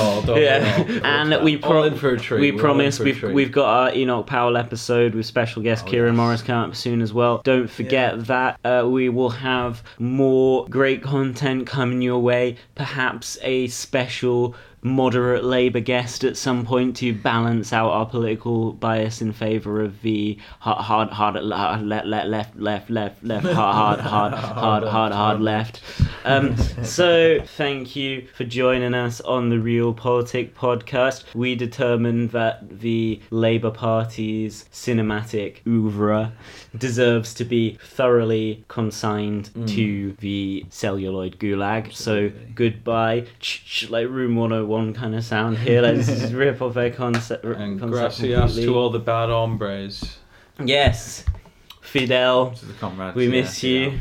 Oh, 0.00 0.22
don't 0.24 0.40
yeah, 0.40 0.82
and 1.02 1.42
we 1.42 1.56
pro- 1.56 1.82
in 1.84 1.96
for 1.96 2.10
a 2.10 2.18
treat. 2.18 2.40
we 2.40 2.52
We're 2.52 2.58
promise 2.60 3.00
in 3.00 3.14
for 3.14 3.26
a 3.26 3.28
we've 3.28 3.34
we've 3.34 3.52
got 3.52 3.66
our 3.68 3.94
Enoch 3.94 4.26
Powell 4.26 4.56
episode 4.56 5.14
with 5.14 5.26
special 5.26 5.62
guest 5.62 5.84
Oh, 5.86 5.90
Kieran 5.90 6.12
yes. 6.14 6.16
Morris 6.16 6.42
coming 6.42 6.70
up 6.70 6.76
soon 6.76 7.00
as 7.02 7.12
well. 7.12 7.40
Don't 7.44 7.68
forget 7.70 8.26
that 8.26 8.58
uh, 8.64 8.86
we 8.88 9.08
will 9.08 9.30
have 9.30 9.82
more 9.98 10.66
great 10.68 11.02
content 11.02 11.66
coming 11.66 12.02
your 12.02 12.18
way. 12.20 12.56
Perhaps 12.74 13.38
a 13.42 13.66
special 13.68 14.54
moderate 14.82 15.44
Labour 15.44 15.80
guest 15.80 16.22
at 16.24 16.36
some 16.36 16.64
point 16.64 16.96
to 16.96 17.12
balance 17.12 17.72
out 17.72 17.90
our 17.90 18.06
political 18.06 18.72
bias 18.72 19.20
in 19.20 19.32
favour 19.32 19.82
of 19.82 20.00
the 20.02 20.38
hard 20.60 20.78
hard 20.84 21.08
hard 21.10 21.36
hard 21.36 21.82
left 21.84 22.06
left 22.06 22.26
left 22.56 22.90
left 22.90 23.22
left 23.24 23.46
hard 23.46 24.00
hard 24.00 24.00
hard 24.00 24.34
hard 24.34 24.84
hard 24.84 25.12
hard 25.12 25.40
left. 25.40 25.80
Um, 26.24 26.56
so 26.84 27.40
thank 27.56 27.96
you 27.96 28.26
for 28.34 28.44
joining 28.44 28.94
us 28.94 29.20
on 29.22 29.48
the 29.48 29.58
Real 29.58 29.92
Politic 29.94 30.54
podcast. 30.54 31.24
We 31.34 31.54
determined 31.54 32.30
that 32.30 32.80
the 32.80 33.20
Labour 33.30 33.70
Party's 33.70 34.64
cinematic 34.72 35.66
oeuvre 35.66 36.32
deserves 36.76 37.34
to 37.34 37.44
be 37.44 37.78
thoroughly 37.82 38.64
consigned 38.68 39.50
to 39.68 40.12
the 40.20 40.66
celluloid 40.70 41.38
gulag. 41.38 41.94
So 41.94 42.30
goodbye, 42.54 43.26
Ch- 43.40 43.64
ch- 43.64 43.90
like 43.90 44.08
Room 44.08 44.36
101 44.36 44.67
kind 44.94 45.14
of 45.14 45.24
sound 45.24 45.58
here. 45.58 45.80
Let's 45.82 46.06
just 46.06 46.32
rip 46.44 46.60
off 46.60 46.74
their 46.74 46.90
concept. 46.90 47.44
And 47.44 47.80
concept 47.80 47.90
gracias 47.90 48.38
completely. 48.40 48.64
to 48.66 48.78
all 48.78 48.90
the 48.90 48.98
bad 48.98 49.30
hombres. 49.30 50.18
Yes, 50.62 51.24
Fidel, 51.80 52.50
To 52.50 52.66
the 52.66 52.74
comrades. 52.74 53.16
we 53.16 53.24
yeah, 53.26 53.30
miss 53.30 53.62
you. 53.62 53.98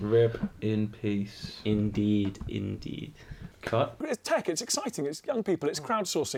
Rip 0.00 0.38
in 0.60 0.88
peace. 0.88 1.60
Indeed, 1.64 2.38
indeed. 2.48 3.14
Cut. 3.62 3.96
It's 4.00 4.20
tech, 4.22 4.48
it's 4.48 4.62
exciting, 4.62 5.06
it's 5.06 5.20
young 5.26 5.42
people, 5.42 5.68
it's 5.68 5.80
crowdsourcing. 5.80 6.36